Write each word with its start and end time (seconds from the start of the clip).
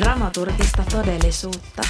Dramaturgista 0.00 0.84
todellisuutta. 0.90 1.82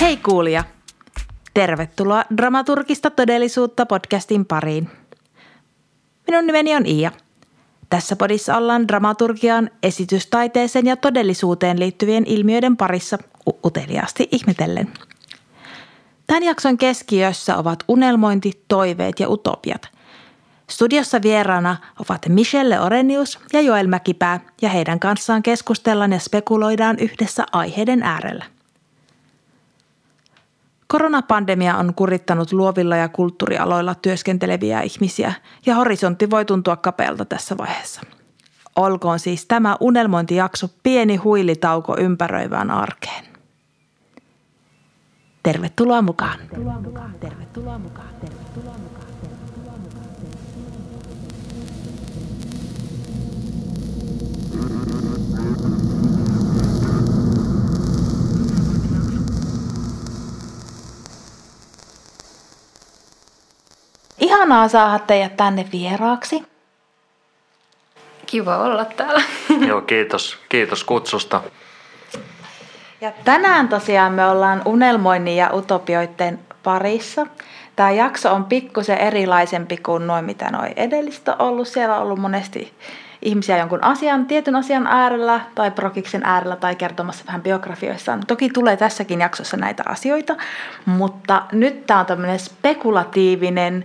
Hei 0.00 0.16
kuulija! 0.16 0.64
Tervetuloa 1.54 2.24
Dramaturgista 2.36 3.10
todellisuutta 3.10 3.86
podcastin 3.86 4.46
pariin. 4.46 4.90
Minun 6.26 6.46
nimeni 6.46 6.76
on 6.76 6.86
Iia. 6.86 7.12
Tässä 7.90 8.16
podissa 8.16 8.56
ollaan 8.56 8.88
dramaturgiaan, 8.88 9.70
esitystaiteeseen 9.82 10.86
ja 10.86 10.96
todellisuuteen 10.96 11.78
liittyvien 11.78 12.26
ilmiöiden 12.26 12.76
parissa 12.76 13.18
uteliaasti 13.64 14.28
ihmetellen. 14.32 14.92
Tämän 16.26 16.42
jakson 16.42 16.78
keskiössä 16.78 17.56
ovat 17.56 17.78
unelmointi, 17.88 18.52
toiveet 18.68 19.20
ja 19.20 19.28
utopiat. 19.28 19.88
Studiossa 20.70 21.22
vieraana 21.22 21.76
ovat 21.98 22.28
Michelle 22.28 22.80
Orenius 22.80 23.38
ja 23.52 23.60
Joel 23.60 23.86
Mäkipää 23.86 24.40
ja 24.62 24.68
heidän 24.68 25.00
kanssaan 25.00 25.42
keskustellaan 25.42 26.12
ja 26.12 26.18
spekuloidaan 26.18 26.98
yhdessä 26.98 27.44
aiheiden 27.52 28.02
äärellä. 28.02 28.44
Koronapandemia 30.88 31.76
on 31.76 31.94
kurittanut 31.94 32.52
luovilla 32.52 32.96
ja 32.96 33.08
kulttuurialoilla 33.08 33.94
työskenteleviä 33.94 34.80
ihmisiä 34.80 35.32
ja 35.66 35.74
horisontti 35.74 36.30
voi 36.30 36.44
tuntua 36.44 36.76
kapealta 36.76 37.24
tässä 37.24 37.56
vaiheessa. 37.56 38.00
Olkoon 38.76 39.18
siis 39.18 39.46
tämä 39.46 39.76
unelmointijakso 39.80 40.68
pieni 40.82 41.16
huilitauko 41.16 41.96
ympäröivään 41.98 42.70
arkeen. 42.70 43.24
Tervetuloa 45.42 46.02
mukaan. 46.02 46.38
Tervetuloa 46.38 46.80
mukaan. 46.80 47.14
Tervetuloa 47.20 47.78
mukaan. 47.78 48.08
Tervetuloa 48.20 48.78
mukaan. 48.78 49.06
Ihanaa 64.20 64.68
saada 64.68 64.98
teidät 64.98 65.36
tänne 65.36 65.66
vieraaksi. 65.72 66.42
Kiva 68.26 68.56
olla 68.56 68.84
täällä. 68.84 69.22
Joo, 69.68 69.80
kiitos. 69.80 70.38
Kiitos 70.48 70.84
kutsusta. 70.84 71.42
Ja 73.00 73.12
tänään 73.24 73.68
tosiaan 73.68 74.12
me 74.12 74.26
ollaan 74.26 74.62
unelmoinnin 74.64 75.36
ja 75.36 75.50
utopioiden 75.54 76.38
parissa. 76.62 77.26
Tämä 77.76 77.90
jakso 77.90 78.32
on 78.32 78.44
pikkusen 78.44 78.98
erilaisempi 78.98 79.76
kuin 79.76 80.06
noin 80.06 80.24
mitä 80.24 80.50
noin 80.50 80.72
edellistä 80.76 81.36
ollut. 81.38 81.68
Siellä 81.68 81.96
on 81.96 82.02
ollut 82.02 82.18
monesti 82.18 82.72
ihmisiä 83.22 83.58
jonkun 83.58 83.84
asian, 83.84 84.26
tietyn 84.26 84.56
asian 84.56 84.86
äärellä 84.86 85.40
tai 85.54 85.70
prokiksen 85.70 86.22
äärellä 86.24 86.56
tai 86.56 86.76
kertomassa 86.76 87.24
vähän 87.26 87.42
biografioissaan. 87.42 88.20
Toki 88.26 88.50
tulee 88.50 88.76
tässäkin 88.76 89.20
jaksossa 89.20 89.56
näitä 89.56 89.82
asioita, 89.86 90.36
mutta 90.86 91.42
nyt 91.52 91.86
tämä 91.86 92.00
on 92.00 92.06
tämmöinen 92.06 92.38
spekulatiivinen 92.38 93.84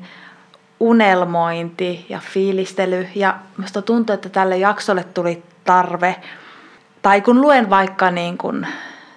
unelmointi 0.82 2.06
ja 2.10 2.20
fiilistely. 2.20 3.08
Ja 3.16 3.36
minusta 3.58 3.82
tuntuu, 3.82 4.14
että 4.14 4.30
tälle 4.30 4.58
jaksolle 4.58 5.04
tuli 5.04 5.44
tarve. 5.64 6.16
Tai 7.02 7.22
kun 7.22 7.42
luen 7.42 7.70
vaikka 7.70 8.12
niin 8.12 8.38
kuin 8.38 8.68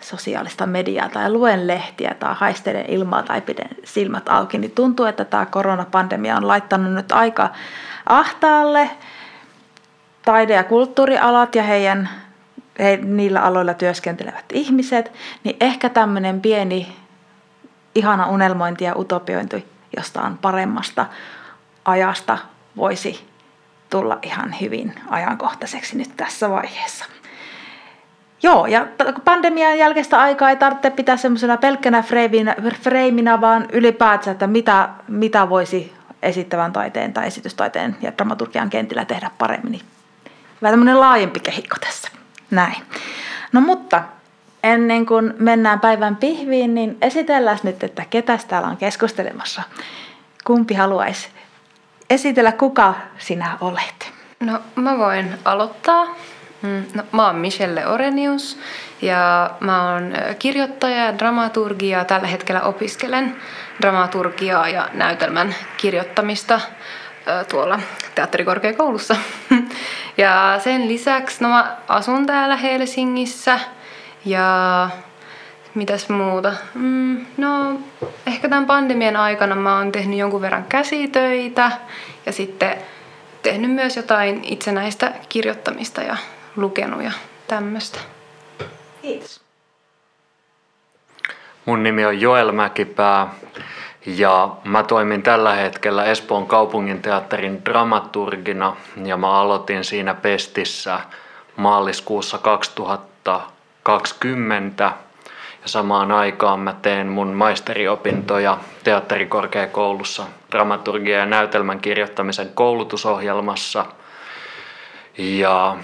sosiaalista 0.01 0.67
mediaa 0.67 1.09
tai 1.09 1.33
luen 1.33 1.67
lehtiä 1.67 2.15
tai 2.21 2.34
haistelen 2.34 2.84
ilmaa 2.89 3.23
tai 3.23 3.41
pidän 3.41 3.69
silmät 3.84 4.28
auki, 4.28 4.59
niin 4.59 4.71
tuntuu, 4.71 5.06
että 5.06 5.25
tämä 5.25 5.47
koronapandemia 5.47 6.37
on 6.37 6.49
laittanut 6.49 6.93
nyt 6.93 7.12
aika 7.12 7.50
ahtaalle 8.06 8.91
taide- 10.25 10.55
ja 10.55 10.65
kulttuurialat 10.65 11.55
ja 11.55 11.62
heidän, 11.62 12.09
he, 12.78 12.99
niillä 13.03 13.41
aloilla 13.41 13.75
työskentelevät 13.75 14.44
ihmiset, 14.53 15.12
niin 15.44 15.56
ehkä 15.61 15.88
tämmöinen 15.88 16.41
pieni 16.41 16.97
ihana 17.94 18.27
unelmointi 18.27 18.84
ja 18.84 18.97
utopiointi 18.97 19.69
jostain 19.97 20.38
paremmasta 20.38 21.06
ajasta 21.84 22.39
voisi 22.77 23.27
tulla 23.91 24.19
ihan 24.22 24.56
hyvin 24.61 24.95
ajankohtaiseksi 25.11 25.99
nyt 25.99 26.17
tässä 26.17 26.50
vaiheessa. 26.50 27.05
Joo, 28.43 28.67
ja 28.67 28.87
pandemian 29.25 29.78
jälkeistä 29.78 30.21
aikaa 30.21 30.50
ei 30.50 30.56
tarvitse 30.56 30.91
pitää 30.91 31.17
semmoisena 31.17 31.56
pelkkänä 31.56 32.03
freiminä, 32.03 32.56
freiminä, 32.83 33.41
vaan 33.41 33.67
ylipäätään, 33.73 34.33
että 34.33 34.47
mitä, 34.47 34.89
mitä 35.09 35.49
voisi 35.49 35.94
esittävän 36.23 36.73
taiteen 36.73 37.12
tai 37.12 37.27
esitystaiteen 37.27 37.97
ja 38.00 38.12
dramaturgian 38.17 38.71
kentillä 38.71 39.05
tehdä 39.05 39.31
paremmin. 39.39 39.73
Niin 39.73 39.84
vähän 40.62 40.73
tämmöinen 40.73 41.00
laajempi 41.00 41.41
kehikko 41.41 41.77
tässä. 41.81 42.09
Näin. 42.50 42.83
No 43.53 43.61
mutta 43.61 44.03
ennen 44.62 45.06
kuin 45.06 45.34
mennään 45.39 45.81
päivän 45.81 46.17
pihviin, 46.17 46.75
niin 46.75 46.99
esitellään 47.03 47.59
nyt, 47.62 47.84
että 47.84 48.05
ketä 48.11 48.39
täällä 48.49 48.69
on 48.69 48.77
keskustelemassa. 48.77 49.62
Kumpi 50.44 50.75
haluaisi 50.75 51.28
esitellä, 52.10 52.53
kuka 52.53 52.94
sinä 53.19 53.59
olet? 53.60 54.12
No 54.41 54.60
mä 54.75 54.98
voin 54.98 55.34
aloittaa. 55.44 56.04
Mm, 56.62 56.84
no, 56.94 57.03
mä 57.12 57.26
oon 57.26 57.37
Michelle 57.37 57.87
Orenius 57.87 58.59
ja 59.03 59.50
mä 59.60 59.92
oon 59.92 60.12
kirjoittaja 60.38 61.04
ja 61.04 61.19
dramaturgia. 61.19 62.04
Tällä 62.04 62.26
hetkellä 62.26 62.62
opiskelen 62.62 63.37
dramaturgiaa 63.82 64.69
ja 64.69 64.88
näytelmän 64.93 65.54
kirjoittamista 65.76 66.60
tuolla 67.48 67.81
teatterikorkeakoulussa. 68.14 69.16
Ja 70.16 70.60
sen 70.64 70.88
lisäksi 70.88 71.43
no 71.43 71.48
mä 71.48 71.76
asun 71.88 72.26
täällä 72.26 72.56
Helsingissä 72.56 73.60
ja 74.25 74.91
mitäs 75.75 76.09
muuta? 76.09 76.53
Mm, 76.75 77.27
no 77.37 77.81
ehkä 78.27 78.49
tämän 78.49 78.67
pandemian 78.67 79.17
aikana 79.17 79.55
mä 79.55 79.77
oon 79.77 79.93
tehnyt 79.93 80.19
jonkun 80.19 80.41
verran 80.41 80.65
käsitöitä 80.69 81.71
ja 82.27 82.33
sitten 82.33 82.77
tehnyt 83.43 83.71
myös 83.71 83.97
jotain 83.97 84.45
itsenäistä 84.45 85.12
kirjoittamista 85.29 86.03
ja 86.03 86.17
lukenut 86.57 87.03
ja 87.03 87.12
tämmöistä. 87.49 87.99
Kiitos. 89.03 89.41
Mun 91.65 91.83
nimi 91.83 92.06
on 92.06 92.21
Joel 92.21 92.53
Mäkipää 92.53 93.29
ja 94.06 94.56
mä 94.65 94.83
toimin 94.83 95.23
tällä 95.23 95.55
hetkellä 95.55 96.05
Espoon 96.05 96.47
kaupunginteatterin 96.47 97.65
dramaturgina 97.65 98.77
ja 99.05 99.17
mä 99.17 99.41
aloitin 99.41 99.85
siinä 99.85 100.15
Pestissä 100.15 101.01
maaliskuussa 101.56 102.39
2020 102.39 104.93
ja 105.64 105.69
samaan 105.69 106.12
aikaan 106.12 106.60
mä 106.60 106.75
teen 106.82 107.06
mun 107.06 107.28
maisteriopintoja 107.28 108.58
teatterikorkeakoulussa 108.84 110.25
dramaturgia 110.50 111.19
ja 111.19 111.26
näytelmän 111.26 111.80
kirjoittamisen 111.80 112.50
koulutusohjelmassa. 112.54 113.86
Ja 115.19 115.76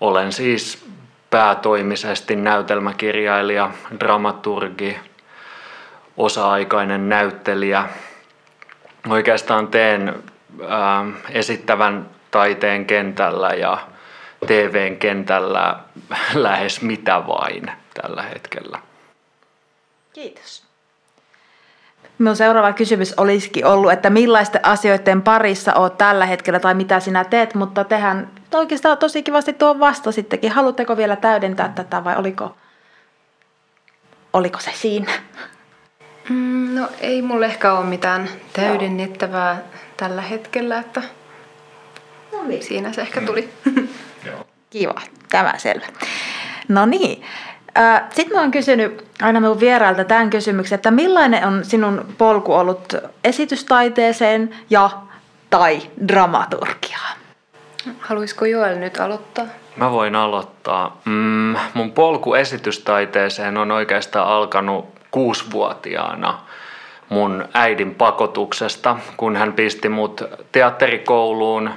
olen 0.00 0.32
siis 0.32 0.88
päätoimisesti 1.30 2.36
näytelmäkirjailija, 2.36 3.70
dramaturgi, 4.00 4.98
osa-aikainen 6.16 7.08
näyttelijä. 7.08 7.84
Oikeastaan 9.08 9.68
teen 9.68 10.14
ää, 10.68 11.04
esittävän 11.30 12.10
taiteen 12.30 12.86
kentällä 12.86 13.48
ja 13.48 13.78
TVn 14.46 14.96
kentällä 14.96 15.76
lähes 16.34 16.82
mitä 16.82 17.26
vain 17.26 17.70
tällä 18.02 18.22
hetkellä. 18.22 18.85
Kiitos. 20.16 20.62
Minun 22.18 22.36
seuraava 22.36 22.72
kysymys 22.72 23.14
olisikin 23.16 23.66
ollut, 23.66 23.92
että 23.92 24.10
millaisten 24.10 24.64
asioiden 24.64 25.22
parissa 25.22 25.74
olet 25.74 25.98
tällä 25.98 26.26
hetkellä 26.26 26.60
tai 26.60 26.74
mitä 26.74 27.00
sinä 27.00 27.24
teet, 27.24 27.54
mutta 27.54 27.84
tehän 27.84 28.30
oikeastaan 28.54 28.98
tosi 28.98 29.22
kivasti 29.22 29.52
tuo 29.52 29.78
vastasittekin. 29.80 30.52
Haluatteko 30.52 30.96
vielä 30.96 31.16
täydentää 31.16 31.68
tätä 31.68 32.04
vai 32.04 32.16
oliko, 32.16 32.56
oliko 34.32 34.60
se 34.60 34.70
siinä? 34.74 35.12
Mm, 36.28 36.74
no 36.74 36.88
ei 37.00 37.22
mulle 37.22 37.46
ehkä 37.46 37.72
ole 37.72 37.86
mitään 37.86 38.28
täydennettävää 38.52 39.52
Joo. 39.54 39.80
tällä 39.96 40.22
hetkellä, 40.22 40.78
että 40.78 41.02
no 42.32 42.44
niin. 42.44 42.62
siinä 42.62 42.92
se 42.92 43.00
ehkä 43.00 43.20
tuli. 43.20 43.52
Kiva, 44.70 45.00
tämä 45.30 45.54
selvä. 45.58 45.86
No 46.68 46.86
niin, 46.86 47.24
sitten 48.10 48.36
mä 48.36 48.40
oon 48.40 48.50
kysynyt 48.50 49.04
aina 49.22 49.40
minun 49.40 49.60
vierailta 49.60 50.04
tämän 50.04 50.30
kysymyksen, 50.30 50.76
että 50.76 50.90
millainen 50.90 51.46
on 51.46 51.64
sinun 51.64 52.06
polku 52.18 52.52
ollut 52.54 52.94
esitystaiteeseen 53.24 54.56
ja 54.70 54.90
tai 55.50 55.82
dramaturgiaan? 56.08 57.16
Haluaisiko 58.00 58.44
Joel 58.44 58.78
nyt 58.78 59.00
aloittaa? 59.00 59.44
Mä 59.76 59.90
voin 59.90 60.16
aloittaa. 60.16 61.00
Mm, 61.04 61.56
mun 61.74 61.92
polku 61.92 62.34
esitystaiteeseen 62.34 63.56
on 63.56 63.70
oikeastaan 63.70 64.28
alkanut 64.28 64.86
kuusivuotiaana 65.10 66.38
mun 67.08 67.48
äidin 67.54 67.94
pakotuksesta, 67.94 68.96
kun 69.16 69.36
hän 69.36 69.52
pisti 69.52 69.88
mut 69.88 70.22
teatterikouluun. 70.52 71.70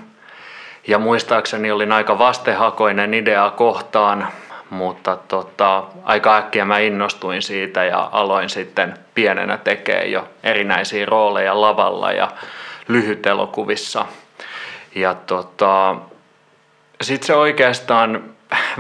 Ja 0.88 1.00
muistaakseni 1.00 1.72
olin 1.72 1.92
aika 1.92 2.20
vastehakoinen 2.20 3.14
ideaa 3.14 3.52
kohtaan, 3.52 4.28
mutta 4.70 5.16
tota, 5.28 5.84
aika 6.04 6.38
äkkiä 6.38 6.66
mä 6.66 6.80
innostuin 6.80 7.42
siitä 7.42 7.86
ja 7.86 8.10
aloin 8.12 8.50
sitten 8.50 8.94
pienenä 9.14 9.58
tekee 9.58 10.08
jo 10.08 10.30
erinäisiä 10.44 11.06
rooleja 11.06 11.62
lavalla 11.62 12.12
ja 12.12 12.32
lyhytelokuvissa. 12.88 14.06
Ja 14.96 15.14
tota, 15.14 15.96
sitten 17.02 17.28
se 17.28 17.36
oikeastaan 17.36 18.24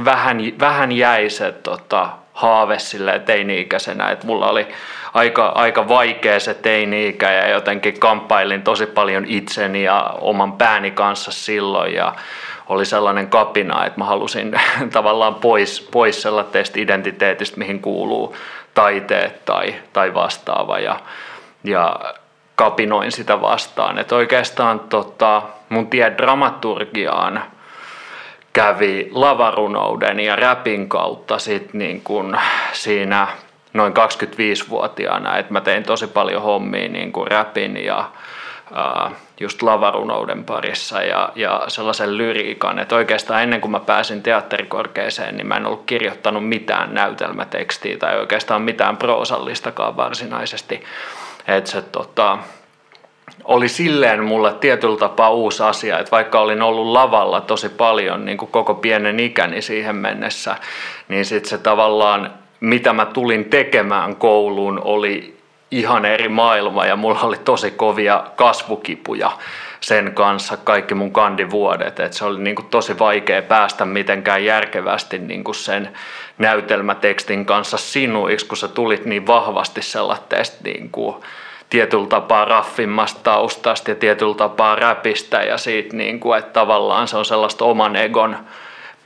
vähän, 0.05 0.37
vähän 0.59 0.91
jäi 0.91 1.29
se 1.29 1.51
tota, 1.51 2.09
haave 2.33 2.79
sille 2.79 3.19
teini-ikäisenä, 3.19 4.11
että 4.11 4.27
mulla 4.27 4.49
oli 4.49 4.67
aika, 5.13 5.47
aika 5.47 5.87
vaikea 5.87 6.39
se 6.39 6.53
teini-ikä 6.53 7.31
ja 7.31 7.49
jotenkin 7.49 7.99
kamppailin 7.99 8.61
tosi 8.61 8.85
paljon 8.85 9.25
itseni 9.27 9.83
ja 9.83 10.13
oman 10.21 10.53
pääni 10.53 10.91
kanssa 10.91 11.31
silloin 11.31 11.93
ja 11.93 12.15
oli 12.69 12.85
sellainen 12.85 13.29
kapina, 13.29 13.85
että 13.85 13.99
mä 13.99 14.05
halusin 14.05 14.59
tavallaan 14.93 15.35
pois, 15.35 15.89
pois 15.91 16.21
sellaisesta 16.21 16.79
identiteetistä, 16.79 17.57
mihin 17.57 17.81
kuuluu 17.81 18.35
taiteet 18.73 19.45
tai, 19.45 19.75
tai 19.93 20.13
vastaava 20.13 20.79
ja, 20.79 20.99
ja 21.63 21.99
kapinoin 22.55 23.11
sitä 23.11 23.41
vastaan. 23.41 23.97
Että 23.97 24.15
oikeastaan 24.15 24.79
tota, 24.79 25.41
mun 25.69 25.87
tie 25.87 26.13
dramaturgiaan 26.17 27.43
kävi 28.53 29.09
lavarunouden 29.11 30.19
ja 30.19 30.35
räpin 30.35 30.89
kautta 30.89 31.39
sit 31.39 31.73
niin 31.73 32.01
kun 32.01 32.37
siinä 32.71 33.27
noin 33.73 33.93
25-vuotiaana, 33.93 35.37
että 35.37 35.53
mä 35.53 35.61
tein 35.61 35.83
tosi 35.83 36.07
paljon 36.07 36.41
hommia 36.41 36.89
niin 36.89 37.11
kuin 37.11 37.27
räpin 37.27 37.85
ja 37.85 38.09
just 39.39 39.61
lavarunouden 39.61 40.43
parissa 40.43 41.01
ja, 41.01 41.29
ja 41.35 41.63
sellaisen 41.67 42.17
lyriikan, 42.17 42.79
että 42.79 42.95
oikeastaan 42.95 43.43
ennen 43.43 43.61
kuin 43.61 43.71
mä 43.71 43.79
pääsin 43.79 44.23
teatterikorkeeseen, 44.23 45.37
niin 45.37 45.47
mä 45.47 45.57
en 45.57 45.65
ollut 45.65 45.83
kirjoittanut 45.85 46.47
mitään 46.47 46.93
näytelmätekstiä 46.93 47.97
tai 47.97 48.19
oikeastaan 48.19 48.61
mitään 48.61 48.97
proosallistakaan 48.97 49.97
varsinaisesti. 49.97 50.83
Että 51.47 51.71
se 51.71 51.81
tota, 51.81 52.37
oli 53.43 53.69
silleen 53.69 54.23
mulle 54.23 54.53
tietyllä 54.53 54.97
tapaa 54.97 55.29
uusi 55.29 55.63
asia, 55.63 55.99
että 55.99 56.11
vaikka 56.11 56.39
olin 56.39 56.61
ollut 56.61 56.87
lavalla 56.87 57.41
tosi 57.41 57.69
paljon 57.69 58.25
niin 58.25 58.37
kuin 58.37 58.51
koko 58.51 58.73
pienen 58.75 59.19
ikäni 59.19 59.61
siihen 59.61 59.95
mennessä, 59.95 60.55
niin 61.07 61.25
sitten 61.25 61.49
se 61.49 61.57
tavallaan, 61.57 62.33
mitä 62.59 62.93
mä 62.93 63.05
tulin 63.05 63.45
tekemään 63.45 64.15
kouluun, 64.15 64.81
oli 64.83 65.38
ihan 65.71 66.05
eri 66.05 66.29
maailma 66.29 66.85
ja 66.85 66.95
mulla 66.95 67.21
oli 67.21 67.37
tosi 67.37 67.71
kovia 67.71 68.23
kasvukipuja 68.35 69.31
sen 69.81 70.13
kanssa 70.13 70.57
kaikki 70.57 70.95
mun 70.95 71.11
kandivuodet. 71.11 71.99
Et 71.99 72.13
se 72.13 72.25
oli 72.25 72.39
niin 72.39 72.55
kuin 72.55 72.67
tosi 72.67 72.99
vaikea 72.99 73.41
päästä 73.41 73.85
mitenkään 73.85 74.45
järkevästi 74.45 75.17
niin 75.19 75.43
kuin 75.43 75.55
sen 75.55 75.93
näytelmätekstin 76.37 77.45
kanssa 77.45 77.77
sinuiksi, 77.77 78.45
kun 78.45 78.57
sä 78.57 78.67
tulit 78.67 79.05
niin 79.05 79.27
vahvasti 79.27 79.81
sellaisesta 79.81 80.57
niin 80.63 80.89
kuin 80.91 81.15
tietyllä 81.69 82.07
tapaa 82.07 82.45
raffimmasta 82.45 83.19
taustasta 83.23 83.91
ja 83.91 83.95
tietyllä 83.95 84.35
tapaa 84.35 84.75
räpistä 84.75 85.41
ja 85.41 85.57
siitä, 85.57 85.97
niin 85.97 86.19
kuin, 86.19 86.39
että 86.39 86.53
tavallaan 86.53 87.07
se 87.07 87.17
on 87.17 87.25
sellaista 87.25 87.65
oman 87.65 87.95
egon 87.95 88.37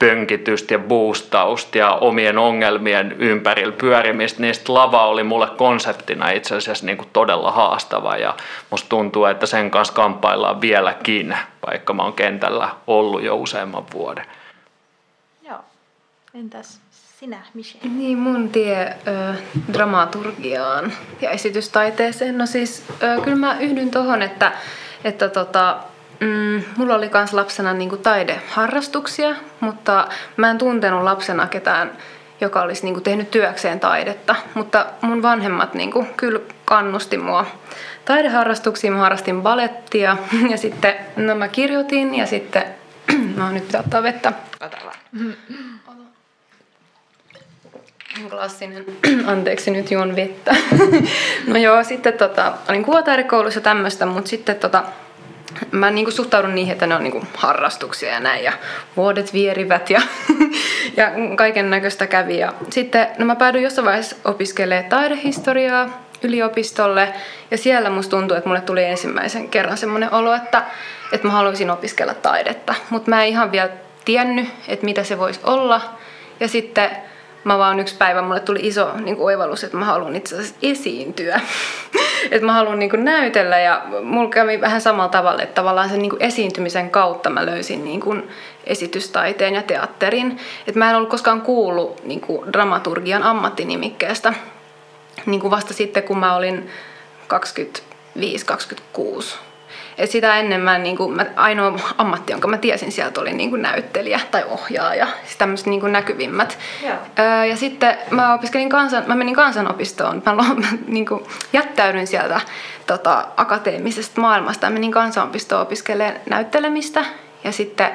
pönkitystä 0.03 0.73
ja 0.73 0.79
boostausta 0.79 1.77
ja 1.77 1.91
omien 1.91 2.37
ongelmien 2.37 3.15
ympärillä 3.19 3.71
pyörimistä, 3.71 4.41
niin 4.41 4.53
lava 4.67 5.05
oli 5.05 5.23
mulle 5.23 5.47
konseptina 5.57 6.29
itse 6.29 6.55
asiassa 6.55 6.85
niin 6.85 6.97
kuin 6.97 7.09
todella 7.13 7.51
haastava 7.51 8.17
ja 8.17 8.35
musta 8.69 8.89
tuntuu, 8.89 9.25
että 9.25 9.45
sen 9.45 9.71
kanssa 9.71 9.93
kamppaillaan 9.93 10.61
vieläkin, 10.61 11.37
vaikka 11.67 11.93
mä 11.93 12.03
oon 12.03 12.13
kentällä 12.13 12.69
ollut 12.87 13.23
jo 13.23 13.35
useamman 13.35 13.83
vuoden. 13.93 14.25
Joo. 15.41 15.59
Entäs 16.33 16.79
sinä, 17.19 17.37
Michelle? 17.53 17.89
Niin, 17.89 18.17
mun 18.17 18.49
tie 18.49 18.95
ö, 19.07 19.33
dramaturgiaan 19.73 20.93
ja 21.21 21.29
esitystaiteeseen. 21.29 22.37
No 22.37 22.45
siis, 22.45 22.85
ö, 23.03 23.21
kyllä 23.21 23.37
mä 23.37 23.57
yhdyn 23.59 23.91
tohon, 23.91 24.21
että, 24.21 24.51
että 25.03 25.29
tota, 25.29 25.77
mm, 26.19 26.63
mulla 26.77 26.95
oli 26.95 27.09
kans 27.09 27.33
lapsena 27.33 27.73
niinku 27.73 27.97
taideharrastuksia, 27.97 29.35
mutta 29.59 30.07
mä 30.37 30.49
en 30.49 30.57
tuntenut 30.57 31.03
lapsena 31.03 31.47
ketään, 31.47 31.91
joka 32.41 32.61
olisi 32.61 32.83
niinku 32.83 33.01
tehnyt 33.01 33.31
työkseen 33.31 33.79
taidetta. 33.79 34.35
Mutta 34.53 34.85
mun 35.01 35.21
vanhemmat 35.21 35.73
niinku 35.73 36.07
kyllä 36.17 36.39
kannusti 36.65 37.17
mua 37.17 37.45
taideharrastuksiin. 38.05 38.93
Mä 38.93 38.99
harrastin 38.99 39.41
balettia 39.41 40.17
ja 40.51 40.57
sitten 40.57 40.95
no 41.15 41.35
mä 41.35 41.47
kirjoitin 41.47 42.15
ja 42.15 42.25
sitten 42.25 42.63
no 43.37 43.51
nyt 43.51 43.65
pitää 43.65 43.81
ottaa 43.81 44.03
vettä. 44.03 44.33
Ota 44.61 44.77
vaan. 44.85 45.35
Klassinen, 48.29 48.85
anteeksi 49.31 49.71
nyt 49.71 49.91
juon 49.91 50.15
vettä. 50.15 50.55
no 51.47 51.57
joo, 51.57 51.83
sitten 51.83 52.13
tota, 52.13 52.53
olin 52.69 52.83
kuvataidekoulussa 52.83 53.61
tämmöistä, 53.61 54.05
mutta 54.05 54.29
sitten 54.29 54.55
tota, 54.55 54.83
mä 55.71 55.91
niinku 55.91 56.11
suhtaudun 56.11 56.55
niihin, 56.55 56.71
että 56.71 56.87
ne 56.87 56.95
on 56.95 57.03
niinku 57.03 57.23
harrastuksia 57.37 58.13
ja 58.13 58.19
näin 58.19 58.43
ja 58.43 58.53
vuodet 58.97 59.33
vierivät 59.33 59.89
ja, 59.89 60.01
ja 60.97 61.11
kaiken 61.35 61.69
näköistä 61.69 62.07
kävi. 62.07 62.37
Ja 62.37 62.53
sitten 62.69 63.07
no 63.17 63.25
mä 63.25 63.35
päädyin 63.35 63.63
jossain 63.63 63.85
vaiheessa 63.85 64.15
opiskelemaan 64.25 64.89
taidehistoriaa 64.89 66.03
yliopistolle 66.23 67.13
ja 67.51 67.57
siellä 67.57 67.89
musta 67.89 68.17
tuntuu, 68.17 68.37
että 68.37 68.49
mulle 68.49 68.61
tuli 68.61 68.83
ensimmäisen 68.83 69.49
kerran 69.49 69.77
semmoinen 69.77 70.13
olo, 70.13 70.33
että, 70.33 70.63
että 71.11 71.27
mä 71.27 71.33
haluaisin 71.33 71.71
opiskella 71.71 72.13
taidetta, 72.13 72.75
mutta 72.89 73.09
mä 73.09 73.23
en 73.23 73.29
ihan 73.29 73.51
vielä 73.51 73.69
tiennyt, 74.05 74.47
että 74.67 74.85
mitä 74.85 75.03
se 75.03 75.19
voisi 75.19 75.39
olla. 75.43 75.81
Ja 76.39 76.47
sitten 76.47 76.89
mä 77.43 77.57
vaan 77.57 77.79
yksi 77.79 77.95
päivä 77.95 78.21
mulle 78.21 78.39
tuli 78.39 78.59
iso 78.61 78.91
niin 78.97 79.15
kuin 79.15 79.25
oivallus, 79.25 79.63
että 79.63 79.77
mä 79.77 79.85
haluan 79.85 80.15
itse 80.15 80.35
asiassa 80.35 80.55
esiintyä. 80.61 81.41
että 82.31 82.45
mä 82.45 82.53
haluan 82.53 82.79
niin 82.79 82.89
kuin 82.89 83.05
näytellä 83.05 83.59
ja 83.59 83.85
mulla 84.03 84.29
kävi 84.29 84.61
vähän 84.61 84.81
samalla 84.81 85.09
tavalla, 85.09 85.41
että 85.41 85.55
tavallaan 85.55 85.89
sen 85.89 85.99
niin 85.99 86.09
kuin 86.09 86.23
esiintymisen 86.23 86.89
kautta 86.89 87.29
mä 87.29 87.45
löysin 87.45 87.83
niin 87.83 87.99
kuin 87.99 88.29
esitystaiteen 88.63 89.55
ja 89.55 89.61
teatterin. 89.61 90.39
Että 90.67 90.79
mä 90.79 90.89
en 90.89 90.95
ollut 90.95 91.09
koskaan 91.09 91.41
kuullut 91.41 92.05
niin 92.05 92.21
kuin 92.21 92.53
dramaturgian 92.53 93.23
ammattinimikkeestä 93.23 94.33
niin 95.25 95.41
kuin 95.41 95.51
vasta 95.51 95.73
sitten, 95.73 96.03
kun 96.03 96.19
mä 96.19 96.35
olin 96.35 96.69
25-26 98.19 99.35
et 99.97 100.11
sitä 100.11 100.39
ennen 100.39 100.61
mä, 100.61 100.77
niin 100.77 100.97
kuin, 100.97 101.15
mä, 101.15 101.25
ainoa 101.35 101.79
ammatti, 101.97 102.33
jonka 102.33 102.47
mä 102.47 102.57
tiesin 102.57 102.91
sieltä 102.91 103.21
oli 103.21 103.33
niin 103.33 103.49
kuin 103.49 103.61
näyttelijä 103.61 104.19
tai 104.31 104.43
ohjaaja, 104.49 105.07
siis 105.23 105.37
tämmöiset 105.37 105.67
niin 105.67 105.91
näkyvimmät. 105.91 106.57
Öö, 107.19 107.45
ja 107.45 107.57
sitten 107.57 107.97
mä 108.11 108.33
opiskelin 108.33 108.69
kansan, 108.69 109.03
mä 109.07 109.15
menin 109.15 109.35
kansanopistoon, 109.35 110.21
mä, 110.25 110.33
mä 110.33 110.43
niin 110.87 111.05
kuin, 111.05 111.23
jättäydyin 111.53 112.07
sieltä 112.07 112.41
tota, 112.87 113.27
akateemisesta 113.37 114.21
maailmasta 114.21 114.65
ja 114.65 114.69
menin 114.69 114.91
kansanopistoon 114.91 115.61
opiskelemaan 115.61 116.19
näyttelemistä. 116.29 117.05
Ja 117.43 117.51
sitten 117.51 117.91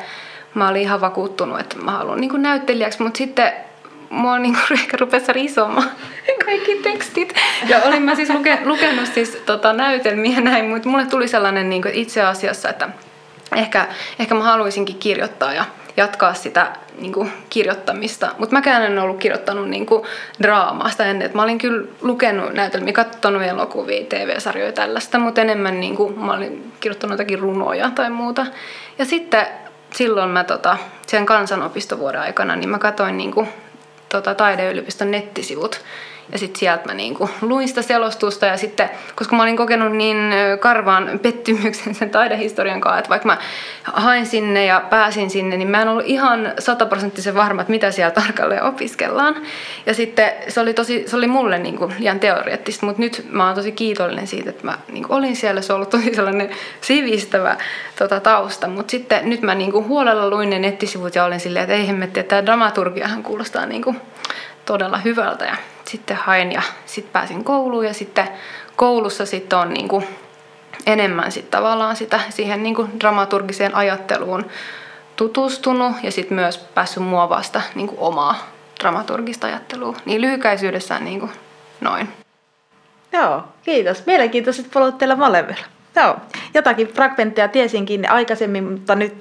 mä 0.55 0.69
olin 0.69 0.83
ihan 0.83 1.00
vakuuttunut, 1.00 1.61
että 1.61 1.76
mä 1.76 1.90
haluan 1.90 2.21
niin 2.21 2.43
näyttelijäksi, 2.43 3.02
mutta 3.02 3.19
sitten 3.19 3.52
mua 4.11 4.38
niinku 4.38 4.61
rupesi 5.00 5.33
risomaan 5.33 5.91
kaikki 6.45 6.75
tekstit. 6.75 7.35
Ja 7.69 7.81
olin 7.83 8.03
mä 8.03 8.15
siis 8.15 8.31
luke, 8.31 8.59
lukenut 8.65 9.07
siis 9.07 9.31
tota 9.47 9.73
näytelmiä 9.73 10.41
näin, 10.41 10.65
mutta 10.65 10.88
mulle 10.88 11.07
tuli 11.07 11.29
sellainen 11.29 11.71
niinku 11.71 11.88
itse 11.93 12.23
asiassa, 12.23 12.69
että 12.69 12.88
ehkä, 13.57 13.87
ehkä 14.19 14.35
mä 14.35 14.45
haluaisinkin 14.45 14.97
kirjoittaa 14.97 15.53
ja 15.55 15.65
jatkaa 15.97 16.35
sitä 16.35 16.73
niin 17.00 17.12
kuin, 17.12 17.33
kirjoittamista. 17.50 18.35
Mutta 18.38 18.53
mäkään 18.57 18.83
en 18.83 18.99
ollut 18.99 19.19
kirjoittanut 19.19 19.69
niin 19.69 19.87
kuin, 19.87 20.03
draamaa 20.43 20.91
sitä 20.91 21.05
ennen. 21.05 21.27
Et 21.27 21.35
mä 21.35 21.43
olin 21.43 21.59
kyllä 21.59 21.88
lukenut 22.03 22.53
näytelmiä, 22.53 22.93
katsonut 22.93 23.43
elokuvia, 23.43 24.05
TV-sarjoja 24.09 24.73
tällaista, 24.73 25.19
mutta 25.19 25.41
enemmän 25.41 25.81
niin 25.81 25.97
kuin, 25.97 26.19
mä 26.19 26.33
olin 26.33 26.73
kirjoittanut 26.81 27.12
jotakin 27.12 27.38
runoja 27.38 27.91
tai 27.95 28.11
muuta. 28.11 28.47
Ja 28.99 29.05
sitten 29.05 29.47
silloin 29.95 30.31
mä 30.31 30.45
tota, 30.45 30.77
sen 31.07 31.27
kansanopistovuoden 31.27 32.21
aikana, 32.21 32.57
niin 32.57 32.69
mä 32.69 32.79
katsoin 32.79 33.19
niin 33.19 33.31
kuin, 33.31 33.49
tota, 34.09 34.35
taideyliopiston 34.35 35.11
nettisivut. 35.11 35.81
Ja 36.33 36.39
sitten 36.39 36.59
sieltä 36.59 36.87
mä 36.87 36.95
niinku 36.95 37.31
luin 37.41 37.69
sitä 37.69 37.83
selostusta 37.83 38.47
ja 38.47 38.57
sitten, 38.57 38.91
koska 39.15 39.37
mä 39.37 39.43
olin 39.43 39.57
kokenut 39.57 39.93
niin 39.93 40.17
karvaan 40.61 41.21
pettymyksen 41.23 41.95
sen 41.95 42.11
taidehistorian 42.11 42.81
kanssa, 42.81 42.99
että 42.99 43.09
vaikka 43.09 43.29
mä 43.29 43.39
hain 43.83 44.27
sinne 44.27 44.65
ja 44.65 44.83
pääsin 44.91 45.31
sinne, 45.31 45.57
niin 45.57 45.69
mä 45.69 45.83
en 45.83 45.89
ollut 45.89 46.07
ihan 46.07 46.53
sataprosenttisen 46.59 47.35
varma, 47.35 47.61
että 47.61 47.71
mitä 47.71 47.91
siellä 47.91 48.11
tarkalleen 48.11 48.63
opiskellaan. 48.63 49.37
Ja 49.87 49.95
sitten 49.95 50.33
se 50.49 50.61
oli, 50.61 50.75
tosi, 50.75 51.05
se 51.07 51.17
oli 51.17 51.27
mulle 51.27 51.59
niinku 51.59 51.93
liian 51.99 52.21
teoreettista, 52.21 52.87
mutta 52.87 53.03
nyt 53.03 53.27
mä 53.31 53.47
oon 53.47 53.55
tosi 53.55 53.73
kiitollinen 53.73 54.27
siitä, 54.27 54.51
että 54.51 54.65
mä 54.65 54.79
niinku 54.93 55.15
olin 55.15 55.37
siellä. 55.37 55.61
Se 55.61 55.73
on 55.73 55.75
ollut 55.75 55.91
tosi 55.91 56.15
sellainen 56.15 56.51
sivistävä 56.81 57.57
tota, 57.99 58.21
tausta, 58.21 58.69
mutta 58.69 58.91
sitten 58.91 59.31
nyt 59.31 59.43
mä 59.43 59.55
niinku 59.55 59.85
huolella 59.85 60.31
luin 60.31 60.51
ne 60.51 60.59
nettisivut 60.59 61.15
ja 61.15 61.25
olin 61.25 61.41
silleen, 61.41 61.63
että 61.63 61.75
ei 61.75 61.89
hemmetti, 61.89 62.21
että 62.21 62.29
tämä 62.29 62.47
dramaturgiahan 62.47 63.23
kuulostaa 63.23 63.67
niinku 63.67 63.97
todella 64.65 64.99
hyvältä. 64.99 65.45
Ja 65.45 65.57
sitten 65.88 66.16
hain 66.16 66.52
ja 66.52 66.62
sitten 66.87 67.12
pääsin 67.12 67.45
kouluun 67.45 67.87
ja 67.87 67.95
sitten 67.95 68.28
koulussa 68.76 69.26
sitten 69.26 69.59
on 69.59 69.75
niin 69.75 69.88
kuin 69.88 70.07
enemmän 70.87 71.33
sitten 71.33 71.50
tavallaan 71.50 71.97
sitä 71.97 72.21
siihen 72.30 72.62
niin 72.62 72.75
kuin 72.75 73.00
dramaturgiseen 73.00 73.75
ajatteluun 73.75 74.47
tutustunut 75.16 75.92
ja 76.02 76.12
sitten 76.12 76.35
myös 76.35 76.59
päässyt 76.59 77.02
muovasta 77.02 77.62
niin 77.75 77.88
kuin 77.88 78.00
omaa 78.00 78.50
dramaturgista 78.80 79.47
ajattelua. 79.47 79.97
Niin 80.04 80.21
lyhykäisyydessään 80.21 81.04
niin 81.04 81.21
kuin 81.21 81.33
noin. 81.80 82.09
Joo, 83.12 83.45
kiitos. 83.62 84.07
Mielenkiintoiset 84.07 84.71
polut 84.71 84.99
teillä 84.99 85.16
molemmilla. 85.16 85.64
Joo, 85.97 86.16
jotakin 86.54 86.88
fragmentteja 86.88 87.49
tiesinkin 87.49 88.11
aikaisemmin, 88.11 88.64
mutta 88.64 88.95
nyt 88.95 89.14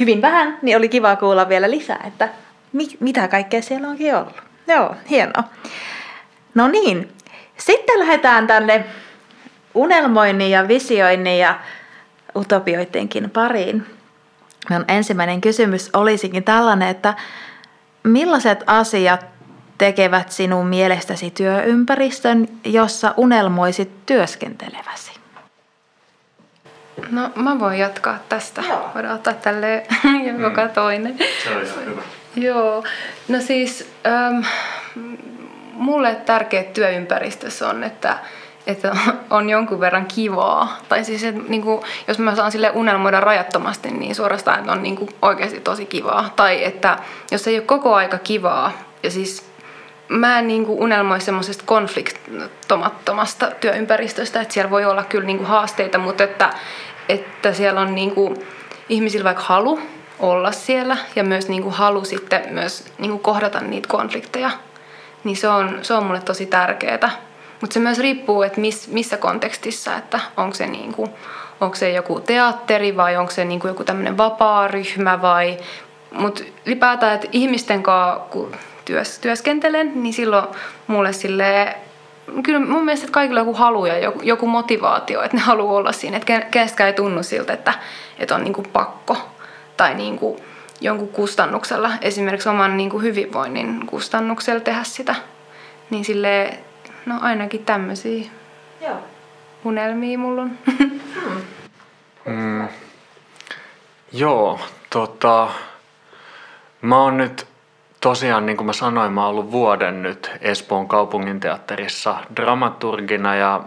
hyvin 0.00 0.22
vähän, 0.22 0.58
niin 0.62 0.76
oli 0.76 0.88
kiva 0.88 1.16
kuulla 1.16 1.48
vielä 1.48 1.70
lisää, 1.70 2.04
että 2.06 2.28
mi- 2.72 2.96
mitä 3.00 3.28
kaikkea 3.28 3.62
siellä 3.62 3.88
onkin 3.88 4.14
ollut. 4.14 4.47
Joo, 4.68 4.94
hienoa. 5.10 5.44
No 6.54 6.68
niin, 6.68 7.12
sitten 7.56 7.98
lähdetään 7.98 8.46
tänne 8.46 8.84
unelmoinnin 9.74 10.50
ja 10.50 10.68
visioinnin 10.68 11.38
ja 11.38 11.60
utopioidenkin 12.36 13.30
pariin. 13.30 13.86
Minun 14.68 14.84
ensimmäinen 14.88 15.40
kysymys 15.40 15.90
olisikin 15.92 16.44
tällainen, 16.44 16.88
että 16.88 17.14
millaiset 18.02 18.64
asiat 18.66 19.26
tekevät 19.78 20.32
sinun 20.32 20.66
mielestäsi 20.66 21.30
työympäristön, 21.30 22.48
jossa 22.64 23.14
unelmoisit 23.16 24.06
työskenteleväsi? 24.06 25.12
No 27.10 27.30
mä 27.34 27.60
voin 27.60 27.78
jatkaa 27.78 28.18
tästä. 28.28 28.62
Joo. 28.68 28.90
Voidaan 28.94 29.14
ottaa 29.14 29.34
tälle 29.34 29.86
joka 30.42 30.64
mm. 30.64 30.70
toinen. 30.70 31.18
Se 31.44 31.50
on 31.56 31.62
ihan 31.62 31.84
hyvä. 31.84 32.02
Joo, 32.38 32.84
no 33.28 33.40
siis 33.40 33.90
ähm, 34.06 34.44
mulle 35.72 36.14
tärkeä 36.14 36.62
työympäristössä 36.64 37.68
on, 37.68 37.84
että, 37.84 38.18
että 38.66 38.96
on 39.30 39.50
jonkun 39.50 39.80
verran 39.80 40.06
kivaa. 40.06 40.78
Tai 40.88 41.04
siis, 41.04 41.24
että 41.24 41.42
niin 41.48 41.62
kuin, 41.62 41.82
jos 42.08 42.18
mä 42.18 42.36
saan 42.36 42.52
sille 42.52 42.70
unelmoida 42.70 43.20
rajattomasti, 43.20 43.90
niin 43.90 44.14
suorastaan, 44.14 44.58
että 44.58 44.72
on 44.72 44.82
niin 44.82 44.96
kuin 44.96 45.10
oikeasti 45.22 45.60
tosi 45.60 45.86
kivaa. 45.86 46.32
Tai 46.36 46.64
että 46.64 46.98
jos 47.30 47.46
ei 47.46 47.58
ole 47.58 47.66
koko 47.66 47.94
aika 47.94 48.18
kivaa, 48.18 48.72
ja 49.02 49.10
siis 49.10 49.48
mä 50.08 50.38
en 50.38 50.48
niin 50.48 50.66
kuin 50.66 50.80
unelmoi 50.80 51.20
semmoisesta 51.20 51.64
konfliktomattomasta 51.66 53.50
työympäristöstä, 53.60 54.40
että 54.40 54.54
siellä 54.54 54.70
voi 54.70 54.84
olla 54.84 55.04
kyllä 55.04 55.26
niin 55.26 55.38
kuin 55.38 55.48
haasteita, 55.48 55.98
mutta 55.98 56.24
että, 56.24 56.50
että 57.08 57.52
siellä 57.52 57.80
on 57.80 57.94
niin 57.94 58.10
kuin 58.10 58.36
ihmisillä 58.88 59.24
vaikka 59.24 59.42
halu 59.42 59.80
olla 60.20 60.52
siellä 60.52 60.96
ja 61.16 61.24
myös 61.24 61.48
niin 61.48 61.62
kuin 61.62 61.74
halu 61.74 62.04
sitten 62.04 62.42
myös 62.50 62.84
niin 62.98 63.10
kuin 63.10 63.20
kohdata 63.20 63.60
niitä 63.60 63.88
konflikteja, 63.88 64.50
niin 65.24 65.36
se 65.36 65.48
on, 65.48 65.78
se 65.82 65.94
on 65.94 66.04
mulle 66.04 66.20
tosi 66.20 66.46
tärkeää. 66.46 67.10
Mutta 67.60 67.74
se 67.74 67.80
myös 67.80 67.98
riippuu, 67.98 68.42
että 68.42 68.60
miss, 68.60 68.88
missä 68.88 69.16
kontekstissa, 69.16 69.96
että 69.96 70.20
onko 70.36 70.54
se, 70.54 70.66
niin 70.66 70.92
kuin, 70.92 71.10
onko 71.60 71.76
se 71.76 71.90
joku 71.90 72.20
teatteri 72.20 72.96
vai 72.96 73.16
onko 73.16 73.30
se 73.30 73.44
niin 73.44 73.60
kuin 73.60 73.68
joku 73.68 73.84
tämmöinen 73.84 74.18
vapaa 74.18 74.68
ryhmä 74.68 75.22
vai... 75.22 75.58
Mutta 76.12 76.44
ylipäätään, 76.66 77.14
että 77.14 77.28
ihmisten 77.32 77.82
kanssa 77.82 78.20
kun 78.30 78.52
työs, 78.84 79.18
työskentelen, 79.18 80.02
niin 80.02 80.14
silloin 80.14 80.46
mulle 80.86 81.12
sille 81.12 81.76
kyllä 82.42 82.60
mun 82.60 82.84
mielestä 82.84 83.04
että 83.04 83.14
kaikilla 83.14 83.40
on 83.40 83.46
joku 83.46 83.58
halu 83.58 83.86
ja 83.86 83.98
joku, 83.98 84.20
joku 84.22 84.46
motivaatio, 84.46 85.22
että 85.22 85.36
ne 85.36 85.42
haluaa 85.42 85.74
olla 85.74 85.92
siinä. 85.92 86.16
Että 86.16 86.40
kenestäkään 86.50 86.86
ei 86.86 86.94
tunnu 86.94 87.22
siltä, 87.22 87.52
että, 87.52 87.74
että 88.18 88.34
on 88.34 88.44
niin 88.44 88.52
kuin 88.52 88.68
pakko 88.72 89.16
tai 89.78 89.94
niin 89.94 90.18
kuin 90.18 90.42
jonkun 90.80 91.08
kustannuksella, 91.08 91.90
esimerkiksi 92.00 92.48
oman 92.48 92.76
niin 92.76 92.90
kuin 92.90 93.02
hyvinvoinnin 93.02 93.86
kustannuksella 93.86 94.60
tehdä 94.60 94.84
sitä. 94.84 95.14
Niin 95.90 96.04
sille 96.04 96.58
no 97.06 97.14
ainakin 97.20 97.64
tämmöisiä 97.64 98.24
Joo. 98.80 98.96
unelmia 99.64 100.18
mulla 100.18 100.42
on. 100.42 100.58
mm. 102.26 102.68
Joo, 104.12 104.60
tota, 104.90 105.48
mä 106.82 107.02
oon 107.02 107.16
nyt 107.16 107.46
tosiaan, 108.00 108.46
niin 108.46 108.56
kuin 108.56 108.66
mä 108.66 108.72
sanoin, 108.72 109.12
mä 109.12 109.20
oon 109.20 109.30
ollut 109.30 109.52
vuoden 109.52 110.02
nyt 110.02 110.30
Espoon 110.40 110.88
kaupunginteatterissa 110.88 112.16
dramaturgina 112.36 113.34
ja 113.34 113.60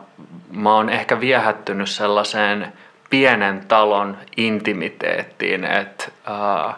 mä 0.51 0.75
oon 0.75 0.89
ehkä 0.89 1.19
viehättynyt 1.19 1.89
sellaiseen 1.89 2.73
pienen 3.11 3.65
talon 3.67 4.17
intimiteettiin, 4.37 5.65
että 5.65 6.05
äh, 6.29 6.75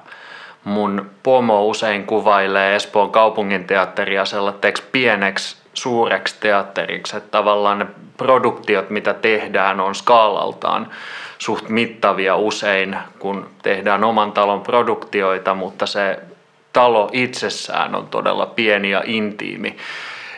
mun 0.64 1.10
pomo 1.24 1.66
usein 1.66 2.06
kuvailee 2.06 2.76
Espoon 2.76 3.12
kaupunginteatteria 3.12 4.26
sellaiseksi 4.26 4.84
pieneksi 4.92 5.58
suureksi 5.74 6.36
teatteriksi, 6.40 7.18
että 7.18 7.32
tavallaan 7.32 7.80
ne 7.80 7.86
produktiot, 8.18 8.90
mitä 8.90 9.14
tehdään, 9.14 9.80
on 9.80 9.96
skaalaltaan 9.96 10.90
suht 11.38 11.70
mittavia 11.70 12.36
usein, 12.36 12.98
kun 13.20 13.50
tehdään 13.62 14.04
oman 14.04 14.32
talon 14.32 14.62
produktioita, 14.62 15.54
mutta 15.54 15.86
se 15.86 16.20
talo 16.74 17.10
itsessään 17.14 17.96
on 17.96 18.08
todella 18.08 18.46
pieni 18.46 18.92
ja 18.92 19.02
intiimi. 19.06 19.78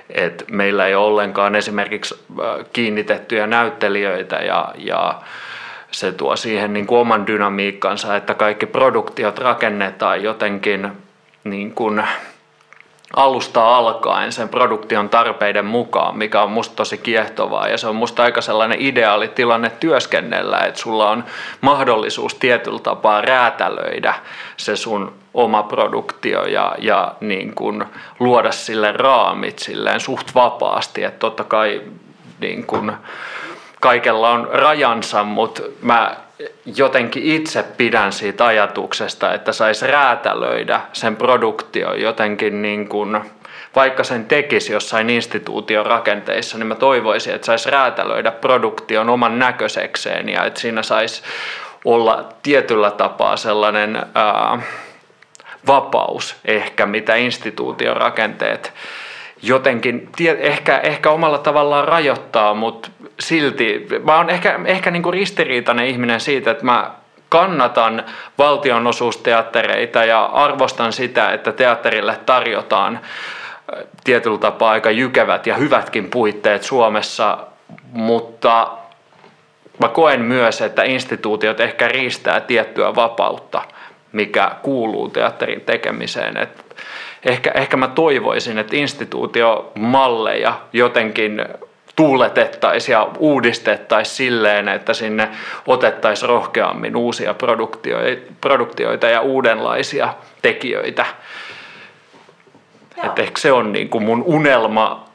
Et 0.10 0.46
meillä 0.52 0.88
ei 0.88 0.96
ole 0.96 1.08
ollenkaan 1.08 1.56
esimerkiksi 1.56 2.16
äh, 2.30 2.66
kiinnitettyjä 2.74 3.48
näyttelijöitä 3.48 4.36
ja, 4.36 4.72
ja 4.78 5.22
se 5.96 6.12
tuo 6.12 6.36
siihen 6.36 6.74
niin 6.74 6.88
kuin 6.88 7.00
oman 7.00 7.28
dynamiikkansa, 7.28 8.16
että 8.16 8.34
kaikki 8.34 8.66
produktiot 8.66 9.40
rakennetaan 9.40 10.24
jotenkin 10.24 10.92
niin 11.44 11.72
kuin 11.72 12.04
alusta 13.16 13.78
alkaen 13.78 14.32
sen 14.32 14.50
produktion 14.50 15.10
tarpeiden 15.10 15.66
mukaan, 15.66 16.18
mikä 16.18 16.42
on 16.42 16.52
musta 16.52 16.76
tosi 16.76 16.98
kiehtovaa. 16.98 17.68
Ja 17.68 17.78
se 17.78 17.88
on 17.88 17.96
musta 17.96 18.24
aika 18.24 18.42
sellainen 18.42 18.82
ideaali 18.82 19.28
tilanne 19.28 19.70
työskennellä, 19.70 20.60
että 20.60 20.80
sulla 20.80 21.10
on 21.10 21.24
mahdollisuus 21.62 22.36
tietyllä 22.36 22.80
tapaa 22.80 23.22
räätälöidä 23.22 24.14
se 24.58 24.76
sun 24.76 25.14
oma 25.34 25.64
produktio 25.64 26.46
ja, 26.46 26.76
ja 26.78 27.16
niin 27.20 27.56
kuin 27.56 27.86
luoda 28.20 28.52
sille 28.52 28.92
raamit 28.92 29.60
silleen 29.60 30.00
suht 30.00 30.36
vapaasti, 30.36 31.04
että 31.04 31.20
totta 31.20 31.44
kai 31.44 31.82
niin 32.40 32.66
kuin, 32.66 32.92
kaikella 33.86 34.30
on 34.30 34.50
rajansa, 34.52 35.24
mutta 35.24 35.62
mä 35.82 36.16
jotenkin 36.66 37.24
itse 37.24 37.64
pidän 37.78 38.12
siitä 38.12 38.46
ajatuksesta, 38.46 39.34
että 39.34 39.52
saisi 39.52 39.88
räätälöidä 39.88 40.82
sen 40.94 41.16
produktio 41.16 41.94
jotenkin 41.94 42.62
niin 42.62 42.88
kuin, 42.88 43.22
vaikka 43.76 44.04
sen 44.04 44.26
tekisi 44.26 44.74
jossain 44.74 45.10
instituution 45.10 45.86
rakenteissa, 45.86 46.58
niin 46.58 46.68
mä 46.68 46.76
toivoisin, 46.76 47.36
että 47.36 47.46
saisi 47.46 47.70
räätälöidä 47.70 48.32
produktion 48.32 49.10
oman 49.10 49.40
näköisekseen 49.40 50.30
ja 50.30 50.46
että 50.46 50.60
siinä 50.60 50.84
saisi 50.84 51.22
olla 51.86 52.30
tietyllä 52.44 52.92
tapaa 52.92 53.38
sellainen 53.38 53.96
ää, 54.16 54.62
vapaus 55.68 56.36
ehkä, 56.46 56.86
mitä 56.86 57.16
instituution 57.16 57.98
rakenteet 57.98 58.74
jotenkin, 59.42 60.10
ehkä, 60.40 60.78
ehkä 60.78 61.12
omalla 61.12 61.38
tavallaan 61.38 61.88
rajoittaa, 61.88 62.54
mutta 62.54 62.90
silti, 63.20 63.88
mä 64.04 64.18
oon 64.18 64.30
ehkä, 64.30 64.60
ehkä 64.66 64.92
niin 64.92 65.04
kuin 65.04 65.14
ristiriitainen 65.14 65.88
ihminen 65.88 66.20
siitä, 66.20 66.52
että 66.52 66.66
mä 66.66 66.92
kannatan 67.30 68.04
valtionosuusteattereita 68.38 70.06
ja 70.06 70.26
arvostan 70.26 70.94
sitä, 70.94 71.34
että 71.34 71.52
teatterille 71.52 72.20
tarjotaan 72.26 73.00
tietyllä 74.04 74.38
tapaa 74.38 74.72
aika 74.72 74.92
jykevät 74.92 75.48
ja 75.48 75.56
hyvätkin 75.56 76.10
puitteet 76.10 76.64
Suomessa, 76.64 77.38
mutta 77.92 78.78
mä 79.82 79.88
koen 79.88 80.22
myös, 80.22 80.62
että 80.62 80.84
instituutiot 80.84 81.60
ehkä 81.60 81.88
riistää 81.88 82.40
tiettyä 82.40 82.96
vapautta, 82.96 83.62
mikä 84.12 84.52
kuuluu 84.62 85.10
teatterin 85.10 85.62
tekemiseen. 85.62 86.38
Et 86.38 86.76
ehkä, 87.26 87.52
ehkä 87.52 87.78
mä 87.78 87.88
toivoisin, 87.88 88.58
että 88.58 88.76
instituutiomalleja 88.76 90.54
jotenkin 90.74 91.46
tuuletettaisiin 91.96 92.94
ja 92.94 93.10
uudistettaisiin 93.18 94.16
silleen, 94.16 94.68
että 94.68 94.94
sinne 94.94 95.30
otettaisiin 95.68 96.30
rohkeammin 96.30 96.96
uusia 96.96 97.36
produktioita 98.42 99.08
ja 99.08 99.22
uudenlaisia 99.22 100.14
tekijöitä. 100.42 101.06
Että 103.04 103.22
ehkä 103.22 103.42
se 103.42 103.52
on 103.52 103.72
niin 103.72 103.90
kuin 103.90 104.04
mun 104.04 104.24
unelma 104.26 105.06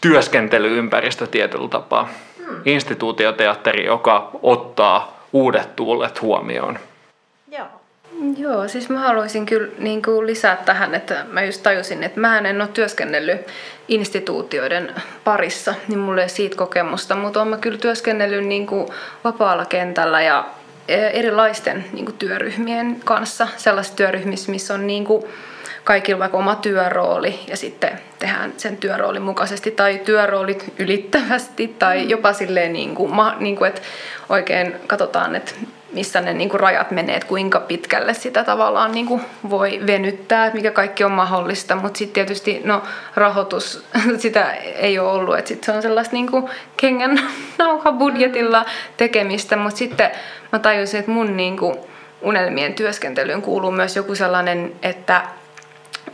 työskentelyympäristö 0.00 1.26
tietyllä 1.26 1.68
tapaa. 1.68 2.08
Hmm. 2.38 2.62
Instituutioteatteri, 2.64 3.84
joka 3.84 4.30
ottaa 4.42 5.26
uudet 5.32 5.76
tuulet 5.76 6.22
huomioon. 6.22 6.78
Joo. 8.36 8.68
Siis 8.68 8.88
mä 8.88 8.98
haluaisin 8.98 9.46
kyllä 9.46 9.68
niin 9.78 10.02
kuin 10.02 10.26
lisää 10.26 10.56
tähän, 10.56 10.94
että 10.94 11.24
mä 11.30 11.42
just 11.42 11.62
tajusin, 11.62 12.02
että 12.02 12.20
mä 12.20 12.38
en 12.38 12.60
ole 12.60 12.68
työskennellyt 12.74 13.46
instituutioiden 13.88 14.94
parissa, 15.24 15.74
niin 15.88 15.98
mulla 15.98 16.22
ei 16.22 16.28
siitä 16.28 16.56
kokemusta, 16.56 17.14
mutta 17.14 17.42
olen 17.42 17.60
kyllä 17.60 17.78
työskennellyt 17.78 18.46
niin 18.46 18.66
kuin 18.66 18.88
vapaalla 19.24 19.64
kentällä 19.64 20.22
ja 20.22 20.44
e, 20.88 21.06
erilaisten 21.06 21.84
niin 21.92 22.04
kuin 22.04 22.16
työryhmien 22.18 23.00
kanssa, 23.04 23.48
sellaisissa 23.56 23.96
työryhmissä, 23.96 24.50
missä 24.50 24.74
on 24.74 24.86
niin 24.86 25.04
kuin 25.04 25.24
kaikilla 25.84 26.18
vaikka 26.18 26.38
oma 26.38 26.54
työrooli 26.54 27.40
ja 27.48 27.56
sitten 27.56 28.00
tehdään 28.18 28.52
sen 28.56 28.76
työroolin 28.76 29.22
mukaisesti 29.22 29.70
tai 29.70 30.00
työroolit 30.04 30.72
ylittävästi 30.78 31.74
tai 31.78 32.02
mm. 32.02 32.10
jopa 32.10 32.32
silleen, 32.32 32.72
niin 32.72 32.94
kuin, 32.94 33.12
niin 33.38 33.56
kuin, 33.56 33.68
että 33.68 33.80
oikein 34.28 34.74
katsotaan, 34.86 35.36
että 35.36 35.52
missä 35.92 36.20
ne 36.20 36.34
niin 36.34 36.48
kuin 36.48 36.60
rajat 36.60 36.90
menee, 36.90 37.16
että 37.16 37.28
kuinka 37.28 37.60
pitkälle 37.60 38.14
sitä 38.14 38.44
tavallaan 38.44 38.92
niin 38.92 39.06
kuin 39.06 39.22
voi 39.50 39.80
venyttää, 39.86 40.50
mikä 40.54 40.70
kaikki 40.70 41.04
on 41.04 41.12
mahdollista, 41.12 41.76
mutta 41.76 41.98
sitten 41.98 42.14
tietysti 42.14 42.60
no, 42.64 42.82
rahoitus, 43.16 43.86
sitä 44.18 44.52
ei 44.54 44.98
ole 44.98 45.12
ollut, 45.12 45.38
että 45.38 45.48
sit 45.48 45.64
se 45.64 45.72
on 45.72 45.82
sellaista 45.82 46.16
niin 46.16 46.30
kuin 46.30 46.48
kengän 46.76 47.20
nauhabudjetilla 47.58 48.64
tekemistä, 48.96 49.56
mutta 49.56 49.78
sitten 49.78 50.10
mä 50.52 50.58
tajusin, 50.58 51.00
että 51.00 51.12
mun 51.12 51.36
niin 51.36 51.56
kuin 51.56 51.76
unelmien 52.22 52.74
työskentelyyn 52.74 53.42
kuuluu 53.42 53.70
myös 53.70 53.96
joku 53.96 54.14
sellainen, 54.14 54.72
että 54.82 55.22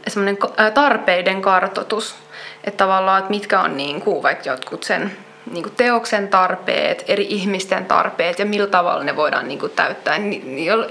semmoinen 0.09 0.38
tarpeiden 0.75 1.42
kartotus, 1.42 2.16
että 2.64 2.85
tavallaan, 2.85 3.18
että 3.18 3.30
mitkä 3.30 3.61
on 3.61 3.76
niin 3.76 4.00
kuin 4.00 4.23
vaikka 4.23 4.49
jotkut 4.50 4.85
sen 4.85 5.12
niin 5.52 5.62
kuin 5.62 5.74
teoksen 5.76 6.28
tarpeet, 6.28 7.04
eri 7.08 7.26
ihmisten 7.28 7.84
tarpeet 7.84 8.38
ja 8.38 8.46
millä 8.46 8.66
tavalla 8.66 9.04
ne 9.04 9.16
voidaan 9.16 9.48
niin 9.48 9.58
kuin 9.58 9.72
täyttää. 9.72 10.16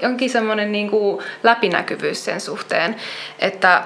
Jonkin 0.01 0.29
semmoinen 0.29 0.71
niin 0.71 0.89
kuin 0.89 1.23
läpinäkyvyys 1.43 2.25
sen 2.25 2.41
suhteen, 2.41 2.95
että 3.39 3.83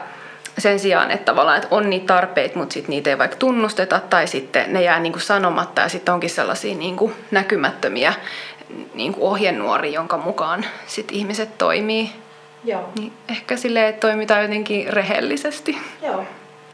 sen 0.58 0.80
sijaan, 0.80 1.12
että 1.12 1.26
tavallaan 1.26 1.58
että 1.58 1.68
on 1.72 1.90
niitä 1.90 2.06
tarpeita, 2.06 2.60
mutta 2.60 2.74
sitten 2.74 2.90
niitä 2.90 3.10
ei 3.10 3.18
vaikka 3.18 3.38
tunnusteta 3.38 4.00
tai 4.00 4.28
sitten 4.28 4.74
ne 4.74 4.82
jää 4.82 5.00
niin 5.00 5.14
kuin 5.14 5.22
sanomatta 5.22 5.82
ja 5.82 5.90
sitten 5.90 6.14
onkin 6.14 6.30
sellaisia 6.30 6.76
niin 6.76 6.96
kuin 6.96 7.14
näkymättömiä 7.32 8.14
niin 8.94 9.14
kuin 9.14 9.24
ohjenuori, 9.24 9.94
jonka 9.94 10.18
mukaan 10.18 10.66
sit 10.88 11.12
ihmiset 11.12 11.58
toimii. 11.58 12.10
Joo. 12.64 12.90
Niin 13.00 13.14
ehkä 13.30 13.58
silleen, 13.58 13.88
että 13.88 14.08
toimitaan 14.08 14.42
jotenkin 14.42 14.94
rehellisesti. 14.94 15.78
Joo. 16.02 16.26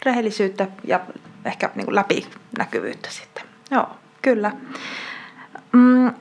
Rehellisyyttä 0.06 0.68
ja 0.84 1.00
ehkä 1.46 1.70
niin 1.76 1.86
kuin 1.86 1.96
läpinäkyvyyttä 1.96 3.10
sitten. 3.12 3.45
Joo, 3.72 3.90
kyllä. 4.22 4.52
Mm, 5.72 6.14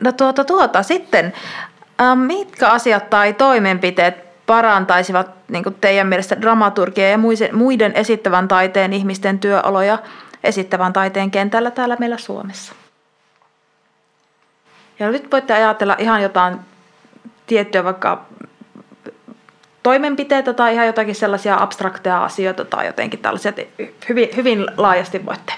no 0.00 0.12
tuota, 0.12 0.44
tuota 0.44 0.82
sitten, 0.82 1.32
ähm, 2.00 2.18
mitkä 2.18 2.68
asiat 2.68 3.10
tai 3.10 3.32
toimenpiteet 3.32 4.46
parantaisivat 4.46 5.30
niin 5.48 5.64
teidän 5.80 6.06
mielestä 6.06 6.40
dramaturgia 6.40 7.10
ja 7.10 7.18
muiden 7.52 7.92
esittävän 7.94 8.48
taiteen 8.48 8.92
ihmisten 8.92 9.38
työoloja 9.38 9.98
esittävän 10.44 10.92
taiteen 10.92 11.30
kentällä 11.30 11.70
täällä 11.70 11.96
meillä 11.98 12.18
Suomessa? 12.18 12.72
Ja 14.98 15.10
nyt 15.10 15.32
voitte 15.32 15.54
ajatella 15.54 15.96
ihan 15.98 16.22
jotain 16.22 16.58
tiettyä 17.46 17.84
vaikka 17.84 18.24
toimenpiteitä 19.82 20.52
tai 20.52 20.74
ihan 20.74 20.86
jotakin 20.86 21.14
sellaisia 21.14 21.56
abstrakteja 21.60 22.24
asioita 22.24 22.64
tai 22.64 22.86
jotenkin 22.86 23.20
tällaisia, 23.20 23.52
hyvin, 24.08 24.28
hyvin 24.36 24.66
laajasti 24.76 25.26
voitte 25.26 25.52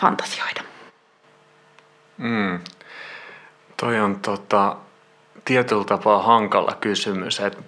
fantasioida? 0.00 0.60
Mm. 2.18 2.58
Toi 3.76 4.00
on 4.00 4.20
tota, 4.20 4.76
tietyllä 5.44 5.84
tapaa 5.84 6.22
hankala 6.22 6.76
kysymys, 6.80 7.40
että 7.40 7.62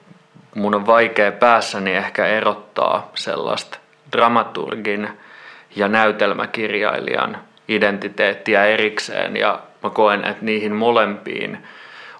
mun 0.54 0.74
on 0.74 0.86
vaikea 0.86 1.32
päässäni 1.32 1.94
ehkä 1.94 2.26
erottaa 2.26 3.10
sellaista 3.14 3.78
dramaturgin 4.12 5.08
ja 5.76 5.88
näytelmäkirjailijan 5.88 7.38
identiteettiä 7.68 8.64
erikseen 8.64 9.36
ja 9.36 9.60
mä 9.82 9.90
koen, 9.90 10.24
että 10.24 10.44
niihin 10.44 10.72
molempiin 10.72 11.58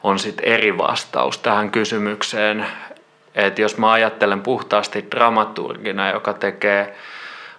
on 0.03 0.19
sitten 0.19 0.45
eri 0.45 0.79
vastaus 0.79 1.39
tähän 1.39 1.71
kysymykseen. 1.71 2.67
Että 3.35 3.63
jos 3.63 3.79
mä 3.79 3.93
ajattelen 3.93 4.43
puhtaasti 4.43 5.07
dramaturgina, 5.11 6.11
joka 6.11 6.33
tekee 6.33 6.97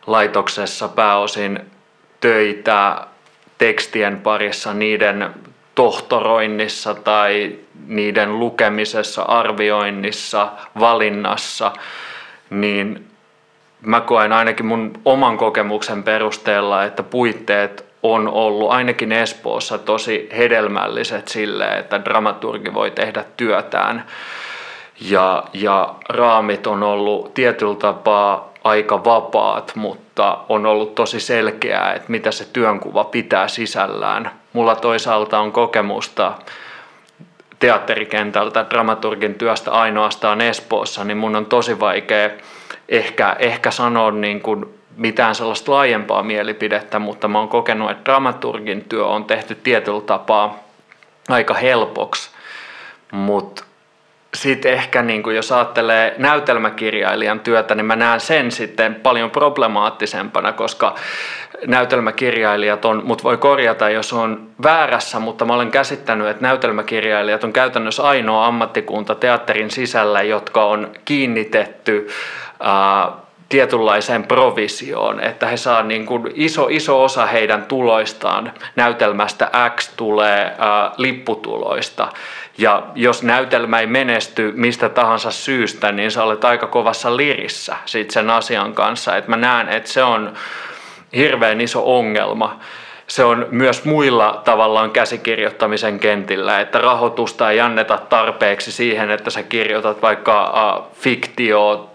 laitoksessa 0.08 0.88
pääosin 0.88 1.73
töitä 2.24 3.08
tekstien 3.58 4.22
parissa, 4.22 4.74
niiden 4.74 5.30
tohtoroinnissa 5.76 6.94
tai 6.94 7.56
niiden 7.88 8.40
lukemisessa, 8.40 9.22
arvioinnissa, 9.22 10.52
valinnassa, 10.80 11.72
niin 12.50 13.08
mä 13.82 14.02
koen 14.02 14.32
ainakin 14.34 14.66
mun 14.66 14.94
oman 15.06 15.38
kokemuksen 15.38 16.04
perusteella, 16.04 16.84
että 16.84 17.04
puitteet 17.04 17.86
on 18.04 18.28
ollut 18.28 18.72
ainakin 18.72 19.12
Espoossa 19.12 19.78
tosi 19.78 20.30
hedelmälliset 20.38 21.28
sille, 21.28 21.78
että 21.78 22.06
dramaturgi 22.06 22.74
voi 22.74 22.92
tehdä 22.92 23.26
työtään. 23.38 24.06
Ja, 25.02 25.44
ja 25.54 25.96
raamit 26.10 26.68
on 26.68 26.84
ollut 26.84 27.34
tietyllä 27.34 27.76
tapaa 27.76 28.53
aika 28.64 29.04
vapaat, 29.04 29.72
mutta 29.76 30.38
on 30.50 30.66
ollut 30.66 30.96
tosi 30.96 31.20
selkeää, 31.20 31.94
että 31.94 32.12
mitä 32.12 32.32
se 32.32 32.48
työnkuva 32.54 33.04
pitää 33.04 33.48
sisällään. 33.48 34.32
Mulla 34.54 34.76
toisaalta 34.76 35.40
on 35.40 35.52
kokemusta 35.52 36.34
teatterikentältä, 37.60 38.66
dramaturgin 38.70 39.36
työstä 39.36 39.72
ainoastaan 39.72 40.42
Espoossa, 40.42 41.04
niin 41.04 41.18
mun 41.18 41.36
on 41.36 41.46
tosi 41.46 41.80
vaikea 41.80 42.30
ehkä, 42.90 43.36
ehkä 43.40 43.72
sanoa 43.72 44.12
niin 44.12 44.42
kuin 44.42 44.66
mitään 44.98 45.36
sellaista 45.36 45.72
laajempaa 45.72 46.24
mielipidettä, 46.24 47.00
mutta 47.00 47.28
mä 47.28 47.40
oon 47.40 47.50
kokenut, 47.50 47.92
että 47.92 48.06
dramaturgin 48.06 48.86
työ 48.90 49.06
on 49.06 49.26
tehty 49.26 49.56
tietyllä 49.56 50.02
tapaa 50.02 50.60
aika 51.30 51.54
helpoksi, 51.54 52.30
mutta 53.12 53.64
sitten 54.36 54.74
ehkä 54.74 55.02
niin 55.02 55.24
kuin 55.24 55.36
jos 55.36 55.52
ajattelee 55.52 56.16
näytelmäkirjailijan 56.18 57.40
työtä, 57.40 57.76
niin 57.76 57.86
mä 57.86 57.96
näen 57.96 58.20
sen 58.20 58.52
sitten 58.52 58.96
paljon 58.96 59.32
problemaattisempana, 59.32 60.52
koska 60.52 60.96
näytelmäkirjailijat 61.68 62.86
on, 62.86 63.02
mut 63.06 63.24
voi 63.24 63.38
korjata, 63.38 63.90
jos 63.90 64.14
on 64.14 64.50
väärässä, 64.64 65.20
mutta 65.20 65.46
mä 65.46 65.54
olen 65.54 65.72
käsittänyt, 65.72 66.28
että 66.28 66.42
näytelmäkirjailijat 66.42 67.44
on 67.44 67.54
käytännössä 67.54 68.04
ainoa 68.04 68.48
ammattikunta 68.48 69.16
teatterin 69.16 69.72
sisällä, 69.72 70.22
jotka 70.22 70.66
on 70.66 70.92
kiinnitetty 71.06 72.08
ää, 72.60 73.23
tietynlaiseen 73.54 74.24
provisioon, 74.24 75.20
että 75.20 75.48
he 75.48 75.58
saa 75.58 75.84
niin 75.84 76.06
kuin 76.06 76.32
iso, 76.36 76.68
iso 76.70 77.04
osa 77.04 77.26
heidän 77.26 77.66
tuloistaan 77.66 78.54
näytelmästä 78.76 79.52
X 79.76 79.90
tulee 79.96 80.56
ää, 80.58 80.92
lipputuloista. 80.98 82.08
Ja 82.58 82.84
jos 82.96 83.24
näytelmä 83.24 83.80
ei 83.80 83.88
menesty 83.88 84.54
mistä 84.56 84.90
tahansa 84.90 85.32
syystä, 85.32 85.92
niin 85.92 86.12
sä 86.12 86.24
olet 86.24 86.46
aika 86.46 86.68
kovassa 86.68 87.18
lirissä 87.18 87.76
sit 87.86 88.12
sen 88.12 88.30
asian 88.30 88.74
kanssa. 88.74 89.18
Et 89.18 89.28
mä 89.28 89.38
näen, 89.38 89.70
että 89.70 89.90
se 89.90 90.04
on 90.04 90.34
hirveän 91.16 91.62
iso 91.62 91.98
ongelma. 91.98 92.60
Se 93.08 93.24
on 93.24 93.48
myös 93.52 93.86
muilla 93.86 94.42
tavallaan 94.46 94.92
käsikirjoittamisen 94.92 96.00
kentillä, 96.00 96.60
että 96.60 96.80
rahoitusta 96.80 97.52
ei 97.52 97.60
anneta 97.60 97.98
tarpeeksi 97.98 98.72
siihen, 98.72 99.12
että 99.12 99.30
sä 99.30 99.44
kirjoitat 99.44 100.02
vaikka 100.02 100.90
fiktio 100.94 101.90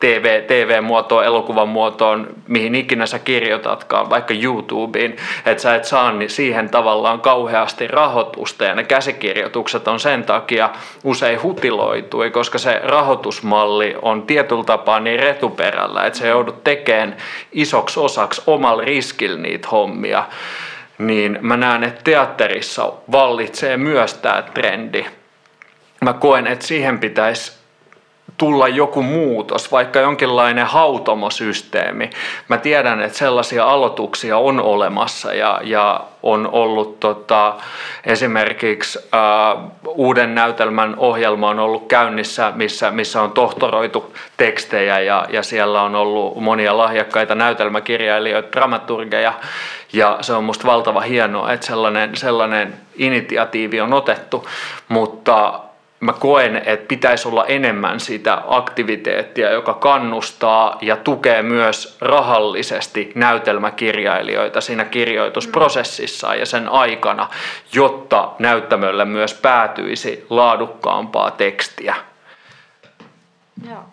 TV, 0.00 0.42
TV-muotoon, 0.46 1.24
elokuvan 1.24 1.68
muotoon, 1.68 2.28
mihin 2.48 2.74
ikinä 2.74 3.06
sä 3.06 3.18
kirjoitatkaan, 3.18 4.10
vaikka 4.10 4.34
YouTubeen, 4.34 5.16
että 5.46 5.62
sä 5.62 5.74
et 5.74 5.84
saa 5.84 6.12
niin 6.12 6.30
siihen 6.30 6.70
tavallaan 6.70 7.20
kauheasti 7.20 7.88
rahoitusta 7.88 8.64
ja 8.64 8.74
ne 8.74 8.84
käsikirjoitukset 8.84 9.88
on 9.88 10.00
sen 10.00 10.24
takia 10.24 10.70
usein 11.04 11.42
hutiloitui, 11.42 12.30
koska 12.30 12.58
se 12.58 12.80
rahoitusmalli 12.84 13.96
on 14.02 14.22
tietyllä 14.22 14.64
tapaa 14.64 15.00
niin 15.00 15.20
retuperällä, 15.20 16.06
että 16.06 16.18
se 16.18 16.28
joudut 16.28 16.64
tekemään 16.64 17.16
isoksi 17.52 18.00
osaksi 18.00 18.42
omalla 18.46 18.82
riskillä 18.82 19.38
niitä 19.38 19.68
hommia, 19.68 20.24
niin 20.98 21.38
mä 21.40 21.56
näen, 21.56 21.84
että 21.84 22.00
teatterissa 22.04 22.92
vallitsee 23.12 23.76
myös 23.76 24.14
tämä 24.14 24.42
trendi. 24.42 25.06
Mä 26.00 26.12
koen, 26.12 26.46
että 26.46 26.66
siihen 26.66 26.98
pitäisi 26.98 27.65
tulla 28.38 28.68
joku 28.68 29.02
muutos, 29.02 29.72
vaikka 29.72 30.00
jonkinlainen 30.00 30.66
hautomosysteemi. 30.66 32.10
Mä 32.48 32.58
tiedän, 32.58 33.00
että 33.00 33.18
sellaisia 33.18 33.64
aloituksia 33.64 34.38
on 34.38 34.60
olemassa 34.60 35.34
ja, 35.34 35.60
ja 35.64 36.00
on 36.22 36.48
ollut 36.52 37.00
tota, 37.00 37.54
esimerkiksi 38.04 38.98
ää, 39.12 39.56
uuden 39.86 40.34
näytelmän 40.34 40.94
ohjelma 40.96 41.48
on 41.48 41.58
ollut 41.58 41.86
käynnissä, 41.86 42.52
missä, 42.54 42.90
missä 42.90 43.22
on 43.22 43.32
tohtoroitu 43.32 44.14
tekstejä 44.36 45.00
ja, 45.00 45.26
ja 45.28 45.42
siellä 45.42 45.82
on 45.82 45.94
ollut 45.94 46.40
monia 46.40 46.78
lahjakkaita 46.78 47.34
näytelmäkirjailijoita, 47.34 48.52
dramaturgeja 48.52 49.32
ja 49.92 50.18
se 50.20 50.32
on 50.32 50.44
musta 50.44 50.66
valtava 50.66 51.00
hienoa, 51.00 51.52
että 51.52 51.66
sellainen, 51.66 52.16
sellainen 52.16 52.74
initiatiivi 52.96 53.80
on 53.80 53.92
otettu, 53.92 54.48
mutta 54.88 55.60
mä 56.00 56.12
koen, 56.12 56.56
että 56.56 56.88
pitäisi 56.88 57.28
olla 57.28 57.46
enemmän 57.46 58.00
sitä 58.00 58.42
aktiviteettia, 58.46 59.50
joka 59.50 59.74
kannustaa 59.74 60.78
ja 60.80 60.96
tukee 60.96 61.42
myös 61.42 61.96
rahallisesti 62.00 63.12
näytelmäkirjailijoita 63.14 64.60
siinä 64.60 64.84
kirjoitusprosessissa 64.84 66.34
ja 66.34 66.46
sen 66.46 66.68
aikana, 66.68 67.28
jotta 67.72 68.32
näyttämölle 68.38 69.04
myös 69.04 69.34
päätyisi 69.34 70.26
laadukkaampaa 70.30 71.30
tekstiä. 71.30 71.94
Joo. 73.68 73.84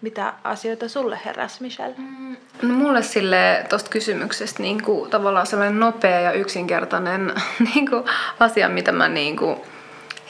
Mitä 0.00 0.32
asioita 0.44 0.88
sulle 0.88 1.20
heräs, 1.24 1.60
Michelle? 1.60 1.94
Mm, 1.98 2.36
no 2.62 2.74
mulle 2.74 3.02
sille 3.02 3.66
tuosta 3.68 3.90
kysymyksestä 3.90 4.62
niin 4.62 4.82
kuin, 4.82 5.10
tavallaan 5.10 5.46
sellainen 5.46 5.80
nopea 5.80 6.20
ja 6.20 6.32
yksinkertainen 6.32 7.34
niin 7.74 7.90
kuin, 7.90 8.04
asia, 8.40 8.68
mitä 8.68 8.92
mä 8.92 9.08
niin 9.08 9.36
kuin, 9.36 9.60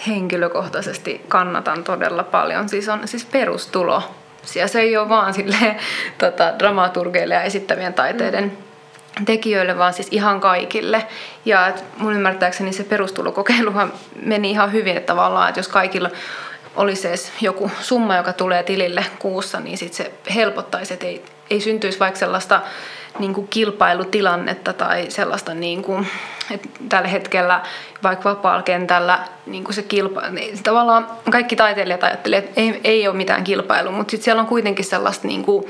henkilökohtaisesti 0.06 1.20
kannatan 1.28 1.84
todella 1.84 2.24
paljon. 2.24 2.68
Siis 2.68 2.88
on 2.88 3.08
siis 3.08 3.24
perustulo. 3.24 4.02
Ja 4.54 4.68
se 4.68 4.80
ei 4.80 4.96
ole 4.96 5.08
vaan 5.08 5.34
sille 5.34 5.76
tota, 6.18 6.58
dramaturgeille 6.58 7.34
ja 7.34 7.42
esittävien 7.42 7.94
taiteiden 7.94 8.44
mm. 8.44 9.24
tekijöille, 9.24 9.78
vaan 9.78 9.92
siis 9.92 10.08
ihan 10.10 10.40
kaikille. 10.40 11.06
Ja 11.44 11.66
et 11.66 11.84
mun 11.98 12.12
ymmärtääkseni 12.12 12.72
se 12.72 12.84
perustulokokeiluhan 12.84 13.92
meni 14.22 14.50
ihan 14.50 14.72
hyvin, 14.72 14.96
että 14.96 15.06
tavallaan, 15.06 15.48
että 15.48 15.58
jos 15.58 15.68
kaikilla 15.68 16.10
olisi 16.76 17.08
edes 17.08 17.32
joku 17.40 17.70
summa, 17.80 18.16
joka 18.16 18.32
tulee 18.32 18.62
tilille 18.62 19.06
kuussa, 19.18 19.60
niin 19.60 19.78
sit 19.78 19.92
se 19.92 20.12
helpottaisi, 20.34 20.94
että 20.94 21.06
ei, 21.06 21.24
ei 21.50 21.60
syntyisi 21.60 21.98
vaikka 21.98 22.18
sellaista 22.18 22.60
niin 23.18 23.34
kuin 23.34 23.48
kilpailutilannetta 23.48 24.72
tai 24.72 25.06
sellaista, 25.08 25.54
niin 25.54 25.82
kuin, 25.82 26.06
että 26.50 26.68
tällä 26.88 27.08
hetkellä 27.08 27.60
vaikka 28.02 28.30
vapaalla 28.30 28.62
kentällä 28.62 29.18
niin 29.46 29.64
kuin 29.64 29.74
se 29.74 29.82
kilpa, 29.82 30.22
niin 30.30 30.62
tavallaan 30.62 31.06
kaikki 31.30 31.56
taiteilijat 31.56 32.04
ajattelevat, 32.04 32.44
että 32.44 32.60
ei, 32.60 32.80
ei 32.84 33.08
ole 33.08 33.16
mitään 33.16 33.44
kilpailua, 33.44 33.92
mutta 33.92 34.10
sitten 34.10 34.24
siellä 34.24 34.40
on 34.40 34.48
kuitenkin 34.48 34.84
sellaista 34.84 35.28
niin 35.28 35.42
kuin, 35.44 35.64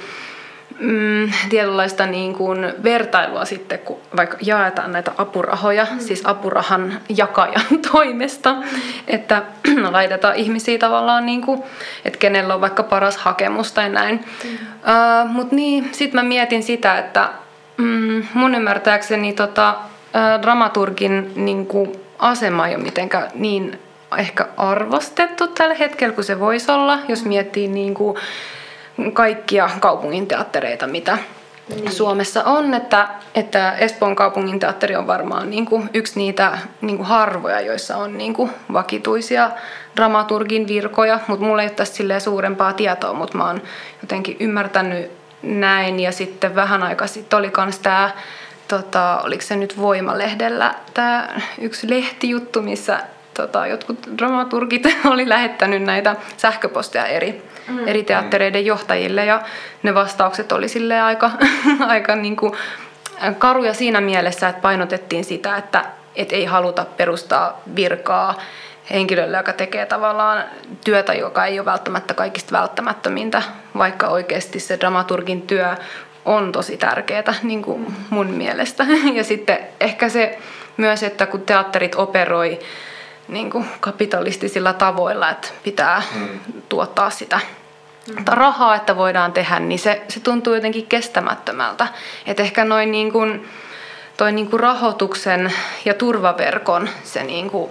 mm, 0.80 1.32
tietynlaista 1.48 2.06
niin 2.06 2.34
kuin 2.34 2.72
vertailua 2.84 3.44
sitten, 3.44 3.78
kun 3.78 3.98
vaikka 4.16 4.36
jaetaan 4.40 4.92
näitä 4.92 5.12
apurahoja, 5.18 5.86
mm. 5.90 5.98
siis 5.98 6.22
apurahan 6.24 7.00
jakajan 7.08 7.78
toimesta, 7.92 8.52
mm. 8.52 8.62
että 9.08 9.42
laitetaan 9.90 10.34
ihmisiä 10.34 10.78
tavallaan, 10.78 11.26
niin 11.26 11.42
kuin, 11.42 11.62
että 12.04 12.18
kenellä 12.18 12.54
on 12.54 12.60
vaikka 12.60 12.82
paras 12.82 13.16
hakemus 13.16 13.72
tai 13.72 13.88
näin. 13.88 14.24
Mm. 14.44 14.50
Uh, 14.50 15.30
Mutta 15.30 15.54
niin, 15.56 15.88
sitten 15.92 16.20
mä 16.20 16.28
mietin 16.28 16.62
sitä, 16.62 16.98
että 16.98 17.28
mm, 17.76 18.22
mun 18.34 18.54
ymmärtääkseni 18.54 19.32
tota, 19.32 19.74
uh, 19.74 20.42
dramaturgin 20.42 21.32
niin 21.36 21.66
kuin, 21.66 21.92
asema 22.18 22.66
ei 22.66 22.74
ole 22.74 22.84
mitenkään 22.84 23.30
niin 23.34 23.78
ehkä 24.18 24.46
arvostettu 24.56 25.46
tällä 25.46 25.74
hetkellä 25.74 26.14
kuin 26.14 26.24
se 26.24 26.40
voisi 26.40 26.70
olla, 26.70 26.98
jos 27.08 27.24
miettii 27.24 27.68
niin 27.68 27.94
kuin, 27.94 28.16
kaikkia 29.12 29.70
kaupungin 29.80 30.26
teattereita, 30.26 30.86
mitä 30.86 31.18
niin. 31.74 31.92
Suomessa 31.92 32.44
on, 32.44 32.74
että, 32.74 33.08
että 33.34 33.72
Espoon 33.72 34.16
kaupungin 34.16 34.60
teatteri 34.60 34.96
on 34.96 35.06
varmaan 35.06 35.50
niin 35.50 35.66
kuin 35.66 35.90
yksi 35.94 36.18
niitä 36.18 36.58
niin 36.80 36.96
kuin 36.96 37.06
harvoja, 37.06 37.60
joissa 37.60 37.96
on 37.96 38.18
niin 38.18 38.34
kuin 38.34 38.50
vakituisia 38.72 39.50
dramaturgin 39.96 40.68
virkoja, 40.68 41.20
mutta 41.26 41.46
mulla 41.46 41.62
ei 41.62 41.68
ole 41.68 41.74
tästä 41.74 42.20
suurempaa 42.20 42.72
tietoa, 42.72 43.12
mutta 43.12 43.38
mä 43.38 43.46
oon 43.46 43.62
jotenkin 44.02 44.36
ymmärtänyt 44.40 45.10
näin 45.42 46.00
ja 46.00 46.12
sitten 46.12 46.54
vähän 46.54 46.82
aikaa 46.82 47.06
sitten 47.06 47.38
oli 47.38 47.52
myös 47.64 47.78
tämä 47.78 48.10
tota, 48.68 49.20
oliko 49.24 49.42
se 49.42 49.56
nyt 49.56 49.78
Voimalehdellä 49.78 50.74
tämä 50.94 51.28
yksi 51.60 51.90
lehtijuttu, 51.90 52.62
missä 52.62 53.00
tota, 53.34 53.66
jotkut 53.66 53.98
dramaturgit 54.18 54.82
oli 55.12 55.28
lähettänyt 55.28 55.82
näitä 55.82 56.16
sähköposteja 56.36 57.06
eri 57.06 57.49
mm. 57.70 57.88
eri 57.88 58.02
teattereiden 58.02 58.66
johtajille 58.66 59.24
ja 59.24 59.42
ne 59.82 59.94
vastaukset 59.94 60.52
oli 60.52 60.68
sille 60.68 61.00
aika, 61.00 61.30
aika 61.86 62.16
niin 62.16 62.36
kuin 62.36 62.52
karuja 63.38 63.74
siinä 63.74 64.00
mielessä, 64.00 64.48
että 64.48 64.62
painotettiin 64.62 65.24
sitä, 65.24 65.56
että 65.56 65.84
et 66.16 66.32
ei 66.32 66.44
haluta 66.44 66.84
perustaa 66.96 67.60
virkaa 67.76 68.34
henkilölle, 68.90 69.36
joka 69.36 69.52
tekee 69.52 69.86
tavallaan 69.86 70.44
työtä, 70.84 71.14
joka 71.14 71.46
ei 71.46 71.58
ole 71.58 71.64
välttämättä 71.66 72.14
kaikista 72.14 72.52
välttämättömintä, 72.52 73.42
vaikka 73.78 74.08
oikeasti 74.08 74.60
se 74.60 74.80
dramaturgin 74.80 75.42
työ 75.42 75.76
on 76.24 76.52
tosi 76.52 76.76
tärkeää 76.76 77.34
niin 77.42 77.62
kuin 77.62 77.96
mun 78.10 78.26
mielestä. 78.26 78.86
Ja 79.14 79.24
sitten 79.24 79.58
ehkä 79.80 80.08
se 80.08 80.38
myös, 80.76 81.02
että 81.02 81.26
kun 81.26 81.40
teatterit 81.40 81.94
operoi 81.94 82.58
niin 83.28 83.50
kuin 83.50 83.66
kapitalistisilla 83.80 84.72
tavoilla, 84.72 85.30
että 85.30 85.48
pitää 85.62 86.02
mm. 86.14 86.28
tuottaa 86.68 87.10
sitä 87.10 87.40
rahaa, 88.26 88.74
että 88.74 88.96
voidaan 88.96 89.32
tehdä, 89.32 89.60
niin 89.60 89.78
se, 89.78 90.02
se 90.08 90.20
tuntuu 90.20 90.54
jotenkin 90.54 90.86
kestämättömältä. 90.86 91.86
Et 92.26 92.40
ehkä 92.40 92.64
noin 92.64 92.92
niin 92.92 93.12
kuin, 93.12 93.48
toi 94.16 94.32
niin 94.32 94.50
kuin 94.50 94.60
rahoituksen 94.60 95.52
ja 95.84 95.94
turvaverkon 95.94 96.88
se 97.04 97.24
niin 97.24 97.50
kuin 97.50 97.70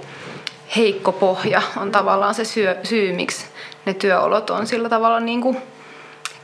heikko 0.76 1.12
pohja 1.12 1.62
on 1.78 1.92
tavallaan 1.92 2.34
se 2.34 2.46
syy, 2.46 2.68
syy, 2.84 3.14
miksi 3.14 3.46
ne 3.86 3.94
työolot 3.94 4.50
on 4.50 4.68
sillä 4.68 4.90
tavalla 4.90 5.20
niin 5.20 5.42
kuin 5.42 5.58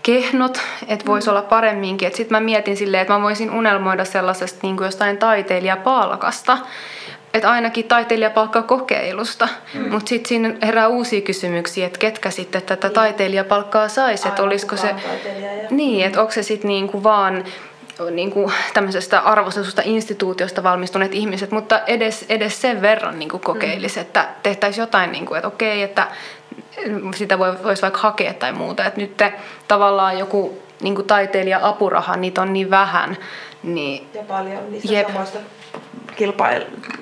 kehnot, 0.04 0.62
että 0.88 1.06
voisi 1.06 1.30
olla 1.30 1.42
paremminkin. 1.42 2.16
Sitten 2.16 2.36
mä 2.36 2.40
mietin 2.40 2.78
silleen, 2.78 3.02
että 3.02 3.14
mä 3.14 3.22
voisin 3.22 3.52
unelmoida 3.52 4.06
sellaisesta 4.06 4.60
niin 4.64 4.78
kuin 4.78 4.86
jostain 4.86 5.18
taiteilijapalkasta, 5.18 6.58
että 7.36 7.52
ainakin 7.52 7.86
taiteilijapalkka 7.86 8.62
kokeilusta, 8.62 9.48
mm. 9.74 9.92
mutta 9.92 10.10
sitten 10.10 10.30
siinä 10.30 10.54
herää 10.64 10.88
uusia 10.88 11.22
kysymyksiä, 11.22 11.88
että 11.88 12.00
ketkä 12.00 12.32
sitten 12.32 12.62
tätä 12.62 12.88
niin. 12.88 12.96
taiteilijapalkkaa 12.96 13.88
saisi, 13.88 14.28
että 14.28 14.44
olisiko 14.44 14.78
se, 14.78 14.96
niin, 15.70 16.06
että 16.06 16.22
onko 16.22 16.32
se 16.32 16.44
sitten 16.44 16.68
niinku 16.68 17.04
vaan 17.04 17.44
niin 18.12 18.32
kuin 18.32 18.54
tämmöisestä 18.74 19.20
arvostetusta 19.20 19.82
instituutiosta 19.86 20.64
valmistuneet 20.64 21.14
ihmiset, 21.14 21.52
mutta 21.52 21.82
edes, 21.88 22.26
edes 22.30 22.62
sen 22.62 22.82
verran 22.82 23.20
niin 23.20 23.30
kuin 23.30 23.42
kokeilisi, 23.42 24.00
mm. 24.00 24.02
että 24.02 24.28
tehtäisiin 24.44 24.84
jotain, 24.84 25.12
niin 25.12 25.26
kuin, 25.26 25.38
että 25.38 25.48
okei, 25.48 25.84
että 25.84 26.08
sitä 27.16 27.40
voisi 27.40 27.82
vaikka 27.82 28.00
hakea 28.00 28.34
tai 28.34 28.54
muuta. 28.54 28.86
Että 28.86 29.02
nyt 29.02 29.18
te, 29.18 29.34
tavallaan 29.68 30.20
joku 30.20 30.62
niin 30.82 30.96
kuin 30.96 31.08
taiteilija-apuraha, 31.08 32.16
niitä 32.16 32.42
on 32.42 32.54
niin 32.54 32.70
vähän. 32.70 33.18
Niin, 33.64 34.08
ja 34.14 34.24
paljon 34.24 34.72
niistä 34.72 34.94
jep. 34.94 35.08
samoista 35.08 35.40
kilpail... 36.16 36.62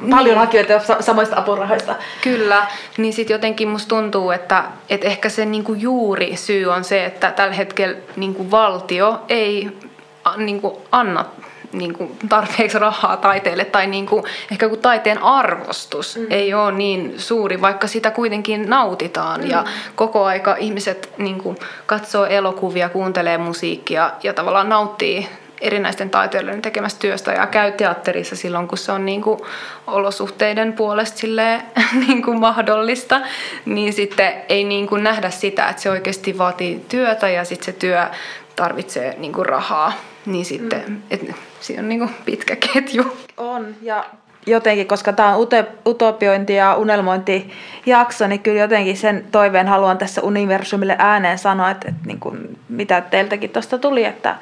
paljon 0.10 0.26
niin. 0.26 0.38
hakijoita 0.38 0.80
samoista 1.00 1.38
apurahoista. 1.38 1.96
Kyllä, 2.22 2.68
niin 2.98 3.14
sitten 3.14 3.36
jotenkin 3.36 3.68
musta 3.68 3.90
tuntuu, 3.90 4.32
että, 4.32 4.64
että 4.90 5.08
ehkä 5.08 5.30
se 5.30 5.46
niinku 5.46 5.74
juuri 5.74 6.36
syy 6.36 6.66
on 6.66 6.84
se, 6.84 7.06
että 7.06 7.32
tällä 7.32 7.54
hetkellä 7.54 7.98
niinku 8.16 8.52
valtio 8.52 9.22
ei 9.30 9.78
niinku 10.38 10.82
anna 10.92 11.26
niinku 11.74 12.12
tarpeeksi 12.30 12.80
rahaa 12.80 13.18
taiteelle 13.18 13.66
tai 13.66 13.88
niinku, 13.88 14.26
ehkä 14.52 14.70
kun 14.70 14.80
taiteen 14.80 15.24
arvostus 15.24 16.18
mm. 16.18 16.26
ei 16.30 16.54
ole 16.54 16.72
niin 16.72 17.14
suuri, 17.18 17.62
vaikka 17.62 17.88
sitä 17.88 18.12
kuitenkin 18.12 18.70
nautitaan 18.70 19.42
mm. 19.42 19.50
ja 19.50 19.64
koko 19.96 20.26
aika 20.26 20.56
ihmiset 20.56 21.10
niinku, 21.18 21.56
katsoo 21.86 22.26
elokuvia, 22.26 22.90
kuuntelee 22.90 23.38
musiikkia 23.38 24.12
ja 24.24 24.34
tavallaan 24.34 24.70
nauttii 24.70 25.30
erinäisten 25.64 26.10
taiteilijoiden 26.10 26.62
tekemästä 26.62 27.00
työstä 27.00 27.32
ja 27.32 27.48
käy 27.48 27.72
teatterissa 27.72 28.36
silloin, 28.36 28.68
kun 28.68 28.78
se 28.78 28.92
on 28.92 29.06
niin 29.06 29.22
kuin 29.22 29.40
olosuhteiden 29.88 30.74
puolesta 30.74 31.18
silleen, 31.18 31.62
niin 32.08 32.24
kuin 32.24 32.40
mahdollista, 32.40 33.22
niin 33.66 33.94
sitten 33.94 34.34
ei 34.50 34.64
niin 34.64 34.88
kuin 34.88 35.04
nähdä 35.04 35.30
sitä, 35.30 35.68
että 35.68 35.82
se 35.82 35.90
oikeasti 35.90 36.38
vaatii 36.38 36.86
työtä 36.90 37.30
ja 37.30 37.44
sitten 37.46 37.66
se 37.66 37.72
työ 37.72 38.08
tarvitsee 38.56 39.16
niin 39.18 39.34
kuin 39.34 39.46
rahaa. 39.46 39.94
Niin 40.26 40.46
sitten, 40.46 40.84
mm. 40.88 41.02
et, 41.12 41.36
siinä 41.60 41.82
on 41.82 41.90
niin 41.90 42.00
kuin 42.00 42.12
pitkä 42.26 42.56
ketju. 42.56 43.18
On, 43.38 43.76
ja 43.82 44.06
jotenkin, 44.46 44.88
koska 44.88 45.14
tämä 45.14 45.36
on 45.36 45.48
utopiointi 45.88 46.54
ja 46.54 46.76
unelmointijakso, 46.76 48.28
niin 48.28 48.40
kyllä 48.40 48.62
jotenkin 48.62 48.98
sen 48.98 49.26
toiveen 49.32 49.68
haluan 49.68 49.98
tässä 49.98 50.22
universumille 50.22 50.96
ääneen 51.00 51.38
sanoa, 51.38 51.70
että, 51.70 51.90
että 51.90 52.02
niin 52.06 52.20
kuin, 52.20 52.60
mitä 52.70 53.02
teiltäkin 53.02 53.50
tuosta 53.50 53.78
tuli, 53.78 54.06
että 54.06 54.36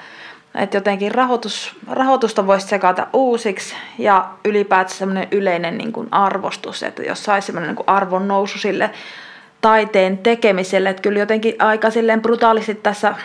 että 0.55 0.77
jotenkin 0.77 1.11
rahoitus, 1.11 1.75
rahoitusta 1.91 2.47
voisi 2.47 2.67
sekata 2.67 3.07
uusiksi 3.13 3.75
ja 3.97 4.29
ylipäätään 4.45 4.97
semmoinen 4.97 5.27
yleinen 5.31 5.77
niin 5.77 5.91
kuin 5.91 6.07
arvostus, 6.11 6.83
että 6.83 7.01
jos 7.01 7.23
saisi 7.23 7.45
semmoinen 7.45 7.75
niin 7.75 7.83
arvon 7.87 8.27
nousu 8.27 8.59
sille 8.59 8.91
taiteen 9.61 10.17
tekemiselle. 10.17 10.89
Että 10.89 11.01
kyllä 11.01 11.19
jotenkin 11.19 11.55
aika 11.59 11.89
silleen 11.89 12.21
brutaalisti 12.21 12.75
tässä 12.75 13.15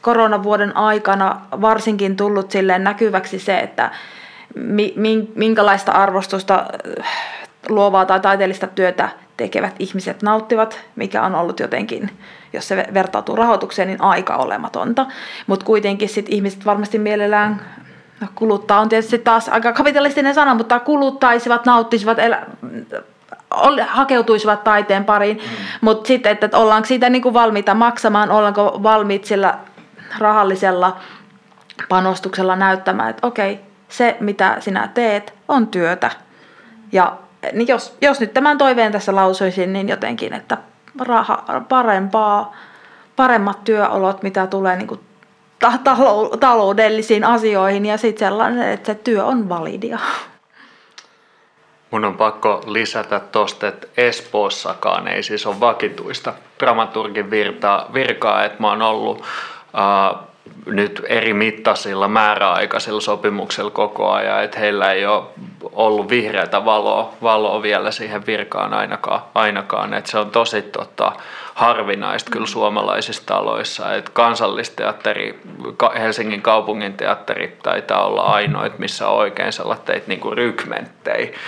koronavuoden 0.00 0.76
aikana 0.76 1.40
varsinkin 1.60 2.16
tullut 2.16 2.50
silleen 2.50 2.84
näkyväksi 2.84 3.38
se, 3.38 3.58
että 3.58 3.90
minkälaista 5.34 5.92
arvostusta 5.92 6.66
luovaa 7.68 8.06
tai 8.06 8.20
taiteellista 8.20 8.66
työtä 8.66 9.08
tekevät 9.42 9.74
ihmiset 9.78 10.22
nauttivat, 10.22 10.80
mikä 10.96 11.22
on 11.22 11.34
ollut 11.34 11.60
jotenkin, 11.60 12.10
jos 12.52 12.68
se 12.68 12.86
vertautuu 12.94 13.36
rahoitukseen, 13.36 13.88
niin 13.88 14.02
aika 14.02 14.36
olematonta. 14.36 15.06
Mutta 15.46 15.66
kuitenkin 15.66 16.08
sit 16.08 16.26
ihmiset 16.28 16.66
varmasti 16.66 16.98
mielellään 16.98 17.60
no 18.20 18.28
kuluttaa 18.34 18.80
on 18.80 18.88
tietysti 18.88 19.18
taas 19.18 19.48
aika 19.48 19.72
kapitalistinen 19.72 20.34
sana, 20.34 20.54
mutta 20.54 20.80
kuluttaisivat, 20.80 21.66
nauttisivat, 21.66 22.18
elä, 22.18 22.46
hakeutuisivat 23.86 24.64
taiteen 24.64 25.04
pariin. 25.04 25.36
Mm. 25.36 25.42
Mutta 25.80 26.08
sitten, 26.08 26.32
että 26.32 26.58
ollaanko 26.58 26.86
siitä 26.86 27.10
niin 27.10 27.22
kuin 27.22 27.34
valmiita 27.34 27.74
maksamaan, 27.74 28.30
ollaanko 28.30 28.80
valmiit 28.82 29.24
sillä 29.24 29.58
rahallisella 30.18 30.96
panostuksella 31.88 32.56
näyttämään, 32.56 33.10
että 33.10 33.26
okei, 33.26 33.60
se 33.88 34.16
mitä 34.20 34.56
sinä 34.60 34.88
teet 34.94 35.34
on 35.48 35.66
työtä. 35.66 36.10
Ja 36.92 37.16
niin 37.52 37.68
jos, 37.68 37.96
jos 38.00 38.20
nyt 38.20 38.34
tämän 38.34 38.58
toiveen 38.58 38.92
tässä 38.92 39.14
lausuisin, 39.14 39.72
niin 39.72 39.88
jotenkin, 39.88 40.32
että 40.32 40.58
raha, 41.00 41.44
parempaa, 41.68 42.56
paremmat 43.16 43.64
työolot, 43.64 44.22
mitä 44.22 44.46
tulee 44.46 44.76
niin 44.76 44.88
kuin 44.88 45.00
taloudellisiin 46.40 47.24
asioihin 47.24 47.86
ja 47.86 47.98
sitten 47.98 48.26
sellainen, 48.26 48.68
että 48.68 48.86
se 48.86 48.94
työ 48.94 49.24
on 49.24 49.48
validia. 49.48 49.98
Mun 51.90 52.04
on 52.04 52.16
pakko 52.16 52.62
lisätä 52.66 53.20
tuosta, 53.20 53.68
että 53.68 53.86
Espoossakaan 53.96 55.08
ei 55.08 55.22
siis 55.22 55.46
ole 55.46 55.60
vakituista 55.60 56.34
dramaturgin 56.60 57.30
virtaa, 57.30 57.90
virkaa, 57.94 58.44
että 58.44 58.60
mä 58.60 58.68
oon 58.68 58.82
ollut 58.82 59.22
äh, 59.22 60.31
nyt 60.66 61.02
eri 61.08 61.34
mittaisilla 61.34 62.08
määräaikaisilla 62.08 63.00
sopimuksilla 63.00 63.70
koko 63.70 64.10
ajan, 64.10 64.44
että 64.44 64.58
heillä 64.58 64.92
ei 64.92 65.06
ole 65.06 65.22
ollut 65.72 66.08
vihreätä 66.08 66.64
valoa, 66.64 67.12
valoa 67.22 67.62
vielä 67.62 67.90
siihen 67.90 68.26
virkaan 68.26 68.74
ainakaan, 68.74 69.20
ainakaan. 69.34 69.94
että 69.94 70.10
se 70.10 70.18
on 70.18 70.30
tosi 70.30 70.62
tota, 70.62 71.12
harvinaista 71.54 72.30
kyllä 72.30 72.46
suomalaisissa 72.46 73.26
taloissa, 73.26 73.94
että 73.94 74.10
kansallisteatteri, 74.14 75.40
Helsingin 75.98 76.42
kaupungin 76.42 76.94
teatteri 76.94 77.56
taitaa 77.62 78.06
olla 78.06 78.22
ainoit, 78.22 78.78
missä 78.78 79.08
on 79.08 79.16
oikein 79.16 79.52
sellaisia 79.52 80.00
niin 80.06 80.20
kuin 80.20 80.36
rykmenttejä, 80.36 81.38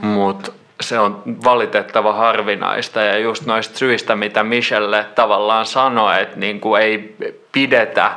mutta 0.00 0.52
se 0.82 0.98
on 0.98 1.22
valitettava 1.44 2.12
harvinaista. 2.12 3.00
Ja 3.00 3.18
just 3.18 3.46
noista 3.46 3.78
syistä, 3.78 4.16
mitä 4.16 4.44
Michelle 4.44 5.06
tavallaan 5.14 5.66
sanoi, 5.66 6.22
että 6.22 6.38
niin 6.38 6.60
kuin 6.60 6.82
ei 6.82 7.16
pidetä 7.52 8.10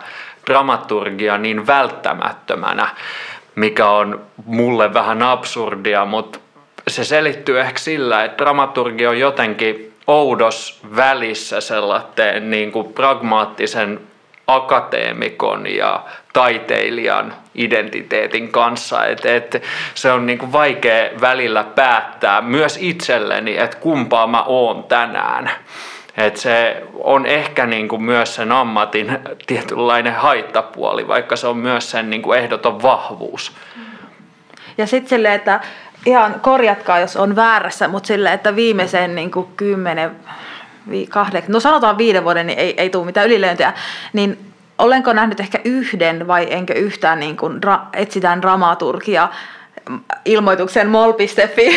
dramaturgia 0.45 1.37
niin 1.37 1.67
välttämättömänä, 1.67 2.87
mikä 3.55 3.89
on 3.89 4.21
mulle 4.45 4.93
vähän 4.93 5.21
absurdia, 5.21 6.05
mutta 6.05 6.39
se 6.87 7.03
selittyy 7.03 7.59
ehkä 7.59 7.79
sillä, 7.79 8.23
että 8.23 8.43
dramaturgia 8.43 9.09
on 9.09 9.19
jotenkin 9.19 9.93
oudos 10.07 10.81
välissä 10.95 11.61
sellaisen 11.61 12.49
niin 12.49 12.71
kuin 12.71 12.93
pragmaattisen 12.93 13.99
akateemikon 14.47 15.67
ja 15.67 16.03
taiteilijan 16.33 17.33
identiteetin 17.55 18.51
kanssa. 18.51 19.05
Et, 19.05 19.25
et 19.25 19.63
se 19.95 20.11
on 20.11 20.25
niinku 20.25 20.51
vaikea 20.51 21.09
välillä 21.21 21.63
päättää 21.63 22.41
myös 22.41 22.77
itselleni, 22.81 23.57
että 23.57 23.77
kumpaa 23.77 24.27
mä 24.27 24.43
oon 24.43 24.83
tänään. 24.83 25.51
Et 26.17 26.37
se 26.37 26.83
on 26.93 27.25
ehkä 27.25 27.65
niinku 27.65 27.97
myös 27.97 28.35
sen 28.35 28.51
ammatin 28.51 29.19
tietynlainen 29.47 30.15
haittapuoli, 30.15 31.07
vaikka 31.07 31.35
se 31.35 31.47
on 31.47 31.57
myös 31.57 31.91
sen 31.91 32.09
niinku 32.09 32.33
ehdoton 32.33 32.81
vahvuus. 32.81 33.51
Ja 34.77 34.87
sitten 34.87 35.09
silleen, 35.09 35.33
että 35.33 35.59
ihan 36.05 36.39
korjatkaa, 36.41 36.99
jos 36.99 37.17
on 37.17 37.35
väärässä, 37.35 37.87
mutta 37.87 38.07
sille, 38.07 38.33
että 38.33 38.55
viimeisen 38.55 39.15
niin 39.15 39.31
kuin 39.31 39.47
kymmenen, 39.57 40.11
kahden, 41.09 41.43
no 41.47 41.59
sanotaan 41.59 41.97
viiden 41.97 42.23
vuoden, 42.23 42.47
niin 42.47 42.59
ei, 42.59 42.73
ei 42.77 42.89
tule 42.89 43.05
mitään 43.05 43.27
ylilöintiä, 43.27 43.73
niin 44.13 44.37
olenko 44.77 45.13
nähnyt 45.13 45.39
ehkä 45.39 45.59
yhden 45.63 46.27
vai 46.27 46.47
enkö 46.49 46.73
yhtään 46.73 47.19
niin 47.19 47.37
kuin 47.37 47.61
dra, 47.61 47.79
etsitään 47.93 48.41
dramaturgia 48.41 49.29
ilmoituksen 50.25 50.89
mol.fi 50.89 51.75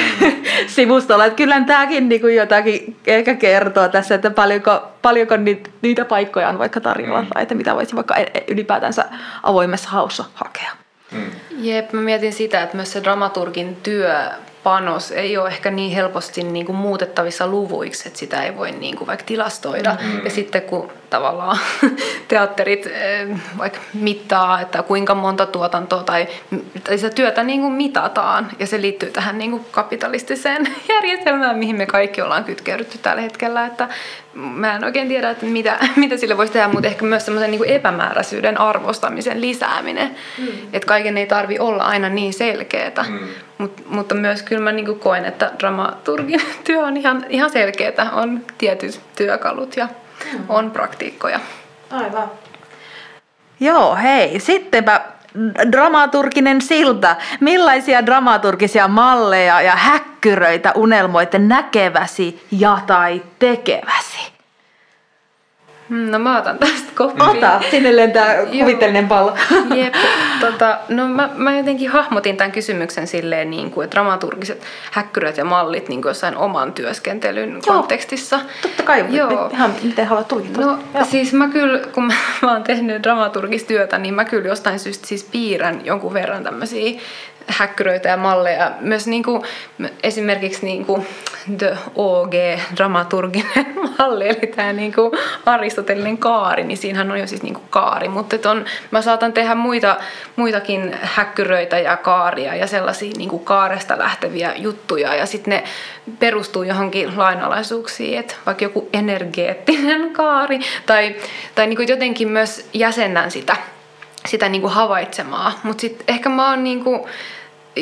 sivustolla. 0.66 1.24
Että 1.24 1.36
kyllä 1.36 1.60
tämäkin 1.60 2.08
niin 2.08 2.20
kuin 2.20 2.36
jotakin 2.36 2.96
ehkä 3.06 3.34
kertoo 3.34 3.88
tässä, 3.88 4.14
että 4.14 4.30
paljonko, 4.30 4.82
paljonko 5.02 5.36
niitä, 5.36 5.70
niitä 5.82 6.04
paikkoja 6.04 6.48
on 6.48 6.58
vaikka 6.58 6.80
tarjolla 6.80 7.22
mm. 7.22 7.28
tai 7.28 7.42
että 7.42 7.54
mitä 7.54 7.74
voisi 7.74 7.96
vaikka 7.96 8.16
e- 8.16 8.30
e- 8.34 8.44
ylipäätänsä 8.48 9.04
avoimessa 9.42 9.88
haussa 9.88 10.24
hakea. 10.34 10.70
Mm. 11.12 11.30
Jep, 11.58 11.92
mä 11.92 12.00
mietin 12.00 12.32
sitä, 12.32 12.62
että 12.62 12.76
myös 12.76 12.92
se 12.92 13.02
dramaturgin 13.02 13.76
työ 13.82 14.14
panos 14.68 15.10
ei 15.12 15.36
ole 15.36 15.48
ehkä 15.48 15.70
niin 15.70 15.92
helposti 15.92 16.42
niin 16.42 16.66
kuin 16.66 16.76
muutettavissa 16.76 17.46
luvuiksi, 17.46 18.08
että 18.08 18.18
sitä 18.18 18.42
ei 18.42 18.56
voi 18.56 18.72
niin 18.72 18.96
kuin 18.96 19.06
vaikka 19.06 19.24
tilastoida. 19.24 19.96
Mm-hmm. 20.00 20.24
Ja 20.24 20.30
sitten 20.30 20.62
kun 20.62 20.90
tavallaan 21.10 21.58
teatterit 22.28 22.86
eh, 22.86 23.28
vaikka 23.58 23.78
mittaa, 23.94 24.60
että 24.60 24.82
kuinka 24.82 25.14
monta 25.14 25.46
tuotantoa 25.46 26.02
tai, 26.02 26.28
tai 26.84 26.98
sitä 26.98 27.14
työtä 27.14 27.42
niin 27.42 27.60
kuin 27.60 27.72
mitataan, 27.72 28.50
ja 28.58 28.66
se 28.66 28.80
liittyy 28.80 29.10
tähän 29.10 29.38
niin 29.38 29.50
kuin 29.50 29.64
kapitalistiseen 29.70 30.68
järjestelmään, 30.94 31.58
mihin 31.58 31.76
me 31.76 31.86
kaikki 31.86 32.22
ollaan 32.22 32.44
kytkeydytty 32.44 32.98
tällä 32.98 33.22
hetkellä, 33.22 33.66
että 33.66 33.88
mä 34.34 34.76
en 34.76 34.84
oikein 34.84 35.08
tiedä, 35.08 35.30
että 35.30 35.46
mitä, 35.46 35.78
mitä 35.96 36.16
sille 36.16 36.36
voisi 36.36 36.52
tehdä, 36.52 36.68
mutta 36.68 36.88
ehkä 36.88 37.04
myös 37.04 37.24
semmoisen 37.24 37.50
niin 37.50 37.64
epämääräisyyden 37.64 38.60
arvostamisen 38.60 39.40
lisääminen, 39.40 40.16
mm. 40.38 40.46
että 40.72 40.86
kaiken 40.86 41.18
ei 41.18 41.26
tarvi 41.26 41.58
olla 41.58 41.84
aina 41.84 42.08
niin 42.08 42.32
selkeää, 42.32 43.04
mm. 43.08 43.18
Mut, 43.58 43.90
mutta 43.90 44.14
myös 44.14 44.42
kyllä 44.42 44.62
mä 44.62 44.72
niin 44.72 44.98
koen, 44.98 45.24
että 45.24 45.52
dramaturgin 45.58 46.40
työ 46.64 46.80
on 46.80 46.96
ihan, 46.96 47.26
ihan 47.28 47.50
selkeää, 47.50 48.10
on 48.12 48.40
tietyt 48.58 49.00
työkalut 49.16 49.76
ja 49.76 49.88
mm. 50.32 50.44
on 50.48 50.70
praktiikkoja. 50.70 51.40
Aivan. 51.90 52.30
Joo, 53.60 53.96
hei. 53.96 54.40
Sittenpä 54.40 55.00
dramaturginen 55.72 56.62
silta. 56.62 57.16
Millaisia 57.40 58.06
dramaturgisia 58.06 58.88
malleja 58.88 59.60
ja 59.60 59.72
häkkyröitä 59.76 60.72
unelmoitte 60.74 61.38
näkeväsi 61.38 62.46
ja 62.50 62.78
tai 62.86 63.22
tekeväsi? 63.38 64.37
Hmm, 65.88 66.10
no 66.10 66.18
mä 66.18 66.38
otan 66.38 66.58
tästä 66.58 66.92
koppia. 66.94 67.24
Ota, 67.24 67.60
sinne 67.70 67.96
lentää 67.96 68.36
kuvitteellinen 68.46 69.08
pallo. 69.08 69.34
Jep, 69.74 69.94
tota, 70.40 70.78
no 70.88 71.08
mä, 71.08 71.30
mä 71.34 71.56
jotenkin 71.56 71.90
hahmotin 71.90 72.36
tämän 72.36 72.52
kysymyksen 72.52 73.06
silleen, 73.06 73.50
niin 73.50 73.70
kuin, 73.70 73.84
että 73.84 73.94
dramaturgiset 73.94 74.62
häkkyrät 74.92 75.36
ja 75.36 75.44
mallit 75.44 75.88
niin 75.88 76.02
kuin 76.02 76.10
jossain 76.10 76.36
oman 76.36 76.72
työskentelyn 76.72 77.50
Joo, 77.50 77.60
kontekstissa. 77.60 78.40
Totta 78.62 78.82
kai, 78.82 79.04
Joo. 79.10 79.50
ihan 79.52 79.74
miten 79.82 80.06
haluat 80.06 80.28
tulkita. 80.28 80.60
No 80.60 80.78
Joo. 80.94 81.04
siis 81.04 81.32
mä 81.32 81.48
kyllä, 81.48 81.80
kun 81.92 82.04
mä, 82.04 82.14
mä 82.42 82.52
oon 82.52 82.62
tehnyt 82.64 83.02
dramaturgistyötä, 83.02 83.98
niin 83.98 84.14
mä 84.14 84.24
kyllä 84.24 84.48
jostain 84.48 84.78
syystä 84.78 85.06
siis 85.06 85.24
piirrän 85.24 85.80
jonkun 85.84 86.14
verran 86.14 86.44
tämmöisiä 86.44 87.00
häkkyröitä 87.48 88.08
ja 88.08 88.16
malleja. 88.16 88.72
Myös 88.80 89.06
niin 89.06 89.22
kuin, 89.22 89.42
esimerkiksi 90.02 90.66
niin 90.66 90.84
kuin 90.84 91.06
The 91.58 91.78
OG 91.94 92.32
dramaturginen 92.76 93.66
malli, 93.98 94.28
eli 94.28 94.52
tämä 94.56 94.72
niin 94.72 94.92
kuin 94.94 95.12
aristotelinen 95.46 96.18
kaari, 96.18 96.64
niin 96.64 96.78
siinähän 96.78 97.10
on 97.10 97.20
jo 97.20 97.26
siis 97.26 97.42
niin 97.42 97.54
kuin 97.54 97.66
kaari, 97.70 98.08
mutta 98.08 98.50
on, 98.50 98.64
mä 98.90 99.02
saatan 99.02 99.32
tehdä 99.32 99.54
muita, 99.54 99.96
muitakin 100.36 100.96
häkkyröitä 101.02 101.78
ja 101.78 101.96
kaaria 101.96 102.54
ja 102.54 102.66
sellaisia 102.66 103.12
niin 103.16 103.30
kuin 103.30 103.44
kaaresta 103.44 103.98
lähteviä 103.98 104.52
juttuja 104.56 105.14
ja 105.14 105.26
sitten 105.26 105.50
ne 105.50 105.64
perustuu 106.18 106.62
johonkin 106.62 107.18
lainalaisuuksiin, 107.18 108.18
että 108.18 108.34
vaikka 108.46 108.64
joku 108.64 108.88
energeettinen 108.92 110.12
kaari 110.12 110.60
tai, 110.86 111.16
tai 111.54 111.66
niin 111.66 111.76
kuin 111.76 111.88
jotenkin 111.88 112.28
myös 112.28 112.68
jäsennän 112.72 113.30
sitä 113.30 113.56
sitä 114.26 114.48
niin 114.48 114.62
kuin 114.62 114.72
havaitsemaa. 114.72 115.52
Mutta 115.62 115.80
sitten 115.80 116.04
ehkä 116.08 116.28
mä 116.28 116.50
oon 116.50 116.64
niin 116.64 116.84
kuin 116.84 117.00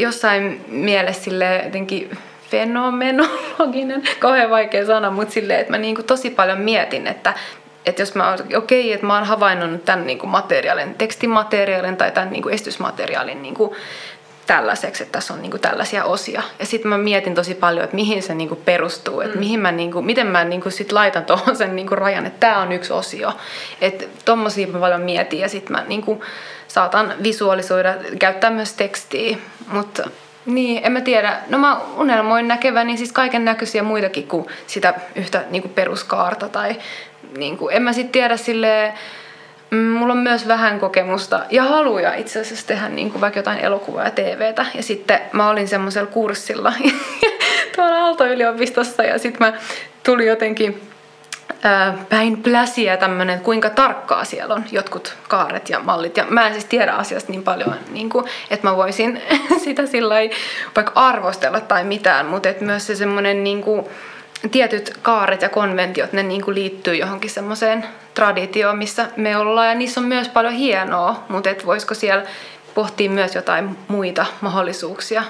jossain 0.00 0.64
mielessä 0.68 1.22
sille 1.22 1.62
jotenkin 1.64 2.18
fenomenologinen, 2.50 4.02
kauhean 4.18 4.50
vaikea 4.50 4.86
sana, 4.86 5.10
mutta 5.10 5.34
silleen, 5.34 5.60
että 5.60 5.72
mä 5.72 5.78
niin 5.78 5.94
kuin 5.94 6.06
tosi 6.06 6.30
paljon 6.30 6.58
mietin, 6.58 7.06
että 7.06 7.34
että 7.86 8.02
jos 8.02 8.14
mä 8.14 8.36
okei, 8.56 8.80
okay, 8.80 8.92
että 8.92 9.06
mä 9.06 9.14
oon 9.14 9.24
havainnut 9.24 9.84
tämän 9.84 10.06
niin 10.06 10.18
kuin 10.18 10.30
materiaalin, 10.30 10.94
tekstimateriaalin 10.94 11.96
tai 11.96 12.12
tämän 12.12 12.30
niin 12.30 12.42
kuin 12.42 12.54
estysmateriaalin 12.54 13.42
niin 13.42 13.54
kuin 13.54 13.76
tällaiseksi, 14.46 15.02
että 15.02 15.12
tässä 15.12 15.34
on 15.34 15.42
niinku 15.42 15.58
tällaisia 15.58 16.04
osia. 16.04 16.42
Ja 16.58 16.66
sitten 16.66 16.88
mä 16.88 16.98
mietin 16.98 17.34
tosi 17.34 17.54
paljon, 17.54 17.84
että 17.84 17.96
mihin 17.96 18.22
se 18.22 18.34
niinku 18.34 18.56
perustuu, 18.56 19.20
että 19.20 19.34
mm. 19.34 19.40
mihin 19.40 19.60
mä 19.60 19.72
niinku, 19.72 20.02
miten 20.02 20.26
mä 20.26 20.44
niinku 20.44 20.70
sit 20.70 20.92
laitan 20.92 21.24
tuohon 21.24 21.56
sen 21.56 21.76
niinku 21.76 21.94
rajan, 21.94 22.26
että 22.26 22.40
tämä 22.40 22.60
on 22.60 22.72
yksi 22.72 22.92
osio. 22.92 23.32
Että 23.80 24.04
tommosia 24.24 24.66
mä 24.66 24.78
paljon 24.78 25.00
mietin 25.00 25.40
ja 25.40 25.48
sitten 25.48 25.76
mä 25.76 25.84
niinku 25.88 26.24
saatan 26.68 27.14
visualisoida, 27.22 27.94
käyttää 28.18 28.50
myös 28.50 28.72
tekstiä, 28.72 29.36
mutta 29.66 30.10
Niin, 30.46 30.80
en 30.84 30.92
mä 30.92 31.00
tiedä. 31.00 31.36
No 31.48 31.58
mä 31.58 31.80
unelmoin 31.96 32.48
näkeväni 32.48 32.96
siis 32.96 33.12
kaiken 33.12 33.44
näköisiä 33.44 33.82
muitakin 33.82 34.28
kuin 34.28 34.46
sitä 34.66 34.94
yhtä 35.14 35.44
niin 35.50 35.62
kuin 35.62 35.74
peruskaarta. 35.74 36.48
Tai 36.48 36.76
niin 37.36 37.56
kuin, 37.56 37.76
en 37.76 37.82
mä 37.82 37.92
sitten 37.92 38.12
tiedä 38.12 38.36
silleen, 38.36 38.92
mm, 39.70 39.78
Mulla 39.78 40.12
on 40.12 40.18
myös 40.18 40.48
vähän 40.48 40.80
kokemusta 40.80 41.40
ja 41.50 41.62
haluja 41.62 42.14
itse 42.14 42.40
asiassa 42.40 42.66
tehdä 42.66 42.88
niin 42.88 43.10
kuin 43.10 43.20
vaikka 43.20 43.38
jotain 43.38 43.58
elokuvaa 43.58 44.04
ja 44.04 44.10
TVtä. 44.10 44.66
Ja 44.74 44.82
sitten 44.82 45.20
mä 45.32 45.50
olin 45.50 45.68
semmoisella 45.68 46.10
kurssilla 46.10 46.72
tuolla 47.76 47.98
Aalto-yliopistossa 47.98 49.02
ja 49.02 49.18
sitten 49.18 49.46
mä 49.46 49.58
tulin 50.02 50.26
jotenkin 50.26 50.80
päin 52.08 52.42
pläsiä 52.42 52.96
tämmöinen, 52.96 53.40
kuinka 53.40 53.70
tarkkaa 53.70 54.24
siellä 54.24 54.54
on 54.54 54.64
jotkut 54.72 55.16
kaaret 55.28 55.70
ja 55.70 55.80
mallit. 55.80 56.16
Ja 56.16 56.26
mä 56.30 56.46
en 56.46 56.52
siis 56.52 56.64
tiedä 56.64 56.92
asiasta 56.92 57.32
niin 57.32 57.42
paljon, 57.42 57.74
niin 57.90 58.08
kuin, 58.08 58.24
että 58.50 58.68
mä 58.68 58.76
voisin 58.76 59.22
sitä 59.64 59.86
sillä 59.86 60.14
vaikka 60.76 60.92
arvostella 60.94 61.60
tai 61.60 61.84
mitään, 61.84 62.26
mutta 62.26 62.48
että 62.48 62.64
myös 62.64 62.86
se 62.86 62.96
semmoinen 62.96 63.44
niin 63.44 63.62
kuin, 63.62 63.86
tietyt 64.50 64.98
kaaret 65.02 65.42
ja 65.42 65.48
konventiot, 65.48 66.12
ne 66.12 66.22
niin 66.22 66.42
kuin 66.42 66.54
liittyy 66.54 66.94
johonkin 66.94 67.30
semmoiseen 67.30 67.84
traditioon, 68.14 68.78
missä 68.78 69.08
me 69.16 69.36
ollaan. 69.36 69.68
Ja 69.68 69.74
niissä 69.74 70.00
on 70.00 70.06
myös 70.06 70.28
paljon 70.28 70.54
hienoa, 70.54 71.24
mutta 71.28 71.50
et 71.50 71.66
voisiko 71.66 71.94
siellä 71.94 72.24
pohtia 72.74 73.10
myös 73.10 73.34
jotain 73.34 73.78
muita 73.88 74.26
mahdollisuuksia. 74.40 75.22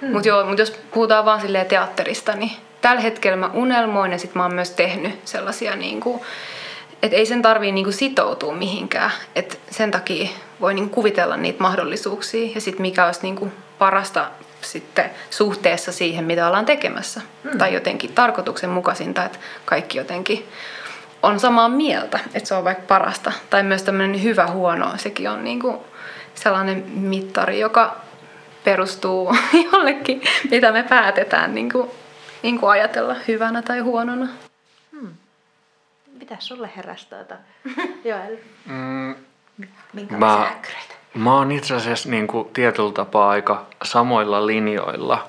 Hmm. 0.00 0.12
Mutta 0.12 0.44
mut 0.44 0.58
jos 0.58 0.70
puhutaan 0.70 1.24
vaan 1.24 1.40
teatterista, 1.68 2.32
niin 2.32 2.52
tällä 2.80 3.00
hetkellä 3.00 3.36
mä 3.36 3.50
unelmoin 3.54 4.12
ja 4.12 4.18
sitten 4.18 4.38
mä 4.38 4.44
oon 4.44 4.54
myös 4.54 4.70
tehnyt 4.70 5.20
sellaisia, 5.24 5.76
niin 5.76 6.00
kuin, 6.00 6.20
että 7.02 7.16
ei 7.16 7.26
sen 7.26 7.42
tarvii 7.42 7.72
niin 7.72 7.84
kuin 7.84 7.94
sitoutua 7.94 8.54
mihinkään. 8.54 9.10
että 9.34 9.56
sen 9.70 9.90
takia 9.90 10.28
voi 10.60 10.74
niin 10.74 10.90
kuvitella 10.90 11.36
niitä 11.36 11.62
mahdollisuuksia 11.62 12.50
ja 12.54 12.60
sitten 12.60 12.82
mikä 12.82 13.06
olisi 13.06 13.22
niin 13.22 13.36
kuin 13.36 13.52
parasta 13.78 14.30
sitten 14.62 15.10
suhteessa 15.30 15.92
siihen, 15.92 16.24
mitä 16.24 16.46
ollaan 16.46 16.66
tekemässä. 16.66 17.20
Hmm. 17.42 17.58
Tai 17.58 17.74
jotenkin 17.74 18.12
tarkoituksenmukaisinta, 18.12 19.24
että 19.24 19.38
kaikki 19.64 19.98
jotenkin 19.98 20.48
on 21.22 21.40
samaa 21.40 21.68
mieltä, 21.68 22.18
että 22.34 22.48
se 22.48 22.54
on 22.54 22.64
vaikka 22.64 22.84
parasta. 22.88 23.32
Tai 23.50 23.62
myös 23.62 23.82
tämmöinen 23.82 24.22
hyvä 24.22 24.46
huono, 24.46 24.92
sekin 24.96 25.30
on 25.30 25.44
niin 25.44 25.60
kuin 25.60 25.78
sellainen 26.34 26.84
mittari, 26.86 27.60
joka 27.60 27.96
perustuu 28.64 29.36
jollekin, 29.72 30.22
mitä 30.50 30.72
me 30.72 30.82
päätetään 30.82 31.54
niin 31.54 31.72
kuin 31.72 31.90
niin 32.42 32.60
kuin 32.60 32.70
ajatella 32.70 33.16
hyvänä 33.28 33.62
tai 33.62 33.80
huonona. 33.80 34.28
Hmm. 34.92 35.08
Mitä 36.18 36.36
sulle 36.38 36.70
heräsi 36.76 37.08
tuota, 37.08 37.34
Joel? 38.04 38.36
Mm, 38.66 39.14
mä, 40.10 40.52
mä 41.14 41.34
oon 41.34 41.52
itse 41.52 41.74
asiassa 41.74 42.08
niin 42.08 42.26
kuin 42.26 42.48
tietyllä 42.48 42.92
tapaa 42.92 43.30
aika 43.30 43.66
samoilla 43.82 44.46
linjoilla. 44.46 45.28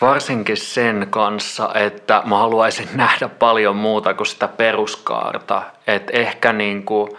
Varsinkin 0.00 0.56
sen 0.56 1.06
kanssa, 1.10 1.70
että 1.74 2.22
mä 2.24 2.38
haluaisin 2.38 2.88
nähdä 3.04 3.28
paljon 3.28 3.76
muuta 3.76 4.14
kuin 4.14 4.26
sitä 4.26 4.48
peruskaarta. 4.48 5.62
Et 5.86 6.10
ehkä 6.12 6.52
niin 6.52 6.84
kuin, 6.84 7.10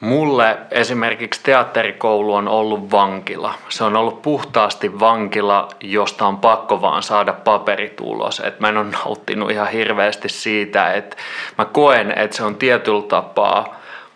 Mulle 0.00 0.58
esimerkiksi 0.70 1.40
teatterikoulu 1.42 2.34
on 2.34 2.48
ollut 2.48 2.90
vankila. 2.90 3.54
Se 3.68 3.84
on 3.84 3.96
ollut 3.96 4.22
puhtaasti 4.22 5.00
vankila, 5.00 5.68
josta 5.80 6.26
on 6.26 6.38
pakko 6.38 6.80
vaan 6.80 7.02
saada 7.02 7.32
paperitulos. 7.32 8.40
Et 8.40 8.60
mä 8.60 8.68
en 8.68 8.76
ole 8.76 8.86
nauttinut 9.04 9.50
ihan 9.50 9.68
hirveästi 9.68 10.28
siitä, 10.28 10.92
että 10.92 11.16
mä 11.58 11.64
koen, 11.64 12.18
että 12.18 12.36
se 12.36 12.44
on 12.44 12.56
tietyllä 12.56 13.02
tapaa 13.02 13.74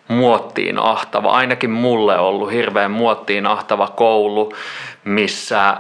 muottiin 0.09 0.79
ahtava, 0.79 1.31
ainakin 1.31 1.71
mulle 1.71 2.19
ollut 2.19 2.53
hirveän 2.53 2.91
muottiin 2.91 3.47
ahtava 3.47 3.89
koulu, 3.89 4.53
missä 5.05 5.77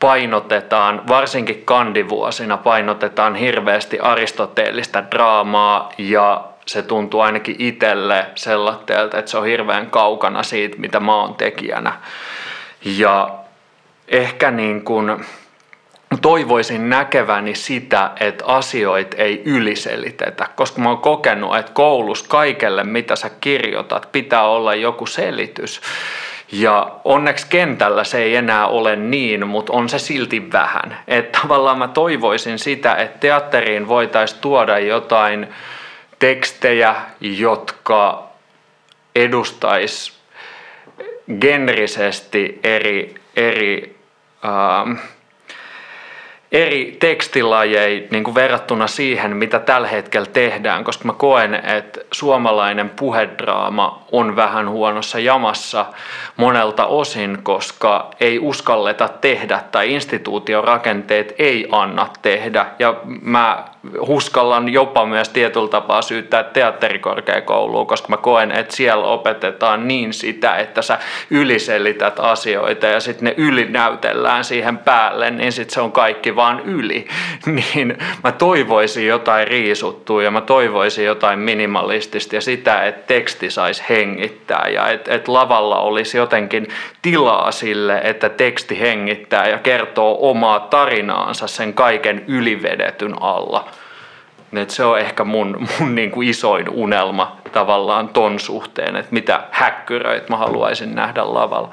painotetaan, 0.00 1.08
varsinkin 1.08 1.62
kandivuosina 1.64 2.56
painotetaan 2.56 3.34
hirveästi 3.34 4.00
aristoteellista 4.00 5.02
draamaa 5.10 5.92
ja 5.98 6.44
se 6.66 6.82
tuntuu 6.82 7.20
ainakin 7.20 7.56
itselle 7.58 8.26
sellaiselta, 8.34 9.18
että 9.18 9.30
se 9.30 9.38
on 9.38 9.46
hirveän 9.46 9.90
kaukana 9.90 10.42
siitä, 10.42 10.76
mitä 10.78 11.00
mä 11.00 11.14
oon 11.14 11.34
tekijänä. 11.34 11.92
Ja 12.84 13.30
ehkä 14.08 14.50
niin 14.50 14.82
kuin 14.82 15.24
toivoisin 16.22 16.90
näkeväni 16.90 17.54
sitä, 17.54 18.10
että 18.20 18.44
asioita 18.46 19.16
ei 19.16 19.42
yliselitetä, 19.44 20.46
koska 20.56 20.80
mä 20.80 20.88
oon 20.88 20.98
kokenut, 20.98 21.56
että 21.56 21.72
koulussa 21.72 22.24
kaikelle, 22.28 22.84
mitä 22.84 23.16
sä 23.16 23.30
kirjoitat, 23.40 24.08
pitää 24.12 24.42
olla 24.42 24.74
joku 24.74 25.06
selitys. 25.06 25.80
Ja 26.52 26.92
onneksi 27.04 27.46
kentällä 27.50 28.04
se 28.04 28.22
ei 28.22 28.36
enää 28.36 28.66
ole 28.66 28.96
niin, 28.96 29.48
mutta 29.48 29.72
on 29.72 29.88
se 29.88 29.98
silti 29.98 30.52
vähän. 30.52 30.98
Että 31.08 31.38
tavallaan 31.40 31.78
mä 31.78 31.88
toivoisin 31.88 32.58
sitä, 32.58 32.94
että 32.94 33.18
teatteriin 33.18 33.88
voitaisiin 33.88 34.40
tuoda 34.40 34.78
jotain 34.78 35.48
tekstejä, 36.18 36.94
jotka 37.20 38.28
edustais 39.14 40.18
genrisesti 41.40 42.60
eri, 42.62 43.14
eri 43.36 43.96
ähm, 44.44 44.98
eri 46.52 46.96
tekstilajeja 47.00 48.08
niin 48.10 48.24
kuin 48.24 48.34
verrattuna 48.34 48.86
siihen, 48.86 49.36
mitä 49.36 49.58
tällä 49.58 49.88
hetkellä 49.88 50.26
tehdään, 50.32 50.84
koska 50.84 51.04
mä 51.04 51.12
koen, 51.12 51.54
että 51.54 52.00
suomalainen 52.12 52.90
puhedraama 52.90 54.03
on 54.18 54.36
vähän 54.36 54.70
huonossa 54.70 55.18
jamassa 55.18 55.86
monelta 56.36 56.86
osin, 56.86 57.38
koska 57.42 58.10
ei 58.20 58.38
uskalleta 58.38 59.08
tehdä 59.08 59.60
tai 59.72 59.92
instituutiorakenteet 59.92 61.34
ei 61.38 61.68
anna 61.70 62.08
tehdä. 62.22 62.66
Ja 62.78 62.94
mä 63.22 63.64
uskallan 64.00 64.68
jopa 64.68 65.06
myös 65.06 65.28
tietyllä 65.28 65.68
tapaa 65.68 66.02
syyttää 66.02 66.42
teatterikorkeakoulua, 66.42 67.84
koska 67.84 68.08
mä 68.08 68.16
koen, 68.16 68.52
että 68.52 68.76
siellä 68.76 69.04
opetetaan 69.04 69.88
niin 69.88 70.12
sitä, 70.12 70.56
että 70.56 70.82
sä 70.82 70.98
yliselität 71.30 72.20
asioita 72.20 72.86
ja 72.86 73.00
sitten 73.00 73.24
ne 73.24 73.34
ylinäytellään 73.36 74.44
siihen 74.44 74.78
päälle, 74.78 75.30
niin 75.30 75.52
sitten 75.52 75.74
se 75.74 75.80
on 75.80 75.92
kaikki 75.92 76.36
vaan 76.36 76.60
yli. 76.60 77.06
Niin 77.54 77.98
mä 78.24 78.32
toivoisin 78.32 79.06
jotain 79.06 79.48
riisuttua 79.48 80.22
ja 80.22 80.30
mä 80.30 80.40
toivoisin 80.40 81.04
jotain 81.04 81.38
minimalistista 81.38 82.34
ja 82.34 82.40
sitä, 82.40 82.86
että 82.86 83.06
teksti 83.06 83.50
saisi 83.50 83.82
hengittää 84.04 84.68
ja 84.68 84.88
että 84.88 85.14
et 85.14 85.28
lavalla 85.28 85.80
olisi 85.80 86.18
jotenkin 86.18 86.68
tilaa 87.02 87.50
sille, 87.50 88.00
että 88.04 88.28
teksti 88.28 88.80
hengittää 88.80 89.48
ja 89.48 89.58
kertoo 89.58 90.30
omaa 90.30 90.60
tarinaansa 90.60 91.46
sen 91.46 91.74
kaiken 91.74 92.24
ylivedetyn 92.28 93.14
alla. 93.20 93.68
Et 94.56 94.70
se 94.70 94.84
on 94.84 94.98
ehkä 94.98 95.24
mun, 95.24 95.68
mun 95.78 95.94
niin 95.94 96.10
kuin 96.10 96.28
isoin 96.28 96.68
unelma 96.68 97.36
tavallaan 97.52 98.08
ton 98.08 98.40
suhteen, 98.40 98.96
että 98.96 99.12
mitä 99.12 99.40
häkkyröitä 99.50 100.26
mä 100.28 100.36
haluaisin 100.36 100.94
nähdä 100.94 101.34
lavalla. 101.34 101.70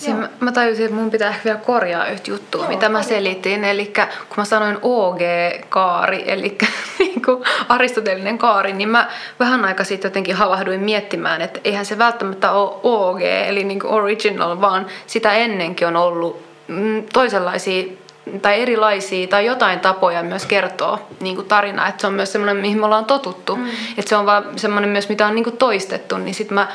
Se, 0.00 0.14
mä, 0.14 0.28
mä 0.40 0.52
tajusin, 0.52 0.84
että 0.84 0.96
mun 0.96 1.10
pitää 1.10 1.28
ehkä 1.28 1.44
vielä 1.44 1.58
korjaa 1.58 2.06
yhtä 2.06 2.30
juttua, 2.30 2.62
Joo, 2.62 2.70
mitä 2.70 2.88
mä 2.88 3.02
selitin. 3.02 3.64
Eli 3.64 3.92
kun 4.28 4.36
mä 4.36 4.44
sanoin 4.44 4.78
OG-kaari, 4.82 6.24
eli 6.26 6.58
niin 6.98 7.22
aristotelinen 7.68 8.38
kaari, 8.38 8.72
niin 8.72 8.88
mä 8.88 9.08
vähän 9.40 9.64
aika 9.64 9.84
sitten 9.84 10.08
jotenkin 10.08 10.34
havahduin 10.34 10.80
miettimään, 10.80 11.40
että 11.40 11.60
eihän 11.64 11.86
se 11.86 11.98
välttämättä 11.98 12.52
ole 12.52 12.80
OG, 12.82 13.20
eli 13.22 13.64
niin 13.64 13.86
original, 13.86 14.60
vaan 14.60 14.86
sitä 15.06 15.32
ennenkin 15.32 15.88
on 15.88 15.96
ollut 15.96 16.42
mm, 16.68 17.04
toisenlaisia 17.12 17.84
tai 18.42 18.62
erilaisia 18.62 19.26
tai 19.26 19.46
jotain 19.46 19.80
tapoja 19.80 20.22
myös 20.22 20.46
kertoa 20.46 20.98
niin 21.20 21.36
kuin 21.36 21.48
tarinaa. 21.48 21.88
Että 21.88 22.00
se 22.00 22.06
on 22.06 22.12
myös 22.12 22.32
semmoinen, 22.32 22.56
mihin 22.56 22.78
me 22.78 22.84
ollaan 22.84 23.04
totuttu. 23.04 23.56
Mm. 23.56 23.66
Että 23.98 24.08
se 24.08 24.16
on 24.16 24.26
vaan 24.26 24.44
semmoinen 24.56 24.90
myös, 24.90 25.08
mitä 25.08 25.26
on 25.26 25.34
niin 25.34 25.44
kuin 25.44 25.56
toistettu. 25.56 26.18
Niin 26.18 26.34
sitten 26.34 26.54
mä 26.54 26.68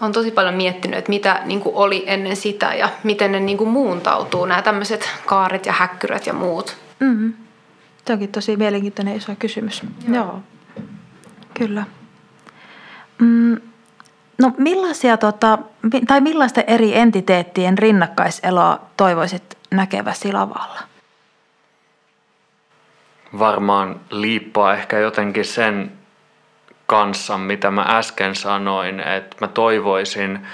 oon 0.00 0.12
tosi 0.12 0.30
paljon 0.30 0.54
miettinyt, 0.54 0.98
että 0.98 1.10
mitä 1.10 1.40
niin 1.44 1.60
kuin 1.60 1.76
oli 1.76 2.04
ennen 2.06 2.36
sitä 2.36 2.74
ja 2.74 2.88
miten 3.04 3.32
ne 3.32 3.40
niin 3.40 3.58
kuin 3.58 3.70
muuntautuu, 3.70 4.46
nämä 4.46 4.62
tämmöiset 4.62 5.10
kaaret 5.26 5.66
ja 5.66 5.72
häkkyrät 5.72 6.26
ja 6.26 6.32
muut. 6.32 6.76
Mm-hmm. 7.00 7.34
Se 8.06 8.12
onkin 8.12 8.32
tosi 8.32 8.56
mielenkiintoinen 8.56 9.16
iso 9.16 9.32
kysymys. 9.38 9.82
Joo. 10.08 10.16
Joo. 10.16 10.42
Kyllä. 11.54 11.84
Mm, 13.18 13.56
no 14.38 14.52
millaisia, 14.58 15.16
tota, 15.16 15.58
tai 16.06 16.20
millaista 16.20 16.60
eri 16.60 16.96
entiteettien 16.96 17.78
rinnakkaiseloa 17.78 18.80
toivoisit 18.96 19.58
näkeväsi 19.70 20.32
lavalla? 20.32 20.90
varmaan 23.38 24.00
liippaa 24.10 24.74
ehkä 24.74 24.98
jotenkin 24.98 25.44
sen 25.44 25.92
kanssa, 26.90 27.38
mitä 27.38 27.70
mä 27.70 27.84
äsken 27.88 28.34
sanoin, 28.34 29.00
että 29.00 29.36
mä 29.40 29.48
toivoisin 29.48 30.46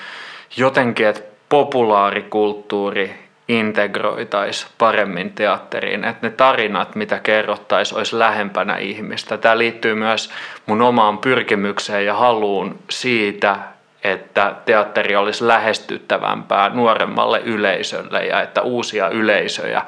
jotenkin, 0.56 1.06
että 1.06 1.22
populaarikulttuuri 1.48 3.14
integroitaisi 3.48 4.66
paremmin 4.78 5.32
teatteriin, 5.32 6.04
että 6.04 6.26
ne 6.26 6.30
tarinat, 6.30 6.94
mitä 6.94 7.18
kerrottaisiin, 7.18 7.98
olisi 7.98 8.18
lähempänä 8.18 8.76
ihmistä. 8.76 9.38
Tämä 9.38 9.58
liittyy 9.58 9.94
myös 9.94 10.30
mun 10.66 10.82
omaan 10.82 11.18
pyrkimykseen 11.18 12.06
ja 12.06 12.14
haluun 12.14 12.78
siitä, 12.90 13.56
että 14.04 14.54
teatteri 14.64 15.16
olisi 15.16 15.46
lähestyttävämpää 15.46 16.68
nuoremmalle 16.68 17.40
yleisölle 17.40 18.26
ja 18.26 18.42
että 18.42 18.62
uusia 18.62 19.08
yleisöjä 19.08 19.82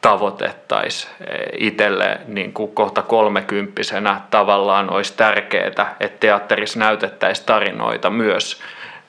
tavoitettaisiin 0.00 1.12
itselle 1.58 2.20
niin 2.26 2.52
kuin 2.52 2.72
kohta 2.72 3.02
kolmekymppisenä 3.02 4.20
tavallaan 4.30 4.90
olisi 4.90 5.14
tärkeää, 5.16 5.66
että 6.00 6.16
teatterissa 6.20 6.78
näytettäisiin 6.78 7.46
tarinoita 7.46 8.10
myös 8.10 8.60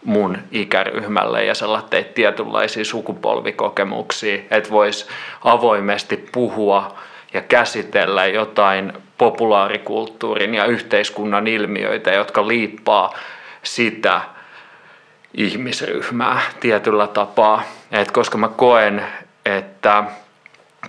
mun 0.03 0.37
ikäryhmälle 0.51 1.45
ja 1.45 1.55
sellaisia 1.55 2.03
tietynlaisia 2.13 2.85
sukupolvikokemuksia, 2.85 4.41
että 4.51 4.69
voisi 4.69 5.07
avoimesti 5.43 6.29
puhua 6.31 6.95
ja 7.33 7.41
käsitellä 7.41 8.25
jotain 8.25 8.93
populaarikulttuurin 9.17 10.55
ja 10.55 10.65
yhteiskunnan 10.65 11.47
ilmiöitä, 11.47 12.11
jotka 12.11 12.47
liippaa 12.47 13.13
sitä 13.63 14.21
ihmisryhmää 15.33 16.41
tietyllä 16.59 17.07
tapaa. 17.07 17.63
Et 17.91 18.11
koska 18.11 18.37
mä 18.37 18.47
koen, 18.47 19.05
että 19.45 20.03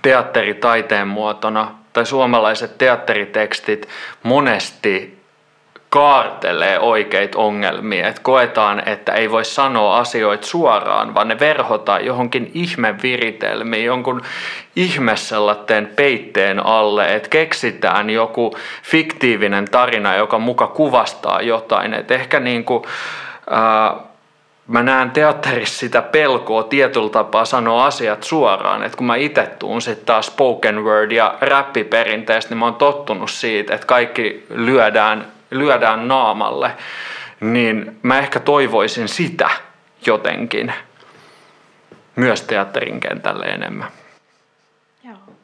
teatteri 0.01 0.53
taiteen 0.53 1.07
muotona 1.07 1.71
tai 1.93 2.05
suomalaiset 2.05 2.77
teatteritekstit 2.77 3.89
monesti 4.23 5.21
kaartelee 5.91 6.79
oikeita 6.79 7.37
ongelmia. 7.37 8.07
Et 8.07 8.19
koetaan, 8.19 8.83
että 8.85 9.11
ei 9.11 9.31
voi 9.31 9.45
sanoa 9.45 9.97
asioita 9.97 10.47
suoraan, 10.47 11.15
vaan 11.15 11.27
ne 11.27 11.39
verhotaan 11.39 12.05
johonkin 12.05 12.51
ihmeviritelmiin, 12.53 13.85
jonkun 13.85 14.21
ihme 14.75 15.15
peitteen 15.95 16.65
alle, 16.65 17.15
että 17.15 17.29
keksitään 17.29 18.09
joku 18.09 18.57
fiktiivinen 18.83 19.65
tarina, 19.65 20.15
joka 20.15 20.39
muka 20.39 20.67
kuvastaa 20.67 21.41
jotain. 21.41 21.93
Et 21.93 22.11
ehkä 22.11 22.39
niin 22.39 22.65
kuin, 22.65 22.83
ää, 23.49 24.10
mä 24.67 24.83
näen 24.83 25.11
teatterissa 25.11 25.79
sitä 25.79 26.01
pelkoa 26.01 26.63
tietyllä 26.63 27.09
tapaa 27.09 27.45
sanoa 27.45 27.85
asiat 27.85 28.23
suoraan. 28.23 28.83
Että 28.83 28.97
kun 28.97 29.07
mä 29.07 29.15
itse 29.15 29.49
tuun 29.59 29.81
sitten 29.81 30.05
taas 30.05 30.25
spoken 30.25 30.83
word 30.83 31.11
ja 31.11 31.37
räppiperinteestä, 31.41 32.49
niin 32.49 32.57
mä 32.57 32.65
oon 32.65 32.75
tottunut 32.75 33.31
siitä, 33.31 33.75
että 33.75 33.87
kaikki 33.87 34.45
lyödään, 34.49 35.27
lyödään 35.51 36.07
naamalle. 36.07 36.71
Niin 37.39 37.99
mä 38.03 38.19
ehkä 38.19 38.39
toivoisin 38.39 39.07
sitä 39.07 39.49
jotenkin 40.05 40.73
myös 42.15 42.41
teatterin 42.41 42.99
kentälle 42.99 43.45
enemmän. 43.45 43.87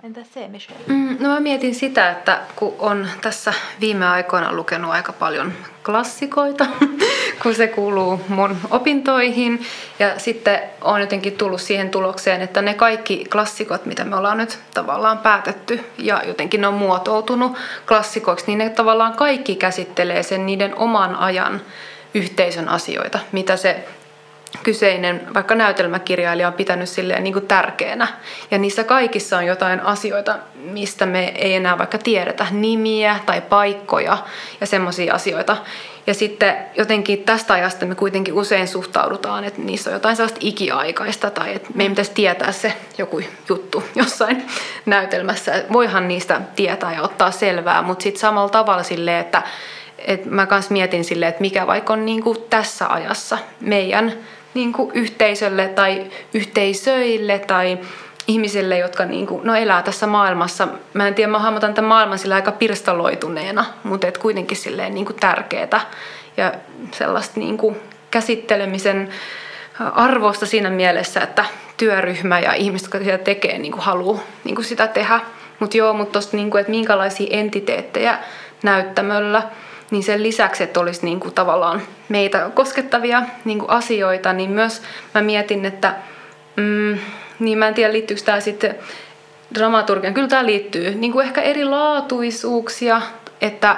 Entä 0.07 0.24
se, 0.34 0.47
Michelle? 0.47 0.82
Mm, 0.88 1.18
no 1.20 1.30
mä 1.30 1.39
mietin 1.39 1.76
sitä, 1.76 2.11
että 2.11 2.41
kun 2.55 2.76
on 2.80 3.07
tässä 3.22 3.53
viime 3.82 4.07
aikoina 4.07 4.53
lukenut 4.53 4.91
aika 4.91 5.13
paljon 5.13 5.53
klassikoita, 5.86 6.65
kun 7.43 7.55
se 7.55 7.67
kuuluu 7.67 8.21
mun 8.27 8.57
opintoihin. 8.71 9.61
Ja 9.99 10.19
sitten 10.19 10.59
on 10.81 11.01
jotenkin 11.01 11.38
tullut 11.38 11.61
siihen 11.61 11.89
tulokseen, 11.89 12.41
että 12.41 12.61
ne 12.61 12.73
kaikki 12.73 13.25
klassikot, 13.31 13.85
mitä 13.85 14.03
me 14.03 14.15
ollaan 14.15 14.38
nyt 14.38 14.59
tavallaan 14.73 15.17
päätetty 15.17 15.85
ja 15.97 16.21
jotenkin 16.27 16.61
ne 16.61 16.67
on 16.67 16.73
muotoutunut 16.73 17.57
klassikoiksi, 17.88 18.45
niin 18.47 18.57
ne 18.57 18.69
tavallaan 18.69 19.13
kaikki 19.13 19.55
käsittelee 19.55 20.23
sen 20.23 20.45
niiden 20.45 20.75
oman 20.75 21.15
ajan 21.15 21.61
yhteisön 22.13 22.69
asioita, 22.69 23.19
mitä 23.31 23.57
se 23.57 23.85
kyseinen 24.63 25.21
vaikka 25.33 25.55
näytelmäkirjailija 25.55 26.47
on 26.47 26.53
pitänyt 26.53 26.89
silleen 26.89 27.23
niin 27.23 27.33
kuin 27.33 27.47
tärkeänä. 27.47 28.07
Ja 28.51 28.57
niissä 28.57 28.83
kaikissa 28.83 29.38
on 29.38 29.45
jotain 29.45 29.79
asioita, 29.79 30.35
mistä 30.55 31.05
me 31.05 31.27
ei 31.35 31.53
enää 31.53 31.77
vaikka 31.77 31.97
tiedetä, 31.97 32.47
nimiä 32.51 33.19
tai 33.25 33.41
paikkoja 33.41 34.17
ja 34.61 34.67
semmoisia 34.67 35.13
asioita. 35.13 35.57
Ja 36.07 36.13
sitten 36.13 36.55
jotenkin 36.77 37.23
tästä 37.23 37.53
ajasta 37.53 37.85
me 37.85 37.95
kuitenkin 37.95 38.33
usein 38.33 38.67
suhtaudutaan, 38.67 39.43
että 39.43 39.61
niissä 39.61 39.89
on 39.89 39.93
jotain 39.93 40.15
sellaista 40.15 40.39
ikiaikaista 40.41 41.29
tai 41.29 41.55
että 41.55 41.69
me 41.73 41.83
ei 41.83 41.89
pitäisi 41.89 42.11
tietää 42.13 42.51
se 42.51 42.73
joku 42.97 43.21
juttu 43.49 43.83
jossain 43.95 44.45
näytelmässä. 44.85 45.63
Voihan 45.73 46.07
niistä 46.07 46.41
tietää 46.55 46.93
ja 46.93 47.01
ottaa 47.01 47.31
selvää, 47.31 47.81
mutta 47.81 48.03
sitten 48.03 48.19
samalla 48.19 48.49
tavalla 48.49 48.83
silleen, 48.83 49.19
että, 49.19 49.43
että 49.97 50.29
mä 50.29 50.45
kans 50.45 50.69
mietin 50.69 51.03
silleen, 51.03 51.29
että 51.29 51.41
mikä 51.41 51.67
vaikka 51.67 51.93
on 51.93 52.05
kuin 52.23 52.37
tässä 52.49 52.87
ajassa 52.87 53.37
meidän 53.59 54.13
niin 54.53 54.73
kuin 54.73 54.91
yhteisölle 54.93 55.67
tai 55.67 56.05
yhteisöille 56.33 57.39
tai 57.39 57.77
ihmisille, 58.28 58.78
jotka 58.78 59.05
niin 59.05 59.28
kuin, 59.28 59.41
no 59.43 59.55
elää 59.55 59.82
tässä 59.82 60.07
maailmassa. 60.07 60.67
Mä 60.93 61.07
en 61.07 61.15
tiedä, 61.15 61.32
mä 61.32 61.39
hahmotan 61.39 61.73
tämän 61.73 61.89
maailman 61.89 62.19
sillä 62.19 62.36
aika 62.36 62.51
pirstaloituneena, 62.51 63.65
mutta 63.84 64.07
et 64.07 64.17
kuitenkin 64.17 64.57
silleen 64.57 64.93
niin 64.93 65.05
kuin 65.05 65.15
tärkeää 65.19 65.82
ja 66.38 66.53
sellaista 66.91 67.39
niin 67.39 67.57
kuin 67.57 67.75
käsittelemisen 68.11 69.09
arvosta 69.80 70.45
siinä 70.45 70.69
mielessä, 70.69 71.21
että 71.21 71.45
työryhmä 71.78 72.39
ja 72.39 72.53
ihmiset, 72.53 72.86
jotka 72.86 72.99
sitä 72.99 73.17
tekee, 73.17 73.57
niin 73.57 73.71
kuin 73.71 73.84
haluaa 73.84 74.19
niin 74.43 74.55
kuin 74.55 74.65
sitä 74.65 74.88
tehdä. 74.88 75.19
Mutta 75.59 75.78
joo, 75.78 75.93
mutta 75.93 76.11
tuosta, 76.11 76.38
niin 76.38 76.57
että 76.59 76.71
minkälaisia 76.71 77.28
entiteettejä 77.32 78.17
näyttämöllä– 78.63 79.43
niin 79.91 80.03
sen 80.03 80.23
lisäksi, 80.23 80.63
että 80.63 80.80
olisi 80.80 81.05
niin 81.05 81.19
kuin 81.19 81.34
tavallaan 81.34 81.82
meitä 82.09 82.49
koskettavia 82.53 83.23
niin 83.45 83.59
kuin 83.59 83.69
asioita, 83.69 84.34
niin 84.34 84.49
myös 84.49 84.82
mä 85.13 85.21
mietin, 85.21 85.65
että 85.65 85.95
mm, 86.55 86.97
niin 87.39 87.57
mä 87.57 87.67
en 87.67 87.73
tiedä 87.73 87.93
liittyykö 87.93 88.23
tämä 88.23 88.39
sitten 88.39 88.75
dramaturgian. 89.55 90.13
Kyllä 90.13 90.27
tämä 90.27 90.45
liittyy. 90.45 90.95
Niin 90.95 91.11
kuin 91.11 91.25
ehkä 91.25 91.41
erilaatuisuuksia, 91.41 93.01
että 93.41 93.77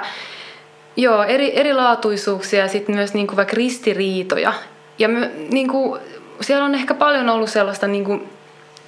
joo, 0.96 1.22
eri, 1.22 1.58
erilaatuisuuksia 1.58 2.60
ja 2.60 2.68
sitten 2.68 2.94
myös 2.94 3.14
niin 3.14 3.26
kuin 3.26 3.36
vaikka 3.36 3.56
ristiriitoja. 3.56 4.52
Ja 4.98 5.08
niin 5.52 5.68
kuin, 5.68 6.00
siellä 6.40 6.64
on 6.64 6.74
ehkä 6.74 6.94
paljon 6.94 7.28
ollut 7.28 7.50
sellaista 7.50 7.86
niin 7.86 8.04
kuin 8.04 8.28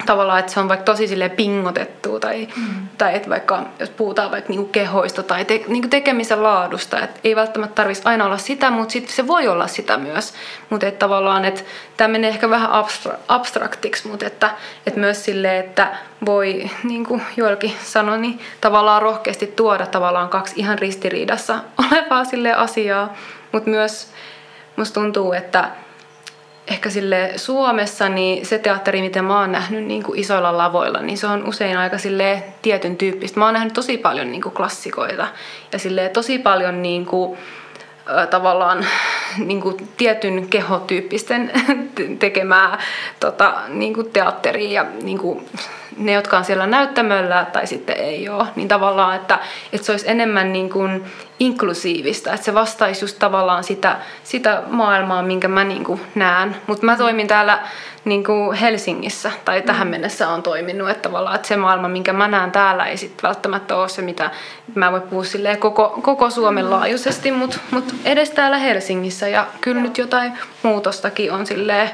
tavallaan, 0.05 0.39
että 0.39 0.51
se 0.51 0.59
on 0.59 0.69
vaikka 0.69 0.83
tosi 0.83 1.07
sille 1.07 1.29
pingotettu 1.29 2.19
tai, 2.19 2.47
mm. 2.57 2.87
tai 2.97 3.15
että 3.15 3.29
vaikka 3.29 3.65
jos 3.79 3.89
puhutaan 3.89 4.31
vaikka 4.31 4.49
niinku 4.49 4.65
kehoista 4.65 5.23
tai 5.23 5.45
te, 5.45 5.61
niinku 5.67 5.87
tekemisen 5.87 6.43
laadusta, 6.43 6.99
että 6.99 7.19
ei 7.23 7.35
välttämättä 7.35 7.75
tarvitsisi 7.75 8.07
aina 8.07 8.25
olla 8.25 8.37
sitä, 8.37 8.71
mutta 8.71 8.91
sitten 8.91 9.15
se 9.15 9.27
voi 9.27 9.47
olla 9.47 9.67
sitä 9.67 9.97
myös. 9.97 10.33
Mutta 10.69 10.87
että 10.87 10.99
tavallaan, 10.99 11.45
että 11.45 11.61
tämä 11.97 12.07
menee 12.07 12.29
ehkä 12.29 12.49
vähän 12.49 12.69
abstra- 12.69 13.17
abstraktiksi, 13.27 14.07
mutta 14.07 14.25
että, 14.25 14.51
että 14.87 14.99
myös 14.99 15.25
sille, 15.25 15.59
että 15.59 15.97
voi, 16.25 16.69
niin 16.83 17.05
kuin 17.05 17.21
Joelkin 17.37 17.73
sanoi, 17.83 18.17
niin 18.17 18.39
tavallaan 18.61 19.01
rohkeasti 19.01 19.47
tuoda 19.47 19.85
tavallaan 19.85 20.29
kaksi 20.29 20.53
ihan 20.57 20.79
ristiriidassa 20.79 21.59
olevaa 21.91 22.25
sille 22.25 22.53
asiaa, 22.53 23.13
mutta 23.51 23.69
myös 23.69 24.07
musta 24.75 24.93
tuntuu, 24.93 25.33
että 25.33 25.69
ehkä 26.67 26.89
sille 26.89 27.33
Suomessa 27.35 28.09
niin 28.09 28.45
se 28.45 28.59
teatteri, 28.59 29.01
mitä 29.01 29.21
mä 29.21 29.39
oon 29.39 29.51
nähnyt 29.51 29.83
niin 29.83 30.03
kuin 30.03 30.19
isoilla 30.19 30.57
lavoilla, 30.57 31.01
niin 31.01 31.17
se 31.17 31.27
on 31.27 31.47
usein 31.47 31.77
aika 31.77 31.97
sille 31.97 32.43
tietyn 32.61 32.97
tyyppistä. 32.97 33.39
Mä 33.39 33.45
oon 33.45 33.53
nähnyt 33.53 33.73
tosi 33.73 33.97
paljon 33.97 34.31
niin 34.31 34.41
kuin 34.41 34.55
klassikoita 34.55 35.27
ja 35.71 35.79
sille 35.79 36.09
tosi 36.09 36.39
paljon 36.39 36.81
niin 36.81 37.05
kuin, 37.05 37.37
tavallaan 38.29 38.85
niin 39.47 39.61
kuin 39.61 39.89
tietyn 39.97 40.47
kehotyyppisten 40.49 41.51
tekemää 42.19 42.79
tota, 43.19 43.53
niin 43.67 43.93
kuin 43.93 44.11
teatteria 44.11 44.83
ja 44.83 44.85
niin 45.03 45.17
kuin 45.17 45.45
ne, 45.97 46.11
jotka 46.11 46.37
on 46.37 46.45
siellä 46.45 46.67
näyttämöllä 46.67 47.45
tai 47.53 47.67
sitten 47.67 47.97
ei 47.97 48.29
ole, 48.29 48.47
niin 48.55 48.67
tavallaan, 48.67 49.15
että, 49.15 49.39
että 49.73 49.85
se 49.85 49.91
olisi 49.91 50.09
enemmän 50.09 50.53
niin 50.53 50.69
kuin 50.69 51.05
inklusiivista, 51.39 52.33
että 52.33 52.45
se 52.45 52.53
vastaisi 52.53 53.03
just 53.03 53.19
tavallaan 53.19 53.63
sitä, 53.63 53.97
sitä 54.23 54.63
maailmaa, 54.67 55.21
minkä 55.21 55.47
mä 55.47 55.63
niin 55.63 55.83
kuin 55.83 56.01
näen. 56.15 56.55
Mutta 56.67 56.85
mä 56.85 56.97
toimin 56.97 57.27
täällä 57.27 57.59
niin 58.05 58.23
kuin 58.23 58.57
Helsingissä, 58.57 59.31
tai 59.45 59.61
tähän 59.61 59.87
mennessä 59.87 60.29
on 60.29 60.43
toiminut, 60.43 60.89
että 60.89 61.01
tavallaan 61.01 61.35
että 61.35 61.47
se 61.47 61.57
maailma, 61.57 61.87
minkä 61.87 62.13
mä 62.13 62.27
näen 62.27 62.51
täällä, 62.51 62.85
ei 62.85 62.97
sitten 62.97 63.27
välttämättä 63.27 63.75
ole 63.75 63.89
se, 63.89 64.01
mitä 64.01 64.31
mä 64.75 64.91
voin 64.91 65.01
puhua 65.01 65.23
koko, 65.59 65.99
koko 66.01 66.29
Suomen 66.29 66.69
laajuisesti, 66.69 67.31
mutta 67.31 67.57
mut 67.71 67.95
edes 68.05 68.29
täällä 68.29 68.57
Helsingissä, 68.57 69.27
ja 69.27 69.47
kyllä 69.61 69.81
nyt 69.81 69.97
jotain 69.97 70.33
muutostakin 70.63 71.31
on 71.31 71.45
silleen, 71.45 71.89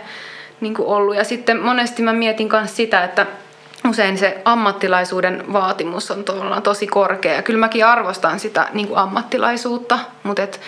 niin 0.61 0.73
kuin 0.73 0.87
ollut. 0.87 1.15
Ja 1.15 1.23
sitten 1.23 1.61
monesti 1.61 2.03
mä 2.03 2.13
mietin 2.13 2.49
myös 2.51 2.75
sitä, 2.75 3.03
että 3.03 3.25
usein 3.88 4.17
se 4.17 4.41
ammattilaisuuden 4.45 5.53
vaatimus 5.53 6.11
on 6.11 6.25
tosi 6.63 6.88
korkea. 6.88 7.34
Ja 7.34 7.41
kyllä 7.41 7.59
mäkin 7.59 7.86
arvostan 7.86 8.39
sitä 8.39 8.67
niin 8.73 8.88
kuin 8.88 8.97
ammattilaisuutta, 8.97 9.99
mutta 10.23 10.41
et, 10.43 10.61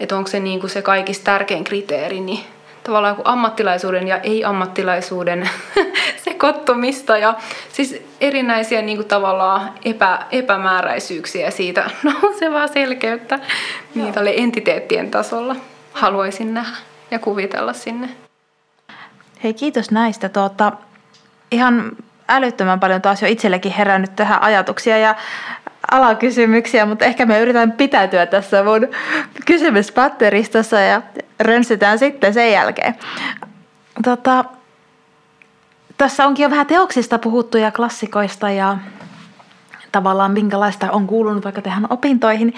et 0.00 0.12
onko 0.12 0.30
se 0.30 0.40
niin 0.40 0.60
kuin 0.60 0.70
se 0.70 0.82
kaikista 0.82 1.24
tärkein 1.24 1.64
kriteeri, 1.64 2.20
niin 2.20 2.44
tavallaan 2.84 3.16
kuin 3.16 3.26
ammattilaisuuden 3.26 4.08
ja 4.08 4.18
ei-ammattilaisuuden 4.18 5.50
sekoittumista 6.24 7.18
ja 7.18 7.34
siis 7.72 8.02
erinäisiä 8.20 8.82
niin 8.82 8.98
kuin 8.98 9.08
tavallaan 9.08 9.72
epä, 9.84 10.26
epämääräisyyksiä 10.30 11.50
siitä 11.50 11.90
nousevaa 12.02 12.66
selkeyttä. 12.66 13.38
Niitä 13.94 14.20
oli 14.20 14.40
entiteettien 14.40 15.10
tasolla. 15.10 15.56
Haluaisin 15.92 16.54
nähdä 16.54 16.76
ja 17.10 17.18
kuvitella 17.18 17.72
sinne. 17.72 18.08
Hei, 19.44 19.54
kiitos 19.54 19.90
näistä. 19.90 20.28
Tuota, 20.28 20.72
ihan 21.50 21.96
älyttömän 22.30 22.80
paljon 22.80 23.02
taas 23.02 23.22
jo 23.22 23.28
itsellekin 23.28 23.72
herännyt 23.72 24.16
tähän 24.16 24.42
ajatuksia 24.42 24.98
ja 24.98 25.14
alakysymyksiä, 25.90 26.86
mutta 26.86 27.04
ehkä 27.04 27.26
me 27.26 27.40
yritän 27.40 27.72
pitäytyä 27.72 28.26
tässä 28.26 28.64
mun 28.64 28.88
kysymyspatteristossa 29.46 30.80
ja 30.80 31.02
rönsytään 31.40 31.98
sitten 31.98 32.34
sen 32.34 32.52
jälkeen. 32.52 32.94
Tota, 34.04 34.44
tässä 35.96 36.26
onkin 36.26 36.42
jo 36.42 36.50
vähän 36.50 36.66
teoksista 36.66 37.18
puhuttu 37.18 37.58
ja 37.58 37.70
klassikoista 37.72 38.50
ja 38.50 38.78
tavallaan 39.92 40.32
minkälaista 40.32 40.90
on 40.90 41.06
kuulunut 41.06 41.44
vaikka 41.44 41.62
tähän 41.62 41.86
opintoihin. 41.90 42.54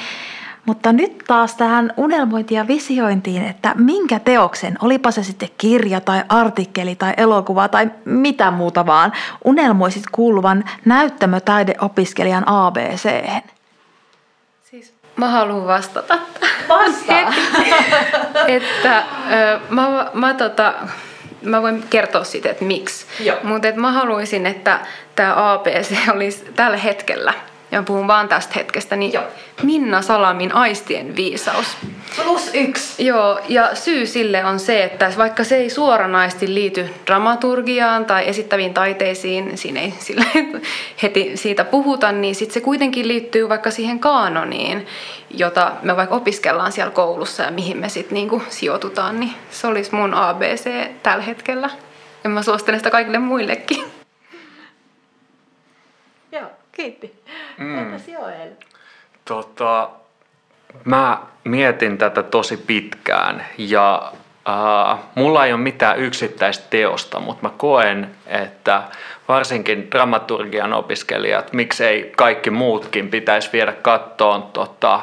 Mutta 0.67 0.93
nyt 0.93 1.19
taas 1.27 1.55
tähän 1.55 1.93
unelmointiin 1.97 2.59
ja 2.59 2.67
visiointiin, 2.67 3.45
että 3.45 3.73
minkä 3.75 4.19
teoksen, 4.19 4.79
olipa 4.83 5.11
se 5.11 5.23
sitten 5.23 5.49
kirja 5.59 6.01
tai 6.01 6.23
artikkeli 6.29 6.95
tai 6.95 7.15
elokuva 7.17 7.69
tai 7.69 7.91
mitä 8.05 8.51
muuta 8.51 8.87
vaan, 8.87 9.13
unelmoisit 9.45 10.03
kuuluvan 10.13 10.65
näyttämötaideopiskelijan 10.85 12.49
ABC. 12.49 13.25
Siis 14.71 14.95
mä 15.17 15.29
haluan 15.29 15.67
vastata. 15.67 16.19
Vastaa. 16.69 17.35
että 18.47 18.99
ö, 18.99 19.61
mä, 19.69 20.11
mä, 20.15 20.35
tota, 20.35 20.75
mä 21.43 21.63
voin 21.63 21.85
kertoa 21.91 22.25
siitä, 22.25 22.51
että 22.51 22.65
miksi. 22.65 23.07
Mutta 23.43 23.69
mä 23.77 23.93
haluaisin, 23.93 24.47
että 24.47 24.81
tämä 25.17 25.53
ABC 25.53 26.09
olisi 26.15 26.45
tällä 26.57 26.77
hetkellä– 26.77 27.35
ja 27.73 27.83
puhun 27.83 28.07
vaan 28.07 28.29
tästä 28.29 28.53
hetkestä, 28.57 28.97
niin 28.97 29.13
Joo. 29.13 29.25
Minna 29.63 30.03
Salamin 30.03 30.55
aistien 30.55 31.17
viisaus. 31.17 31.67
Plus 32.25 32.51
yksi. 32.55 33.07
Joo, 33.07 33.41
ja 33.49 33.75
syy 33.75 34.07
sille 34.07 34.45
on 34.45 34.59
se, 34.59 34.85
että 34.85 35.13
vaikka 35.17 35.45
se 35.45 35.57
ei 35.57 35.71
suoranaisesti 35.71 36.55
liity 36.55 36.91
dramaturgiaan 37.07 38.05
tai 38.05 38.29
esittäviin 38.29 38.75
taiteisiin, 38.75 39.59
siinä 39.59 39.81
ei 39.81 39.95
sille 39.99 40.25
heti 41.03 41.33
siitä 41.35 41.65
puhuta, 41.65 42.13
niin 42.13 42.35
sit 42.35 42.51
se 42.51 42.61
kuitenkin 42.61 43.09
liittyy 43.09 43.49
vaikka 43.49 43.71
siihen 43.71 43.99
kaanoniin, 43.99 44.87
jota 45.31 45.73
me 45.83 45.97
vaikka 45.97 46.15
opiskellaan 46.15 46.73
siellä 46.73 46.93
koulussa 46.93 47.43
ja 47.43 47.51
mihin 47.51 47.77
me 47.77 47.89
sitten 47.89 48.15
niinku 48.15 48.43
sijoitutaan, 48.49 49.21
niin 49.21 49.33
se 49.51 49.67
olisi 49.67 49.95
mun 49.95 50.15
ABC 50.15 50.71
tällä 51.03 51.25
hetkellä. 51.25 51.71
Ja 52.25 52.31
mä 52.31 52.43
suosittelen 52.43 52.81
sitä 52.81 52.91
kaikille 52.91 53.19
muillekin. 53.19 53.85
Joo, 56.33 56.51
kiitti. 56.73 57.23
Mm. 57.59 57.79
Entäs 57.79 58.09
Joel? 58.09 58.51
Tota, 59.25 59.91
mä 60.85 61.19
mietin 61.45 61.99
tätä 61.99 62.23
tosi 62.23 62.57
pitkään 62.57 63.47
ja 63.59 64.13
äh, 64.49 64.99
mulla 65.15 65.47
ei 65.47 65.53
ole 65.53 65.61
mitään 65.61 65.99
yksittäistä 65.99 66.65
teosta, 66.71 67.21
mutta 67.21 67.49
mä 67.49 67.55
koen, 67.57 68.11
että 68.27 68.83
varsinkin 69.29 69.91
dramaturgian 69.91 70.73
opiskelijat, 70.73 71.53
miksei 71.53 72.13
kaikki 72.17 72.51
muutkin 72.51 73.09
pitäisi 73.09 73.51
viedä 73.53 73.73
kattoon 73.73 74.43
tota, 74.43 75.01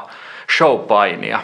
showpainia. 0.57 1.39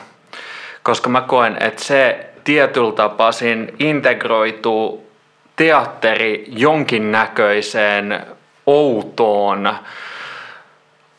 Koska 0.84 1.10
mä 1.10 1.22
koen, 1.22 1.58
että 1.60 1.84
se 1.84 2.30
tietyllä 2.44 2.92
tapaa 2.92 3.32
integroituu 3.80 5.12
teatteri 5.56 6.46
jonkinnäköiseen 6.48 8.26
outoon 8.66 9.76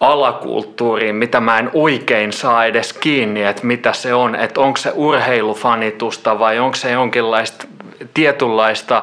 alakulttuuriin, 0.01 1.15
mitä 1.15 1.41
mä 1.41 1.59
en 1.59 1.71
oikein 1.75 2.33
saa 2.33 2.65
edes 2.65 2.93
kiinni, 2.93 3.43
että 3.43 3.67
mitä 3.67 3.93
se 3.93 4.15
on, 4.15 4.35
että 4.35 4.61
onko 4.61 4.77
se 4.77 4.93
urheilufanitusta 4.95 6.39
vai 6.39 6.59
onko 6.59 6.77
se 6.77 6.91
jonkinlaista 6.91 7.67
tietynlaista 8.15 9.03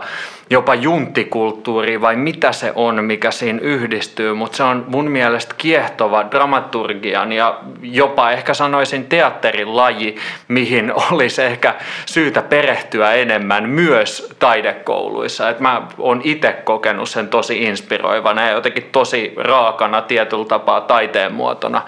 jopa 0.54 0.76
juntikulttuuri 0.76 2.02
vai 2.02 2.16
mitä 2.16 2.52
se 2.52 2.72
on, 2.76 3.04
mikä 3.04 3.32
siinä 3.32 3.60
yhdistyy, 3.62 4.34
mutta 4.34 4.58
se 4.58 4.64
on 4.64 4.86
mun 4.88 5.12
mielestä 5.12 5.56
kiehtova 5.58 6.26
dramaturgian 6.32 7.32
ja 7.32 7.60
jopa 7.82 8.32
ehkä 8.32 8.54
sanoisin 8.54 9.06
teatterin 9.06 9.76
laji, 9.76 10.16
mihin 10.48 10.94
olisi 11.12 11.44
ehkä 11.44 11.76
syytä 12.06 12.42
perehtyä 12.42 13.14
enemmän 13.14 13.70
myös 13.70 14.36
taidekouluissa. 14.40 15.50
Et 15.50 15.60
mä 15.60 15.88
oon 15.98 16.22
itse 16.24 16.52
kokenut 16.52 17.10
sen 17.10 17.28
tosi 17.28 17.64
inspiroivana 17.64 18.42
ja 18.42 18.52
jotenkin 18.52 18.90
tosi 18.92 19.34
raakana 19.38 20.02
tietyllä 20.02 20.46
tapaa 20.46 20.82
taiteen 20.82 21.34
muotona, 21.34 21.82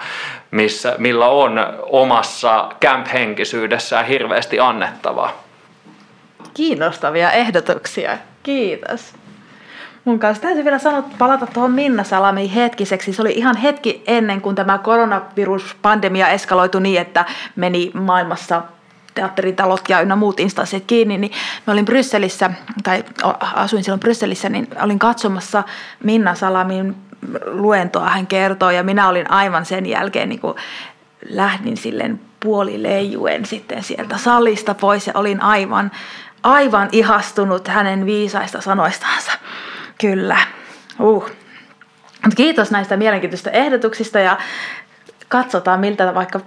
missä, 0.50 0.94
millä 0.98 1.28
on 1.28 1.60
omassa 1.82 2.68
camp-henkisyydessään 2.84 4.06
hirveästi 4.06 4.60
annettavaa. 4.60 5.42
Kiinnostavia 6.54 7.30
ehdotuksia. 7.30 8.18
Kiitos. 8.46 9.14
Mun 10.04 10.18
kanssa 10.18 10.42
täytyy 10.42 10.64
vielä 10.64 10.78
sanoa, 10.78 11.04
palata 11.18 11.46
tuohon 11.46 11.72
Minna 11.72 12.04
Salamiin 12.04 12.50
hetkiseksi. 12.50 13.12
Se 13.12 13.22
oli 13.22 13.32
ihan 13.32 13.56
hetki 13.56 14.02
ennen 14.06 14.40
kuin 14.40 14.56
tämä 14.56 14.78
koronaviruspandemia 14.78 16.28
eskaloitui 16.28 16.80
niin, 16.80 17.00
että 17.00 17.24
meni 17.56 17.90
maailmassa 17.94 18.62
teatteritalot 19.14 19.88
ja 19.88 20.00
ynnä 20.00 20.16
muut 20.16 20.40
instanssit 20.40 20.84
kiinni, 20.86 21.18
niin 21.18 21.32
mä 21.66 21.72
olin 21.72 21.84
Brysselissä, 21.84 22.50
tai 22.82 23.04
asuin 23.54 23.84
silloin 23.84 24.00
Brysselissä, 24.00 24.48
niin 24.48 24.68
olin 24.82 24.98
katsomassa 24.98 25.62
Minna 26.04 26.34
Salamin 26.34 26.96
luentoa, 27.46 28.08
hän 28.08 28.26
kertoo, 28.26 28.70
ja 28.70 28.82
minä 28.82 29.08
olin 29.08 29.30
aivan 29.30 29.64
sen 29.64 29.86
jälkeen 29.86 30.28
niin 30.28 30.40
kuin 30.40 30.54
lähdin 31.28 31.76
silleen 31.76 32.20
puolileijuen 32.40 33.46
sitten 33.46 33.82
sieltä 33.82 34.18
salista 34.18 34.74
pois 34.74 35.06
ja 35.06 35.12
olin 35.16 35.42
aivan 35.42 35.90
aivan 36.46 36.88
ihastunut 36.92 37.68
hänen 37.68 38.06
viisaista 38.06 38.60
sanoistansa. 38.60 39.32
Kyllä. 40.00 40.36
Uh. 41.00 41.30
Kiitos 42.36 42.70
näistä 42.70 42.96
mielenkiintoisista 42.96 43.50
ehdotuksista 43.50 44.18
ja 44.18 44.38
katsotaan 45.28 45.80
miltä 45.80 46.14
vaikka 46.14 46.40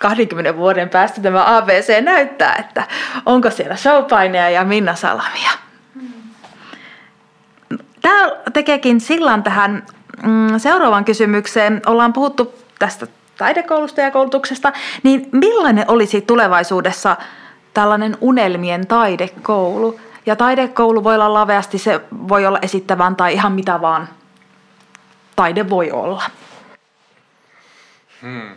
20 0.00 0.56
vuoden 0.56 0.88
päästä 0.88 1.20
tämä 1.20 1.56
ABC 1.56 2.04
näyttää, 2.04 2.56
että 2.58 2.86
onko 3.26 3.50
siellä 3.50 3.76
showpaineja 3.76 4.50
ja 4.50 4.64
Minna 4.64 4.94
Salamia. 4.94 5.50
Tämä 8.02 8.30
tekeekin 8.52 9.00
sillan 9.00 9.42
tähän 9.42 9.86
mm, 10.22 10.58
seuraavaan 10.58 11.04
kysymykseen. 11.04 11.82
Ollaan 11.86 12.12
puhuttu 12.12 12.54
tästä 12.78 13.06
taidekoulusta 13.38 14.00
ja 14.00 14.10
koulutuksesta, 14.10 14.72
niin 15.02 15.28
millainen 15.32 15.84
olisi 15.88 16.20
tulevaisuudessa 16.20 17.16
tällainen 17.76 18.16
unelmien 18.20 18.86
taidekoulu. 18.86 20.00
Ja 20.26 20.36
taidekoulu 20.36 21.04
voi 21.04 21.14
olla 21.14 21.34
laveasti, 21.34 21.78
se 21.78 22.00
voi 22.28 22.46
olla 22.46 22.58
esittävän 22.62 23.16
tai 23.16 23.34
ihan 23.34 23.52
mitä 23.52 23.80
vaan 23.80 24.08
taide 25.36 25.70
voi 25.70 25.90
olla. 25.90 26.22
Hmm. 28.22 28.50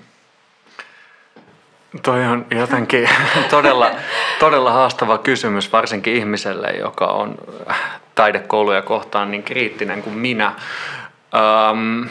Toi 2.03 2.25
on 2.25 2.45
jotenkin 2.51 3.09
todella, 3.49 3.91
todella 4.39 4.71
haastava 4.71 5.17
kysymys, 5.17 5.73
varsinkin 5.73 6.13
ihmiselle, 6.15 6.67
joka 6.67 7.05
on 7.05 7.35
taidekouluja 8.15 8.81
kohtaan 8.81 9.31
niin 9.31 9.43
kriittinen 9.43 10.03
kuin 10.03 10.15
minä. 10.15 10.55
Um, 11.71 12.09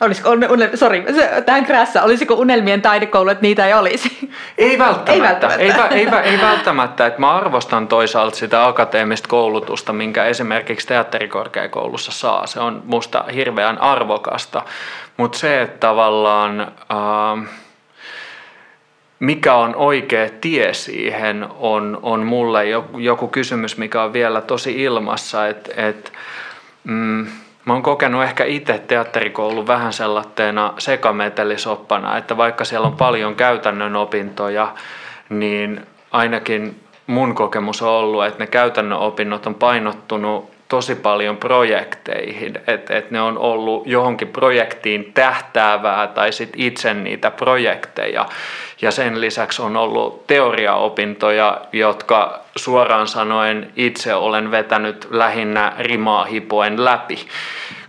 Olisiko, 0.00 0.30
unel, 0.30 0.68
sorry, 0.74 1.04
tähän 1.46 1.66
krässä, 1.66 2.02
olisiko 2.02 2.34
unelmien 2.34 2.82
taidekoulu, 2.82 3.30
että 3.30 3.42
niitä 3.42 3.66
ei 3.66 3.74
olisi? 3.74 4.30
Ei 4.58 4.78
välttämättä. 4.78 5.12
Ei, 5.12 5.68
välttämättä. 5.68 5.94
ei, 5.94 6.06
ei, 6.24 6.32
ei 6.32 6.40
välttämättä. 6.40 7.06
Että 7.06 7.20
mä 7.20 7.36
arvostan 7.36 7.88
toisaalta 7.88 8.36
sitä 8.36 8.66
akateemista 8.66 9.28
koulutusta, 9.28 9.92
minkä 9.92 10.24
esimerkiksi 10.24 10.86
teatterikorkeakoulussa 10.86 12.12
saa. 12.12 12.46
Se 12.46 12.60
on 12.60 12.82
musta 12.84 13.24
hirveän 13.34 13.78
arvokasta. 13.78 14.62
Mutta 15.16 15.38
se, 15.38 15.62
että 15.62 15.78
tavallaan... 15.78 16.60
Äh, 16.60 17.48
mikä 19.18 19.54
on 19.54 19.76
oikea 19.76 20.28
tie 20.40 20.74
siihen, 20.74 21.46
on, 21.58 21.98
on 22.02 22.26
mulle 22.26 22.64
joku 22.98 23.28
kysymys, 23.28 23.76
mikä 23.76 24.02
on 24.02 24.12
vielä 24.12 24.40
tosi 24.40 24.82
ilmassa. 24.82 25.48
Että 25.48 25.72
et, 25.76 26.12
mm, 26.84 27.26
Mä 27.66 27.72
oon 27.72 27.82
kokenut 27.82 28.22
ehkä 28.22 28.44
itse 28.44 28.78
teatterikoulun 28.78 29.66
vähän 29.66 29.92
sellaisena 29.92 30.74
sekametelisoppana, 30.78 32.16
että 32.16 32.36
vaikka 32.36 32.64
siellä 32.64 32.86
on 32.86 32.96
paljon 32.96 33.34
käytännön 33.34 33.96
opintoja, 33.96 34.74
niin 35.28 35.86
ainakin 36.12 36.80
mun 37.06 37.34
kokemus 37.34 37.82
on 37.82 37.88
ollut, 37.88 38.24
että 38.24 38.42
ne 38.42 38.46
käytännön 38.46 38.98
opinnot 38.98 39.46
on 39.46 39.54
painottunut 39.54 40.50
tosi 40.68 40.94
paljon 40.94 41.36
projekteihin, 41.36 42.58
että 42.66 42.96
et 42.96 43.10
ne 43.10 43.20
on 43.20 43.38
ollut 43.38 43.86
johonkin 43.86 44.28
projektiin 44.28 45.12
tähtäävää 45.12 46.06
tai 46.06 46.32
sit 46.32 46.52
itse 46.56 46.94
niitä 46.94 47.30
projekteja. 47.30 48.26
Ja 48.82 48.90
sen 48.90 49.20
lisäksi 49.20 49.62
on 49.62 49.76
ollut 49.76 50.26
teoriaopintoja, 50.26 51.60
jotka 51.72 52.40
suoraan 52.56 53.08
sanoen 53.08 53.72
itse 53.76 54.14
olen 54.14 54.50
vetänyt 54.50 55.08
lähinnä 55.10 55.72
rimaa 55.78 56.24
hipoen 56.24 56.84
läpi 56.84 57.26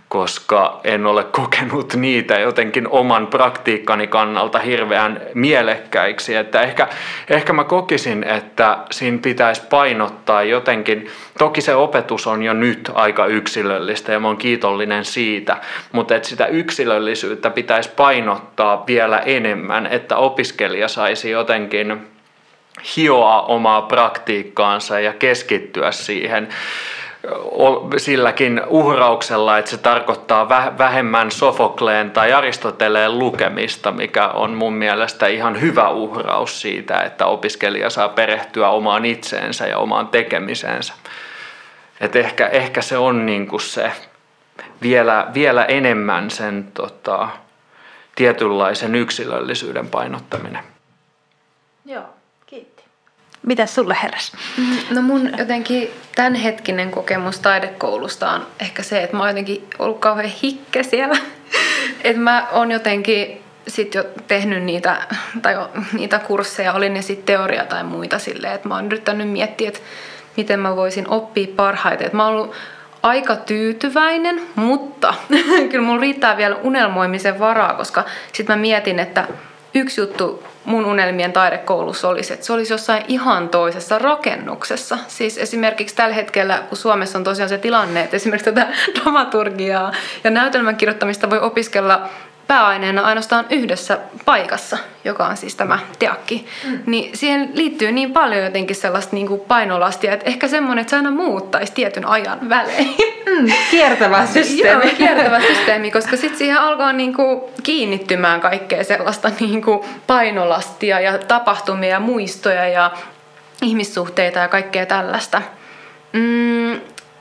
koska 0.08 0.80
en 0.84 1.06
ole 1.06 1.24
kokenut 1.24 1.94
niitä 1.94 2.38
jotenkin 2.38 2.88
oman 2.88 3.26
praktiikkani 3.26 4.06
kannalta 4.06 4.58
hirveän 4.58 5.20
mielekkäiksi. 5.34 6.34
Että 6.34 6.60
ehkä, 6.60 6.88
ehkä 7.30 7.52
mä 7.52 7.64
kokisin, 7.64 8.24
että 8.24 8.78
siinä 8.90 9.18
pitäisi 9.22 9.62
painottaa 9.70 10.42
jotenkin, 10.42 11.10
toki 11.38 11.60
se 11.60 11.74
opetus 11.74 12.26
on 12.26 12.42
jo 12.42 12.52
nyt 12.52 12.90
aika 12.94 13.26
yksilöllistä 13.26 14.12
ja 14.12 14.20
mä 14.20 14.28
oon 14.28 14.36
kiitollinen 14.36 15.04
siitä, 15.04 15.56
mutta 15.92 16.16
että 16.16 16.28
sitä 16.28 16.46
yksilöllisyyttä 16.46 17.50
pitäisi 17.50 17.90
painottaa 17.96 18.84
vielä 18.86 19.18
enemmän, 19.18 19.86
että 19.86 20.16
opiskelija 20.16 20.88
saisi 20.88 21.30
jotenkin 21.30 22.06
hioa 22.96 23.42
omaa 23.42 23.82
praktiikkaansa 23.82 25.00
ja 25.00 25.12
keskittyä 25.12 25.92
siihen 25.92 26.48
silläkin 27.96 28.62
uhrauksella, 28.66 29.58
että 29.58 29.70
se 29.70 29.78
tarkoittaa 29.78 30.48
vähemmän 30.78 31.30
Sofokleen 31.30 32.10
tai 32.10 32.32
Aristoteleen 32.32 33.18
lukemista, 33.18 33.92
mikä 33.92 34.28
on 34.28 34.54
mun 34.54 34.72
mielestä 34.72 35.26
ihan 35.26 35.60
hyvä 35.60 35.88
uhraus 35.88 36.60
siitä, 36.60 37.00
että 37.00 37.26
opiskelija 37.26 37.90
saa 37.90 38.08
perehtyä 38.08 38.68
omaan 38.68 39.04
itseensä 39.04 39.66
ja 39.66 39.78
omaan 39.78 40.08
tekemisensä. 40.08 40.94
Et 42.00 42.16
ehkä, 42.16 42.46
ehkä 42.46 42.82
se 42.82 42.98
on 42.98 43.26
niinku 43.26 43.58
se 43.58 43.92
vielä, 44.82 45.26
vielä 45.34 45.64
enemmän 45.64 46.30
sen 46.30 46.72
tota, 46.74 47.28
tietynlaisen 48.14 48.94
yksilöllisyyden 48.94 49.88
painottaminen. 49.88 50.64
Joo. 51.84 52.17
Mitäs 53.48 53.74
sulle 53.74 53.96
heräs? 54.02 54.32
Mm, 54.58 54.76
no 54.90 55.02
mun 55.02 55.30
jotenkin 55.38 55.90
tämänhetkinen 56.14 56.90
kokemus 56.90 57.40
taidekoulusta 57.40 58.30
on 58.30 58.46
ehkä 58.60 58.82
se, 58.82 59.02
että 59.02 59.16
mä 59.16 59.22
oon 59.22 59.30
jotenkin 59.30 59.68
ollut 59.78 59.98
kauhean 59.98 60.32
hikke 60.42 60.82
siellä. 60.82 61.18
että 62.04 62.22
mä 62.22 62.46
oon 62.52 62.70
jotenkin 62.70 63.42
sit 63.68 63.94
jo 63.94 64.04
tehnyt 64.26 64.62
niitä, 64.62 64.96
tai 65.42 65.54
niitä 65.92 66.18
kursseja, 66.18 66.72
oli 66.72 66.88
ne 66.88 67.02
sitten 67.02 67.26
teoria 67.26 67.64
tai 67.64 67.84
muita 67.84 68.18
silleen, 68.18 68.54
että 68.54 68.68
mä 68.68 68.74
oon 68.74 68.86
yrittänyt 68.86 69.30
miettiä, 69.30 69.68
että 69.68 69.80
miten 70.36 70.60
mä 70.60 70.76
voisin 70.76 71.08
oppia 71.08 71.46
parhaiten. 71.56 72.06
Että 72.06 72.16
mä 72.16 72.26
oon 72.26 72.34
ollut 72.34 72.54
aika 73.02 73.36
tyytyväinen, 73.36 74.40
mutta 74.54 75.14
kyllä 75.70 75.84
mulla 75.84 76.00
riittää 76.00 76.36
vielä 76.36 76.56
unelmoimisen 76.56 77.38
varaa, 77.38 77.74
koska 77.74 78.04
sitten 78.32 78.56
mä 78.56 78.60
mietin, 78.60 78.98
että 78.98 79.28
yksi 79.74 80.00
juttu 80.00 80.42
mun 80.68 80.86
unelmien 80.86 81.32
taidekoulussa 81.32 82.08
olisi, 82.08 82.32
että 82.32 82.46
se 82.46 82.52
olisi 82.52 82.72
jossain 82.72 83.04
ihan 83.08 83.48
toisessa 83.48 83.98
rakennuksessa. 83.98 84.98
Siis 85.08 85.38
esimerkiksi 85.38 85.96
tällä 85.96 86.14
hetkellä, 86.14 86.62
kun 86.68 86.78
Suomessa 86.78 87.18
on 87.18 87.24
tosiaan 87.24 87.48
se 87.48 87.58
tilanne, 87.58 88.00
että 88.00 88.16
esimerkiksi 88.16 88.52
tätä 88.52 88.68
dramaturgiaa 89.00 89.92
ja 90.24 90.30
näytelmän 90.30 90.76
kirjoittamista 90.76 91.30
voi 91.30 91.38
opiskella 91.38 92.08
pääaineena 92.48 93.02
ainoastaan 93.02 93.46
yhdessä 93.50 93.98
paikassa, 94.24 94.78
joka 95.04 95.26
on 95.26 95.36
siis 95.36 95.54
tämä 95.54 95.78
teakki, 95.98 96.46
mm. 96.64 96.78
niin 96.86 97.16
siihen 97.16 97.50
liittyy 97.54 97.92
niin 97.92 98.12
paljon 98.12 98.44
jotenkin 98.44 98.76
sellaista 98.76 99.16
niin 99.16 99.26
kuin 99.26 99.40
painolastia, 99.40 100.12
että 100.12 100.26
ehkä 100.26 100.48
semmoinen, 100.48 100.80
että 100.80 100.90
se 100.90 100.96
aina 100.96 101.10
muuttaisi 101.10 101.72
tietyn 101.72 102.06
ajan 102.06 102.48
välein. 102.48 102.96
Mm, 103.26 103.52
kiertävä 103.70 104.26
systeemi. 104.34 104.84
Joo, 104.84 104.94
kiertävä 104.96 105.40
systeemi, 105.54 105.90
koska 105.90 106.16
sitten 106.16 106.38
siihen 106.38 106.60
alkaa 106.60 106.92
niin 106.92 107.14
kuin 107.14 107.40
kiinnittymään 107.62 108.40
kaikkea 108.40 108.84
sellaista 108.84 109.30
niin 109.40 109.62
kuin 109.62 109.80
painolastia 110.06 111.00
ja 111.00 111.18
tapahtumia 111.18 111.90
ja 111.90 112.00
muistoja 112.00 112.68
ja 112.68 112.90
ihmissuhteita 113.62 114.38
ja 114.38 114.48
kaikkea 114.48 114.86
tällaista. 114.86 115.42
Mm, 116.12 116.72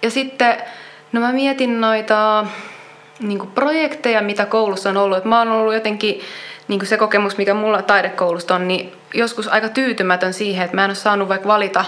ja 0.01 0.09
sitten, 0.09 0.57
no 1.11 1.21
mä 1.21 1.31
mietin 1.31 1.81
noita 1.81 2.45
niin 3.19 3.39
kuin 3.39 3.51
projekteja, 3.51 4.21
mitä 4.21 4.45
koulussa 4.45 4.89
on 4.89 4.97
ollut. 4.97 5.17
Et 5.17 5.25
mä 5.25 5.39
oon 5.39 5.51
ollut 5.51 5.73
jotenkin 5.73 6.21
niin 6.67 6.79
kuin 6.79 6.87
se 6.87 6.97
kokemus, 6.97 7.37
mikä 7.37 7.53
mulla 7.53 7.81
taidekoulusta 7.81 8.55
on, 8.55 8.67
niin 8.67 8.93
joskus 9.13 9.47
aika 9.47 9.69
tyytymätön 9.69 10.33
siihen, 10.33 10.65
että 10.65 10.75
mä 10.75 10.83
en 10.83 10.89
ole 10.89 10.95
saanut 10.95 11.29
vaikka 11.29 11.47
valita 11.47 11.85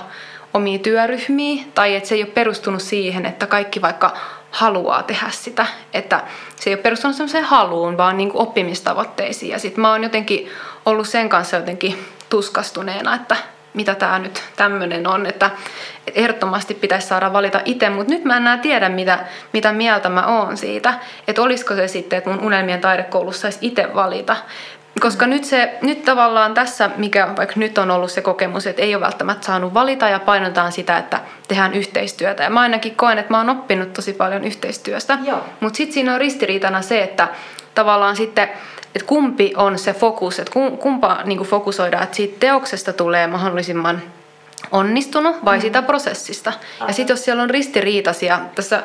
omia 0.54 0.80
työryhmiä, 0.80 1.64
tai 1.76 1.96
että 1.96 2.10
se 2.10 2.16
ei 2.16 2.24
ole 2.24 2.32
perustunut 2.32 2.82
siihen, 2.82 3.26
että 3.26 3.48
kaikki 3.48 3.82
vaikka 3.82 4.18
haluaa 4.52 5.04
tehdä 5.04 5.30
sitä. 5.30 5.66
Että 5.94 6.22
se 6.56 6.70
ei 6.70 6.74
ole 6.74 6.82
perustunut 6.82 7.16
sellaiseen 7.16 7.44
haluun, 7.44 7.98
vaan 7.98 8.18
niin 8.18 8.32
kuin 8.32 8.42
oppimistavoitteisiin. 8.42 9.52
Ja 9.52 9.60
sitten 9.60 9.82
mä 9.82 9.92
oon 9.92 10.04
jotenkin 10.04 10.50
ollut 10.86 11.08
sen 11.08 11.30
kanssa 11.30 11.58
jotenkin 11.58 12.06
tuskastuneena, 12.30 13.16
että 13.16 13.36
mitä 13.74 13.96
tämä 13.96 14.20
nyt 14.20 14.44
tämmöinen 14.56 15.08
on, 15.08 15.26
että 15.26 15.52
ehdottomasti 16.16 16.74
pitäisi 16.74 17.08
saada 17.08 17.34
valita 17.34 17.62
itse, 17.66 17.90
mutta 17.90 18.14
nyt 18.14 18.26
mä 18.26 18.38
en 18.38 18.42
enää 18.42 18.58
tiedä, 18.58 18.90
mitä, 18.90 19.20
mitä 19.54 19.72
mieltä 19.72 20.10
mä 20.10 20.26
oon 20.26 20.58
siitä, 20.58 20.94
että 21.28 21.42
olisiko 21.42 21.76
se 21.76 21.88
sitten, 21.88 22.18
että 22.18 22.30
mun 22.30 22.46
unelmien 22.46 22.82
taidekoulussa 22.82 23.42
saisi 23.42 23.58
itse 23.62 23.96
valita. 23.96 24.36
Koska 25.00 25.26
mm. 25.26 25.30
nyt, 25.30 25.44
se, 25.44 25.78
nyt 25.82 26.06
tavallaan 26.06 26.54
tässä, 26.54 26.90
mikä 26.98 27.28
vaikka 27.38 27.56
nyt 27.58 27.78
on 27.78 27.92
ollut 27.92 28.12
se 28.12 28.22
kokemus, 28.22 28.68
että 28.68 28.82
ei 28.82 28.96
ole 28.96 29.06
välttämättä 29.06 29.46
saanut 29.46 29.74
valita 29.74 30.10
ja 30.10 30.20
painotetaan 30.20 30.72
sitä, 30.72 30.98
että 30.98 31.20
tehdään 31.48 31.74
yhteistyötä. 31.74 32.44
Ja 32.44 32.50
mä 32.50 32.60
ainakin 32.60 32.96
koen, 32.96 33.18
että 33.20 33.34
mä 33.34 33.38
oon 33.38 33.50
oppinut 33.50 33.94
tosi 33.94 34.14
paljon 34.14 34.44
yhteistyöstä. 34.44 35.18
Mutta 35.60 35.78
sitten 35.78 35.94
siinä 35.94 36.14
on 36.14 36.20
ristiriitana 36.20 36.82
se, 36.82 37.04
että 37.04 37.28
tavallaan 37.76 38.16
sitten 38.16 38.50
että 38.96 39.08
kumpi 39.08 39.54
on 39.58 39.80
se 39.80 39.94
fokus, 39.94 40.40
että 40.40 40.52
kumpa 40.80 41.22
niin 41.26 41.40
fokusoidaan, 41.40 42.04
että 42.04 42.16
siitä 42.16 42.40
teoksesta 42.40 42.94
tulee 42.94 43.28
mahdollisimman 43.28 44.02
onnistunut 44.72 45.46
vai 45.46 45.58
mm. 45.58 45.62
sitä 45.62 45.82
prosessista. 45.82 46.54
Aha. 46.80 46.90
Ja 46.90 46.94
sitten 46.94 47.14
jos 47.14 47.26
siellä 47.26 47.44
on 47.44 47.50
ristiriitaisia 47.50 48.40
tässä 48.56 48.84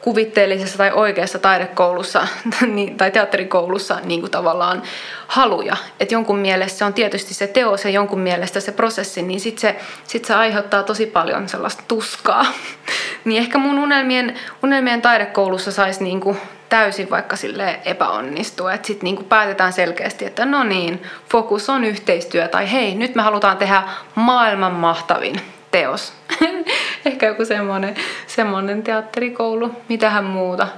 kuvitteellisessa 0.00 0.78
tai 0.78 0.92
oikeassa 0.92 1.38
taidekoulussa 1.38 2.28
niin, 2.74 2.96
tai 2.96 3.10
teatterikoulussa 3.10 3.98
niin 4.04 4.20
kuin 4.20 4.30
tavallaan 4.30 4.82
haluja. 5.26 5.76
Että 6.00 6.14
jonkun 6.14 6.38
mielestä 6.38 6.78
se 6.78 6.84
on 6.84 6.94
tietysti 6.94 7.34
se 7.34 7.46
teos 7.46 7.84
ja 7.84 7.90
jonkun 7.90 8.20
mielestä 8.20 8.60
se 8.60 8.72
prosessi, 8.72 9.22
niin 9.22 9.40
sitten 9.40 9.60
se, 9.60 9.76
sit 10.04 10.24
se 10.24 10.34
aiheuttaa 10.34 10.82
tosi 10.82 11.06
paljon 11.06 11.48
sellaista 11.48 11.82
tuskaa. 11.88 12.46
niin 13.24 13.42
ehkä 13.42 13.58
mun 13.58 13.78
unelmien, 13.78 14.34
unelmien 14.62 15.02
taidekoulussa 15.02 15.72
saisi 15.72 16.04
niin 16.04 16.20
kuin 16.20 16.38
täysin 16.74 17.10
vaikka 17.10 17.36
sille 17.36 17.80
epäonnistua. 17.84 18.72
Että 18.72 18.86
sitten 18.86 19.04
niinku 19.04 19.22
päätetään 19.22 19.72
selkeästi, 19.72 20.24
että 20.24 20.44
no 20.44 20.64
niin, 20.64 21.02
fokus 21.30 21.70
on 21.70 21.84
yhteistyö 21.84 22.48
tai 22.48 22.72
hei, 22.72 22.94
nyt 22.94 23.14
me 23.14 23.22
halutaan 23.22 23.56
tehdä 23.56 23.82
maailman 24.14 24.72
mahtavin 24.72 25.40
teos. 25.70 26.12
Ehkä 27.06 27.26
joku 27.26 27.44
semmoinen, 27.44 27.94
semmoinen 28.26 28.82
teatterikoulu, 28.82 29.70
mitähän 29.88 30.24
muuta. 30.24 30.68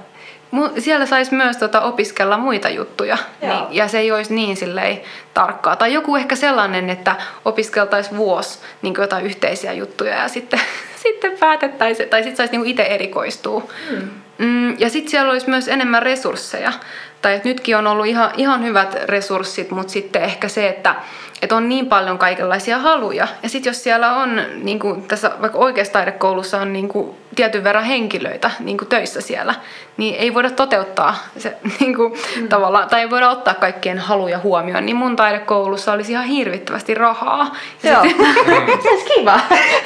Siellä 0.79 1.05
saisi 1.05 1.35
myös 1.35 1.57
tota 1.57 1.81
opiskella 1.81 2.37
muita 2.37 2.69
juttuja 2.69 3.17
niin, 3.41 3.65
ja 3.71 3.87
se 3.87 3.99
ei 3.99 4.11
olisi 4.11 4.33
niin 4.33 4.57
silleen 4.57 5.01
tarkkaa. 5.33 5.75
Tai 5.75 5.93
joku 5.93 6.15
ehkä 6.15 6.35
sellainen, 6.35 6.89
että 6.89 7.15
opiskeltaisiin 7.45 8.17
vuosi 8.17 8.59
niin 8.81 8.93
jotain 8.97 9.25
yhteisiä 9.25 9.73
juttuja 9.73 10.15
ja 10.15 10.27
sitten, 10.27 10.59
sitten 11.03 11.37
päätettäisiin, 11.39 12.09
tai 12.09 12.23
sitten 12.23 12.37
saisi 12.37 12.57
niin 12.57 12.65
itse 12.65 12.83
erikoistua. 12.83 13.63
Hmm. 13.89 14.09
Mm, 14.37 14.79
ja 14.79 14.89
sitten 14.89 15.11
siellä 15.11 15.31
olisi 15.31 15.49
myös 15.49 15.67
enemmän 15.67 16.03
resursseja. 16.03 16.73
Tai 17.21 17.33
että 17.33 17.49
nytkin 17.49 17.77
on 17.77 17.87
ollut 17.87 18.05
ihan, 18.05 18.31
ihan 18.37 18.63
hyvät 18.63 18.97
resurssit, 19.05 19.71
mutta 19.71 19.93
sitten 19.93 20.23
ehkä 20.23 20.47
se, 20.47 20.67
että 20.67 20.95
että 21.41 21.55
on 21.55 21.69
niin 21.69 21.85
paljon 21.85 22.17
kaikenlaisia 22.17 22.77
haluja. 22.77 23.27
Ja 23.43 23.49
sitten 23.49 23.69
jos 23.69 23.83
siellä 23.83 24.15
on, 24.15 24.41
niin 24.63 24.79
kuin 24.79 25.03
tässä 25.07 25.31
vaikka 25.41 25.57
oikeassa 25.57 25.93
taidekoulussa 25.93 26.61
on 26.61 26.73
niin 26.73 26.87
kuin 26.87 27.15
tietyn 27.35 27.63
verran 27.63 27.83
henkilöitä 27.83 28.51
niin 28.59 28.77
kuin 28.77 28.87
töissä 28.87 29.21
siellä, 29.21 29.55
niin 29.97 30.15
ei 30.15 30.33
voida 30.33 30.49
toteuttaa 30.49 31.15
se 31.37 31.57
niin 31.79 31.95
kuin, 31.95 32.13
mm. 32.37 32.47
tavallaan, 32.47 32.89
tai 32.89 33.01
ei 33.01 33.09
voida 33.09 33.29
ottaa 33.29 33.53
kaikkien 33.53 33.99
haluja 33.99 34.39
huomioon. 34.39 34.85
Niin 34.85 34.95
mun 34.95 35.15
taidekoulussa 35.15 35.93
olisi 35.93 36.11
ihan 36.11 36.25
hirvittävästi 36.25 36.93
rahaa. 36.93 37.55
Ja 37.83 37.91
Joo, 37.91 38.03
se 38.83 38.89
olisi 38.89 39.05
kiva. 39.15 39.39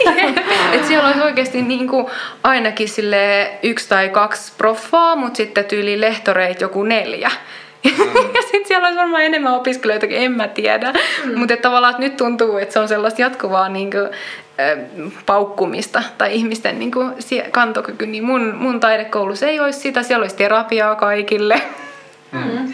että 0.74 0.88
siellä 0.88 1.08
olisi 1.08 1.22
oikeasti 1.22 1.62
niin 1.62 1.88
kuin 1.88 2.08
ainakin 2.44 2.90
sille 2.90 3.52
yksi 3.64 3.90
tai 3.90 4.10
kaksi 4.10 4.54
proffaa, 4.58 5.16
mutta 5.16 5.38
sitten 5.38 5.66
tyyli 5.66 6.02
lehtoreit 6.02 6.62
joku 6.62 6.84
neljä. 6.84 7.32
Mm. 7.84 7.92
ja 8.36 8.42
sitten 8.42 8.68
siellä 8.68 8.88
olisi 8.88 9.00
varmaan 9.00 9.24
enemmän 9.24 9.54
opiskelijoita, 9.54 10.08
en 10.10 10.32
mä 10.32 10.48
tiedä. 10.48 10.94
Mm. 11.26 11.40
Mutta 11.40 11.58
tavallaan 11.58 11.92
että 11.92 12.04
nyt 12.04 12.18
tuntuu, 12.18 12.58
että 12.58 12.74
se 12.74 12.80
on 12.80 12.88
sellaista 12.88 13.22
jatkuvaa 13.22 13.70
niin 13.70 13.92
kuin, 13.92 14.10
paukkumista 15.26 16.04
tai 16.18 16.36
ihmisten 16.36 16.80
niin 16.80 16.92
kuin, 16.92 17.14
kantokyky. 17.52 18.06
Niin 18.06 18.24
mun, 18.24 18.56
mun 18.56 18.80
taidekoulussa 18.80 19.48
ei 19.48 19.60
olisi 19.60 19.80
sitä, 19.80 20.04
siellä 20.04 20.24
olisi 20.24 20.36
terapiaa 20.36 20.96
kaikille. 20.96 21.62
Mm. 22.32 22.74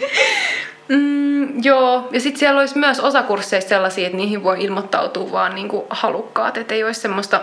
Mm, 0.88 1.64
joo, 1.64 2.08
ja 2.10 2.20
sitten 2.20 2.38
siellä 2.38 2.60
olisi 2.60 2.78
myös 2.78 3.00
osakursseista 3.00 3.68
sellaisia, 3.68 4.06
että 4.06 4.16
niihin 4.16 4.42
voi 4.42 4.64
ilmoittautua 4.64 5.32
vaan 5.32 5.54
niin 5.54 5.68
kuin 5.68 5.84
halukkaat, 5.90 6.56
että 6.56 6.74
ei 6.74 6.84
olisi 6.84 7.00
semmoista 7.00 7.40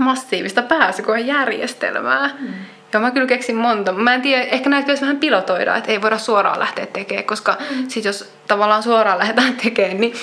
massiivista 0.00 0.62
pääsykoejärjestelmää. 0.62 2.30
Mm. 2.40 2.48
Joo, 2.92 3.00
mä 3.00 3.10
kyllä 3.10 3.26
keksin 3.26 3.56
monta. 3.56 3.92
Mä 3.92 4.14
en 4.14 4.22
tiedä, 4.22 4.42
ehkä 4.42 4.70
näitä 4.70 4.84
pitäisi 4.84 5.02
vähän 5.02 5.16
pilotoida, 5.16 5.76
että 5.76 5.92
ei 5.92 6.02
voida 6.02 6.18
suoraan 6.18 6.58
lähteä 6.58 6.86
tekemään, 6.86 7.24
koska 7.24 7.56
mm. 7.70 7.88
sit 7.88 8.04
jos 8.04 8.32
tavallaan 8.48 8.82
suoraan 8.82 9.18
lähdetään 9.18 9.56
tekemään, 9.64 10.00
niin, 10.00 10.14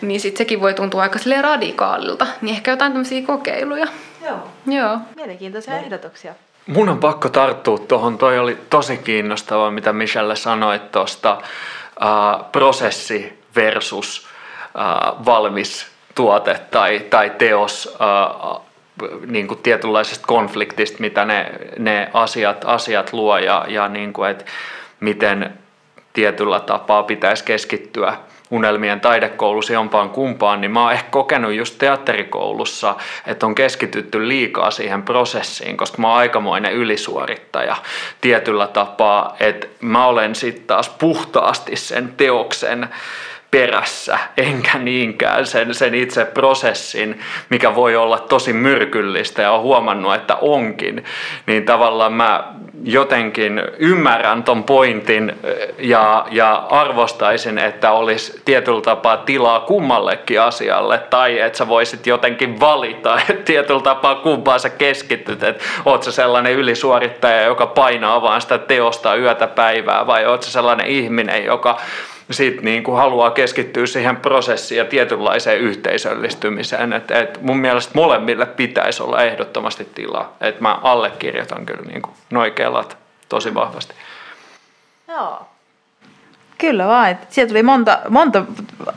niin 0.00 0.20
sit 0.20 0.36
sekin 0.36 0.60
voi 0.60 0.74
tuntua 0.74 1.02
aika 1.02 1.18
radikaalilta. 1.40 2.26
Niin 2.40 2.56
ehkä 2.56 2.70
jotain 2.70 2.92
tämmöisiä 2.92 3.26
kokeiluja. 3.26 3.86
Joo. 4.24 4.48
Joo. 4.66 4.98
Mielenkiintoisia 5.16 5.74
no. 5.74 5.80
ehdotuksia. 5.80 6.34
Mun 6.66 6.88
on 6.88 6.98
pakko 6.98 7.28
tarttua 7.28 7.78
tuohon. 7.78 8.18
Toi 8.18 8.38
oli 8.38 8.58
tosi 8.70 8.96
kiinnostavaa, 8.96 9.70
mitä 9.70 9.92
Michelle 9.92 10.36
sanoi 10.36 10.78
tuosta 10.78 11.32
äh, 11.32 12.50
prosessi 12.52 13.38
versus 13.56 14.26
äh, 14.78 15.24
valmis 15.24 15.86
tuote 16.14 16.60
tai, 16.70 17.00
tai 17.10 17.30
teos 17.30 17.96
äh, 18.00 18.63
niin 19.26 19.46
kuin 19.48 19.60
tietynlaisesta 19.62 20.26
konfliktista, 20.26 21.00
mitä 21.00 21.24
ne, 21.24 21.52
ne 21.78 22.10
asiat, 22.12 22.64
asiat 22.64 23.12
luo 23.12 23.38
ja, 23.38 23.64
ja 23.68 23.88
niin 23.88 24.12
kuin, 24.12 24.30
että 24.30 24.44
miten 25.00 25.58
tietyllä 26.12 26.60
tapaa 26.60 27.02
pitäisi 27.02 27.44
keskittyä 27.44 28.16
unelmien 28.50 29.00
taidekoulussa 29.00 29.72
jompaan 29.72 30.10
kumpaan, 30.10 30.60
niin 30.60 30.70
mä 30.70 30.82
oon 30.82 30.92
ehkä 30.92 31.10
kokenut 31.10 31.52
just 31.52 31.78
teatterikoulussa, 31.78 32.94
että 33.26 33.46
on 33.46 33.54
keskitytty 33.54 34.28
liikaa 34.28 34.70
siihen 34.70 35.02
prosessiin, 35.02 35.76
koska 35.76 36.02
mä 36.02 36.08
oon 36.08 36.16
aikamoinen 36.16 36.72
ylisuorittaja 36.72 37.76
tietyllä 38.20 38.66
tapaa, 38.66 39.36
että 39.40 39.66
mä 39.80 40.06
olen 40.06 40.34
sitten 40.34 40.66
taas 40.66 40.88
puhtaasti 40.88 41.76
sen 41.76 42.14
teoksen 42.16 42.88
perässä, 43.54 44.18
enkä 44.36 44.78
niinkään 44.78 45.46
sen, 45.46 45.74
sen 45.74 45.94
itse 45.94 46.24
prosessin, 46.24 47.20
mikä 47.50 47.74
voi 47.74 47.96
olla 47.96 48.18
tosi 48.18 48.52
myrkyllistä 48.52 49.42
ja 49.42 49.52
on 49.52 49.60
huomannut, 49.60 50.14
että 50.14 50.36
onkin, 50.36 51.04
niin 51.46 51.64
tavallaan 51.64 52.12
mä 52.12 52.52
jotenkin 52.84 53.62
ymmärrän 53.78 54.42
ton 54.42 54.64
pointin 54.64 55.32
ja, 55.78 56.26
ja 56.30 56.54
arvostaisin, 56.70 57.58
että 57.58 57.90
olisi 57.90 58.42
tietyllä 58.44 58.80
tapaa 58.80 59.16
tilaa 59.16 59.60
kummallekin 59.60 60.40
asialle 60.40 60.98
tai 60.98 61.40
että 61.40 61.58
sä 61.58 61.68
voisit 61.68 62.06
jotenkin 62.06 62.60
valita, 62.60 63.20
että 63.30 63.44
tietyllä 63.44 63.82
tapaa 63.82 64.14
kumpaan 64.14 64.60
sä 64.60 64.70
keskityt, 64.70 65.42
että 65.42 65.64
oot 65.84 66.02
sä 66.02 66.12
sellainen 66.12 66.52
ylisuorittaja, 66.52 67.42
joka 67.42 67.66
painaa 67.66 68.22
vaan 68.22 68.40
sitä 68.40 68.58
teosta 68.58 69.16
yötä 69.16 69.46
päivää 69.46 70.06
vai 70.06 70.26
oot 70.26 70.42
sä 70.42 70.50
sellainen 70.50 70.86
ihminen, 70.86 71.44
joka 71.44 71.78
sitten 72.30 72.64
niin 72.64 72.84
kuin 72.84 72.96
haluaa 72.96 73.30
keskittyä 73.30 73.86
siihen 73.86 74.16
prosessiin 74.16 74.78
ja 74.78 74.84
tietynlaiseen 74.84 75.60
yhteisöllistymiseen. 75.60 76.92
Et, 76.92 77.10
et 77.10 77.42
mun 77.42 77.58
mielestä 77.58 77.92
molemmille 77.94 78.46
pitäisi 78.46 79.02
olla 79.02 79.22
ehdottomasti 79.22 79.88
tilaa. 79.94 80.36
Et 80.40 80.60
mä 80.60 80.78
allekirjoitan 80.82 81.66
kyllä 81.66 81.82
niin 81.82 82.02
kuin 82.02 82.14
noi 82.30 82.50
kelat 82.50 82.96
tosi 83.28 83.54
vahvasti. 83.54 83.94
Joo. 85.08 85.46
Kyllä 86.58 86.86
vain. 86.86 87.16
Sieltä 87.28 87.48
tuli 87.48 87.62
monta, 87.62 87.98
monta 88.08 88.44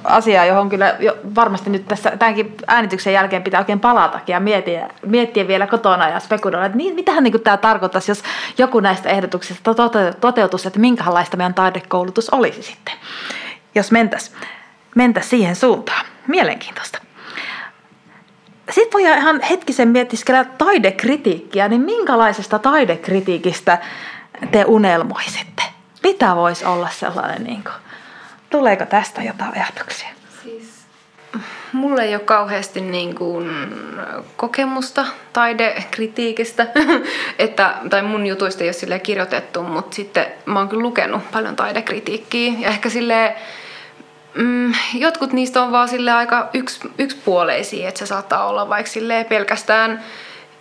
asiaa, 0.03 0.45
johon 0.45 0.70
kyllä 0.70 0.95
jo 0.99 1.18
varmasti 1.36 1.70
nyt 1.70 1.88
tässä 1.88 2.12
tämänkin 2.12 2.55
äänityksen 2.68 3.14
jälkeen 3.14 3.43
pitää 3.43 3.60
oikein 3.60 3.80
palatakin 3.80 4.34
ja 4.34 4.39
miettiä, 4.39 4.89
miettiä 5.05 5.47
vielä 5.47 5.68
kotona 5.68 6.10
ja 6.10 6.20
spekuloida, 6.20 6.66
että 6.66 6.78
niin, 6.78 6.95
mitähän 6.95 7.24
niin 7.24 7.41
tämä 7.41 7.58
tarkoittaisi, 7.58 8.12
jos 8.12 8.24
joku 8.58 8.80
näistä 8.80 9.10
ehdotuksista 9.10 9.76
toteutuisi, 10.22 10.68
että 10.68 10.80
minkälaista 10.80 11.38
meidän 11.38 11.53
taidekoulutus 11.53 12.30
olisi 12.30 12.64
sitten, 12.64 12.93
jos 13.76 13.91
mentäisiin 13.91 14.38
mentäisi 14.95 15.30
siihen 15.30 15.55
suuntaan. 15.55 16.05
Mielenkiintoista. 16.28 16.99
Sitten 18.70 18.93
voi 18.93 19.01
ihan 19.01 19.41
hetkisen 19.41 19.88
miettiskellä 19.88 20.45
taidekritiikkiä, 20.45 21.68
niin 21.68 21.82
minkälaisesta 21.82 22.60
taidekritiikistä 22.60 23.78
te 24.51 24.66
unelmoisitte? 24.68 25.57
Mitä 26.08 26.36
voisi 26.36 26.66
olla 26.66 26.89
sellainen, 26.89 27.43
niin 27.43 27.64
kuin, 27.64 27.76
tuleeko 28.49 28.86
tästä 28.86 29.22
jotain 29.22 29.53
ajatuksia? 29.55 30.10
Siis, 30.43 30.86
mulla 31.74 32.01
ei 32.01 32.16
ole 32.16 32.24
kauheasti 32.24 32.82
niin 32.82 33.16
kuin, 33.16 33.49
kokemusta 34.38 35.05
taidekritiikistä, 35.34 36.68
että, 37.39 37.76
tai 37.89 38.01
mun 38.01 38.26
jutuista 38.28 38.64
ei 38.64 38.72
ole 38.88 38.99
kirjoitettu, 38.99 39.64
mutta 39.64 39.95
sitten 39.95 40.26
mä 40.45 40.60
oon 40.60 40.70
kyllä 40.70 40.84
lukenut 40.84 41.32
paljon 41.32 41.55
taidekritiikkiä 41.55 42.53
ja 42.60 42.70
ehkä 42.70 42.89
silleen, 42.89 43.36
mm, 44.34 44.74
jotkut 44.93 45.34
niistä 45.34 45.64
on 45.64 45.72
vaan 45.72 45.89
sille 45.89 46.12
aika 46.12 46.49
yks, 46.53 46.80
yksipuoleisia, 46.97 47.88
että 47.88 47.99
se 47.99 48.05
saattaa 48.05 48.47
olla 48.47 48.70
vaikka 48.70 48.91
sille 48.91 49.26
pelkästään 49.30 50.03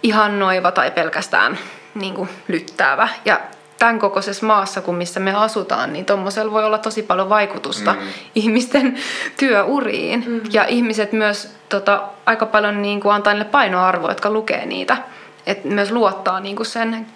ihannoiva 0.03 0.73
tai 0.73 0.91
pelkästään 0.91 1.59
niin 1.95 2.15
kuin, 2.15 2.29
lyttäävä. 2.49 3.09
Ja 3.25 3.41
tämän 3.79 3.99
kokoisessa 3.99 4.47
maassa 4.47 4.81
kuin 4.81 4.97
missä 4.97 5.21
me 5.21 5.35
asutaan, 5.35 5.93
niin 5.93 6.05
tuommoisella 6.05 6.53
voi 6.53 6.65
olla 6.65 6.79
tosi 6.79 7.03
paljon 7.03 7.29
vaikutusta 7.29 7.93
mm. 7.93 7.99
ihmisten 8.35 8.97
työuriin. 9.37 10.25
Mm. 10.27 10.41
Ja 10.53 10.65
ihmiset 10.65 11.13
myös 11.13 11.55
tota, 11.69 12.03
aika 12.27 12.47
paljon 12.47 12.83
niin 12.83 13.01
kuin 13.01 13.15
antaa 13.15 13.33
niille 13.33 13.45
painoarvoa, 13.45 14.11
jotka 14.11 14.31
lukee 14.31 14.67
niitä. 14.67 14.97
Et 15.47 15.65
myös 15.65 15.91
luottaa 15.91 16.41
niin 16.41 16.57
kuin 16.57 16.67
sen 16.67 17.07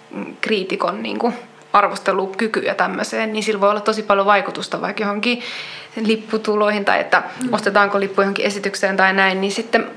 kriitikon 0.41 1.03
niin 1.03 1.19
kuin 1.19 1.33
arvostelukyky 1.73 2.59
ja 2.59 2.75
tämmöiseen, 2.75 3.33
niin 3.33 3.43
sillä 3.43 3.61
voi 3.61 3.69
olla 3.69 3.81
tosi 3.81 4.03
paljon 4.03 4.25
vaikutusta 4.25 4.81
vaikka 4.81 5.03
johonkin 5.03 5.41
lipputuloihin 6.05 6.85
tai 6.85 6.99
että 6.99 7.23
mm. 7.43 7.53
ostetaanko 7.53 7.99
lippu 7.99 8.21
johonkin 8.21 8.45
esitykseen 8.45 8.97
tai 8.97 9.13
näin, 9.13 9.41
niin 9.41 9.51
sitten 9.51 9.87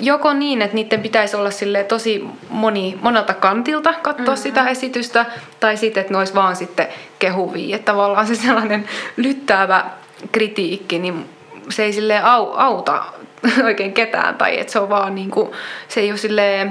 joko 0.00 0.32
niin, 0.32 0.62
että 0.62 0.74
niiden 0.74 1.02
pitäisi 1.02 1.36
olla 1.36 1.50
sille 1.50 1.84
tosi 1.84 2.24
moni, 2.48 2.98
monelta 3.02 3.34
kantilta 3.34 3.92
katsoa 4.02 4.24
mm-hmm. 4.24 4.42
sitä 4.42 4.68
esitystä, 4.68 5.26
tai 5.60 5.76
sitten, 5.76 6.00
että 6.00 6.12
ne 6.12 6.18
olisi 6.18 6.34
vaan 6.34 6.56
sitten 6.56 6.88
kehuvia. 7.18 7.76
Että 7.76 7.92
tavallaan 7.92 8.26
se 8.26 8.34
sellainen 8.34 8.88
lyttäävä 9.16 9.84
kritiikki, 10.32 10.98
niin 10.98 11.28
se 11.68 11.84
ei 11.84 11.92
sille 11.92 12.20
au, 12.22 12.52
auta 12.56 13.04
oikein 13.64 13.92
ketään, 13.92 14.34
tai 14.34 14.60
että 14.60 14.72
se 14.72 14.78
on 14.78 14.88
vaan 14.88 15.14
niinku, 15.14 15.54
se 15.88 16.00
ei 16.00 16.10
ole 16.10 16.18
sille, 16.18 16.66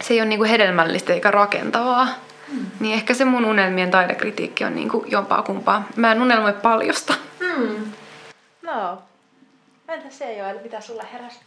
se 0.00 0.14
ei 0.14 0.20
ole 0.20 0.28
niinku 0.28 0.44
hedelmällistä 0.44 1.12
eikä 1.12 1.30
rakentavaa. 1.30 2.08
Mm. 2.48 2.66
Niin 2.80 2.94
ehkä 2.94 3.14
se 3.14 3.24
mun 3.24 3.44
unelmien 3.44 3.90
taidekritiikki 3.90 4.64
on 4.64 4.74
niinku 4.74 5.04
jompaa 5.08 5.42
kumpaa. 5.42 5.88
Mä 5.96 6.12
en 6.12 6.22
unelmoi 6.22 6.52
paljosta. 6.52 7.14
Mm. 7.40 7.92
No. 8.62 9.02
Entä 9.88 10.10
se 10.10 10.36
Joel, 10.36 10.58
mitä 10.62 10.80
sulle 10.80 11.02
heräsi? 11.12 11.38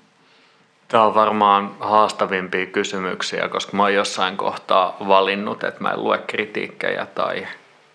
Tämä 0.88 1.04
on 1.04 1.16
varmaan 1.16 1.76
haastavimpia 1.80 2.66
kysymyksiä, 2.66 3.50
koska 3.50 3.78
mä 3.78 3.84
oon 3.84 3.94
jossain 3.94 4.38
kohtaa 4.38 4.98
valinnut, 5.08 5.64
että 5.64 5.82
mä 5.82 5.90
en 5.90 6.04
lue 6.04 6.18
kritiikkejä 6.18 7.06
tai, 7.06 7.48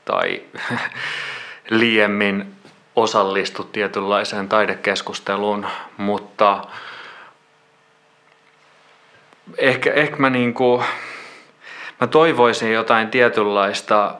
tai 0.04 0.42
liiemmin 1.70 2.54
osallistu 2.96 3.64
tietynlaiseen 3.64 4.48
taidekeskusteluun, 4.48 5.66
mutta 5.96 6.64
ehkä, 9.58 9.92
ehkä 9.92 10.16
mä, 10.16 10.30
niinku, 10.30 10.84
mä 12.00 12.06
toivoisin 12.06 12.72
jotain 12.72 13.10
tietynlaista 13.10 14.14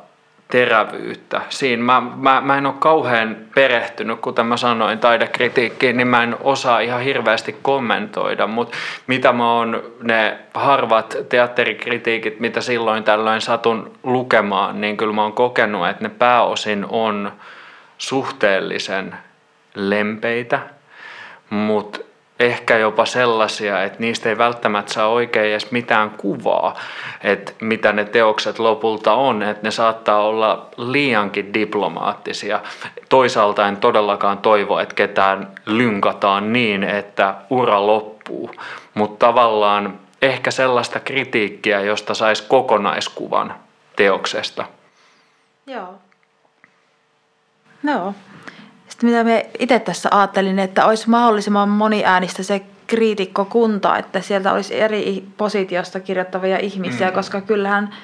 terävyyttä. 0.53 1.41
Siinä 1.49 1.83
mä, 1.83 2.03
mä, 2.17 2.41
mä 2.41 2.59
en 2.59 2.67
ole 2.67 2.75
kauhean 2.79 3.37
perehtynyt, 3.55 4.21
kuten 4.21 4.47
mä 4.47 4.57
sanoin 4.57 4.99
taidekritiikkiin, 4.99 5.97
niin 5.97 6.09
mä 6.09 6.23
en 6.23 6.37
osaa 6.41 6.81
ihan 6.81 7.01
hirveästi 7.01 7.57
kommentoida, 7.63 8.47
mutta 8.47 8.77
mitä 9.07 9.33
mä 9.33 9.53
oon 9.53 9.83
ne 10.03 10.39
harvat 10.55 11.17
teatterikritiikit, 11.29 12.41
mitä 12.41 12.61
silloin 12.61 13.05
tällöin 13.05 13.41
satun 13.41 13.93
lukemaan, 14.03 14.81
niin 14.81 14.97
kyllä 14.97 15.13
mä 15.13 15.23
oon 15.23 15.33
kokenut, 15.33 15.89
että 15.89 16.05
ne 16.05 16.11
pääosin 16.19 16.87
on 16.89 17.33
suhteellisen 17.99 19.15
lempeitä, 19.75 20.61
mutta 21.51 21.99
ehkä 22.43 22.79
jopa 22.79 23.05
sellaisia, 23.05 23.83
että 23.83 23.99
niistä 24.01 24.29
ei 24.29 24.39
välttämättä 24.39 24.93
saa 24.93 25.09
oikein 25.09 25.51
edes 25.51 25.71
mitään 25.71 26.11
kuvaa, 26.11 26.79
että 27.25 27.53
mitä 27.61 27.93
ne 27.93 28.05
teokset 28.05 28.59
lopulta 28.59 29.15
on, 29.15 29.43
että 29.43 29.63
ne 29.63 29.71
saattaa 29.71 30.23
olla 30.23 30.69
liiankin 30.77 31.55
diplomaattisia. 31.55 32.61
Toisaalta 33.09 33.69
en 33.69 33.77
todellakaan 33.77 34.39
toivo, 34.39 34.79
että 34.79 34.95
ketään 34.95 35.49
lynkataan 35.67 36.53
niin, 36.53 36.85
että 36.85 37.35
ura 37.51 37.87
loppuu, 37.87 38.51
mutta 38.95 39.27
tavallaan 39.27 40.01
ehkä 40.23 40.51
sellaista 40.51 41.01
kritiikkiä, 41.01 41.81
josta 41.81 42.15
saisi 42.15 42.45
kokonaiskuvan 42.49 43.55
teoksesta. 43.97 44.65
Joo. 45.67 45.95
Joo. 47.85 48.15
Sitten 49.03 49.19
mitä 49.19 49.25
me 49.25 49.47
itse 49.59 49.79
tässä 49.79 50.09
ajattelin, 50.13 50.59
että 50.59 50.87
olisi 50.87 51.11
mahdollisimman 51.11 51.69
moniäänistä 51.69 52.43
se 52.43 52.63
kriitikkokunta, 52.87 53.99
että 53.99 54.21
sieltä 54.21 54.53
olisi 54.53 54.81
eri 54.81 55.25
positiosta 55.37 56.01
kirjoittavia 56.01 56.59
ihmisiä, 56.59 57.09
mm. 57.09 57.15
koska 57.15 57.41
kyllähän 57.41 57.95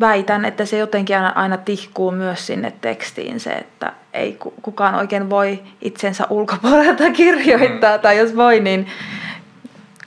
väitän, 0.00 0.44
että 0.44 0.64
se 0.64 0.78
jotenkin 0.78 1.16
aina, 1.16 1.32
aina 1.34 1.56
tihkuu 1.56 2.10
myös 2.10 2.46
sinne 2.46 2.72
tekstiin 2.80 3.40
se, 3.40 3.50
että 3.50 3.92
ei 4.12 4.36
kukaan 4.62 4.94
oikein 4.94 5.30
voi 5.30 5.62
itsensä 5.82 6.26
ulkopuolelta 6.30 7.10
kirjoittaa, 7.22 7.96
mm. 7.96 8.02
tai 8.02 8.18
jos 8.18 8.36
voi, 8.36 8.60
niin 8.60 8.86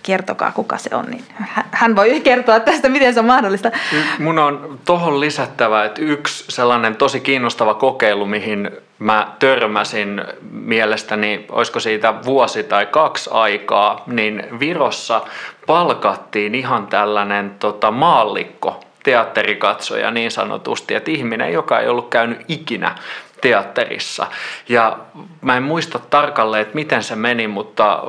kertokaa 0.03 0.51
kuka 0.51 0.77
se 0.77 0.95
on, 0.95 1.05
niin 1.05 1.23
hän 1.71 1.95
voi 1.95 2.21
kertoa 2.21 2.59
tästä, 2.59 2.89
miten 2.89 3.13
se 3.13 3.19
on 3.19 3.25
mahdollista. 3.25 3.71
Mun 4.19 4.39
on 4.39 4.79
tohon 4.85 5.19
lisättävä, 5.19 5.85
että 5.85 6.01
yksi 6.01 6.45
sellainen 6.49 6.95
tosi 6.95 7.19
kiinnostava 7.19 7.73
kokeilu, 7.73 8.25
mihin 8.25 8.71
mä 9.03 9.27
törmäsin 9.39 10.23
mielestäni, 10.51 11.45
olisiko 11.49 11.79
siitä 11.79 12.13
vuosi 12.25 12.63
tai 12.63 12.85
kaksi 12.85 13.29
aikaa, 13.33 14.03
niin 14.07 14.59
Virossa 14.59 15.21
palkattiin 15.67 16.55
ihan 16.55 16.87
tällainen 16.87 17.55
tota, 17.59 17.91
maallikko 17.91 18.79
teatterikatsoja 19.03 20.11
niin 20.11 20.31
sanotusti, 20.31 20.95
että 20.95 21.11
ihminen, 21.11 21.53
joka 21.53 21.79
ei 21.79 21.87
ollut 21.87 22.09
käynyt 22.09 22.39
ikinä 22.47 22.95
teatterissa. 23.41 24.27
Ja 24.69 24.97
mä 25.41 25.57
en 25.57 25.63
muista 25.63 25.99
tarkalleen, 25.99 26.61
että 26.61 26.75
miten 26.75 27.03
se 27.03 27.15
meni, 27.15 27.47
mutta 27.47 28.03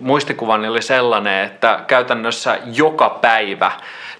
muistikuvani 0.00 0.68
oli 0.68 0.82
sellainen, 0.82 1.44
että 1.44 1.80
käytännössä 1.86 2.58
joka 2.72 3.08
päivä 3.08 3.72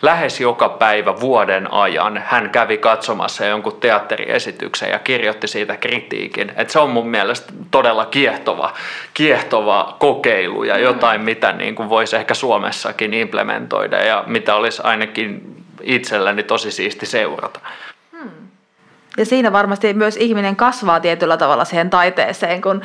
lähes 0.02 0.40
joka 0.40 0.68
päivä 0.68 1.20
vuoden 1.20 1.72
ajan 1.72 2.22
hän 2.26 2.50
kävi 2.50 2.78
katsomassa 2.78 3.44
jonkun 3.44 3.80
teatteriesityksen 3.80 4.90
ja 4.90 4.98
kirjoitti 4.98 5.48
siitä 5.48 5.76
kritiikin. 5.76 6.52
Et 6.56 6.70
se 6.70 6.78
on 6.78 6.90
mun 6.90 7.08
mielestä 7.08 7.52
todella 7.70 8.06
kiehtova, 8.06 8.72
kiehtova 9.14 9.96
kokeilu 9.98 10.64
ja 10.64 10.78
jotain, 10.78 11.20
mitä 11.20 11.52
niin 11.52 11.74
kuin 11.74 11.88
voisi 11.88 12.16
ehkä 12.16 12.34
Suomessakin 12.34 13.14
implementoida 13.14 13.96
ja 13.96 14.24
mitä 14.26 14.54
olisi 14.54 14.82
ainakin 14.84 15.56
itselläni 15.82 16.42
tosi 16.42 16.70
siisti 16.70 17.06
seurata. 17.06 17.60
Hmm. 18.18 18.30
Ja 19.16 19.26
siinä 19.26 19.52
varmasti 19.52 19.94
myös 19.94 20.16
ihminen 20.16 20.56
kasvaa 20.56 21.00
tietyllä 21.00 21.36
tavalla 21.36 21.64
siihen 21.64 21.90
taiteeseen, 21.90 22.62
kun 22.62 22.82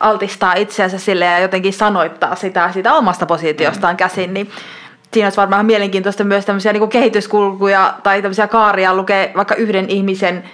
altistaa 0.00 0.54
itseänsä 0.54 0.98
sille 0.98 1.24
ja 1.24 1.38
jotenkin 1.38 1.72
sanoittaa 1.72 2.34
sitä, 2.34 2.72
sitä 2.72 2.92
omasta 2.92 3.26
positiostaan 3.26 3.96
käsin, 3.96 4.34
niin 4.34 4.50
siinä 5.14 5.26
olisi 5.26 5.36
varmaan 5.36 5.66
mielenkiintoista 5.66 6.24
myös 6.24 6.46
tämmöisiä 6.46 6.72
niin 6.72 6.88
kehityskulkuja 6.88 7.94
tai 8.02 8.22
tämmöisiä 8.22 8.48
kaaria 8.48 8.94
lukee 8.94 9.32
vaikka 9.36 9.54
yhden 9.54 9.90
ihmisen, 9.90 10.44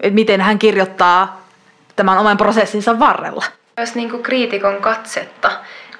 että 0.00 0.14
miten 0.14 0.40
hän 0.40 0.58
kirjoittaa 0.58 1.40
tämän 1.96 2.18
oman 2.18 2.36
prosessinsa 2.36 2.98
varrella. 2.98 3.44
Myös 3.76 3.94
niin 3.94 4.10
kuin 4.10 4.22
kriitikon 4.22 4.76
katsetta, 4.76 5.50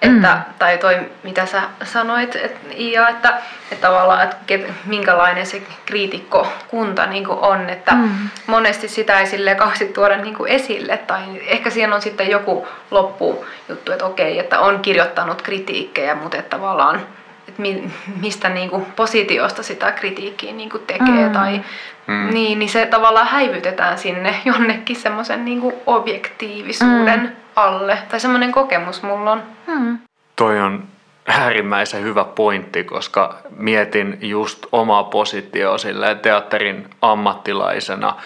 että, 0.02 0.34
mm. 0.34 0.54
tai 0.58 0.78
toi 0.78 0.96
mitä 1.22 1.46
sä 1.46 1.62
sanoit, 1.84 2.36
et, 2.36 2.56
ja 2.76 3.08
että, 3.08 3.42
että 3.72 3.88
tavallaan, 3.88 4.24
että 4.24 4.36
ket, 4.46 4.72
minkälainen 4.86 5.46
se 5.46 5.62
kriitikkokunta 5.86 7.06
niin 7.06 7.24
kuin 7.24 7.38
on, 7.38 7.70
että 7.70 7.92
mm. 7.92 8.10
monesti 8.46 8.88
sitä 8.88 9.20
ei 9.20 9.26
sille 9.26 9.54
kauheasti 9.54 9.86
tuoda 9.86 10.16
niin 10.16 10.34
kuin 10.34 10.50
esille, 10.50 10.96
tai 10.96 11.20
ehkä 11.46 11.70
siinä 11.70 11.94
on 11.94 12.02
sitten 12.02 12.30
joku 12.30 12.68
loppujuttu, 12.90 13.92
että 13.92 14.04
okei, 14.04 14.38
että 14.38 14.60
on 14.60 14.80
kirjoittanut 14.80 15.42
kritiikkejä, 15.42 16.14
mutta 16.14 16.36
että 16.36 16.56
tavallaan 16.56 17.00
että 17.48 17.62
mi, 17.62 17.90
mistä 18.20 18.48
niin 18.48 18.70
kuin 18.70 18.84
positiosta 18.84 19.62
sitä 19.62 19.92
kritiikkiä 19.92 20.52
niin 20.52 20.70
kuin 20.70 20.86
tekee 20.86 21.26
mm. 21.26 21.32
tai 21.32 21.60
mm. 22.06 22.34
Niin, 22.34 22.58
niin 22.58 22.68
se 22.68 22.86
tavallaan 22.86 23.26
häivytetään 23.26 23.98
sinne 23.98 24.34
jonnekin 24.44 24.96
semmoisen 24.96 25.44
niin 25.44 25.60
kuin 25.60 25.74
objektiivisuuden 25.86 27.20
mm. 27.20 27.30
alle. 27.56 27.98
Tai 28.08 28.20
semmoinen 28.20 28.52
kokemus 28.52 29.02
mulla 29.02 29.32
on. 29.32 29.42
Mm. 29.66 29.98
Toi 30.36 30.60
on 30.60 30.84
äärimmäisen 31.28 32.02
hyvä 32.02 32.24
pointti, 32.24 32.84
koska 32.84 33.38
mietin 33.56 34.18
just 34.20 34.66
omaa 34.72 35.04
positioa 35.04 35.76
teatterin 36.22 36.90
ammattilaisena, 37.02 38.16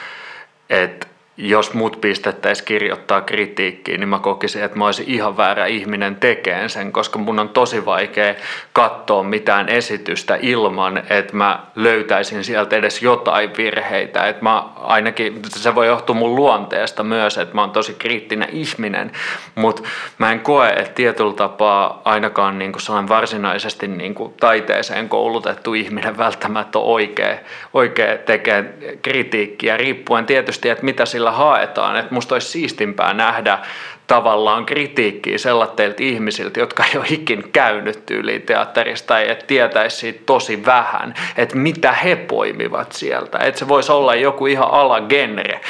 että 0.71 1.07
jos 1.41 1.75
mut 1.75 2.01
pistettäisiin 2.01 2.67
kirjoittaa 2.67 3.21
kritiikkiä, 3.21 3.99
niin 3.99 4.09
mä 4.09 4.19
kokisin, 4.19 4.63
että 4.63 4.79
mä 4.79 4.87
olisin 4.87 5.05
ihan 5.09 5.37
väärä 5.37 5.67
ihminen 5.67 6.17
tekeen 6.17 6.71
sen, 6.71 6.93
koska 6.93 7.19
mun 7.19 7.39
on 7.39 7.49
tosi 7.49 7.85
vaikea 7.85 8.35
katsoa 8.73 9.23
mitään 9.23 9.69
esitystä 9.69 10.39
ilman, 10.43 11.03
että 11.11 11.37
mä 11.37 11.61
löytäisin 11.77 12.45
sieltä 12.45 12.77
edes 12.77 13.03
jotain 13.03 13.51
virheitä. 13.57 14.29
Että 14.29 14.43
mä 14.43 14.65
ainakin, 14.77 15.43
se 15.49 15.75
voi 15.75 15.87
johtua 15.87 16.15
mun 16.15 16.37
luonteesta 16.37 17.03
myös, 17.05 17.39
että 17.39 17.55
mä 17.55 17.61
oon 17.61 17.71
tosi 17.71 17.95
kriittinen 17.95 18.49
ihminen, 18.53 19.13
mutta 19.55 19.83
mä 20.19 20.33
en 20.33 20.41
koe, 20.41 20.69
että 20.69 20.95
tietyllä 20.95 21.33
tapaa 21.33 22.03
ainakaan 22.05 22.59
niin 22.59 22.73
kuin 22.73 22.83
sellainen 22.83 23.09
varsinaisesti 23.09 23.89
niin 23.89 24.15
kuin 24.15 24.35
taiteeseen 24.41 25.09
koulutettu 25.09 25.75
ihminen 25.75 26.19
välttämättä 26.19 26.79
on 26.79 26.85
oikea, 26.85 27.39
oikea 27.75 28.19
tekee 28.19 28.75
kritiikkiä, 29.03 29.77
riippuen 29.77 30.27
tietysti, 30.27 30.69
että 30.69 30.85
mitä 30.85 31.07
sillä 31.07 31.28
sillä 31.29 31.45
haetaan. 31.45 31.97
Että 31.97 32.15
musta 32.15 32.35
olisi 32.35 32.49
siistimpää 32.49 33.15
nähdä 33.15 33.59
tavallaan 34.07 34.67
kritiikkiä 34.67 35.39
sellaisilta 35.39 36.03
ihmisiltä, 36.03 36.61
jotka 36.61 36.85
ei 36.85 36.99
ole 36.99 37.07
ikin 37.11 37.51
käynyt 37.53 38.07
tyyliin 38.07 38.43
teatterista 38.43 39.07
tai 39.07 39.31
että 39.31 39.47
tietäisi 39.47 39.97
siitä 39.97 40.21
tosi 40.27 40.67
vähän, 40.67 41.15
että 41.37 41.57
mitä 41.57 41.93
he 41.93 42.17
poimivat 42.17 42.93
sieltä. 42.93 43.39
Että 43.39 43.59
se 43.59 43.69
voisi 43.69 43.93
olla 43.93 44.15
joku 44.15 44.47
ihan 44.47 44.71
alagenre, 44.71 45.61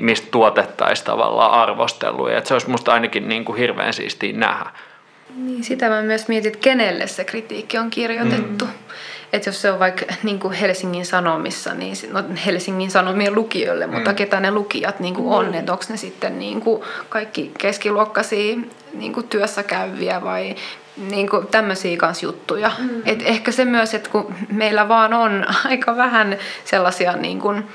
mistä 0.00 0.28
tuotettaisiin 0.30 1.06
tavallaan 1.06 1.52
arvosteluja. 1.52 2.38
Että 2.38 2.48
se 2.48 2.54
olisi 2.54 2.70
musta 2.70 2.92
ainakin 2.92 3.28
niin 3.28 3.44
kuin 3.44 3.58
hirveän 3.58 3.92
siistiä 3.92 4.32
nähdä. 4.32 4.70
Niin, 5.36 5.64
sitä 5.64 5.88
mä 5.88 6.02
myös 6.02 6.28
mietin, 6.28 6.52
että 6.52 6.64
kenelle 6.64 7.06
se 7.06 7.24
kritiikki 7.24 7.78
on 7.78 7.90
kirjoitettu. 7.90 8.64
Mm 8.64 8.72
että 9.34 9.48
jos 9.48 9.62
se 9.62 9.70
on 9.70 9.78
vaikka 9.78 10.04
niin 10.22 10.40
kuin 10.40 10.54
Helsingin 10.54 11.06
Sanomissa, 11.06 11.74
niin 11.74 11.96
no 12.12 12.24
Helsingin 12.46 12.90
Sanomien 12.90 13.34
lukijoille, 13.34 13.86
mutta 13.86 14.10
mm. 14.10 14.16
ketä 14.16 14.40
ne 14.40 14.50
lukijat 14.50 15.00
niin 15.00 15.14
kuin 15.14 15.28
on, 15.28 15.46
mm. 15.46 15.54
että 15.54 15.72
onko 15.72 15.84
ne 15.88 15.96
sitten 15.96 16.38
niin 16.38 16.60
kuin 16.60 16.82
kaikki 17.08 17.52
keskiluokkaisia 17.58 18.56
niin 18.92 19.12
kuin 19.12 19.28
työssä 19.28 19.62
käyviä 19.62 20.22
vai 20.22 20.54
niin 20.96 21.28
kuin 21.28 21.46
tämmöisiä 21.46 21.96
kanssa 21.96 22.26
juttuja. 22.26 22.70
Mm. 22.78 23.02
Et 23.04 23.22
ehkä 23.24 23.52
se 23.52 23.64
myös, 23.64 23.94
että 23.94 24.10
kun 24.10 24.34
meillä 24.52 24.88
vaan 24.88 25.14
on 25.14 25.46
aika 25.70 25.96
vähän 25.96 26.38
sellaisia 26.64 27.12
niin 27.12 27.40
kuin 27.40 27.68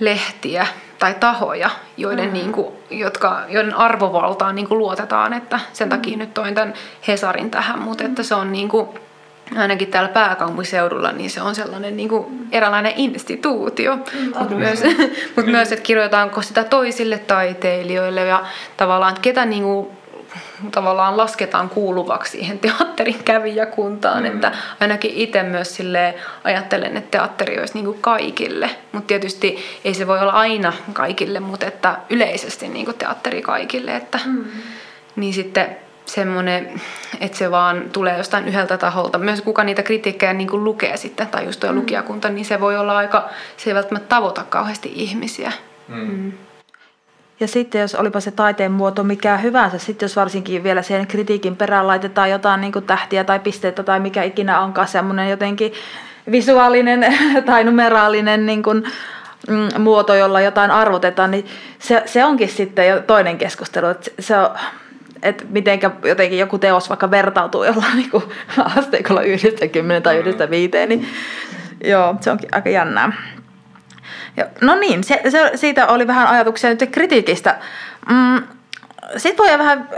lehtiä 0.00 0.66
tai 0.98 1.14
tahoja, 1.14 1.70
joiden, 1.96 2.26
mm. 2.26 2.32
niin 2.32 2.52
kuin, 2.52 2.66
jotka, 2.90 3.42
joiden 3.48 3.74
arvovaltaan 3.74 4.54
niin 4.54 4.68
kuin 4.68 4.78
luotetaan, 4.78 5.32
että 5.32 5.60
sen 5.72 5.88
takia 5.88 6.12
mm. 6.12 6.18
nyt 6.18 6.34
toin 6.34 6.54
tämän 6.54 6.74
Hesarin 7.08 7.50
tähän, 7.50 7.78
mutta 7.78 8.04
että 8.04 8.22
se 8.22 8.34
on 8.34 8.52
niin 8.52 8.68
kuin, 8.68 8.88
ainakin 9.56 9.88
täällä 9.88 10.08
pääkaupunkiseudulla, 10.08 11.12
niin 11.12 11.30
se 11.30 11.42
on 11.42 11.54
sellainen 11.54 11.96
niin 11.96 12.08
kuin 12.08 12.48
eräänlainen 12.52 12.92
instituutio. 12.96 13.98
Mutta 14.38 14.54
myös, 14.54 14.82
mut 15.36 15.46
myös, 15.46 15.72
että 15.72 15.82
kirjoitaanko 15.82 16.42
sitä 16.42 16.64
toisille 16.64 17.18
taiteilijoille 17.18 18.24
ja 18.24 18.44
tavallaan, 18.76 19.10
että 19.10 19.22
ketä 19.22 19.44
niin 19.44 19.62
kuin, 19.62 19.88
tavallaan 20.72 21.16
lasketaan 21.16 21.68
kuuluvaksi 21.70 22.30
siihen 22.30 22.58
teatterin 22.58 23.24
kävijäkuntaan. 23.24 24.22
Mm. 24.22 24.26
Että 24.26 24.52
ainakin 24.80 25.10
itse 25.14 25.42
myös 25.42 25.76
sille 25.76 26.14
ajattelen, 26.44 26.96
että 26.96 27.18
teatteri 27.18 27.58
olisi 27.58 27.74
niin 27.74 27.84
kuin 27.84 27.98
kaikille. 28.00 28.70
Mutta 28.92 29.06
tietysti 29.06 29.58
ei 29.84 29.94
se 29.94 30.06
voi 30.06 30.20
olla 30.20 30.32
aina 30.32 30.72
kaikille, 30.92 31.40
mutta 31.40 31.66
että 31.66 31.96
yleisesti 32.10 32.68
niin 32.68 32.84
kuin 32.84 32.98
teatteri 32.98 33.42
kaikille. 33.42 33.96
Että, 33.96 34.20
mm. 34.26 34.44
Niin 35.16 35.34
sitten 35.34 35.76
semmoinen, 36.06 36.80
että 37.20 37.38
se 37.38 37.50
vaan 37.50 37.82
tulee 37.92 38.16
jostain 38.18 38.48
yhdeltä 38.48 38.78
taholta. 38.78 39.18
Myös 39.18 39.42
kuka 39.42 39.64
niitä 39.64 39.82
kritiikkejä 39.82 40.32
niin 40.32 40.48
kuin 40.48 40.64
lukee 40.64 40.96
sitten, 40.96 41.26
tai 41.26 41.44
just 41.44 41.60
tuo 41.60 41.72
mm. 41.72 41.78
lukijakunta, 41.78 42.28
niin 42.28 42.44
se 42.44 42.60
voi 42.60 42.76
olla 42.76 42.96
aika, 42.96 43.28
se 43.56 43.70
ei 43.70 43.74
välttämättä 43.74 44.08
tavoita 44.08 44.44
kauheasti 44.48 44.92
ihmisiä. 44.94 45.52
Mm. 45.88 45.96
Mm. 45.96 46.32
Ja 47.40 47.48
sitten 47.48 47.80
jos 47.80 47.94
olipa 47.94 48.20
se 48.20 48.30
taiteen 48.30 48.72
muoto 48.72 49.04
mikä 49.04 49.36
hyvänsä, 49.36 49.78
sitten 49.78 50.06
jos 50.06 50.16
varsinkin 50.16 50.62
vielä 50.62 50.82
siihen 50.82 51.06
kritiikin 51.06 51.56
perään 51.56 51.86
laitetaan 51.86 52.30
jotain 52.30 52.60
niin 52.60 52.72
kuin 52.72 52.84
tähtiä 52.84 53.24
tai 53.24 53.40
pisteitä 53.40 53.82
tai 53.82 54.00
mikä 54.00 54.22
ikinä 54.22 54.60
onkaan 54.60 54.88
semmoinen 54.88 55.30
jotenkin 55.30 55.72
visuaalinen 56.30 57.06
tai 57.46 57.64
numeraalinen 57.64 58.46
niin 58.46 58.62
kuin, 58.62 58.84
mm, 59.48 59.80
muoto, 59.80 60.14
jolla 60.14 60.40
jotain 60.40 60.70
arvotetaan, 60.70 61.30
niin 61.30 61.46
se, 61.78 62.02
se 62.06 62.24
onkin 62.24 62.48
sitten 62.48 62.88
jo 62.88 63.00
toinen 63.00 63.38
keskustelu. 63.38 63.86
Että 63.86 64.10
se 64.20 64.38
on, 64.38 64.50
että 65.26 65.44
miten 65.48 65.80
jotenkin 66.04 66.38
joku 66.38 66.58
teos 66.58 66.88
vaikka 66.88 67.10
vertautuu 67.10 67.64
jollain 67.64 67.96
niin 68.12 68.22
asteikolla 68.76 69.22
yhdestä 69.22 69.68
kymmenen 69.68 70.02
tai 70.02 70.16
yhdestä 70.16 70.50
viiteen, 70.50 70.88
niin 70.88 71.08
joo, 71.84 72.14
se 72.20 72.30
onkin 72.30 72.48
aika 72.52 72.68
jännää. 72.68 73.12
Ja, 74.36 74.46
no 74.60 74.74
niin, 74.74 75.04
se, 75.04 75.20
se, 75.28 75.50
siitä 75.54 75.86
oli 75.86 76.06
vähän 76.06 76.28
ajatuksia 76.28 76.70
nyt 76.70 76.90
kritiikistä. 76.92 77.58
Mm, 78.10 78.42
Sitten 79.16 79.46
voi 79.46 79.58
vähän 79.58 79.88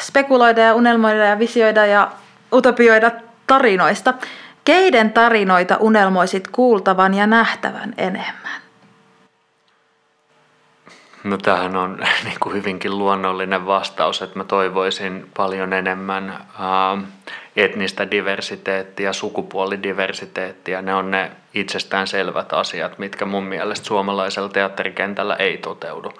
spekuloida 0.00 0.60
ja 0.60 0.74
unelmoida 0.74 1.24
ja 1.24 1.38
visioida 1.38 1.86
ja 1.86 2.10
utopioida 2.52 3.10
tarinoista. 3.46 4.14
Keiden 4.64 5.12
tarinoita 5.12 5.76
unelmoisit 5.76 6.48
kuultavan 6.48 7.14
ja 7.14 7.26
nähtävän 7.26 7.94
enemmän? 7.98 8.67
No 11.28 11.36
tämähän 11.38 11.76
on 11.76 11.98
niin 12.24 12.36
kuin 12.40 12.54
hyvinkin 12.54 12.98
luonnollinen 12.98 13.66
vastaus, 13.66 14.22
että 14.22 14.38
mä 14.38 14.44
toivoisin 14.44 15.30
paljon 15.36 15.72
enemmän 15.72 16.46
ää, 16.58 16.98
etnistä 17.56 18.10
diversiteettiä, 18.10 19.12
sukupuolidiversiteettiä. 19.12 20.82
Ne 20.82 20.94
on 20.94 21.10
ne 21.10 21.30
itsestään 21.54 22.06
selvät 22.06 22.52
asiat, 22.52 22.98
mitkä 22.98 23.24
mun 23.24 23.44
mielestä 23.44 23.86
suomalaisella 23.86 24.48
teatterikentällä 24.48 25.34
ei 25.36 25.58
toteudu. 25.58 26.12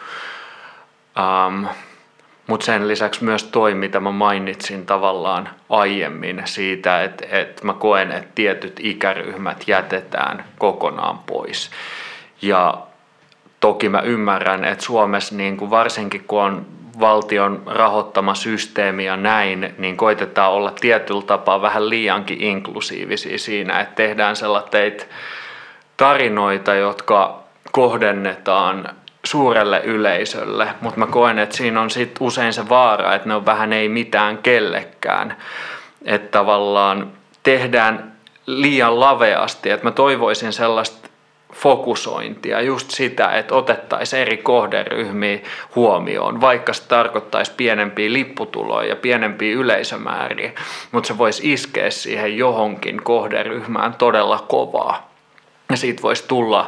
Ähm, 1.19 1.65
Mutta 2.47 2.67
sen 2.67 2.89
lisäksi 2.89 3.25
myös 3.25 3.45
toi, 3.45 3.75
mitä 3.75 4.01
mä 4.01 4.11
mainitsin 4.11 4.87
tavallaan 4.87 5.49
aiemmin 5.69 6.43
siitä, 6.45 7.03
että, 7.03 7.27
että 7.31 7.65
mä 7.65 7.73
koen, 7.73 8.13
että 8.13 8.31
tietyt 8.35 8.81
ikäryhmät 8.83 9.65
jätetään 9.67 10.45
kokonaan 10.59 11.19
pois. 11.19 11.71
Ja 12.43 12.88
toki 13.61 13.89
mä 13.89 14.01
ymmärrän, 14.01 14.65
että 14.65 14.85
Suomessa 14.85 15.35
niin 15.35 15.57
kuin 15.57 15.71
varsinkin 15.71 16.25
kun 16.27 16.43
on 16.43 16.67
valtion 17.01 17.63
rahoittama 17.67 18.35
systeemi 18.35 19.05
ja 19.05 19.17
näin, 19.17 19.75
niin 19.79 19.97
koitetaan 19.97 20.53
olla 20.53 20.71
tietyllä 20.71 21.23
tapaa 21.23 21.63
vähän 21.63 21.89
liiankin 21.89 22.41
inklusiivisia 22.41 23.39
siinä, 23.39 23.81
että 23.81 23.95
tehdään 23.95 24.37
sellaisia 24.37 25.07
tarinoita, 25.97 26.75
jotka 26.75 27.43
kohdennetaan 27.73 28.89
suurelle 29.25 29.81
yleisölle, 29.85 30.69
mutta 30.81 30.99
mä 30.99 31.07
koen, 31.07 31.39
että 31.39 31.57
siinä 31.57 31.81
on 31.81 31.91
sit 31.91 32.17
usein 32.21 32.53
se 32.53 32.69
vaara, 32.69 33.15
että 33.15 33.29
ne 33.29 33.35
on 33.35 33.47
vähän 33.47 33.73
ei 33.73 33.89
mitään 33.89 34.39
kellekään. 34.39 35.37
Että 36.05 36.39
tavallaan 36.39 37.13
tehdään 37.43 38.13
liian 38.47 39.01
laveasti, 39.01 39.71
että 39.71 39.87
mä 39.87 39.91
toivoisin 39.91 40.53
sellaista 40.53 41.08
fokusointia, 41.59 42.61
just 42.61 42.91
sitä, 42.91 43.31
että 43.31 43.55
otettaisiin 43.55 44.23
eri 44.23 44.37
kohderyhmiä 44.37 45.39
huomioon, 45.75 46.41
vaikka 46.41 46.73
se 46.73 46.89
tarkoittaisi 46.89 47.53
pienempiä 47.57 48.13
lipputuloja 48.13 48.89
ja 48.89 48.97
pienempiä 48.97 49.55
yleisömääriä, 49.55 50.53
mutta 50.93 51.09
se 51.09 51.19
voisi 51.19 51.53
iskeä 51.53 51.91
siihen 51.91 52.37
johonkin 52.37 53.03
kohderyhmään 53.03 53.95
todella 53.95 54.45
kovaa. 54.49 55.11
Ja 55.71 55.77
siitä 55.77 56.03
voisi 56.03 56.25
tulla 56.29 56.67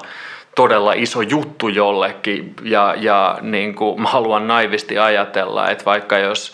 todella 0.57 0.93
iso 0.93 1.23
juttu 1.23 1.69
jollekin 1.69 2.55
ja, 2.63 2.95
ja 2.99 3.39
niin 3.43 3.75
kuin 3.75 4.03
mä 4.03 4.09
haluan 4.09 4.49
naivisti 4.49 4.99
ajatella, 4.99 5.71
että 5.71 5.85
vaikka 5.85 6.19
jos 6.19 6.53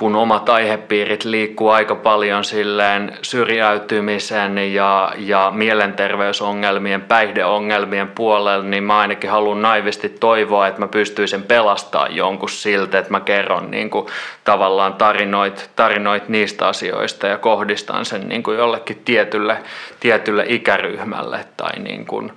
kun 0.00 0.16
omat 0.16 0.48
aihepiirit 0.48 1.24
liikkuu 1.24 1.68
aika 1.68 1.94
paljon 1.94 2.44
silleen 2.44 3.18
syrjäytymisen 3.22 4.74
ja, 4.74 5.12
ja 5.18 5.52
mielenterveysongelmien, 5.54 7.02
päihdeongelmien 7.02 8.08
puolella, 8.08 8.64
niin 8.64 8.84
mä 8.84 8.98
ainakin 8.98 9.30
haluan 9.30 9.62
naivisti 9.62 10.08
toivoa, 10.08 10.66
että 10.66 10.80
mä 10.80 10.88
pystyisin 10.88 11.42
pelastamaan 11.42 12.16
jonkun 12.16 12.48
siltä, 12.48 12.98
että 12.98 13.10
mä 13.10 13.20
kerron 13.20 13.70
niin 13.70 13.90
kuin, 13.90 14.06
tavallaan 14.44 14.94
tarinoit, 14.94 15.70
tarinoit 15.76 16.28
niistä 16.28 16.68
asioista 16.68 17.26
ja 17.26 17.38
kohdistan 17.38 18.04
sen 18.04 18.28
niin 18.28 18.42
kuin 18.42 18.58
jollekin 18.58 19.02
tietylle, 19.04 19.56
tietylle 20.00 20.44
ikäryhmälle 20.48 21.44
tai 21.56 21.78
niin 21.78 22.06
kuin, 22.06 22.32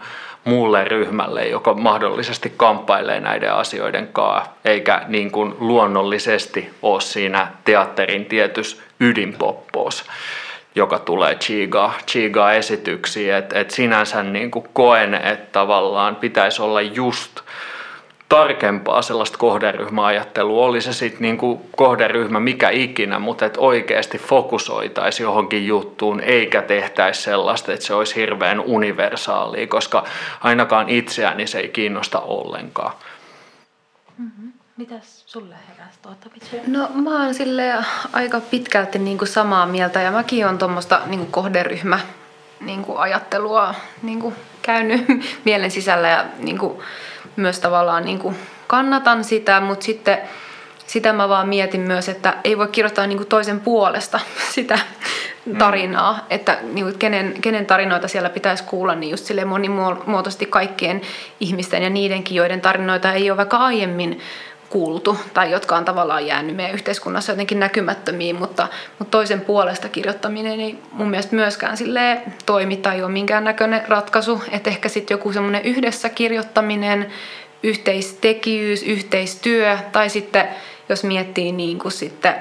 muulle 0.45 0.83
ryhmälle, 0.83 1.47
joka 1.47 1.73
mahdollisesti 1.73 2.53
kamppailee 2.57 3.19
näiden 3.19 3.53
asioiden 3.53 4.07
kanssa, 4.07 4.51
eikä 4.65 5.01
niin 5.07 5.31
kuin 5.31 5.55
luonnollisesti 5.59 6.69
ole 6.81 7.01
siinä 7.01 7.47
teatterin 7.65 8.25
tietys 8.25 8.81
ydinpoppoos 8.99 10.05
joka 10.75 10.99
tulee 10.99 11.35
Chiga, 11.35 11.91
Chiga 12.07 12.51
esityksiin, 12.51 13.33
että 13.33 13.59
et 13.59 13.71
sinänsä 13.71 14.23
niin 14.23 14.51
kuin 14.51 14.65
koen, 14.73 15.13
että 15.13 15.51
tavallaan 15.51 16.15
pitäisi 16.15 16.61
olla 16.61 16.81
just 16.81 17.39
tarkempaa 18.33 19.01
sellaista 19.01 19.37
kohderyhmäajattelua, 19.37 20.65
oli 20.65 20.81
se 20.81 20.93
sitten 20.93 21.21
niinku 21.21 21.65
kohderyhmä 21.75 22.39
mikä 22.39 22.69
ikinä, 22.69 23.19
mutta 23.19 23.45
että 23.45 23.59
oikeasti 23.59 24.17
fokusoitaisiin 24.17 25.25
johonkin 25.25 25.67
juttuun 25.67 26.19
eikä 26.19 26.61
tehtäisi 26.61 27.21
sellaista, 27.21 27.73
että 27.73 27.85
se 27.85 27.93
olisi 27.93 28.15
hirveän 28.15 28.59
universaalia, 28.59 29.67
koska 29.67 30.03
ainakaan 30.41 30.89
itseäni 30.89 31.47
se 31.47 31.59
ei 31.59 31.69
kiinnosta 31.69 32.19
ollenkaan. 32.19 32.93
Mm-hmm. 34.17 34.51
Mitäs 34.77 35.23
sulle 35.25 35.55
heräsi 35.69 35.99
tuota 36.01 36.29
No 36.67 36.89
mä 36.93 37.23
oon 37.23 37.33
sille 37.33 37.73
aika 38.13 38.39
pitkälti 38.39 38.99
niinku 38.99 39.25
samaa 39.25 39.65
mieltä 39.65 40.01
ja 40.01 40.11
mäkin 40.11 40.47
on 40.47 40.57
tuommoista 40.57 41.01
niinku 41.05 41.27
kohderyhmä 41.31 41.99
niinku 42.61 42.97
ajattelua 42.97 43.75
niinku 44.01 44.33
käynyt 44.61 45.05
mielen 45.45 45.71
sisällä 45.71 46.07
ja 46.07 46.25
niinku, 46.39 46.83
myös 47.35 47.59
tavallaan 47.59 48.05
niin 48.05 48.19
kuin 48.19 48.35
kannatan 48.67 49.23
sitä, 49.23 49.61
mutta 49.61 49.85
sitten 49.85 50.17
sitä 50.87 51.13
mä 51.13 51.29
vaan 51.29 51.49
mietin 51.49 51.81
myös, 51.81 52.09
että 52.09 52.33
ei 52.43 52.57
voi 52.57 52.67
kirjoittaa 52.67 53.07
niin 53.07 53.17
kuin 53.17 53.29
toisen 53.29 53.59
puolesta 53.59 54.19
sitä 54.55 54.79
tarinaa, 55.57 56.13
mm. 56.13 56.19
että 56.29 56.57
niin 56.73 56.85
kuin 56.85 56.99
kenen, 56.99 57.33
kenen 57.41 57.65
tarinoita 57.65 58.07
siellä 58.07 58.29
pitäisi 58.29 58.63
kuulla, 58.63 58.95
niin 58.95 59.11
just 59.11 59.25
sille 59.25 59.45
monimuotoisesti 59.45 60.45
kaikkien 60.45 61.01
ihmisten 61.39 61.83
ja 61.83 61.89
niidenkin, 61.89 62.35
joiden 62.35 62.61
tarinoita 62.61 63.13
ei 63.13 63.31
ole 63.31 63.37
vaikka 63.37 63.57
aiemmin 63.57 64.19
kuultu 64.73 65.17
tai 65.33 65.51
jotka 65.51 65.75
on 65.75 65.85
tavallaan 65.85 66.27
jäänyt 66.27 66.55
meidän 66.55 66.73
yhteiskunnassa 66.73 67.31
jotenkin 67.31 67.59
näkymättömiin, 67.59 68.35
mutta, 68.35 68.67
mutta 68.99 69.11
toisen 69.11 69.41
puolesta 69.41 69.89
kirjoittaminen 69.89 70.59
ei 70.59 70.79
mun 70.91 71.09
mielestä 71.09 71.35
myöskään 71.35 71.77
sille 71.77 72.21
toimi 72.45 72.77
tai 72.77 73.03
ole 73.03 73.11
minkäännäköinen 73.11 73.83
ratkaisu. 73.87 74.41
Että 74.51 74.69
ehkä 74.69 74.89
sitten 74.89 75.15
joku 75.15 75.33
semmoinen 75.33 75.63
yhdessä 75.63 76.09
kirjoittaminen, 76.09 77.07
yhteistekijyys, 77.63 78.83
yhteistyö 78.83 79.77
tai 79.91 80.09
sitten 80.09 80.47
jos 80.89 81.03
miettii 81.03 81.51
niin 81.51 81.79
kuin 81.79 81.91
sitten 81.91 82.35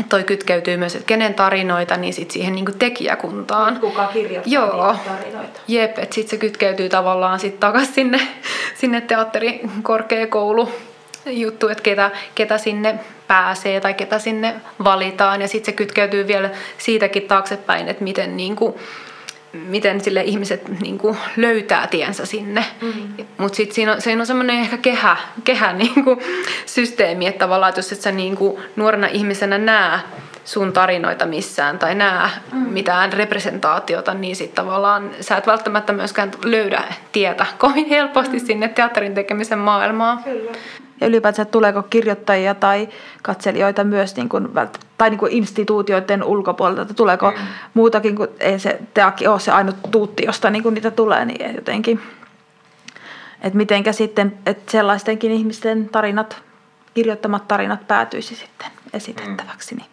että 0.00 0.08
toi 0.08 0.24
kytkeytyy 0.24 0.76
myös, 0.76 0.94
että 0.94 1.06
kenen 1.06 1.34
tarinoita, 1.34 1.96
niin 1.96 2.14
sit 2.14 2.30
siihen 2.30 2.54
niin 2.54 2.64
kuin 2.64 2.78
tekijäkuntaan. 2.78 3.80
Kuka 3.80 4.06
kirjoittaa 4.06 4.52
Joo. 4.52 4.96
tarinoita. 5.06 5.60
Jep, 5.68 5.98
että 5.98 6.14
sitten 6.14 6.30
se 6.30 6.36
kytkeytyy 6.36 6.88
tavallaan 6.88 7.40
sitten 7.40 7.60
takaisin 7.60 7.94
sinne, 7.94 8.20
sinne 8.74 9.00
teatterikorkeakoulu 9.00 10.72
juttu, 11.30 11.68
että 11.68 11.82
ketä, 11.82 12.10
ketä 12.34 12.58
sinne 12.58 12.98
pääsee 13.26 13.80
tai 13.80 13.94
ketä 13.94 14.18
sinne 14.18 14.54
valitaan. 14.84 15.40
Ja 15.40 15.48
sitten 15.48 15.72
se 15.72 15.76
kytkeytyy 15.76 16.26
vielä 16.26 16.50
siitäkin 16.78 17.22
taaksepäin, 17.22 17.88
että 17.88 18.04
miten, 18.04 18.36
niin 18.36 18.56
kuin, 18.56 18.74
miten 19.52 20.00
sille 20.00 20.22
ihmiset 20.22 20.68
niin 20.80 20.98
kuin 20.98 21.16
löytää 21.36 21.86
tiensä 21.86 22.26
sinne. 22.26 22.64
Mm-hmm. 22.80 23.26
Mutta 23.38 23.56
sitten 23.56 23.74
siinä 23.74 23.92
on, 23.92 24.00
siinä 24.02 24.22
on 24.22 24.26
semmoinen 24.26 24.60
ehkä 24.60 24.76
kehä, 24.76 25.16
kehä 25.44 25.72
niin 25.82 26.04
kuin 26.04 26.20
systeemi, 26.66 27.26
että 27.26 27.38
tavallaan 27.38 27.68
että 27.68 27.78
jos 27.78 27.92
et 27.92 28.00
sä 28.00 28.12
niin 28.12 28.36
kuin 28.36 28.62
nuorena 28.76 29.06
ihmisenä 29.06 29.58
näe 29.58 29.98
sun 30.44 30.72
tarinoita 30.72 31.26
missään 31.26 31.78
tai 31.78 31.94
näe 31.94 32.28
mm. 32.52 32.58
mitään 32.58 33.12
representaatiota, 33.12 34.14
niin 34.14 34.36
sitten 34.36 34.64
tavallaan 34.64 35.10
sä 35.20 35.36
et 35.36 35.46
välttämättä 35.46 35.92
myöskään 35.92 36.30
löydä 36.44 36.84
tietä 37.12 37.46
kovin 37.58 37.88
helposti 37.88 38.38
mm. 38.38 38.46
sinne 38.46 38.68
teatterin 38.68 39.14
tekemisen 39.14 39.58
maailmaan. 39.58 40.22
Kyllä 40.24 40.52
ja 41.00 41.06
ylipäätään, 41.06 41.42
että 41.42 41.52
tuleeko 41.52 41.82
kirjoittajia 41.82 42.54
tai 42.54 42.88
katselijoita 43.22 43.84
myös 43.84 44.16
niin 44.16 44.28
kuin, 44.28 44.48
tai 44.98 45.10
niin 45.10 45.18
kuin 45.18 45.32
instituutioiden 45.32 46.24
ulkopuolelta, 46.24 46.82
että 46.82 46.94
tuleeko 46.94 47.30
mm. 47.30 47.36
muutakin 47.74 48.16
kuin 48.16 48.28
ei 48.40 48.58
se 48.58 48.78
teakki 48.94 49.26
ole 49.26 49.40
se 49.40 49.52
ainut 49.52 49.76
tuutti, 49.90 50.24
josta 50.26 50.50
niin 50.50 50.62
kuin 50.62 50.74
niitä 50.74 50.90
tulee, 50.90 51.24
niin 51.24 51.54
jotenkin, 51.54 52.00
että 53.42 53.56
mitenkä 53.56 53.92
sitten, 53.92 54.38
että 54.46 54.72
sellaistenkin 54.72 55.32
ihmisten 55.32 55.88
tarinat, 55.88 56.42
kirjoittamat 56.94 57.48
tarinat 57.48 57.88
päätyisi 57.88 58.34
sitten 58.34 58.68
esitettäväksi, 58.92 59.74
niin 59.74 59.86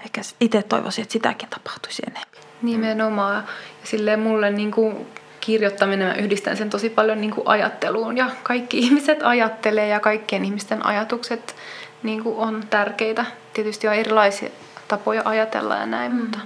ehkä 0.00 0.20
itse 0.40 0.62
toivoisin, 0.62 1.02
että 1.02 1.12
sitäkin 1.12 1.48
tapahtuisi 1.48 2.02
enemmän. 2.06 2.48
Nimenomaan. 2.62 3.34
Ja 3.34 3.42
silleen 3.84 4.20
mulle 4.20 4.50
niin 4.50 4.70
kuin 4.70 5.06
kirjoittaminen, 5.48 6.08
mä 6.08 6.14
yhdistän 6.14 6.56
sen 6.56 6.70
tosi 6.70 6.90
paljon 6.90 7.20
niin 7.20 7.30
kuin 7.30 7.48
ajatteluun 7.48 8.16
ja 8.16 8.30
kaikki 8.42 8.78
ihmiset 8.78 9.18
ajattelee 9.22 9.88
ja 9.88 10.00
kaikkien 10.00 10.44
ihmisten 10.44 10.86
ajatukset 10.86 11.56
niin 12.02 12.22
kuin 12.22 12.36
on 12.36 12.64
tärkeitä. 12.70 13.24
Tietysti 13.52 13.88
on 13.88 13.94
erilaisia 13.94 14.48
tapoja 14.88 15.22
ajatella 15.24 15.76
ja 15.76 15.86
näin, 15.86 16.12
mm. 16.12 16.18
mutta 16.18 16.38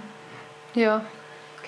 joo. 0.77 1.01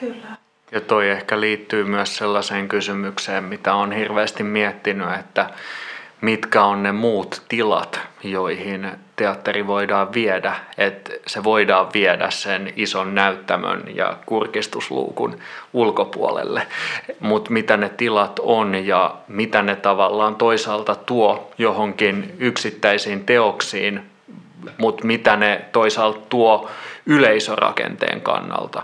Kyllä. 0.00 0.36
Ja 0.72 0.80
toi 0.80 1.10
ehkä 1.10 1.40
liittyy 1.40 1.84
myös 1.84 2.16
sellaiseen 2.16 2.68
kysymykseen, 2.68 3.44
mitä 3.44 3.74
on 3.74 3.92
hirveästi 3.92 4.42
miettinyt, 4.42 5.08
että 5.20 5.50
mitkä 6.20 6.64
on 6.64 6.82
ne 6.82 6.92
muut 6.92 7.42
tilat, 7.48 8.00
joihin 8.22 8.90
teatteri 9.16 9.66
voidaan 9.66 10.12
viedä, 10.14 10.56
että 10.78 11.12
se 11.26 11.44
voidaan 11.44 11.88
viedä 11.94 12.30
sen 12.30 12.72
ison 12.76 13.14
näyttämön 13.14 13.82
ja 13.94 14.16
kurkistusluukun 14.26 15.38
ulkopuolelle, 15.72 16.66
mutta 17.20 17.50
mitä 17.50 17.76
ne 17.76 17.88
tilat 17.88 18.40
on 18.42 18.86
ja 18.86 19.14
mitä 19.28 19.62
ne 19.62 19.76
tavallaan 19.76 20.36
toisaalta 20.36 20.94
tuo 20.94 21.50
johonkin 21.58 22.36
yksittäisiin 22.38 23.24
teoksiin, 23.26 24.02
mutta 24.78 25.06
mitä 25.06 25.36
ne 25.36 25.64
toisaalta 25.72 26.20
tuo 26.28 26.70
yleisörakenteen 27.06 28.20
kannalta. 28.20 28.82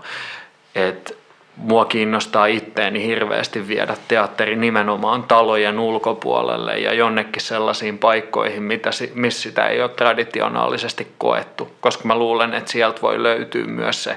Että 0.75 1.13
mua 1.61 1.85
kiinnostaa 1.85 2.45
itteeni 2.45 3.07
hirveästi 3.07 3.67
viedä 3.67 3.95
teatteri 4.07 4.55
nimenomaan 4.55 5.23
talojen 5.23 5.79
ulkopuolelle 5.79 6.79
ja 6.79 6.93
jonnekin 6.93 7.41
sellaisiin 7.41 7.97
paikkoihin, 7.97 8.63
mitä, 8.63 8.89
missä 9.13 9.41
sitä 9.41 9.67
ei 9.67 9.81
ole 9.81 9.89
traditionaalisesti 9.89 11.07
koettu, 11.17 11.71
koska 11.81 12.03
mä 12.07 12.15
luulen, 12.15 12.53
että 12.53 12.71
sieltä 12.71 13.01
voi 13.01 13.23
löytyä 13.23 13.65
myös 13.65 14.03
se 14.03 14.15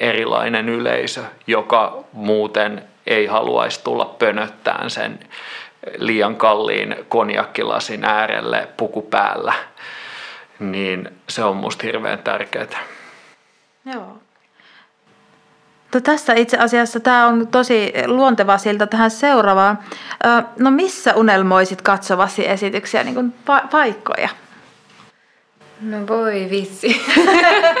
erilainen 0.00 0.68
yleisö, 0.68 1.22
joka 1.46 2.04
muuten 2.12 2.82
ei 3.06 3.26
haluaisi 3.26 3.84
tulla 3.84 4.04
pönöttään 4.04 4.90
sen 4.90 5.18
liian 5.96 6.36
kalliin 6.36 6.96
konjakkilasin 7.08 8.04
äärelle 8.04 8.68
puku 8.76 9.02
päällä, 9.02 9.52
niin 10.58 11.08
se 11.28 11.44
on 11.44 11.56
musta 11.56 11.86
hirveän 11.86 12.18
tärkeää. 12.18 12.66
Joo, 13.94 14.21
No 15.94 16.00
tässä 16.00 16.32
itse 16.34 16.58
asiassa 16.58 17.00
tämä 17.00 17.26
on 17.26 17.46
tosi 17.46 17.92
luonteva 18.06 18.58
siltä 18.58 18.86
tähän 18.86 19.10
seuraavaan. 19.10 19.78
No 20.58 20.70
missä 20.70 21.14
unelmoisit 21.14 21.82
katsovasi 21.82 22.48
esityksiä, 22.48 23.04
niin 23.04 23.14
kuin 23.14 23.34
pa- 23.50 23.68
paikkoja? 23.70 24.28
No 25.80 26.06
voi 26.08 26.46
vitsi. 26.50 27.02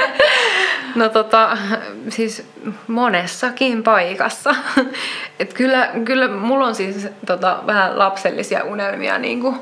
no 0.94 1.08
tota, 1.08 1.58
siis 2.08 2.46
monessakin 2.86 3.82
paikassa. 3.82 4.54
Et 5.38 5.52
kyllä, 5.52 5.90
kyllä 6.04 6.28
mulla 6.28 6.66
on 6.66 6.74
siis 6.74 7.08
tota, 7.26 7.62
vähän 7.66 7.98
lapsellisia 7.98 8.64
unelmia 8.64 9.18
niin 9.18 9.40
kuin 9.40 9.56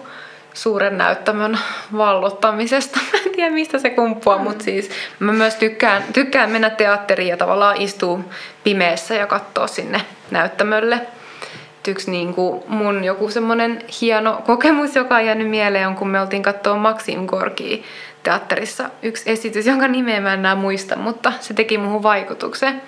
suuren 0.54 0.98
näyttämön 0.98 1.58
vallottamisesta. 1.96 3.00
Mä 3.12 3.18
en 3.26 3.32
tiedä 3.32 3.50
mistä 3.50 3.78
se 3.78 3.90
kumpuaa, 3.90 4.38
mm. 4.38 4.44
mutta 4.44 4.64
siis 4.64 4.90
mä 5.18 5.32
myös 5.32 5.54
tykkään, 5.54 6.02
tykkään 6.12 6.50
mennä 6.50 6.70
teatteriin 6.70 7.28
ja 7.28 7.36
tavallaan 7.36 7.76
istua 7.76 8.20
pimeässä 8.64 9.14
ja 9.14 9.26
katsoa 9.26 9.66
sinne 9.66 10.00
näyttämölle. 10.30 11.00
Yksi 11.88 12.10
niin 12.10 12.34
kuin 12.34 12.62
mun 12.68 13.04
joku 13.04 13.30
semmoinen 13.30 13.82
hieno 14.00 14.42
kokemus, 14.46 14.96
joka 14.96 15.16
on 15.16 15.26
jäänyt 15.26 15.50
mieleen, 15.50 15.88
on 15.88 15.94
kun 15.94 16.08
me 16.08 16.20
oltiin 16.20 16.42
katsoa 16.42 16.76
Maxim 16.76 17.26
Gorkia 17.26 17.84
teatterissa. 18.22 18.90
Yksi 19.02 19.30
esitys, 19.30 19.66
jonka 19.66 19.88
nimeä 19.88 20.20
mä 20.20 20.32
en 20.32 20.38
enää 20.38 20.54
muista, 20.54 20.96
mutta 20.96 21.32
se 21.40 21.54
teki 21.54 21.78
muuhun 21.78 22.02
vaikutuksen 22.02 22.82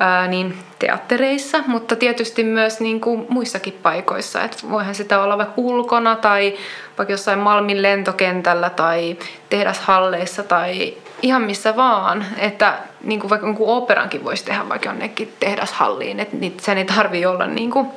ää, 0.00 0.28
niin 0.28 0.58
teattereissa, 0.78 1.58
mutta 1.66 1.96
tietysti 1.96 2.44
myös 2.44 2.80
niin 2.80 3.00
kuin 3.00 3.26
muissakin 3.28 3.78
paikoissa. 3.82 4.42
Et 4.42 4.70
voihan 4.70 4.94
sitä 4.94 5.22
olla 5.22 5.38
vaikka 5.38 5.54
ulkona 5.56 6.16
tai 6.16 6.54
vaikka 6.98 7.12
jossain 7.12 7.38
Malmin 7.38 7.82
lentokentällä 7.82 8.70
tai 8.70 9.16
tehdashalleissa 9.50 10.42
tai 10.42 10.94
ihan 11.22 11.42
missä 11.42 11.76
vaan. 11.76 12.24
Että 12.38 12.74
niin 13.02 13.20
kuin 13.20 13.30
vaikka 13.30 13.46
jonkun 13.46 13.76
operankin 13.76 14.24
voisi 14.24 14.44
tehdä 14.44 14.68
vaikka 14.68 14.88
jonnekin 14.88 15.32
tehdashalliin, 15.40 16.20
että 16.20 16.36
sen 16.60 16.78
ei 16.78 16.84
tarvi 16.84 17.26
olla 17.26 17.46
niin 17.46 17.70
kuin 17.70 17.88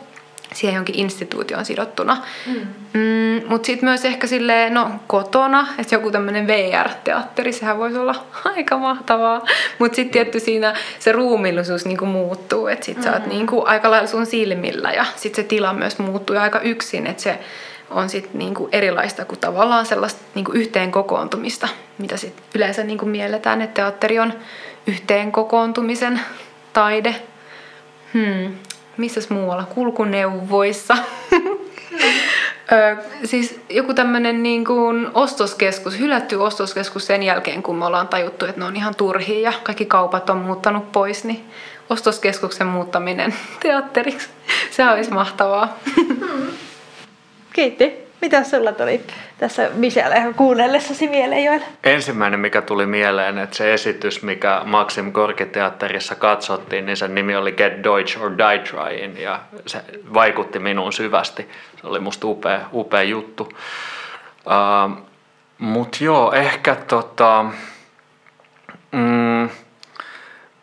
siihen 0.53 0.75
jonkin 0.75 0.95
instituutioon 0.95 1.65
sidottuna. 1.65 2.17
Mm. 2.47 2.67
Mm, 2.93 3.41
Mutta 3.47 3.65
sitten 3.65 3.89
myös 3.89 4.05
ehkä 4.05 4.27
silleen, 4.27 4.73
no 4.73 4.91
kotona, 5.07 5.67
että 5.77 5.95
joku 5.95 6.11
tämmöinen 6.11 6.47
VR-teatteri, 6.47 7.53
sehän 7.53 7.77
voisi 7.77 7.97
olla 7.97 8.25
aika 8.55 8.77
mahtavaa. 8.77 9.45
Mutta 9.79 9.95
sitten 9.95 10.13
tietty 10.13 10.39
siinä 10.39 10.73
se 10.99 11.11
ruumillisuus 11.11 11.85
niinku 11.85 12.05
muuttuu, 12.05 12.67
että 12.67 12.85
sitten 12.85 13.03
mm. 13.03 13.09
sä 13.09 13.13
oot 13.13 13.25
mm. 13.25 13.29
niinku 13.29 13.63
aika 13.65 13.91
lailla 13.91 14.07
sun 14.07 14.25
silmillä 14.25 14.91
ja 14.91 15.05
sitten 15.15 15.43
se 15.43 15.47
tila 15.47 15.73
myös 15.73 15.99
muuttuu 15.99 16.37
aika 16.37 16.59
yksin, 16.59 17.07
että 17.07 17.23
se 17.23 17.39
on 17.89 18.09
sitten 18.09 18.39
niinku 18.39 18.69
erilaista 18.71 19.25
kuin 19.25 19.39
tavallaan 19.39 19.85
sellaista 19.85 20.21
niinku 20.35 20.51
yhteen 20.51 20.91
kokoontumista, 20.91 21.67
mitä 21.97 22.17
sit 22.17 22.33
yleensä 22.55 22.83
niinku 22.83 23.05
mielletään, 23.05 23.61
että 23.61 23.81
teatteri 23.81 24.19
on 24.19 24.33
yhteen 24.87 25.31
kokoontumisen 25.31 26.21
taide. 26.73 27.15
Hmm 28.13 28.55
missäs 28.97 29.29
muualla, 29.29 29.63
kulkuneuvoissa. 29.63 30.97
Ö, 32.71 32.97
siis 33.23 33.59
joku 33.69 33.93
tämmöinen 33.93 34.43
niin 34.43 34.65
kuin 34.65 35.07
ostoskeskus, 35.13 35.99
hylätty 35.99 36.35
ostoskeskus 36.35 37.07
sen 37.07 37.23
jälkeen, 37.23 37.63
kun 37.63 37.75
me 37.75 37.85
ollaan 37.85 38.07
tajuttu, 38.07 38.45
että 38.45 38.61
ne 38.61 38.65
on 38.65 38.75
ihan 38.75 38.95
turhia 38.95 39.39
ja 39.39 39.53
kaikki 39.63 39.85
kaupat 39.85 40.29
on 40.29 40.37
muuttanut 40.37 40.91
pois, 40.91 41.23
niin 41.23 41.45
ostoskeskuksen 41.89 42.67
muuttaminen 42.67 43.33
teatteriksi, 43.63 44.29
se 44.71 44.89
olisi 44.89 45.11
mahtavaa. 45.11 45.77
Kiitti. 47.53 48.00
Mitä 48.21 48.43
sulla 48.43 48.71
tuli 48.71 49.01
tässä 49.37 49.69
Michelle 49.73 50.33
kuunnellessasi 50.35 51.07
mieleen 51.07 51.43
Joel? 51.43 51.59
Ensimmäinen, 51.83 52.39
mikä 52.39 52.61
tuli 52.61 52.85
mieleen, 52.85 53.37
että 53.37 53.57
se 53.57 53.73
esitys, 53.73 54.23
mikä 54.23 54.61
Maxim 54.65 55.11
Korkiteatterissa 55.11 56.15
katsottiin, 56.15 56.85
niin 56.85 56.97
sen 56.97 57.15
nimi 57.15 57.35
oli 57.35 57.51
Get 57.51 57.83
Deutsch 57.83 58.21
or 58.21 58.31
Die 58.37 58.59
Trying 58.59 59.19
ja 59.19 59.39
se 59.65 59.81
vaikutti 60.13 60.59
minuun 60.59 60.93
syvästi. 60.93 61.49
Se 61.81 61.87
oli 61.87 61.99
musta 61.99 62.27
upea, 62.27 62.61
upea 62.73 63.03
juttu. 63.03 63.43
Uh, 64.45 64.97
Mutta 65.57 65.97
joo, 66.03 66.31
ehkä 66.33 66.75
tota, 66.75 67.45
mm, 68.91 69.49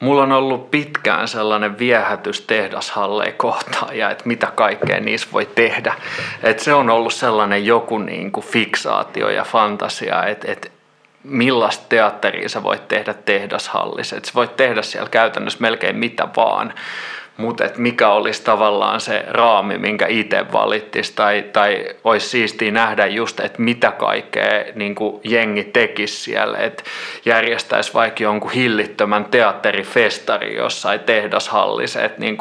Mulla 0.00 0.22
on 0.22 0.32
ollut 0.32 0.70
pitkään 0.70 1.28
sellainen 1.28 1.78
viehätys 1.78 2.40
tehdashalleen 2.40 3.34
kohtaan 3.34 3.96
ja 3.96 4.10
että 4.10 4.24
mitä 4.26 4.46
kaikkea 4.54 5.00
niissä 5.00 5.28
voi 5.32 5.46
tehdä. 5.46 5.94
Et 6.42 6.60
se 6.60 6.74
on 6.74 6.90
ollut 6.90 7.14
sellainen 7.14 7.66
joku 7.66 7.98
niin 7.98 8.32
kuin 8.32 8.46
fiksaatio 8.46 9.28
ja 9.28 9.44
fantasia, 9.44 10.24
että, 10.24 10.52
että 10.52 10.68
millaista 11.24 11.84
teatteria 11.88 12.48
sä 12.48 12.62
voit 12.62 12.88
tehdä 12.88 13.14
tehdashallissa. 13.14 14.16
Että 14.16 14.26
sä 14.26 14.34
voit 14.34 14.56
tehdä 14.56 14.82
siellä 14.82 15.08
käytännössä 15.08 15.58
melkein 15.60 15.96
mitä 15.96 16.28
vaan 16.36 16.74
mutta 17.38 17.64
mikä 17.76 18.08
olisi 18.08 18.42
tavallaan 18.42 19.00
se 19.00 19.24
raami, 19.28 19.78
minkä 19.78 20.06
itse 20.06 20.52
valittisi, 20.52 21.12
tai, 21.14 21.44
tai 21.52 21.84
olisi 22.04 22.28
siistiä 22.28 22.70
nähdä 22.70 23.06
just, 23.06 23.40
että 23.40 23.62
mitä 23.62 23.90
kaikkea 23.90 24.64
niin 24.74 24.94
jengi 25.24 25.64
tekisi 25.64 26.22
siellä, 26.22 26.58
että 26.58 26.82
järjestäisi 27.24 27.94
vaikka 27.94 28.22
jonkun 28.22 28.50
hillittömän 28.50 29.24
teatterifestari 29.24 30.56
jossain 30.56 31.00
tehdashallissa, 31.00 32.02
että 32.02 32.20
niin 32.20 32.38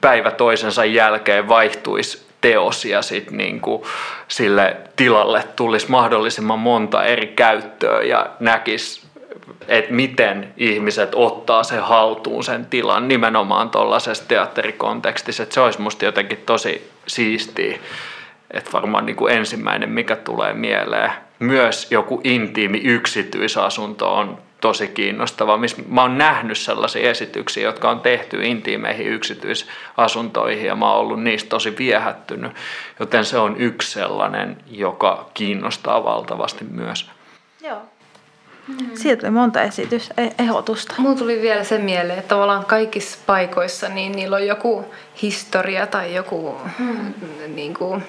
päivä 0.00 0.30
toisensa 0.30 0.84
jälkeen 0.84 1.48
vaihtuisi 1.48 2.26
teos 2.40 2.84
ja 2.84 3.02
sitten 3.02 3.36
niin 3.36 3.60
sille 4.28 4.76
tilalle 4.96 5.44
tulisi 5.56 5.90
mahdollisimman 5.90 6.58
monta 6.58 7.04
eri 7.04 7.26
käyttöä 7.26 8.02
ja 8.02 8.26
näkisi 8.40 9.09
että 9.68 9.92
miten 9.92 10.54
ihmiset 10.56 11.10
ottaa 11.14 11.62
sen 11.62 11.82
haltuun 11.82 12.44
sen 12.44 12.66
tilan 12.66 13.08
nimenomaan 13.08 13.70
tuollaisessa 13.70 14.28
teatterikontekstissa. 14.28 15.42
Että 15.42 15.54
se 15.54 15.60
olisi 15.60 15.80
musta 15.80 16.04
jotenkin 16.04 16.42
tosi 16.46 16.90
siistiä. 17.06 17.78
Että 18.50 18.72
varmaan 18.72 19.06
niin 19.06 19.16
kuin 19.16 19.34
ensimmäinen, 19.34 19.90
mikä 19.90 20.16
tulee 20.16 20.52
mieleen. 20.52 21.10
Myös 21.38 21.90
joku 21.90 22.20
intiimi 22.24 22.78
yksityisasunto 22.78 24.14
on 24.14 24.38
tosi 24.60 24.88
kiinnostava. 24.88 25.58
Mä 25.88 26.02
oon 26.02 26.18
nähnyt 26.18 26.58
sellaisia 26.58 27.10
esityksiä, 27.10 27.62
jotka 27.62 27.90
on 27.90 28.00
tehty 28.00 28.44
intiimeihin 28.44 29.06
yksityisasuntoihin 29.06 30.66
ja 30.66 30.76
mä 30.76 30.92
oon 30.92 31.00
ollut 31.00 31.22
niistä 31.22 31.48
tosi 31.48 31.78
viehättynyt. 31.78 32.52
Joten 33.00 33.24
se 33.24 33.38
on 33.38 33.56
yksi 33.56 33.92
sellainen, 33.92 34.56
joka 34.70 35.30
kiinnostaa 35.34 36.04
valtavasti 36.04 36.64
myös. 36.64 37.10
Joo. 37.62 37.82
Mm. 38.70 38.90
Siitä 38.94 39.20
tuli 39.20 39.30
monta 39.30 39.62
esitysehdotusta. 39.62 40.94
Mulla 40.98 41.16
tuli 41.16 41.42
vielä 41.42 41.64
se 41.64 41.78
mieleen, 41.78 42.18
että 42.18 42.28
tavallaan 42.28 42.64
kaikissa 42.64 43.18
paikoissa 43.26 43.88
niin 43.88 44.12
niillä 44.12 44.36
on 44.36 44.46
joku 44.46 44.84
historia 45.22 45.86
tai 45.86 46.14
joku, 46.14 46.56
mm. 46.78 47.14
niin 47.54 47.74
kuin, 47.74 48.02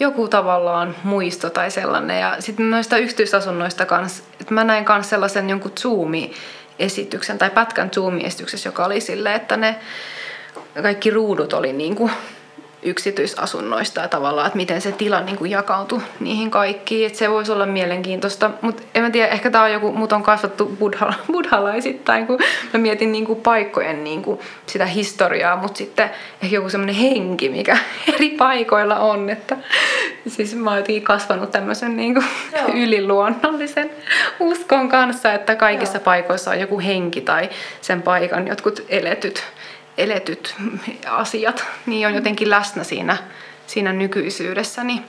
joku 0.00 0.28
tavallaan 0.28 0.96
muisto 1.04 1.50
tai 1.50 1.70
sellainen. 1.70 2.20
Ja 2.20 2.36
sitten 2.40 2.70
noista 2.70 2.96
yksityisasunnoista 2.98 3.86
kanssa, 3.86 4.22
että 4.40 4.54
mä 4.54 4.64
näin 4.64 4.84
myös 4.88 5.10
sellaisen 5.10 5.50
jonkun 5.50 5.72
Zoom-esityksen 5.80 7.38
tai 7.38 7.50
pätkän 7.50 7.90
Zoom-esityksessä, 7.90 8.68
joka 8.68 8.84
oli 8.84 9.00
silleen, 9.00 9.36
että 9.36 9.56
ne 9.56 9.76
kaikki 10.82 11.10
ruudut 11.10 11.52
oli 11.52 11.72
niin 11.72 11.96
kuin 11.96 12.12
yksityisasunnoista 12.82 14.00
ja 14.00 14.08
tavallaan, 14.08 14.46
että 14.46 14.56
miten 14.56 14.80
se 14.80 14.92
tila 14.92 15.20
niin 15.20 15.36
kuin 15.36 15.50
jakautui 15.50 16.00
niihin 16.20 16.50
kaikkiin. 16.50 17.06
Että 17.06 17.18
se 17.18 17.30
voisi 17.30 17.52
olla 17.52 17.66
mielenkiintoista, 17.66 18.50
mutta 18.60 18.82
en 18.94 19.02
mä 19.02 19.10
tiedä, 19.10 19.28
ehkä 19.28 19.50
tämä 19.50 19.64
on 19.64 19.72
joku, 19.72 19.92
mut 19.92 20.12
on 20.12 20.22
kasvattu 20.22 20.76
buddha, 20.78 21.12
buddhalaisittain, 21.32 22.26
kun 22.26 22.38
mä 22.72 22.78
mietin 22.80 23.12
niin 23.12 23.24
kuin 23.24 23.40
paikkojen 23.40 24.04
niin 24.04 24.22
kuin 24.22 24.40
sitä 24.66 24.86
historiaa, 24.86 25.56
mutta 25.56 25.78
sitten 25.78 26.10
ehkä 26.42 26.56
joku 26.56 26.68
semmoinen 26.68 26.94
henki, 26.94 27.48
mikä 27.48 27.78
eri 28.14 28.30
paikoilla 28.30 28.96
on. 28.96 29.30
Että, 29.30 29.56
siis 30.26 30.54
mä 30.54 30.70
oon 30.70 30.84
kasvanut 31.02 31.50
tämmöisen 31.50 31.96
niin 31.96 32.14
kuin 32.14 32.26
yliluonnollisen 32.82 33.90
uskon 34.40 34.88
kanssa, 34.88 35.32
että 35.32 35.56
kaikissa 35.56 35.96
Joo. 35.98 36.04
paikoissa 36.04 36.50
on 36.50 36.60
joku 36.60 36.80
henki 36.80 37.20
tai 37.20 37.50
sen 37.80 38.02
paikan 38.02 38.48
jotkut 38.48 38.84
eletyt 38.88 39.44
eletyt 39.98 40.56
asiat 41.06 41.64
niin 41.86 42.06
on 42.06 42.14
jotenkin 42.14 42.50
läsnä 42.50 42.84
siinä, 42.84 43.16
siinä 43.66 43.92
nykyisyydessä. 43.92 44.84
Niin 44.84 45.04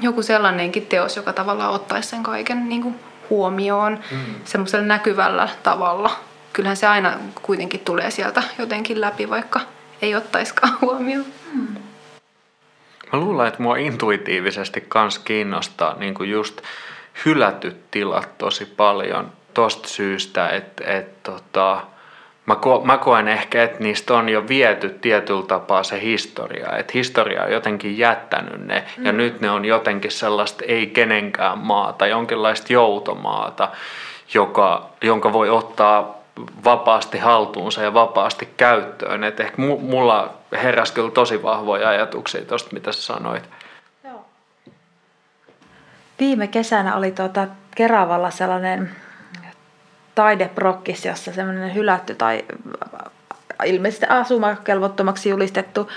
joku 0.00 0.22
sellainenkin 0.22 0.86
teos, 0.86 1.16
joka 1.16 1.32
tavallaan 1.32 1.74
ottaisi 1.74 2.08
sen 2.08 2.22
kaiken 2.22 2.68
niin 2.68 2.82
kuin 2.82 2.94
huomioon 3.30 3.98
mm. 4.10 4.18
semmoisella 4.44 4.86
näkyvällä 4.86 5.48
tavalla. 5.62 6.10
Kyllähän 6.52 6.76
se 6.76 6.86
aina 6.86 7.12
kuitenkin 7.42 7.80
tulee 7.80 8.10
sieltä 8.10 8.42
jotenkin 8.58 9.00
läpi, 9.00 9.30
vaikka 9.30 9.60
ei 10.02 10.14
ottaiskaan 10.14 10.78
huomioon. 10.82 11.26
Mm. 11.52 11.76
Mä 13.12 13.18
luulen, 13.18 13.46
että 13.46 13.62
mua 13.62 13.76
intuitiivisesti 13.76 14.84
kans 14.88 15.18
kiinnostaa 15.18 15.96
niin 15.98 16.14
kuin 16.14 16.30
just 16.30 16.60
hylätyt 17.24 17.90
tilat 17.90 18.38
tosi 18.38 18.64
paljon 18.64 19.32
tosta 19.54 19.88
syystä, 19.88 20.48
että, 20.48 20.84
että 20.84 21.30
tota, 21.30 21.82
Mä, 22.46 22.54
ko- 22.54 22.84
mä 22.84 22.98
koen 22.98 23.28
ehkä, 23.28 23.62
että 23.62 23.82
niistä 23.82 24.14
on 24.14 24.28
jo 24.28 24.48
viety 24.48 24.88
tietyllä 24.88 25.46
tapaa 25.46 25.82
se 25.82 26.00
historia, 26.00 26.76
että 26.76 26.92
historia 26.94 27.42
on 27.42 27.52
jotenkin 27.52 27.98
jättänyt 27.98 28.66
ne 28.66 28.84
mm. 28.96 29.06
ja 29.06 29.12
nyt 29.12 29.40
ne 29.40 29.50
on 29.50 29.64
jotenkin 29.64 30.10
sellaista 30.10 30.64
ei 30.68 30.86
kenenkään 30.86 31.58
maata, 31.58 32.06
jonkinlaista 32.06 32.72
joutomaata, 32.72 33.68
joka, 34.34 34.88
jonka 35.02 35.32
voi 35.32 35.50
ottaa 35.50 36.16
vapaasti 36.64 37.18
haltuunsa 37.18 37.82
ja 37.82 37.94
vapaasti 37.94 38.48
käyttöön. 38.56 39.24
Et 39.24 39.40
ehkä 39.40 39.62
mulla 39.80 40.34
heräsi 40.52 40.92
kyllä 40.92 41.10
tosi 41.10 41.42
vahvoja 41.42 41.88
ajatuksia 41.88 42.44
tuosta, 42.44 42.70
mitä 42.72 42.92
sä 42.92 43.02
sanoit. 43.02 43.48
Joo. 44.04 44.24
Viime 46.20 46.46
kesänä 46.46 46.96
oli 46.96 47.10
tuota 47.10 47.46
Keravalla 47.74 48.30
sellainen 48.30 48.90
taideprokkis, 50.16 51.04
jossa 51.04 51.32
semmoinen 51.32 51.74
hylätty 51.74 52.14
tai 52.14 52.44
ilmeisesti 53.64 54.06
asumakelvottomaksi 54.06 55.28
julistettu 55.28 55.90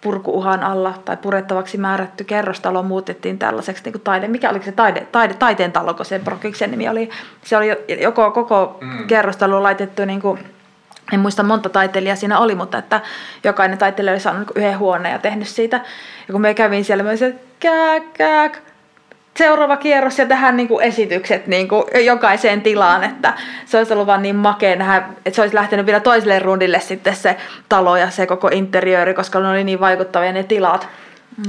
purkuuhan 0.00 0.62
alla 0.62 0.94
tai 1.04 1.16
purettavaksi 1.16 1.78
määrätty 1.78 2.24
kerrostalo 2.24 2.82
muutettiin 2.82 3.38
tällaiseksi 3.38 3.84
niin 3.84 3.92
kuin 3.92 4.02
taide, 4.02 4.28
mikä 4.28 4.50
oliko 4.50 4.64
se 4.64 4.72
taide, 4.72 5.00
taide, 5.12 5.34
taiteen 5.34 5.72
talo, 5.72 5.94
kun 5.94 6.04
se 6.04 6.18
prokkiksen 6.18 6.70
nimi 6.70 6.88
oli. 6.88 7.10
Se 7.44 7.56
oli 7.56 7.68
joko 8.00 8.30
koko 8.30 8.78
mm. 8.80 9.06
kerrostalo 9.06 9.62
laitettu 9.62 10.04
niin 10.04 10.20
kuin, 10.20 10.38
en 11.12 11.20
muista 11.20 11.42
monta 11.42 11.68
taiteilijaa 11.68 12.16
siinä 12.16 12.38
oli, 12.38 12.54
mutta 12.54 12.78
että 12.78 13.00
jokainen 13.44 13.78
taiteilija 13.78 14.12
oli 14.12 14.20
saanut 14.20 14.48
niin 14.54 14.64
yhden 14.64 14.78
huoneen 14.78 15.12
ja 15.12 15.18
tehnyt 15.18 15.48
siitä. 15.48 15.76
Ja 16.28 16.32
kun 16.32 16.40
me 16.40 16.54
kävin 16.54 16.84
siellä, 16.84 17.02
mä 17.02 17.10
olisin, 17.10 17.40
kääk, 17.60 18.02
kääk, 18.14 18.58
seuraava 19.38 19.76
kierros 19.76 20.18
ja 20.18 20.26
tähän 20.26 20.56
niin 20.56 20.68
kuin 20.68 20.84
esitykset 20.84 21.46
niin 21.46 21.68
kuin 21.68 21.84
jokaiseen 22.04 22.62
tilaan, 22.62 23.04
että 23.04 23.34
se 23.66 23.78
olisi 23.78 23.92
ollut 23.92 24.06
vaan 24.06 24.22
niin 24.22 24.36
makea 24.36 24.76
nähdä, 24.76 24.96
että 25.26 25.36
se 25.36 25.40
olisi 25.40 25.54
lähtenyt 25.54 25.86
vielä 25.86 26.00
toiselle 26.00 26.38
rundille 26.38 26.80
sitten 26.80 27.16
se 27.16 27.36
talo 27.68 27.96
ja 27.96 28.10
se 28.10 28.26
koko 28.26 28.48
interiööri, 28.48 29.14
koska 29.14 29.40
ne 29.40 29.48
oli 29.48 29.64
niin 29.64 29.80
vaikuttavia 29.80 30.32
ne 30.32 30.42
tilat. 30.42 30.88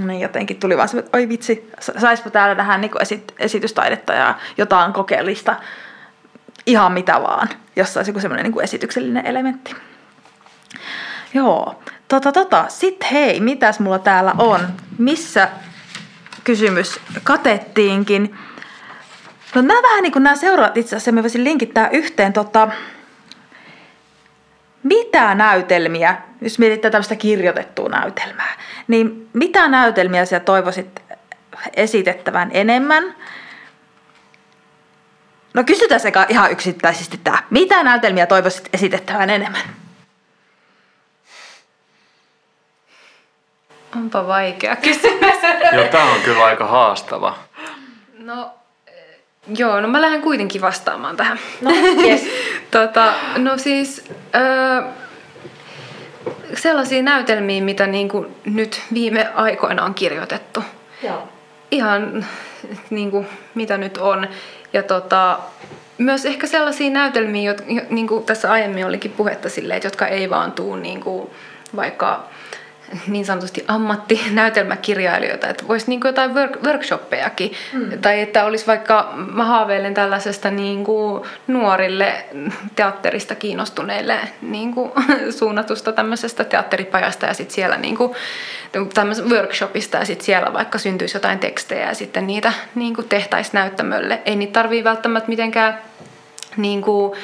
Niin 0.05 0.21
jotenkin 0.21 0.59
tuli 0.59 0.77
vaan 0.77 0.89
se, 0.89 0.99
että 0.99 1.17
oi 1.17 1.29
vitsi, 1.29 1.71
saispa 1.79 2.29
täällä 2.29 2.55
nähdä 2.55 2.77
niin 2.77 2.91
esit- 3.01 3.33
esitystaidetta 3.39 4.13
ja 4.13 4.35
jotain 4.57 4.93
kokeellista, 4.93 5.55
ihan 6.65 6.91
mitä 6.91 7.21
vaan, 7.21 7.49
jossa 7.75 7.99
olisi 7.99 8.09
joku 8.09 8.19
semmoinen 8.19 8.51
niin 8.51 8.63
esityksellinen 8.63 9.25
elementti. 9.25 9.75
Joo, 11.33 11.81
tota 12.07 12.31
tota, 12.31 12.65
sit 12.67 13.11
hei, 13.11 13.39
mitäs 13.39 13.79
mulla 13.79 13.99
täällä 13.99 14.33
on? 14.37 14.59
Missä 14.97 15.49
kysymys 16.45 16.99
katettiinkin. 17.23 18.35
No 19.55 19.61
nämä 19.61 19.81
vähän 19.81 20.03
niin 20.03 20.11
kuin 20.11 20.23
nämä 20.23 20.35
seuraavat 20.35 20.77
itse 20.77 20.95
asiassa, 20.95 21.11
me 21.11 21.21
voisin 21.21 21.43
linkittää 21.43 21.89
yhteen 21.89 22.33
tota, 22.33 22.67
mitä 24.83 25.35
näytelmiä, 25.35 26.17
jos 26.41 26.59
mietitään 26.59 26.91
tämmöistä 26.91 27.15
kirjoitettua 27.15 27.89
näytelmää, 27.89 28.57
niin 28.87 29.29
mitä 29.33 29.67
näytelmiä 29.67 30.25
sä 30.25 30.39
toivoisit 30.39 31.01
esitettävän 31.75 32.49
enemmän? 32.53 33.15
No 35.53 35.63
kysytään 35.63 36.01
sekä 36.01 36.25
ihan 36.29 36.51
yksittäisesti 36.51 37.19
tämä. 37.23 37.43
Mitä 37.49 37.83
näytelmiä 37.83 38.25
toivoisit 38.25 38.69
esitettävän 38.73 39.29
enemmän? 39.29 39.84
Onpa 43.95 44.27
vaikea 44.27 44.75
kysymys. 44.75 45.35
Joo, 45.71 45.87
tämä 45.91 46.03
on 46.03 46.21
kyllä 46.25 46.43
aika 46.43 46.65
haastava. 46.67 47.37
No, 48.19 48.49
eh, 48.87 48.93
joo, 49.57 49.81
no 49.81 49.87
mä 49.87 50.01
lähden 50.01 50.21
kuitenkin 50.21 50.61
vastaamaan 50.61 51.17
tähän. 51.17 51.39
No, 51.61 51.71
yes. 52.03 52.21
tota, 52.71 53.13
no 53.37 53.57
siis, 53.57 54.09
öö, 54.35 54.83
sellaisia 56.53 57.03
näytelmiä, 57.03 57.61
mitä 57.61 57.87
niin 57.87 58.09
kuin 58.09 58.35
nyt 58.45 58.81
viime 58.93 59.31
aikoina 59.35 59.83
on 59.83 59.93
kirjoitettu. 59.93 60.63
Joo. 61.03 61.27
Ihan 61.71 62.25
niin 62.89 63.11
kuin, 63.11 63.27
mitä 63.55 63.77
nyt 63.77 63.97
on. 63.97 64.27
Ja 64.73 64.83
tota, 64.83 65.39
myös 65.97 66.25
ehkä 66.25 66.47
sellaisia 66.47 66.89
näytelmiä, 66.89 67.51
jotka, 67.51 67.67
niin 67.89 68.07
kuin 68.07 68.23
tässä 68.23 68.51
aiemmin 68.51 68.85
olikin 68.85 69.11
puhetta 69.11 69.49
silleen, 69.49 69.77
että 69.77 69.87
jotka 69.87 70.07
ei 70.07 70.29
vaan 70.29 70.51
tuu 70.51 70.75
niin 70.75 71.01
kuin, 71.01 71.29
vaikka 71.75 72.23
niin 73.07 73.25
sanotusti 73.25 73.65
ammattinäytelmäkirjailijoita, 73.67 75.47
että 75.47 75.67
voisi 75.67 75.85
niin 75.87 76.01
jotain 76.03 76.35
work, 76.35 76.63
workshoppejakin, 76.63 77.51
mm. 77.73 78.01
tai 78.01 78.21
että 78.21 78.45
olisi 78.45 78.67
vaikka, 78.67 79.13
mä 79.33 79.45
haaveilen 79.45 79.93
tällaisesta 79.93 80.51
niin 80.51 80.83
kuin 80.83 81.23
nuorille 81.47 82.25
teatterista 82.75 83.35
kiinnostuneille 83.35 84.19
niin 84.41 84.73
kuin 84.73 84.91
suunnatusta 85.39 85.91
tämmöisestä 85.91 86.43
teatteripajasta 86.43 87.25
ja 87.25 87.33
sitten 87.33 87.55
siellä 87.55 87.77
niin 87.77 87.97
kuin, 87.97 88.11
workshopista 89.29 89.97
ja 89.97 90.05
sitten 90.05 90.25
siellä 90.25 90.53
vaikka 90.53 90.77
syntyisi 90.77 91.17
jotain 91.17 91.39
tekstejä 91.39 91.87
ja 91.87 91.93
sitten 91.93 92.27
niitä 92.27 92.53
niin 92.75 92.95
kuin 92.95 93.09
tehtäisiin 93.09 93.53
näyttämölle. 93.53 94.21
Ei 94.25 94.35
niitä 94.35 94.53
tarvii 94.53 94.83
välttämättä 94.83 95.29
mitenkään 95.29 95.77
niin 96.57 96.81
kuin 96.81 97.17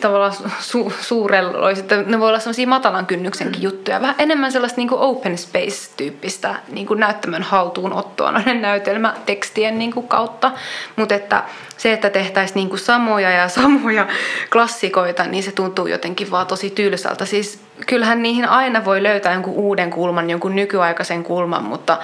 tavallaan 0.00 0.32
su- 0.60 0.92
suurelloiset, 1.00 1.86
ne 2.06 2.20
voi 2.20 2.28
olla 2.28 2.38
sellaisia 2.38 2.66
matalan 2.66 3.06
kynnyksenkin 3.06 3.60
mm. 3.60 3.64
juttuja, 3.64 4.00
vähän 4.00 4.14
enemmän 4.18 4.52
sellaista 4.52 4.76
niin 4.76 4.88
kuin 4.88 5.00
open 5.00 5.38
space-tyyppistä 5.38 6.54
niin 6.68 6.86
kuin 6.86 7.00
näyttämön 7.00 7.42
haltuunottoa 7.42 8.32
noiden 8.32 8.62
näytelmätekstien 8.68 9.78
niin 9.78 9.92
kuin 9.92 10.08
kautta, 10.08 10.52
mutta 10.96 11.14
että 11.14 11.42
se, 11.76 11.92
että 11.92 12.10
tehtäisiin 12.10 12.54
niin 12.54 12.68
kuin 12.68 12.78
samoja 12.78 13.30
ja 13.30 13.48
samoja 13.62 14.06
klassikoita, 14.52 15.24
niin 15.24 15.42
se 15.42 15.52
tuntuu 15.52 15.86
jotenkin 15.86 16.30
vaan 16.30 16.46
tosi 16.46 16.70
tylsältä. 16.70 17.24
Siis 17.24 17.60
kyllähän 17.86 18.22
niihin 18.22 18.48
aina 18.48 18.84
voi 18.84 19.02
löytää 19.02 19.32
jonkun 19.32 19.54
uuden 19.54 19.90
kulman, 19.90 20.30
jonkun 20.30 20.56
nykyaikaisen 20.56 21.24
kulman, 21.24 21.64
mutta 21.64 21.98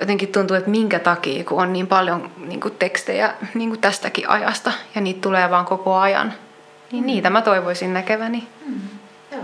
jotenkin 0.00 0.28
tuntuu, 0.28 0.56
että 0.56 0.70
minkä 0.70 0.98
takia, 0.98 1.44
kun 1.44 1.62
on 1.62 1.72
niin 1.72 1.86
paljon 1.86 2.30
niin 2.46 2.60
kuin 2.60 2.74
tekstejä 2.78 3.34
niin 3.54 3.68
kuin 3.68 3.80
tästäkin 3.80 4.28
ajasta 4.28 4.72
ja 4.94 5.00
niitä 5.00 5.20
tulee 5.20 5.50
vaan 5.50 5.64
koko 5.64 5.94
ajan, 5.94 6.34
niin 6.94 7.06
niitä 7.06 7.30
mä 7.30 7.42
toivoisin 7.42 7.94
näkeväni. 7.94 8.48
Mm. 8.66 8.80
Joo. 9.32 9.42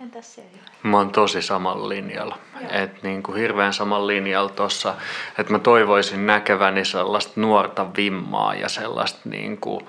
Entäs 0.00 0.34
se? 0.34 0.44
Mä 0.82 0.96
oon 0.96 1.10
tosi 1.10 1.42
samalla 1.42 1.88
linjalla. 1.88 2.38
Et 2.70 3.02
niin 3.02 3.22
kuin 3.22 3.38
hirveän 3.38 3.72
samalla 3.72 4.06
linjalla 4.06 4.50
tuossa, 4.50 4.94
että 5.38 5.52
mä 5.52 5.58
toivoisin 5.58 6.26
näkeväni 6.26 6.84
sellaista 6.84 7.32
nuorta 7.36 7.86
vimmaa 7.96 8.54
ja 8.54 8.68
sellaista 8.68 9.20
niin 9.24 9.58
kuin 9.58 9.86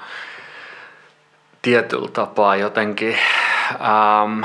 tietyllä 1.61 2.10
tapaa 2.14 2.56
jotenkin 2.56 3.18
ähm, 3.72 4.44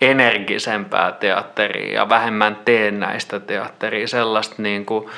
energisempää 0.00 1.12
teatteria 1.12 1.94
ja 1.94 2.08
vähemmän 2.08 2.56
teennäistä 2.64 3.40
teatteria, 3.40 4.08
sellaista 4.08 4.62
niin 4.62 4.86
kuin, 4.86 5.10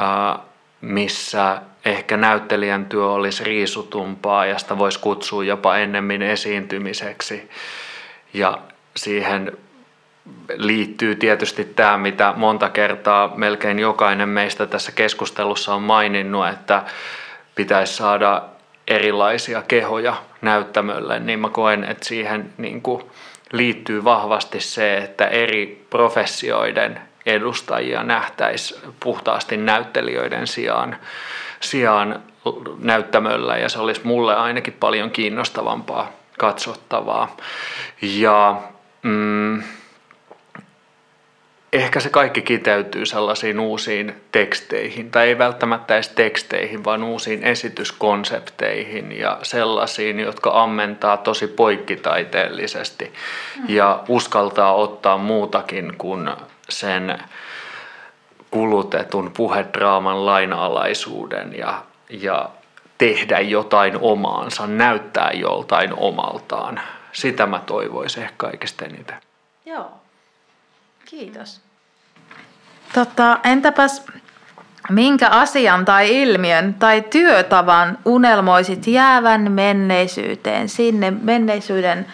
äh, 0.00 0.40
missä 0.80 1.62
ehkä 1.88 2.16
näyttelijän 2.16 2.86
työ 2.86 3.06
olisi 3.06 3.44
riisutumpaa 3.44 4.46
ja 4.46 4.58
sitä 4.58 4.78
voisi 4.78 4.98
kutsua 4.98 5.44
jopa 5.44 5.76
ennemmin 5.76 6.22
esiintymiseksi. 6.22 7.50
Ja 8.34 8.58
siihen 8.96 9.52
liittyy 10.56 11.14
tietysti 11.14 11.64
tämä, 11.64 11.98
mitä 11.98 12.34
monta 12.36 12.68
kertaa 12.68 13.32
melkein 13.36 13.78
jokainen 13.78 14.28
meistä 14.28 14.66
tässä 14.66 14.92
keskustelussa 14.92 15.74
on 15.74 15.82
maininnut, 15.82 16.48
että 16.48 16.82
pitäisi 17.54 17.94
saada 17.94 18.42
erilaisia 18.88 19.62
kehoja 19.68 20.16
näyttämölle, 20.42 21.18
niin 21.18 21.40
mä 21.40 21.48
koen, 21.48 21.84
että 21.84 22.04
siihen 22.04 22.52
niin 22.58 22.82
kuin 22.82 23.02
liittyy 23.52 24.04
vahvasti 24.04 24.60
se, 24.60 24.96
että 24.96 25.26
eri 25.26 25.86
professioiden 25.90 27.00
edustajia 27.26 28.02
nähtäisi 28.02 28.80
puhtaasti 29.00 29.56
näyttelijöiden 29.56 30.46
sijaan 30.46 30.96
sijaan 31.60 32.22
näyttämöllä 32.78 33.56
ja 33.56 33.68
se 33.68 33.78
olisi 33.78 34.00
mulle 34.04 34.36
ainakin 34.36 34.72
paljon 34.72 35.10
kiinnostavampaa 35.10 36.12
katsottavaa. 36.38 37.36
Ja 38.02 38.62
mm, 39.02 39.62
ehkä 41.72 42.00
se 42.00 42.08
kaikki 42.08 42.42
kiteytyy 42.42 43.06
sellaisiin 43.06 43.60
uusiin 43.60 44.14
teksteihin, 44.32 45.10
tai 45.10 45.28
ei 45.28 45.38
välttämättä 45.38 45.94
edes 45.94 46.08
teksteihin, 46.08 46.84
vaan 46.84 47.02
uusiin 47.02 47.44
esityskonsepteihin 47.44 49.18
ja 49.18 49.38
sellaisiin, 49.42 50.20
jotka 50.20 50.62
ammentaa 50.62 51.16
tosi 51.16 51.46
poikkitaiteellisesti 51.46 53.04
mm. 53.56 53.64
ja 53.68 54.04
uskaltaa 54.08 54.74
ottaa 54.74 55.18
muutakin 55.18 55.92
kuin 55.98 56.30
sen 56.68 57.18
kulutetun 58.50 59.30
puhedraaman 59.36 60.26
lainalaisuuden 60.26 61.54
ja, 61.58 61.82
ja 62.10 62.50
tehdä 62.98 63.40
jotain 63.40 63.98
omaansa, 64.00 64.66
näyttää 64.66 65.30
joltain 65.34 65.94
omaltaan. 65.96 66.80
Sitä 67.12 67.46
mä 67.46 67.58
toivoisin 67.66 68.22
ehkä 68.22 68.34
kaikista 68.36 68.84
eniten. 68.84 69.16
Joo, 69.66 69.90
kiitos. 71.04 71.60
Tota, 72.94 73.38
entäpäs 73.44 74.06
minkä 74.90 75.28
asian 75.28 75.84
tai 75.84 76.22
ilmiön 76.22 76.74
tai 76.74 77.02
työtavan 77.02 77.98
unelmoisit 78.04 78.86
jäävän 78.86 79.52
menneisyyteen, 79.52 80.68
sinne 80.68 81.10
menneisyyden 81.10 82.06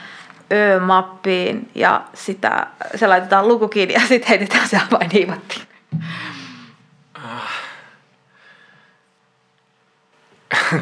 ö-mappiin 0.53 1.71
ja 1.75 2.03
sitä, 2.15 2.67
se 2.95 3.07
laitetaan 3.07 3.49
luku 3.49 3.69
kiinni 3.69 3.95
ja 3.95 4.01
sitten 4.01 4.29
heitetään 4.29 4.69
se 4.69 4.81
vain 4.91 5.11
hiivattiin. 5.11 5.74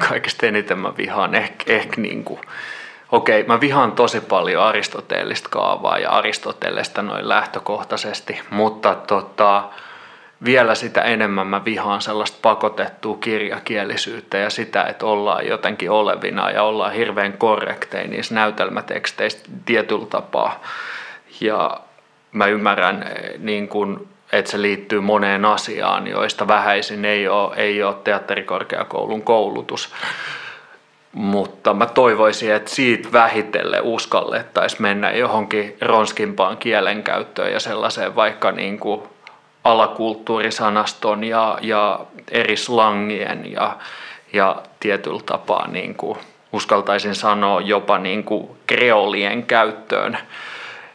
Kaikista 0.09 0.47
eniten 0.47 0.79
mä 0.79 0.97
vihaan 0.97 1.35
ehkä, 1.35 1.73
ehkä 1.73 2.01
niin 2.01 2.25
kuin 2.25 2.41
okei, 3.13 3.43
mä 3.43 3.61
vihaan 3.61 3.93
tosi 3.93 4.21
paljon 4.21 4.63
aristoteellista 4.63 5.49
kaavaa 5.49 5.99
ja 5.99 6.11
Aristotelesta 6.11 7.03
noin 7.03 7.29
lähtökohtaisesti, 7.29 8.41
mutta 8.51 8.95
tota, 8.95 9.69
vielä 10.45 10.75
sitä 10.75 11.01
enemmän 11.01 11.47
mä 11.47 11.65
vihaan 11.65 12.03
sellaista 12.03 12.39
pakotettua 12.43 13.17
kirjakielisyyttä 13.21 14.39
ja 14.39 14.51
sitä, 14.51 14.85
että 14.85 15.07
ollaan 15.07 15.47
jotenkin 15.47 15.91
olevina 15.91 16.51
ja 16.51 16.63
ollaan 16.63 16.93
hirveän 16.93 17.33
korrekteja 17.33 18.09
niissä 18.09 18.35
näytelmäteksteissä 18.35 19.39
tietyllä 19.65 20.07
tapaa. 20.07 20.63
Ja 21.41 21.81
mä 22.33 22.47
ymmärrän, 22.47 23.05
niin 23.39 23.69
kun, 23.69 24.09
että 24.33 24.51
se 24.51 24.63
liittyy 24.63 25.01
moneen 25.01 25.45
asiaan, 25.45 26.07
joista 26.07 26.49
vähäisin 26.49 27.05
ei 27.05 27.29
ole, 27.29 27.57
ei 27.57 27.83
ole 27.83 27.95
teatterikorkeakoulun 28.05 29.23
koulutus. 29.23 29.93
Mutta 31.13 31.75
mä 31.75 31.87
toivoisin, 31.87 32.55
että 32.55 32.71
siitä 32.71 33.13
vähitellen 33.13 33.83
uskallettaisiin 33.83 34.83
mennä 34.83 35.11
johonkin 35.11 35.77
ronskimpaan 35.81 36.57
kielenkäyttöön 36.57 37.53
ja 37.53 37.61
sellaiseen 37.61 38.17
vaikka 38.17 38.53
niin 38.53 38.79
kuin 38.79 39.03
alakulttuurisanaston 39.65 41.25
ja, 41.25 41.59
ja 41.61 42.01
eri 42.31 42.57
slangien 42.57 43.53
ja, 43.53 43.77
ja 44.33 44.63
tietyllä 44.81 45.21
tapaa 45.27 45.69
niin 45.69 45.95
kuin 45.95 46.19
uskaltaisin 46.53 47.15
sanoa 47.15 47.61
jopa 47.61 47.99
niin 47.99 48.25
kuin 48.25 48.51
kreolien 48.67 49.43
käyttöön 49.43 50.19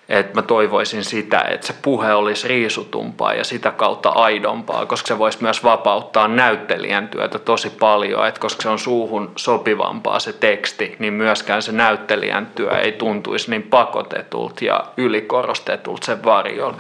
että 0.10 0.34
mä 0.36 0.42
toivoisin 0.42 1.04
sitä, 1.04 1.42
että 1.42 1.68
se 1.68 1.74
puhe 1.82 2.14
olisi 2.14 2.48
riisutumpaa 2.48 3.34
ja 3.34 3.44
sitä 3.44 3.72
kautta 3.72 4.10
aidompaa, 4.10 4.86
koska 4.86 5.08
se 5.08 5.18
voisi 5.18 5.38
myös 5.42 5.64
vapauttaa 5.64 6.28
näyttelijän 6.28 7.08
työtä 7.08 7.40
tosi 7.40 7.70
paljon, 7.70 8.28
että 8.28 8.40
koska 8.40 8.62
se 8.62 8.70
on 8.70 8.80
suuhun 8.80 9.32
sopivampaa 9.36 10.20
se 10.20 10.34
teksti, 10.34 10.96
niin 11.00 11.14
myöskään 11.14 11.62
se 11.62 11.72
näyttelijän 11.72 12.46
työ 12.56 12.72
ei 12.72 12.92
tuntuisi 12.92 13.52
niin 13.52 13.64
pakotetulta 13.64 14.66
ja 14.66 14.86
ylikorostetulta 14.98 16.06
sen 16.06 16.24
varjolla. 16.24 16.78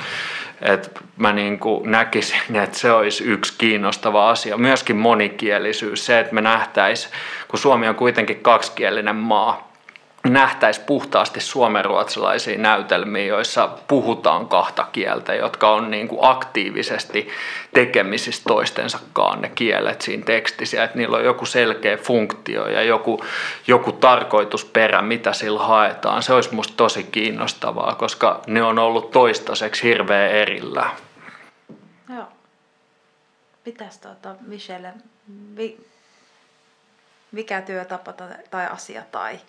Et 0.61 0.91
mä 1.17 1.33
niin 1.33 1.59
näkisin, 1.83 2.55
että 2.55 2.79
se 2.79 2.91
olisi 2.91 3.23
yksi 3.23 3.53
kiinnostava 3.57 4.29
asia. 4.29 4.57
Myöskin 4.57 4.95
monikielisyys, 4.95 6.05
se, 6.05 6.19
että 6.19 6.33
me 6.33 6.41
nähtäisiin, 6.41 7.13
kun 7.47 7.59
Suomi 7.59 7.87
on 7.87 7.95
kuitenkin 7.95 8.39
kaksikielinen 8.39 9.15
maa, 9.15 9.66
nähtäisi 10.33 10.81
puhtaasti 10.81 11.39
suomenruotsalaisia 11.39 12.57
näytelmiä, 12.57 13.25
joissa 13.25 13.69
puhutaan 13.87 14.47
kahta 14.47 14.87
kieltä, 14.91 15.35
jotka 15.35 15.73
on 15.73 15.91
niin 15.91 16.07
kuin 16.07 16.19
aktiivisesti 16.21 17.29
tekemisissä 17.73 18.43
toistensakaan 18.47 19.41
ne 19.41 19.49
kielet 19.49 20.01
siinä 20.01 20.23
tekstissä, 20.23 20.83
että 20.83 20.97
niillä 20.97 21.17
on 21.17 21.25
joku 21.25 21.45
selkeä 21.45 21.97
funktio 21.97 22.67
ja 22.67 22.83
joku, 22.83 23.23
joku 23.67 23.91
tarkoitusperä, 23.91 25.01
mitä 25.01 25.33
sillä 25.33 25.63
haetaan. 25.63 26.23
Se 26.23 26.33
olisi 26.33 26.55
musta 26.55 26.73
tosi 26.77 27.03
kiinnostavaa, 27.03 27.95
koska 27.95 28.41
ne 28.47 28.63
on 28.63 28.79
ollut 28.79 29.11
toistaiseksi 29.11 29.83
hirveän 29.83 30.31
erillä. 30.31 30.89
Joo. 32.15 32.25
Pitäisi 33.63 34.01
tuota, 34.01 34.35
Michelle, 34.41 34.93
mikä 37.31 37.61
työtapa 37.61 38.13
tai 38.51 38.65
asia 38.65 39.01
tai 39.11 39.39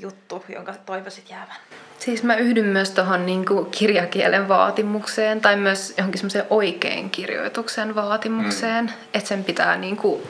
juttu, 0.00 0.44
jonka 0.48 0.74
toivoisit 0.86 1.30
jäävän? 1.30 1.56
Siis 1.98 2.22
mä 2.22 2.36
yhdyn 2.36 2.64
myös 2.64 2.90
tuohon 2.90 3.26
niin 3.26 3.44
kirjakielen 3.70 4.48
vaatimukseen 4.48 5.40
tai 5.40 5.56
myös 5.56 5.94
johonkin 5.96 6.18
semmoiseen 6.18 6.46
oikein 6.50 7.10
kirjoituksen 7.10 7.94
vaatimukseen, 7.94 8.84
mm. 8.84 8.92
että 9.14 9.28
sen 9.28 9.44
pitää 9.44 9.76
niin 9.76 9.96
kuin 9.96 10.22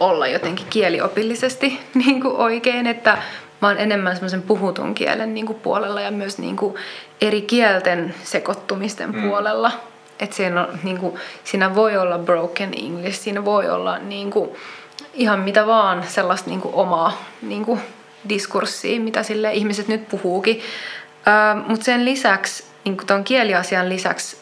olla 0.00 0.26
jotenkin 0.26 0.66
kieliopillisesti 0.70 1.80
niin 2.04 2.20
kuin 2.20 2.36
oikein, 2.36 2.86
että 2.86 3.18
mä 3.62 3.68
oon 3.68 3.78
enemmän 3.78 4.14
semmoisen 4.14 4.42
puhutun 4.42 4.94
kielen 4.94 5.34
niin 5.34 5.46
kuin 5.46 5.60
puolella 5.60 6.00
ja 6.00 6.10
myös 6.10 6.38
niin 6.38 6.56
kuin 6.56 6.74
eri 7.20 7.42
kielten 7.42 8.14
sekoittumisten 8.22 9.14
mm. 9.14 9.22
puolella. 9.22 9.72
Että 10.20 10.36
siinä, 10.36 10.66
on, 10.66 10.78
niin 10.82 10.98
kuin, 10.98 11.14
siinä 11.44 11.74
voi 11.74 11.96
olla 11.96 12.18
broken 12.18 12.74
English, 12.74 13.18
siinä 13.18 13.44
voi 13.44 13.68
olla 13.68 13.98
niin 13.98 14.30
kuin, 14.30 14.50
ihan 15.14 15.40
mitä 15.40 15.66
vaan 15.66 16.04
sellaista 16.08 16.50
niin 16.50 16.60
kuin 16.60 16.74
omaa 16.74 17.24
niin 17.42 17.64
kuin 17.64 17.80
diskurssiin, 18.28 19.02
mitä 19.02 19.22
sille 19.22 19.52
ihmiset 19.52 19.88
nyt 19.88 20.08
puhuukin. 20.08 20.60
Mutta 21.66 21.84
sen 21.84 22.04
lisäksi, 22.04 22.64
niin 22.84 22.96
tuon 23.06 23.24
kieliasian 23.24 23.88
lisäksi, 23.88 24.36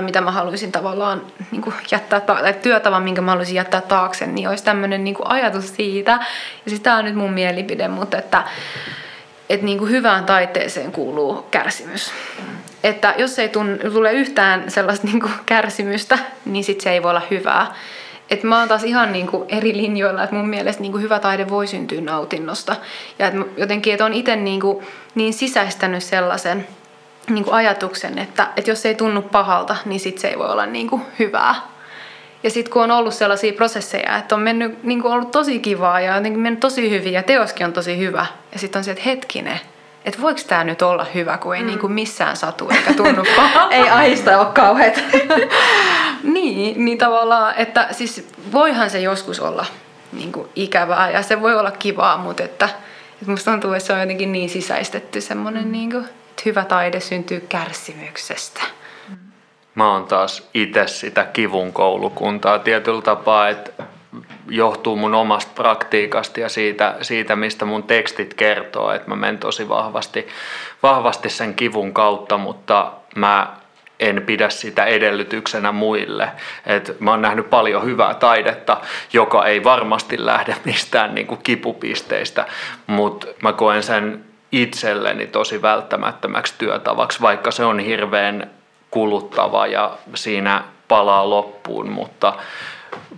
mitä 0.00 0.20
mä 0.20 0.30
haluaisin 0.30 0.72
tavallaan 0.72 1.22
niin 1.50 1.62
jättää, 1.90 2.20
ta- 2.20 2.34
tai 2.34 2.54
työtavan, 2.62 3.02
minkä 3.02 3.20
mä 3.20 3.30
haluaisin 3.30 3.54
jättää 3.54 3.80
taakse, 3.80 4.26
niin 4.26 4.48
olisi 4.48 4.64
tämmöinen 4.64 5.04
niin 5.04 5.16
ajatus 5.24 5.76
siitä, 5.76 6.12
ja 6.64 6.68
siis 6.68 6.80
tämä 6.80 6.96
on 6.96 7.04
nyt 7.04 7.14
mun 7.14 7.32
mielipide, 7.32 7.88
mutta 7.88 8.18
että 8.18 8.44
että 9.50 9.66
niin 9.66 9.88
hyvään 9.88 10.24
taiteeseen 10.24 10.92
kuuluu 10.92 11.46
kärsimys. 11.50 12.10
Että 12.84 13.14
jos 13.18 13.38
ei 13.38 13.48
tule 13.92 14.12
yhtään 14.12 14.70
sellaista 14.70 15.06
niin 15.06 15.22
kärsimystä, 15.46 16.18
niin 16.44 16.64
sit 16.64 16.80
se 16.80 16.90
ei 16.90 17.02
voi 17.02 17.10
olla 17.10 17.22
hyvää. 17.30 17.74
Et 18.32 18.42
mä 18.42 18.58
oon 18.58 18.68
taas 18.68 18.84
ihan 18.84 19.12
niinku 19.12 19.44
eri 19.48 19.76
linjoilla, 19.76 20.22
että 20.24 20.36
mun 20.36 20.48
mielestä 20.48 20.82
niinku 20.82 20.98
hyvä 20.98 21.18
taide 21.18 21.48
voi 21.48 21.66
syntyä 21.66 22.00
nautinnosta. 22.00 22.76
Ja 23.18 23.26
et 23.26 23.34
jotenkin, 23.56 23.92
että 23.92 24.04
on 24.04 24.14
itse 24.14 24.36
niinku 24.36 24.82
niin 25.14 25.32
sisäistänyt 25.32 26.02
sellaisen 26.02 26.66
niinku 27.30 27.50
ajatuksen, 27.50 28.18
että, 28.18 28.48
että 28.56 28.70
jos 28.70 28.82
se 28.82 28.88
ei 28.88 28.94
tunnu 28.94 29.22
pahalta, 29.22 29.76
niin 29.84 30.00
sit 30.00 30.18
se 30.18 30.28
ei 30.28 30.38
voi 30.38 30.48
olla 30.48 30.66
niinku 30.66 31.00
hyvää. 31.18 31.54
Ja 32.42 32.50
sitten 32.50 32.72
kun 32.72 32.82
on 32.82 32.90
ollut 32.90 33.14
sellaisia 33.14 33.52
prosesseja, 33.52 34.18
että 34.18 34.34
on 34.34 34.40
mennyt, 34.40 34.82
niin 34.84 35.06
ollut 35.06 35.30
tosi 35.30 35.58
kivaa 35.58 36.00
ja 36.00 36.16
jotenkin 36.16 36.40
mennyt 36.40 36.60
tosi 36.60 36.90
hyvin 36.90 37.12
ja 37.12 37.22
teoskin 37.22 37.66
on 37.66 37.72
tosi 37.72 37.98
hyvä. 37.98 38.26
Ja 38.52 38.58
sitten 38.58 38.80
on 38.80 38.84
se, 38.84 38.90
että 38.90 39.04
hetkinen, 39.04 39.60
että 40.04 40.22
voiko 40.22 40.40
tämä 40.46 40.64
nyt 40.64 40.82
olla 40.82 41.06
hyvä, 41.14 41.38
kun 41.38 41.56
ei 41.56 41.62
mm. 41.62 41.66
niinku 41.66 41.88
missään 41.88 42.36
satu 42.36 42.68
eikä 42.70 42.94
tunnu 42.94 43.24
ei 43.70 43.88
ahista 43.90 44.38
ole 44.38 44.46
kauheat. 44.46 45.00
niin, 46.22 46.84
niin 46.84 46.98
tavallaan, 46.98 47.54
että 47.56 47.88
siis 47.90 48.28
voihan 48.52 48.90
se 48.90 49.00
joskus 49.00 49.40
olla 49.40 49.66
niinku 50.12 50.48
ikävää 50.56 51.10
ja 51.10 51.22
se 51.22 51.40
voi 51.40 51.54
olla 51.54 51.70
kivaa, 51.70 52.16
mutta 52.16 52.42
että, 52.42 52.68
että 53.12 53.30
musta 53.30 53.50
tuntuu, 53.50 53.72
että 53.72 53.86
se 53.86 53.92
on 53.92 54.00
jotenkin 54.00 54.32
niin 54.32 54.48
sisäistetty 54.48 55.20
semmoinen, 55.20 55.64
mm. 55.64 55.72
niinku, 55.72 55.96
että 55.96 56.42
hyvä 56.44 56.64
taide 56.64 57.00
syntyy 57.00 57.40
kärsimyksestä. 57.48 58.60
Mä 59.74 59.92
oon 59.92 60.06
taas 60.06 60.48
itse 60.54 60.86
sitä 60.86 61.24
kivun 61.24 61.72
koulukuntaa 61.72 62.58
tietyllä 62.58 63.02
tapaa, 63.02 63.48
että 63.48 63.84
johtuu 64.48 64.96
mun 64.96 65.14
omasta 65.14 65.52
praktiikasta 65.54 66.40
ja 66.40 66.48
siitä, 66.48 66.96
siitä, 67.02 67.36
mistä 67.36 67.64
mun 67.64 67.82
tekstit 67.82 68.34
kertoo, 68.34 68.92
että 68.92 69.08
mä 69.08 69.16
menen 69.16 69.38
tosi 69.38 69.68
vahvasti, 69.68 70.28
vahvasti 70.82 71.30
sen 71.30 71.54
kivun 71.54 71.94
kautta, 71.94 72.38
mutta 72.38 72.92
mä 73.16 73.56
en 74.00 74.22
pidä 74.26 74.50
sitä 74.50 74.84
edellytyksenä 74.84 75.72
muille. 75.72 76.28
Et 76.66 76.96
mä 77.00 77.10
oon 77.10 77.22
nähnyt 77.22 77.50
paljon 77.50 77.84
hyvää 77.84 78.14
taidetta, 78.14 78.80
joka 79.12 79.46
ei 79.46 79.64
varmasti 79.64 80.26
lähde 80.26 80.56
mistään 80.64 81.14
niin 81.14 81.26
kuin 81.26 81.40
kipupisteistä, 81.42 82.46
mutta 82.86 83.26
mä 83.42 83.52
koen 83.52 83.82
sen 83.82 84.24
itselleni 84.52 85.26
tosi 85.26 85.62
välttämättömäksi 85.62 86.54
työtavaksi, 86.58 87.20
vaikka 87.20 87.50
se 87.50 87.64
on 87.64 87.78
hirveän 87.78 88.50
kuluttava 88.90 89.66
ja 89.66 89.96
siinä 90.14 90.64
palaa 90.88 91.30
loppuun, 91.30 91.90
mutta 91.90 92.32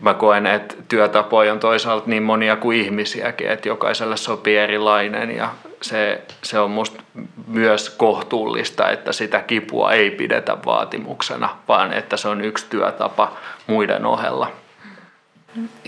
mä 0.01 0.15
koen, 0.15 0.47
että 0.47 0.75
työtapoja 0.89 1.53
on 1.53 1.61
toisaalta 1.61 2.11
niin 2.11 2.23
monia 2.23 2.57
kuin 2.57 2.81
ihmisiäkin, 2.81 3.51
että 3.51 3.69
jokaiselle 3.69 4.17
sopii 4.17 4.57
erilainen 4.57 5.37
ja 5.37 5.49
se, 5.83 6.23
se 6.43 6.59
on 6.59 6.71
musta 6.71 7.03
myös 7.47 7.91
kohtuullista, 7.91 8.91
että 8.91 9.13
sitä 9.13 9.41
kipua 9.41 9.93
ei 9.93 10.11
pidetä 10.11 10.57
vaatimuksena, 10.67 11.49
vaan 11.69 11.93
että 11.93 12.17
se 12.17 12.29
on 12.29 12.41
yksi 12.41 12.67
työtapa 12.71 13.37
muiden 13.67 14.07
ohella. 14.07 14.53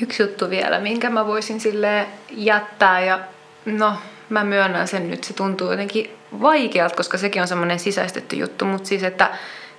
Yksi 0.03 0.23
juttu 0.23 0.51
vielä, 0.51 0.81
minkä 0.81 1.11
mä 1.11 1.27
voisin 1.27 1.61
sille 1.61 2.07
jättää 2.31 3.01
ja 3.01 3.19
no 3.65 3.93
mä 4.29 4.45
myönnän 4.45 4.89
sen 4.89 5.11
nyt, 5.11 5.25
se 5.25 5.35
tuntuu 5.35 5.71
jotenkin 5.71 6.17
vaikealta, 6.43 6.97
koska 6.97 7.19
sekin 7.19 7.43
on 7.43 7.49
semmoinen 7.49 7.79
sisäistetty 7.79 8.37
juttu, 8.37 8.65
mutta 8.65 8.89
siis 8.89 9.03
että 9.03 9.31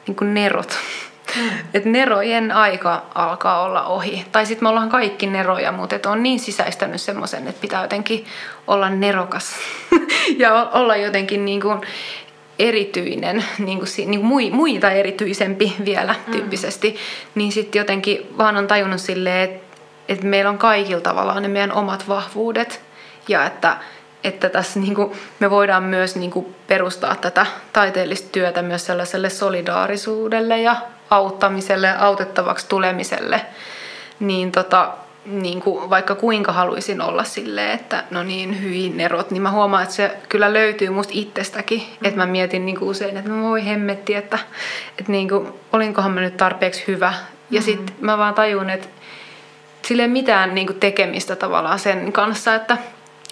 niin 0.08 0.16
kuin 0.16 0.34
nerot 0.34 0.78
Mm. 1.36 1.50
Että 1.74 1.90
nerojen 1.90 2.52
aika 2.52 3.06
alkaa 3.16 3.64
olla 3.64 3.86
ohi. 3.86 4.26
Tai 4.32 4.46
sitten 4.46 4.66
me 4.66 4.70
ollaan 4.70 4.90
kaikki 4.90 5.28
neroja, 5.28 5.72
mutta 5.72 5.96
et 5.96 6.06
on 6.06 6.24
niin 6.24 6.40
sisäistänyt 6.40 7.02
semmoisen, 7.02 7.48
että 7.48 7.62
pitää 7.62 7.82
jotenkin 7.82 8.26
olla 8.68 8.90
nerokas 8.90 9.56
ja 10.38 10.70
olla 10.74 10.96
jotenkin 10.96 11.46
niin 11.46 11.62
kuin 11.62 11.82
erityinen, 12.60 13.46
niin 13.60 13.78
kuin, 13.80 13.88
niin 14.06 14.22
kuin 14.22 14.56
muita 14.56 14.92
erityisempi 14.92 15.76
vielä 15.86 16.16
mm. 16.28 16.32
tyyppisesti. 16.32 16.90
Mm. 16.90 16.98
Niin 17.36 17.52
sitten 17.52 17.80
jotenkin 17.80 18.28
vaan 18.38 18.58
on 18.58 18.68
tajunnut 18.68 19.02
silleen, 19.02 19.50
että, 19.50 19.78
että 20.10 20.26
meillä 20.26 20.50
on 20.50 20.58
kaikilla 20.58 21.02
tavallaan 21.02 21.42
ne 21.42 21.48
meidän 21.48 21.72
omat 21.72 22.08
vahvuudet 22.08 22.82
ja 23.28 23.46
että 23.46 23.78
että 24.24 24.50
tässä 24.50 24.80
niin 24.80 24.96
kuin, 24.96 25.12
me 25.40 25.50
voidaan 25.50 25.84
myös 25.84 26.16
niin 26.16 26.32
kuin, 26.32 26.56
perustaa 26.68 27.16
tätä 27.16 27.46
taiteellista 27.74 28.30
työtä 28.32 28.62
myös 28.62 28.86
sellaiselle 28.86 29.30
solidaarisuudelle 29.30 30.62
ja 30.62 30.76
auttamiselle, 31.10 31.98
autettavaksi 31.98 32.66
tulemiselle, 32.70 33.42
niin, 34.20 34.52
tota, 34.52 34.94
niin 35.26 35.62
kuin, 35.62 35.90
vaikka 35.90 36.16
kuinka 36.16 36.52
haluaisin 36.52 37.02
olla 37.02 37.24
silleen, 37.24 37.72
että 37.72 38.04
no 38.12 38.24
niin, 38.24 38.64
hyvin 38.64 39.00
erot, 39.00 39.32
niin 39.32 39.42
mä 39.42 39.52
huomaan, 39.52 39.84
että 39.84 39.96
se 39.96 40.18
kyllä 40.30 40.54
löytyy 40.54 40.90
musta 40.90 41.14
itsestäkin. 41.16 41.80
Mm. 41.80 42.08
Että 42.08 42.20
mä 42.20 42.26
mietin 42.26 42.66
niin 42.66 42.80
kuin 42.80 42.90
usein, 42.90 43.18
että 43.18 43.30
mä 43.30 43.44
voi 43.44 43.66
hemmetti, 43.66 44.16
että, 44.16 44.40
että 45.00 45.12
niin 45.12 45.30
kuin, 45.30 45.48
olinkohan 45.74 46.12
mä 46.12 46.22
nyt 46.22 46.38
tarpeeksi 46.38 46.84
hyvä. 46.88 47.14
Ja 47.52 47.60
mm. 47.60 47.66
sitten 47.66 47.96
mä 48.02 48.18
vaan 48.18 48.34
tajun, 48.34 48.70
että 48.70 48.88
sille 49.82 50.02
ei 50.02 50.08
mitään 50.08 50.56
niin 50.56 50.68
kuin 50.68 50.80
tekemistä 50.80 51.36
tavallaan 51.36 51.80
sen 51.80 52.12
kanssa, 52.12 52.56
että 52.56 52.78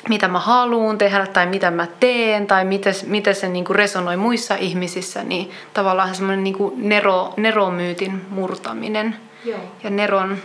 mitä 0.09 0.27
mä 0.27 0.39
haluan 0.39 0.97
tehdä 0.97 1.27
tai 1.27 1.45
mitä 1.45 1.71
mä 1.71 1.87
teen 1.99 2.47
tai 2.47 2.65
miten, 2.65 2.93
miten 3.05 3.35
se 3.35 3.49
niin 3.49 3.65
kuin 3.65 3.75
resonoi 3.75 4.17
muissa 4.17 4.55
ihmisissä, 4.55 5.23
niin 5.23 5.51
tavallaan 5.73 6.15
semmoinen 6.15 6.43
niin 6.43 6.57
kuin 6.57 6.89
nero, 6.89 7.33
neromyytin 7.37 8.25
murtaminen 8.29 9.15
Joo. 9.45 9.59
ja 9.83 9.89
neron 9.89 10.37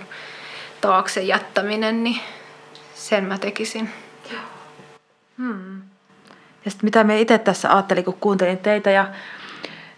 taakse 0.81 1.23
jättäminen, 1.23 2.05
niin 2.05 2.21
sen 2.95 3.25
mä 3.25 3.39
tekisin. 3.39 3.91
Hmm. 5.39 5.83
Ja 6.65 6.71
sitten 6.71 6.87
mitä 6.87 7.05
me 7.05 7.21
itse 7.21 7.39
tässä 7.39 7.73
ajattelin, 7.73 8.05
kun 8.05 8.17
kuuntelin 8.21 8.59
teitä 8.59 8.91
ja 8.91 9.07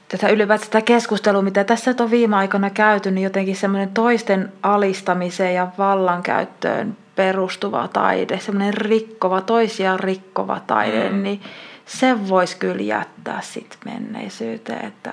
tätä 0.08 0.28
ylipäätään 0.28 0.64
sitä 0.64 0.80
keskustelua, 0.80 1.42
mitä 1.42 1.64
tässä 1.64 1.94
on 2.00 2.10
viime 2.10 2.36
aikoina 2.36 2.70
käyty, 2.70 3.10
niin 3.10 3.24
jotenkin 3.24 3.56
semmoinen 3.56 3.90
toisten 3.90 4.52
alistamiseen 4.62 5.54
ja 5.54 5.68
vallankäyttöön 5.78 6.96
perustuva 7.16 7.88
taide, 7.88 8.40
semmoinen 8.40 8.74
rikkova, 8.74 9.40
toisia 9.40 9.96
rikkova 9.96 10.60
taide, 10.66 11.10
mm. 11.10 11.22
niin 11.22 11.42
se 11.86 12.28
voisi 12.28 12.56
kyllä 12.56 12.82
jättää 12.82 13.40
sitten 13.40 13.78
menneisyyteen, 13.84 14.84
että, 14.84 15.12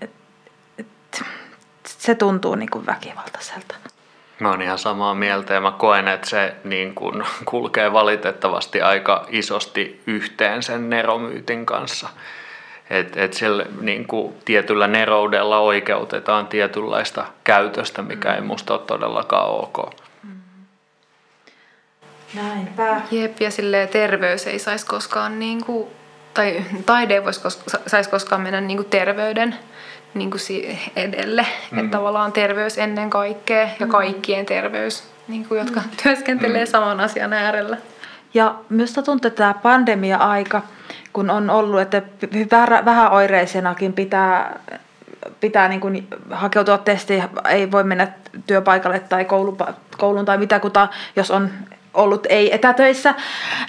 et, 0.00 0.10
et, 0.78 0.86
se 1.86 2.14
tuntuu 2.14 2.54
niin 2.54 2.70
kuin 2.70 2.86
väkivaltaiselta. 2.86 3.74
Mä 4.40 4.50
oon 4.50 4.62
ihan 4.62 4.78
samaa 4.78 5.14
mieltä 5.14 5.54
ja 5.54 5.60
mä 5.60 5.70
koen, 5.70 6.08
että 6.08 6.28
se 6.28 6.54
niin 6.64 6.94
kun 6.94 7.24
kulkee 7.44 7.92
valitettavasti 7.92 8.82
aika 8.82 9.26
isosti 9.28 10.02
yhteen 10.06 10.62
sen 10.62 10.90
neromyytin 10.90 11.66
kanssa. 11.66 12.08
Että 12.90 13.24
et 13.24 13.32
sillä 13.32 13.66
niin 13.80 14.06
kuin 14.06 14.34
tietyllä 14.44 14.86
neroudella 14.86 15.58
oikeutetaan 15.58 16.46
tietynlaista 16.46 17.26
käytöstä, 17.44 18.02
mikä 18.02 18.34
ei 18.34 18.40
musta 18.40 18.74
ole 18.74 18.82
todellakaan 18.86 19.50
ok. 19.50 20.05
Näinpä. 22.34 23.00
Jep, 23.10 23.40
ja 23.40 23.50
silleen 23.50 23.88
terveys 23.88 24.46
ei 24.46 24.58
saisi 24.58 24.86
koskaan, 24.86 25.38
niin 25.38 25.64
kuin, 25.64 25.88
tai 26.34 26.64
taide 26.86 27.14
ei 27.14 27.24
voisi 27.24 27.40
koska, 27.40 27.78
saisi 27.86 28.10
koskaan 28.10 28.40
mennä 28.40 28.60
niin 28.60 28.76
kuin 28.76 28.88
terveyden 28.90 29.54
niin 30.14 30.30
kuin 30.30 30.40
edelle. 30.96 31.46
Mm. 31.70 31.78
Että 31.78 31.96
tavallaan 31.96 32.32
terveys 32.32 32.78
ennen 32.78 33.10
kaikkea 33.10 33.68
ja 33.80 33.86
mm. 33.86 33.92
kaikkien 33.92 34.46
terveys, 34.46 35.04
niin 35.28 35.48
kuin, 35.48 35.58
jotka 35.58 35.80
mm. 35.80 35.88
työskentelee 36.02 36.64
mm. 36.64 36.70
saman 36.70 37.00
asian 37.00 37.32
äärellä. 37.32 37.76
Ja 38.34 38.54
myös 38.68 38.92
tuntuu, 38.92 39.14
että 39.14 39.30
tämä 39.30 39.54
pandemia-aika, 39.54 40.62
kun 41.12 41.30
on 41.30 41.50
ollut, 41.50 41.80
että 41.80 42.02
vähän 42.84 43.12
oireisenakin 43.12 43.92
pitää, 43.92 44.60
pitää 45.40 45.68
niin 45.68 45.80
kuin 45.80 46.08
hakeutua 46.30 46.78
testiin, 46.78 47.24
ei 47.48 47.70
voi 47.70 47.84
mennä 47.84 48.08
työpaikalle 48.46 49.00
tai 49.00 49.24
kouluun 49.98 50.24
tai 50.24 50.38
mitä, 50.38 50.60
kuta, 50.60 50.88
jos 51.16 51.30
on 51.30 51.50
ollut 51.96 52.26
ei 52.28 52.54
etätöissä, 52.54 53.14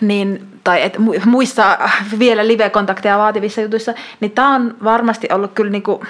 niin, 0.01 0.47
tai 0.63 0.81
et, 0.81 0.97
muissa 1.25 1.77
vielä 2.19 2.47
live-kontakteja 2.47 3.17
vaativissa 3.17 3.61
jutuissa, 3.61 3.93
niin 4.19 4.31
tämä 4.31 4.55
on 4.55 4.75
varmasti 4.83 5.27
ollut 5.31 5.51
kyllä 5.53 5.71
niinku, 5.71 6.03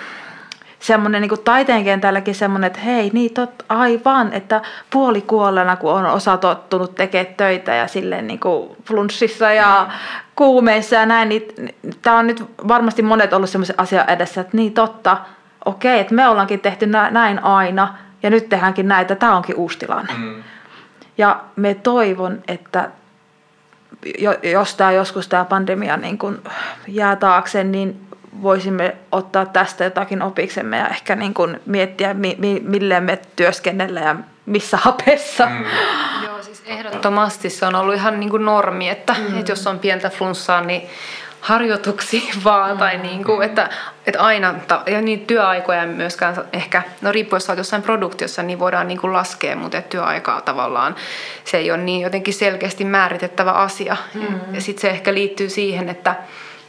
semmoinen 0.79 1.21
niin 1.21 1.43
taiteen 1.43 1.83
kentälläkin 1.83 2.35
semmoinen, 2.35 2.67
että 2.67 2.79
hei, 2.79 3.09
niin 3.13 3.33
tot, 3.33 3.65
aivan, 3.69 4.33
että 4.33 4.61
puolikuollena, 4.89 5.75
kun 5.75 5.93
on 5.93 6.05
osa 6.05 6.37
tottunut 6.37 6.95
tekemään 6.95 7.35
töitä 7.35 7.75
ja 7.75 7.87
silleen 7.87 8.27
niin 8.27 8.39
kuin 8.39 8.69
flunssissa 8.85 9.51
ja 9.51 9.87
kuumeissa 10.35 10.95
ja 10.95 11.05
näin, 11.05 11.29
niin 11.29 11.47
tämä 12.01 12.17
on 12.17 12.27
nyt 12.27 12.43
varmasti 12.67 13.01
monet 13.01 13.33
ollut 13.33 13.49
semmoisen 13.49 13.79
asian 13.79 14.09
edessä, 14.09 14.41
että 14.41 14.57
niin 14.57 14.73
totta, 14.73 15.17
okei, 15.65 15.99
että 15.99 16.15
me 16.15 16.27
ollaankin 16.27 16.59
tehty 16.59 16.85
näin 17.11 17.43
aina 17.43 17.97
ja 18.23 18.29
nyt 18.29 18.49
tehdäänkin 18.49 18.87
näitä, 18.87 19.15
tämä 19.15 19.35
onkin 19.35 19.55
uusi 19.55 19.79
tilanne. 19.79 20.13
Mm. 20.17 20.43
Ja 21.17 21.43
me 21.55 21.73
toivon, 21.73 22.43
että 22.47 22.89
jos 24.43 24.75
tämä 24.75 24.91
joskus 24.91 25.27
tämä 25.27 25.45
pandemia 25.45 25.97
niin 25.97 26.17
kun 26.17 26.41
jää 26.87 27.15
taakse, 27.15 27.63
niin 27.63 28.07
voisimme 28.41 28.95
ottaa 29.11 29.45
tästä 29.45 29.83
jotakin 29.83 30.21
opiksemme 30.21 30.77
ja 30.77 30.87
ehkä 30.87 31.15
niin 31.15 31.33
kun 31.33 31.59
miettiä, 31.65 32.13
mi, 32.13 32.35
mi, 32.39 32.61
mille 32.65 32.99
me 32.99 33.19
työskennellä 33.35 33.99
ja 33.99 34.15
missä 34.45 34.77
hapessa. 34.77 35.45
Mm. 35.45 35.65
Joo, 36.25 36.43
siis 36.43 36.63
ehdottomasti 36.65 37.49
se 37.49 37.65
on 37.65 37.75
ollut 37.75 37.95
ihan 37.95 38.19
niin 38.19 38.29
kuin 38.29 38.45
normi, 38.45 38.89
että, 38.89 39.15
mm. 39.29 39.39
että 39.39 39.51
jos 39.51 39.67
on 39.67 39.79
pientä 39.79 40.09
flunssaa, 40.09 40.61
niin 40.61 40.89
harjoituksiin 41.47 42.33
vaan, 42.43 42.71
mm. 42.71 42.77
tai 42.77 42.97
niin 42.97 43.23
kuin, 43.23 43.43
että, 43.43 43.69
että 44.07 44.21
aina, 44.21 44.53
ja 44.85 45.01
niin 45.01 45.27
työaikoja 45.27 45.85
myöskään 45.85 46.35
ehkä, 46.53 46.81
no 47.01 47.11
riippuen 47.11 47.37
jos 47.37 47.49
olet 47.49 47.57
jossain 47.57 47.81
produktiossa, 47.81 48.43
niin 48.43 48.59
voidaan 48.59 48.87
niin 48.87 48.99
kuin 48.99 49.13
laskea, 49.13 49.55
mutta 49.55 49.81
työaikaa 49.81 50.41
tavallaan 50.41 50.95
se 51.43 51.57
ei 51.57 51.71
ole 51.71 51.81
niin 51.81 52.01
jotenkin 52.01 52.33
selkeästi 52.33 52.85
määritettävä 52.85 53.51
asia. 53.51 53.97
Mm. 54.13 54.39
Ja 54.51 54.61
sitten 54.61 54.81
se 54.81 54.89
ehkä 54.89 55.13
liittyy 55.13 55.49
siihen, 55.49 55.89
että 55.89 56.15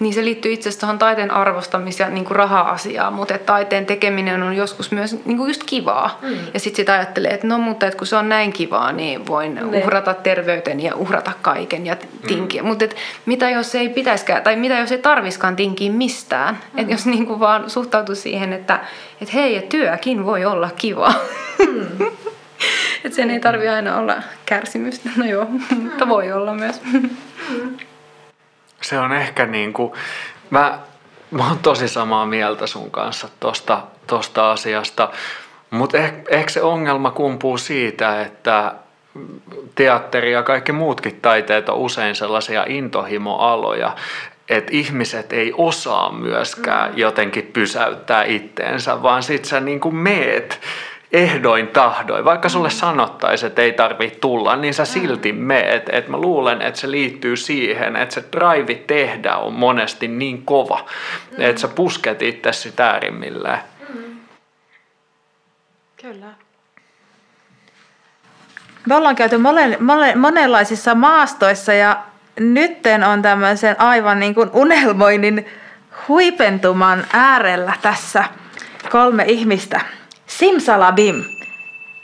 niin 0.00 0.14
se 0.14 0.24
liittyy 0.24 0.52
itse 0.52 0.68
asiassa 0.68 0.80
tuohon 0.80 0.98
taiteen 0.98 1.30
arvostamis- 1.30 2.00
ja 2.00 2.08
niin 2.10 2.24
kuin 2.24 2.36
raha-asiaan, 2.36 3.12
mutta 3.12 3.34
että 3.34 3.46
taiteen 3.46 3.86
tekeminen 3.86 4.42
on 4.42 4.56
joskus 4.56 4.90
myös 4.90 5.24
niin 5.24 5.38
kuin 5.38 5.48
just 5.48 5.62
kivaa. 5.66 6.18
Mm. 6.22 6.36
Ja 6.54 6.60
sitten 6.60 6.76
sitä 6.76 6.92
ajattelee, 6.92 7.30
että 7.30 7.46
no 7.46 7.58
mutta 7.58 7.86
että 7.86 7.98
kun 7.98 8.06
se 8.06 8.16
on 8.16 8.28
näin 8.28 8.52
kivaa, 8.52 8.92
niin 8.92 9.26
voin 9.26 9.54
ne. 9.54 9.62
uhrata 9.62 10.14
terveyteni 10.14 10.84
ja 10.84 10.94
uhrata 10.94 11.32
kaiken 11.42 11.86
ja 11.86 11.96
tinkiä. 12.26 12.62
Mm. 12.62 12.68
Mutta 12.68 12.84
mitä 13.26 13.50
jos 13.50 13.74
ei 13.74 13.88
pitäisikään, 13.88 14.42
tai 14.42 14.56
mitä 14.56 14.78
jos 14.78 14.92
ei 14.92 14.98
tarviskaan 14.98 15.56
tinkiä 15.56 15.92
mistään? 15.92 16.58
Mm. 16.72 16.78
Että 16.78 16.92
jos 16.92 17.06
niin 17.06 17.26
kuin 17.26 17.40
vaan 17.40 17.70
suhtautuu 17.70 18.14
siihen, 18.14 18.52
että, 18.52 18.80
että 19.20 19.34
hei, 19.34 19.56
että 19.56 19.68
työkin 19.68 20.26
voi 20.26 20.44
olla 20.44 20.70
kivaa. 20.76 21.14
Mm. 21.58 22.06
että 23.04 23.16
sen 23.16 23.30
ei 23.30 23.40
tarvi 23.40 23.68
aina 23.68 23.96
olla 23.96 24.14
kärsimystä. 24.46 25.10
No 25.16 25.26
joo, 25.26 25.46
mutta 25.82 26.08
voi 26.08 26.32
olla 26.32 26.54
myös. 26.54 26.80
Mm 26.92 27.10
se 28.80 28.98
on 28.98 29.12
ehkä 29.12 29.46
niin 29.46 29.72
kuin, 29.72 29.92
mä, 30.50 30.78
mä 31.30 31.48
oon 31.48 31.58
tosi 31.58 31.88
samaa 31.88 32.26
mieltä 32.26 32.66
sun 32.66 32.90
kanssa 32.90 33.28
tosta, 33.40 33.82
tosta 34.06 34.50
asiasta, 34.50 35.10
mutta 35.70 35.98
ehkä, 35.98 36.22
ehkä 36.30 36.50
se 36.50 36.62
ongelma 36.62 37.10
kumpuu 37.10 37.58
siitä, 37.58 38.22
että 38.22 38.74
teatteri 39.74 40.32
ja 40.32 40.42
kaikki 40.42 40.72
muutkin 40.72 41.20
taiteet 41.22 41.68
on 41.68 41.76
usein 41.76 42.14
sellaisia 42.14 42.64
intohimoaloja, 42.68 43.96
että 44.48 44.70
ihmiset 44.74 45.32
ei 45.32 45.52
osaa 45.56 46.12
myöskään 46.12 46.90
mm. 46.90 46.98
jotenkin 46.98 47.50
pysäyttää 47.52 48.24
itteensä, 48.24 49.02
vaan 49.02 49.22
sit 49.22 49.44
sä 49.44 49.60
niin 49.60 49.80
kuin 49.80 49.94
meet 49.94 50.60
ehdoin 51.12 51.68
tahdoin, 51.68 52.24
vaikka 52.24 52.48
sulle 52.48 52.70
sanottaisiin, 52.70 53.48
että 53.48 53.62
ei 53.62 53.72
tarvitse 53.72 54.18
tulla, 54.18 54.56
niin 54.56 54.74
sä 54.74 54.84
silti 54.84 55.32
meet. 55.32 55.88
Et 55.92 56.08
mä 56.08 56.16
luulen, 56.16 56.62
että 56.62 56.80
se 56.80 56.90
liittyy 56.90 57.36
siihen, 57.36 57.96
että 57.96 58.14
se 58.14 58.24
drive 58.36 58.74
tehdä 58.74 59.36
on 59.36 59.52
monesti 59.52 60.08
niin 60.08 60.42
kova, 60.42 60.84
mm. 61.30 61.44
että 61.44 61.60
sä 61.60 61.68
pusket 61.68 62.22
itsesi 62.22 62.72
äärimmilleen. 62.78 63.58
Mm. 63.94 64.16
Kyllä. 66.02 66.26
Me 68.86 68.94
ollaan 68.94 69.16
käyty 69.16 69.38
monen, 69.38 69.76
monen, 69.80 70.18
monenlaisissa 70.18 70.94
maastoissa 70.94 71.72
ja 71.72 72.02
nytten 72.40 73.04
on 73.04 73.22
tämmöisen 73.22 73.80
aivan 73.80 74.20
niin 74.20 74.34
kuin 74.34 74.50
unelmoinnin 74.52 75.46
huipentuman 76.08 77.06
äärellä 77.12 77.72
tässä 77.82 78.24
kolme 78.90 79.24
ihmistä– 79.26 79.80
Simsalabim! 80.28 81.24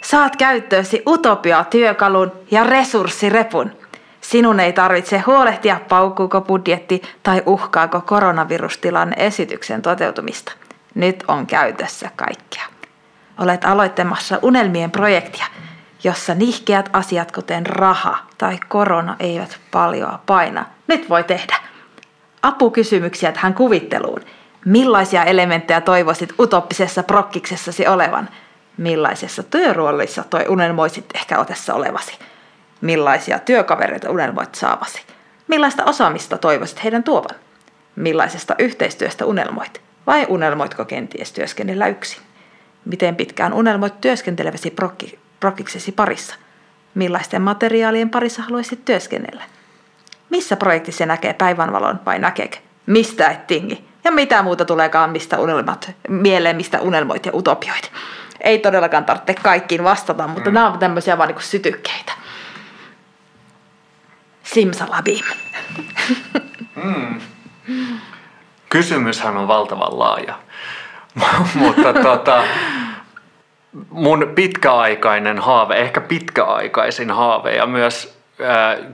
Saat 0.03 0.37
käyttöösi 0.37 1.03
utopia-työkalun 1.07 2.33
ja 2.51 2.65
resurssirepun. 2.65 3.71
Sinun 4.21 4.61
ei 4.61 4.73
tarvitse 4.73 5.19
huolehtia 5.19 5.81
paukkuuko 5.89 6.41
budjetti 6.41 7.03
tai 7.23 7.43
uhkaako 7.47 8.01
koronavirustilanne 8.01 9.17
esityksen 9.19 9.83
toteutumista. 9.83 10.53
Nyt 10.95 11.25
on 11.29 11.47
käytössä 11.47 12.11
kaikkea. 12.17 12.65
Olet 13.39 13.65
aloittamassa 13.65 14.39
unelmien 14.43 14.91
projektia, 14.91 15.47
jossa 16.05 16.35
nihkeät 16.35 16.91
asiat 16.93 17.33
kuten 17.33 17.67
raha 17.67 18.19
tai 18.39 18.59
korona 18.69 19.17
eivät 19.21 19.59
paljon 19.71 20.19
paina. 20.27 20.65
Nyt 20.87 21.09
voi 21.09 21.25
tehdä. 21.25 21.57
Apukysymyksiä 22.43 23.33
tähän 23.33 23.55
kuvitteluun– 23.55 24.21
Millaisia 24.65 25.25
elementtejä 25.25 25.81
toivoisit 25.81 26.33
utoppisessa 26.41 27.03
prokkiksessasi 27.03 27.87
olevan? 27.87 28.29
Millaisessa 28.77 29.43
työruolissa 29.43 30.25
toi 30.31 30.45
unelmoisit 30.49 31.05
ehkä 31.15 31.39
otessa 31.39 31.75
olevasi? 31.75 32.19
Millaisia 32.81 33.39
työkavereita 33.39 34.11
unelmoit 34.11 34.55
saavasi? 34.55 35.03
Millaista 35.49 35.85
osaamista 35.85 36.39
toivoisit 36.39 36.85
heidän 36.85 37.03
tuovan? 37.03 37.37
Millaisesta 37.97 38.55
yhteistyöstä 38.59 39.27
unelmoit? 39.27 39.81
Vai 40.07 40.27
unelmoitko 40.29 40.85
kenties 40.85 41.33
työskennellä 41.33 41.87
yksin? 41.87 42.23
Miten 42.85 43.17
pitkään 43.17 43.53
unelmoit 43.53 44.01
työskenteleväsi 44.01 44.71
prokki, 44.71 45.19
prokkiksesi 45.41 45.93
parissa? 45.93 46.35
Millaisten 46.95 47.43
materiaalien 47.43 48.11
parissa 48.11 48.43
haluaisit 48.43 48.85
työskennellä? 48.85 49.43
Missä 50.31 50.57
projektissa 50.57 51.07
näkee 51.07 51.33
päivänvalon 51.35 52.01
vai 52.07 52.19
näkeekö? 52.19 52.57
Mistä 52.87 53.29
et 53.29 53.47
tingi? 53.47 53.94
Ja 54.05 54.11
mitä 54.11 54.43
muuta 54.43 54.65
tuleekaan, 54.65 55.11
mistä 55.11 55.39
unelmat, 55.39 55.91
mieleen, 56.09 56.57
mistä 56.57 56.81
unelmoit 56.81 57.27
ja 57.27 57.33
utopioit? 57.35 57.93
Ei 58.41 58.59
todellakaan 58.59 59.05
tarvitse 59.05 59.35
kaikkiin 59.35 59.85
vastata, 59.85 60.27
mutta 60.27 60.51
mm. 60.51 60.55
nämä 60.55 60.71
on 60.71 60.79
tämmöisiä 60.79 61.19
vaan 61.19 61.29
niin 61.29 61.43
sytykkeitä. 61.43 62.13
Simsalabim. 64.43 65.25
Mm. 66.85 67.21
Kysymyshän 68.69 69.37
on 69.37 69.49
valtavan 69.49 69.99
laaja. 69.99 70.35
mutta 71.55 71.93
tota, 71.93 72.45
mun 73.91 74.33
pitkäaikainen 74.35 75.39
haave, 75.39 75.75
ehkä 75.75 76.01
pitkäaikaisin 76.01 77.11
haave 77.11 77.55
ja 77.55 77.67
myös 77.67 78.14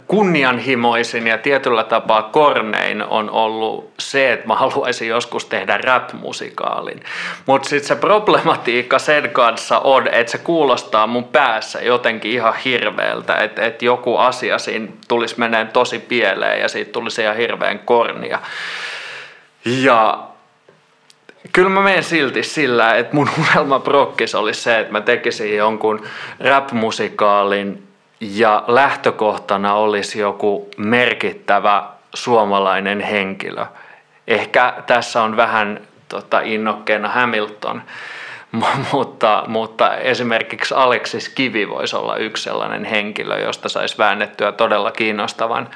kunnianhimoisin 0.07 1.27
ja 1.27 1.39
tietyllä 1.39 1.85
tapaa 1.85 2.23
kornein 2.23 3.03
on 3.03 3.31
ollut 3.31 3.93
se, 3.99 4.33
että 4.33 4.47
mä 4.47 4.55
haluaisin 4.55 5.09
joskus 5.09 5.45
tehdä 5.45 5.79
rap-musikaalin. 5.79 7.01
Mutta 7.47 7.69
sitten 7.69 7.89
se 7.89 7.97
problematiikka 7.97 8.99
sen 8.99 9.31
kanssa 9.31 9.79
on, 9.79 10.09
että 10.09 10.33
se 10.33 10.39
kuulostaa 10.39 11.07
mun 11.07 11.25
päässä 11.25 11.81
jotenkin 11.81 12.33
ihan 12.33 12.55
hirveältä, 12.65 13.37
että, 13.37 13.67
että 13.67 13.85
joku 13.85 14.17
asia 14.17 14.59
siinä 14.59 14.89
tulisi 15.09 15.39
meneen 15.39 15.69
tosi 15.69 15.99
pieleen 15.99 16.61
ja 16.61 16.69
siitä 16.69 16.93
tulisi 16.93 17.23
ihan 17.23 17.37
hirveän 17.37 17.79
kornia. 17.79 18.39
Ja 19.65 20.19
kyllä 21.53 21.69
mä 21.69 21.81
menen 21.81 22.05
silti 22.05 22.43
sillä, 22.43 22.95
että 22.95 23.17
mun 23.17 23.31
unelma 23.39 23.79
prokkis 23.79 24.35
olisi 24.35 24.63
se, 24.63 24.79
että 24.79 24.93
mä 24.93 25.01
tekisin 25.01 25.57
jonkun 25.57 26.07
rap-musikaalin 26.41 27.90
ja 28.21 28.65
lähtökohtana 28.67 29.75
olisi 29.75 30.19
joku 30.21 30.69
merkittävä 30.77 31.85
suomalainen 32.15 33.01
henkilö. 33.01 33.67
Ehkä 34.29 34.75
tässä 34.87 35.23
on 35.23 35.37
vähän 35.37 35.81
tota, 36.09 36.41
innokkeena 36.41 37.09
Hamilton, 37.09 37.83
mutta, 38.93 39.45
mutta 39.47 39.97
esimerkiksi 39.97 40.75
Alexis 40.75 41.29
Kivi 41.29 41.69
voisi 41.69 41.97
olla 41.97 42.17
yksi 42.17 42.43
sellainen 42.43 42.85
henkilö, 42.85 43.39
josta 43.39 43.69
saisi 43.69 43.99
väännettyä 43.99 44.53
todella 44.53 44.91
kiinnostavan 44.91 45.69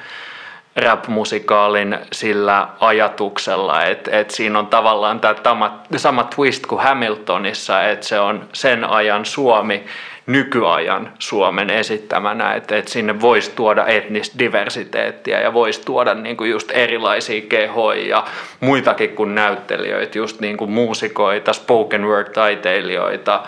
rap-musikaalin 0.75 1.97
sillä 2.11 2.67
ajatuksella, 2.79 3.83
että, 3.83 4.19
että 4.19 4.35
siinä 4.35 4.59
on 4.59 4.67
tavallaan 4.67 5.19
tämä 5.19 5.79
sama 5.97 6.23
twist 6.23 6.65
kuin 6.65 6.83
Hamiltonissa, 6.83 7.83
että 7.83 8.07
se 8.07 8.19
on 8.19 8.49
sen 8.53 8.83
ajan 8.83 9.25
Suomi 9.25 9.85
nykyajan 10.27 11.13
Suomen 11.19 11.69
esittämänä, 11.69 12.53
että, 12.53 12.77
että 12.77 12.91
sinne 12.91 13.21
voisi 13.21 13.51
tuoda 13.55 13.85
etnistä 13.85 14.39
diversiteettiä 14.39 15.41
ja 15.41 15.53
voisi 15.53 15.81
tuoda 15.85 16.13
niin 16.13 16.37
kuin 16.37 16.51
just 16.51 16.71
erilaisia 16.71 17.41
kehoja 17.49 18.07
ja 18.07 18.23
muitakin 18.59 19.09
kuin 19.09 19.35
näyttelijöitä, 19.35 20.17
just 20.17 20.39
niin 20.39 20.57
kuin 20.57 20.71
muusikoita, 20.71 21.53
spoken 21.53 22.05
word-taiteilijoita, 22.05 23.39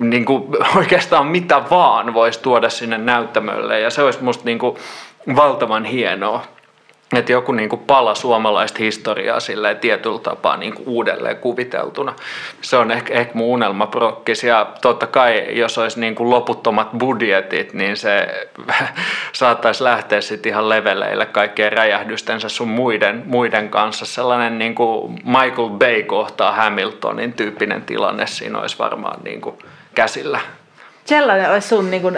niin 0.00 0.24
kuin 0.24 0.44
oikeastaan 0.76 1.26
mitä 1.26 1.62
vaan 1.70 2.14
voisi 2.14 2.42
tuoda 2.42 2.70
sinne 2.70 2.98
näyttämölle 2.98 3.80
ja 3.80 3.90
se 3.90 4.02
olisi 4.02 4.22
musta 4.22 4.44
niin 4.44 4.58
kuin 4.58 4.76
valtavan 5.36 5.84
hienoa 5.84 6.44
että 7.16 7.32
joku 7.32 7.52
niin 7.52 7.68
kuin 7.68 7.82
pala 7.86 8.14
suomalaista 8.14 8.78
historiaa 8.78 9.40
silleen 9.40 9.78
tietyllä 9.78 10.18
tapaa 10.18 10.56
niin 10.56 10.74
kuin 10.74 10.88
uudelleen 10.88 11.36
kuviteltuna. 11.36 12.14
Se 12.60 12.76
on 12.76 12.90
ehkä, 12.90 13.14
ehkä 13.14 13.34
mun 13.34 13.46
unelmaprokkis 13.46 14.44
ja 14.44 14.66
totta 14.80 15.06
kai 15.06 15.58
jos 15.58 15.78
olisi 15.78 16.00
niin 16.00 16.14
kuin 16.14 16.30
loputtomat 16.30 16.88
budjetit, 16.98 17.74
niin 17.74 17.96
se 17.96 18.28
saattaisi 19.32 19.84
lähteä 19.84 20.20
sitten 20.20 20.50
ihan 20.50 20.68
leveleille 20.68 21.26
kaikkien 21.26 21.72
räjähdystensä 21.72 22.48
sun 22.48 22.68
muiden, 22.68 23.22
muiden 23.26 23.68
kanssa. 23.68 24.06
Sellainen 24.06 24.58
niin 24.58 24.74
kuin 24.74 25.12
Michael 25.24 25.68
Bay 25.68 26.02
kohtaa 26.02 26.52
Hamiltonin 26.52 27.32
tyyppinen 27.32 27.82
tilanne 27.82 28.26
siinä 28.26 28.58
olisi 28.58 28.78
varmaan 28.78 29.20
niin 29.24 29.40
kuin 29.40 29.58
käsillä. 29.94 30.40
Sellainen 31.04 31.50
olisi 31.50 31.68
sun 31.68 31.90
niin 31.90 32.02
kuin, 32.02 32.16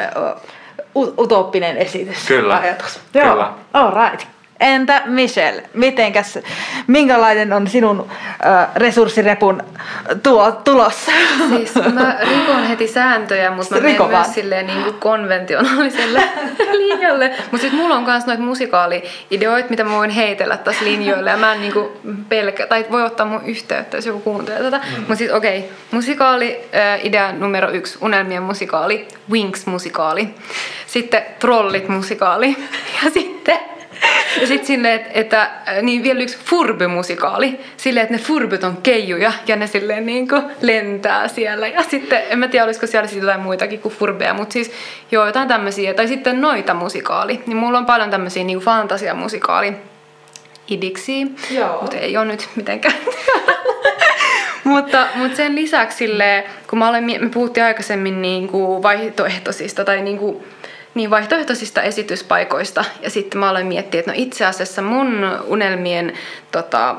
utooppinen 0.96 1.76
esitys. 1.76 2.26
Kyllä. 2.26 2.56
Ajatus. 2.56 3.00
Joo. 3.14 3.30
Kyllä. 3.30 3.52
All 3.72 3.90
right. 3.90 4.26
Entä 4.62 5.02
Michelle, 5.06 5.62
mitenkäs, 5.74 6.38
minkälainen 6.86 7.52
on 7.52 7.68
sinun 7.68 8.08
äh, 8.46 8.68
resurssirepun 8.76 9.62
tuo 10.22 10.52
tulos? 10.52 11.06
Siis 11.48 11.74
mä 11.94 12.18
rikon 12.20 12.66
heti 12.66 12.88
sääntöjä, 12.88 13.50
mutta 13.50 13.74
mä 13.74 13.80
menen 13.80 14.08
myös 14.08 14.34
silleen 14.34 14.66
niin 14.66 14.82
kuin 14.82 14.94
konventionaaliselle 14.94 16.22
linjalle. 16.78 17.34
Mutta 17.50 17.58
siis 17.58 17.72
mulla 17.72 17.94
on 17.94 18.04
myös 18.04 18.26
noita 18.26 18.42
musikaali-ideoita, 18.42 19.70
mitä 19.70 19.84
mä 19.84 19.90
voin 19.90 20.10
heitellä 20.10 20.56
tässä 20.56 20.84
linjoille. 20.84 21.30
Ja 21.30 21.36
mä 21.36 21.52
en 21.52 21.60
niin 21.60 21.72
kuin 21.72 21.88
pelkä, 22.28 22.66
tai 22.66 22.86
voi 22.90 23.02
ottaa 23.02 23.26
mun 23.26 23.44
yhteyttä, 23.46 23.96
jos 23.96 24.06
joku 24.06 24.20
kuuntelee 24.20 24.62
tätä. 24.62 24.78
Mm. 24.78 24.98
Mutta 24.98 25.16
siis 25.16 25.32
okei, 25.32 25.58
okay, 25.58 25.70
musikaali, 25.90 26.60
äh, 26.74 27.06
idea 27.06 27.32
numero 27.32 27.70
yksi, 27.70 27.98
unelmien 28.00 28.42
musikaali, 28.42 29.08
Wings-musikaali. 29.30 30.28
Sitten 30.86 31.22
Trollit-musikaali. 31.38 32.56
Ja 33.04 33.10
sitten 33.10 33.58
ja 34.40 34.46
sitten 34.46 34.66
silleen, 34.66 35.00
että, 35.00 35.10
että 35.14 35.50
niin 35.82 36.02
vielä 36.02 36.20
yksi 36.20 36.38
Furby-musikaali. 36.44 37.60
Silleen, 37.76 38.04
että 38.04 38.16
ne 38.16 38.22
Furbyt 38.22 38.64
on 38.64 38.76
keijuja 38.82 39.32
ja 39.46 39.56
ne 39.56 39.66
silleen 39.66 40.06
niin 40.06 40.28
kuin 40.28 40.42
lentää 40.60 41.28
siellä. 41.28 41.66
Ja 41.68 41.82
sitten, 41.82 42.22
en 42.30 42.38
mä 42.38 42.48
tiedä 42.48 42.64
olisiko 42.64 42.86
siellä 42.86 43.08
jotain 43.20 43.40
muitakin 43.40 43.80
kuin 43.80 43.94
Furbeja, 43.94 44.34
mutta 44.34 44.52
siis 44.52 44.72
joo, 45.10 45.26
jotain 45.26 45.48
tämmöisiä. 45.48 45.94
Tai 45.94 46.08
sitten 46.08 46.40
noita 46.40 46.74
musikaali. 46.74 47.42
Niin 47.46 47.56
mulla 47.56 47.78
on 47.78 47.86
paljon 47.86 48.10
tämmöisiä 48.10 48.44
niin 48.44 48.58
fantasiamusikaali 48.58 49.72
idiksi, 50.68 51.24
mutta 51.80 51.96
ei 51.96 52.16
ole 52.16 52.24
nyt 52.24 52.48
mitenkään. 52.56 52.94
mutta, 54.64 55.06
mutta 55.14 55.36
sen 55.36 55.54
lisäksi 55.54 55.98
silleen, 55.98 56.44
kun 56.70 56.78
mä 56.78 56.88
olen, 56.88 57.04
me 57.04 57.28
puhuttiin 57.34 57.64
aikaisemmin 57.64 58.22
niin 58.22 58.48
kuin 58.48 58.82
vaihtoehtoisista 58.82 59.84
tai 59.84 60.02
niin 60.02 60.18
kuin 60.18 60.44
niin 60.94 61.10
vaihtoehtoisista 61.10 61.82
esityspaikoista. 61.82 62.84
Ja 63.02 63.10
sitten 63.10 63.40
mä 63.40 63.48
aloin 63.50 63.66
miettiä, 63.66 64.00
että 64.00 64.12
no 64.12 64.18
itse 64.20 64.46
asiassa 64.46 64.82
mun 64.82 65.26
unelmien 65.46 66.12
tota, 66.52 66.96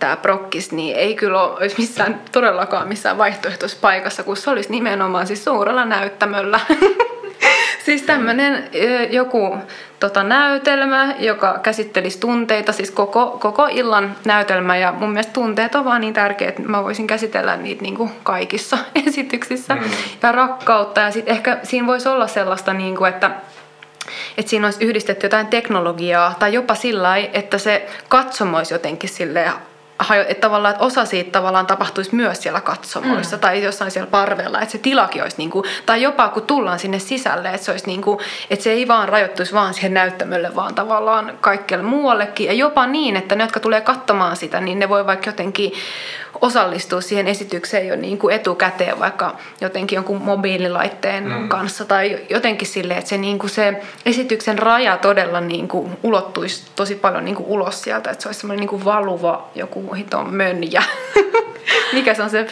tämä 0.00 0.16
prokkis, 0.16 0.72
niin 0.72 0.96
ei 0.96 1.14
kyllä 1.14 1.42
olisi 1.42 1.76
missään, 1.78 2.22
todellakaan 2.32 2.88
missään 2.88 3.18
vaihtoehtoispaikassa, 3.18 4.22
kun 4.22 4.36
se 4.36 4.50
olisi 4.50 4.70
nimenomaan 4.70 5.26
siis 5.26 5.44
suurella 5.44 5.84
näyttämöllä. 5.84 6.60
siis 7.86 8.02
tämmöinen 8.02 8.68
joku 9.10 9.56
tota, 10.00 10.22
näytelmä, 10.22 11.14
joka 11.18 11.58
käsittelisi 11.62 12.20
tunteita, 12.20 12.72
siis 12.72 12.90
koko, 12.90 13.36
koko 13.40 13.68
illan 13.70 14.16
näytelmä. 14.24 14.76
Ja 14.76 14.92
mun 14.92 15.10
mielestä 15.10 15.32
tunteet 15.32 15.74
on 15.74 15.84
vaan 15.84 16.00
niin 16.00 16.14
tärkeät, 16.14 16.58
että 16.58 16.70
mä 16.70 16.84
voisin 16.84 17.06
käsitellä 17.06 17.56
niitä 17.56 17.82
niin 17.82 17.96
kuin 17.96 18.10
kaikissa 18.22 18.78
esityksissä. 19.06 19.74
Mm. 19.74 19.82
Ja 20.22 20.32
rakkautta. 20.32 21.00
Ja 21.00 21.10
sitten 21.10 21.34
ehkä 21.34 21.58
siinä 21.62 21.86
voisi 21.86 22.08
olla 22.08 22.26
sellaista, 22.26 22.72
niin 22.72 22.96
kuin, 22.96 23.08
että 23.08 23.30
että 24.38 24.50
siinä 24.50 24.66
olisi 24.66 24.84
yhdistetty 24.84 25.26
jotain 25.26 25.46
teknologiaa 25.46 26.34
tai 26.38 26.54
jopa 26.54 26.74
sillä 26.74 27.16
että 27.16 27.58
se 27.58 27.88
katsomo 28.08 28.56
olisi 28.56 28.74
jotenkin 28.74 29.10
silleen 29.10 29.52
että 30.28 30.40
tavallaan 30.40 30.74
että 30.74 30.84
osa 30.84 31.04
siitä 31.04 31.30
tavallaan 31.30 31.66
tapahtuisi 31.66 32.14
myös 32.14 32.42
siellä 32.42 32.60
katsomoissa 32.60 33.36
mm. 33.36 33.40
tai 33.40 33.62
jossain 33.62 33.90
siellä 33.90 34.10
parvella, 34.10 34.60
että 34.60 34.72
se 34.72 34.78
tilakin 34.78 35.22
olisi 35.22 35.36
niin 35.38 35.50
kuin, 35.50 35.64
tai 35.86 36.02
jopa 36.02 36.28
kun 36.28 36.42
tullaan 36.42 36.78
sinne 36.78 36.98
sisälle, 36.98 37.48
että 37.48 37.64
se 37.64 37.70
olisi 37.70 37.86
niin 37.86 38.02
kuin, 38.02 38.18
että 38.50 38.62
se 38.62 38.70
ei 38.70 38.88
vaan 38.88 39.08
rajoittuisi 39.08 39.52
vaan 39.52 39.74
siihen 39.74 39.94
näyttämölle, 39.94 40.54
vaan 40.54 40.74
tavallaan 40.74 41.38
kaikkialle 41.40 41.86
muuallekin 41.86 42.46
ja 42.46 42.52
jopa 42.52 42.86
niin, 42.86 43.16
että 43.16 43.34
ne, 43.34 43.44
jotka 43.44 43.60
tulee 43.60 43.80
katsomaan 43.80 44.36
sitä, 44.36 44.60
niin 44.60 44.78
ne 44.78 44.88
voi 44.88 45.06
vaikka 45.06 45.28
jotenkin 45.28 45.72
osallistua 46.40 47.00
siihen 47.00 47.28
esitykseen 47.28 47.88
jo 47.88 47.96
niin 47.96 48.18
kuin 48.18 48.34
etukäteen 48.34 49.00
vaikka 49.00 49.36
jotenkin 49.60 49.96
jonkun 49.96 50.22
mobiililaitteen 50.22 51.28
mm. 51.28 51.48
kanssa 51.48 51.84
tai 51.84 52.18
jotenkin 52.30 52.68
sille, 52.68 52.94
että 52.94 53.08
se, 53.08 53.18
niin 53.18 53.38
kuin 53.38 53.50
se 53.50 53.82
esityksen 54.06 54.58
raja 54.58 54.96
todella 54.96 55.40
niin 55.40 55.68
kuin 55.68 55.98
ulottuisi 56.02 56.66
tosi 56.76 56.94
paljon 56.94 57.24
niin 57.24 57.34
kuin 57.34 57.48
ulos 57.48 57.82
sieltä, 57.82 58.10
että 58.10 58.22
se 58.22 58.28
olisi 58.28 58.40
semmoinen 58.40 58.60
niin 58.60 58.68
kuin 58.68 58.84
valuva 58.84 59.48
joku 59.54 59.89
hiton 59.92 60.34
mönjä. 60.34 60.82
Mikä 61.92 62.14
se 62.14 62.22
on 62.22 62.30
se 62.30 62.46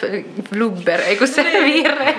Flubber, 0.49 1.01
eikö 1.01 1.27
se 1.27 1.43
niin. 1.43 1.63
vihreä, 1.63 2.13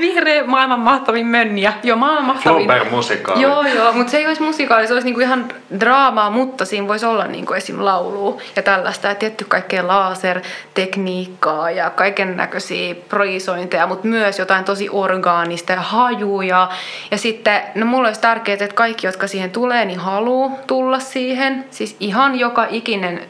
vihreä 0.00 0.44
maailman 0.44 0.80
mahtavin 0.80 1.26
mönjä. 1.26 1.72
Joo, 1.82 1.96
maailman 1.96 2.24
mahtavin. 2.24 2.58
Flubber 2.58 2.90
musikaali. 2.90 3.42
Joo, 3.42 3.62
joo, 3.62 3.92
mutta 3.92 4.10
se 4.10 4.18
ei 4.18 4.26
olisi 4.26 4.42
musikaali, 4.42 4.86
se 4.86 4.92
olisi 4.92 5.06
niinku 5.06 5.20
ihan 5.20 5.48
draamaa, 5.80 6.30
mutta 6.30 6.64
siinä 6.64 6.88
voisi 6.88 7.06
olla 7.06 7.26
niinku 7.26 7.52
esim. 7.52 7.84
laulu 7.84 8.40
ja 8.56 8.62
tällaista. 8.62 9.08
Ja 9.08 9.14
tietty 9.14 9.44
kaikkea 9.48 9.86
lasertekniikkaa 9.86 11.70
ja 11.70 11.90
kaiken 11.90 12.36
näköisiä 12.36 12.94
projisointeja, 13.08 13.86
mutta 13.86 14.08
myös 14.08 14.38
jotain 14.38 14.64
tosi 14.64 14.88
orgaanista 14.92 15.72
ja 15.72 15.80
hajuja. 15.80 16.68
Ja 17.10 17.18
sitten, 17.18 17.60
no 17.74 17.86
mulla 17.86 18.08
olisi 18.08 18.20
tärkeää, 18.20 18.58
että 18.60 18.74
kaikki, 18.74 19.06
jotka 19.06 19.26
siihen 19.26 19.50
tulee, 19.50 19.84
niin 19.84 19.98
haluaa 19.98 20.50
tulla 20.66 20.98
siihen. 20.98 21.64
Siis 21.70 21.96
ihan 22.00 22.38
joka 22.38 22.66
ikinen 22.70 23.20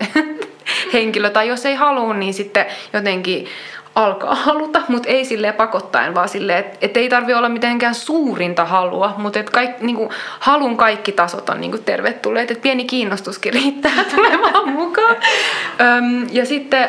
henkilö, 1.00 1.30
tai 1.30 1.48
jos 1.48 1.66
ei 1.66 1.74
halua, 1.74 2.14
niin 2.14 2.34
sitten 2.34 2.66
jotenkin 2.92 3.46
alkaa 3.94 4.34
haluta, 4.44 4.82
mutta 4.88 5.08
ei 5.08 5.24
sille 5.24 5.52
pakottaen, 5.52 6.14
vaan 6.14 6.28
silleen, 6.28 6.58
että 6.58 6.78
et 6.80 6.96
ei 6.96 7.08
tarvi 7.08 7.34
olla 7.34 7.48
mitenkään 7.48 7.94
suurinta 7.94 8.64
halua, 8.64 9.14
mutta 9.18 9.38
että 9.38 9.52
kaik, 9.52 9.80
niinku, 9.80 10.10
halun 10.38 10.76
kaikki 10.76 11.12
tasot 11.12 11.48
on 11.48 11.60
niinku 11.60 11.78
tervetulleet, 11.78 12.50
että 12.50 12.62
pieni 12.62 12.84
kiinnostuskin 12.84 13.52
riittää 13.52 14.04
tulemaan 14.14 14.68
mukaan. 14.68 15.16
Öm, 15.80 16.26
ja 16.32 16.46
sitten 16.46 16.88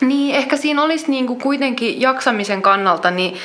niin, 0.00 0.34
ehkä 0.34 0.56
siinä 0.56 0.82
olisi 0.82 1.10
niinku 1.10 1.36
kuitenkin 1.36 2.00
jaksamisen 2.00 2.62
kannalta 2.62 3.10
niin 3.10 3.36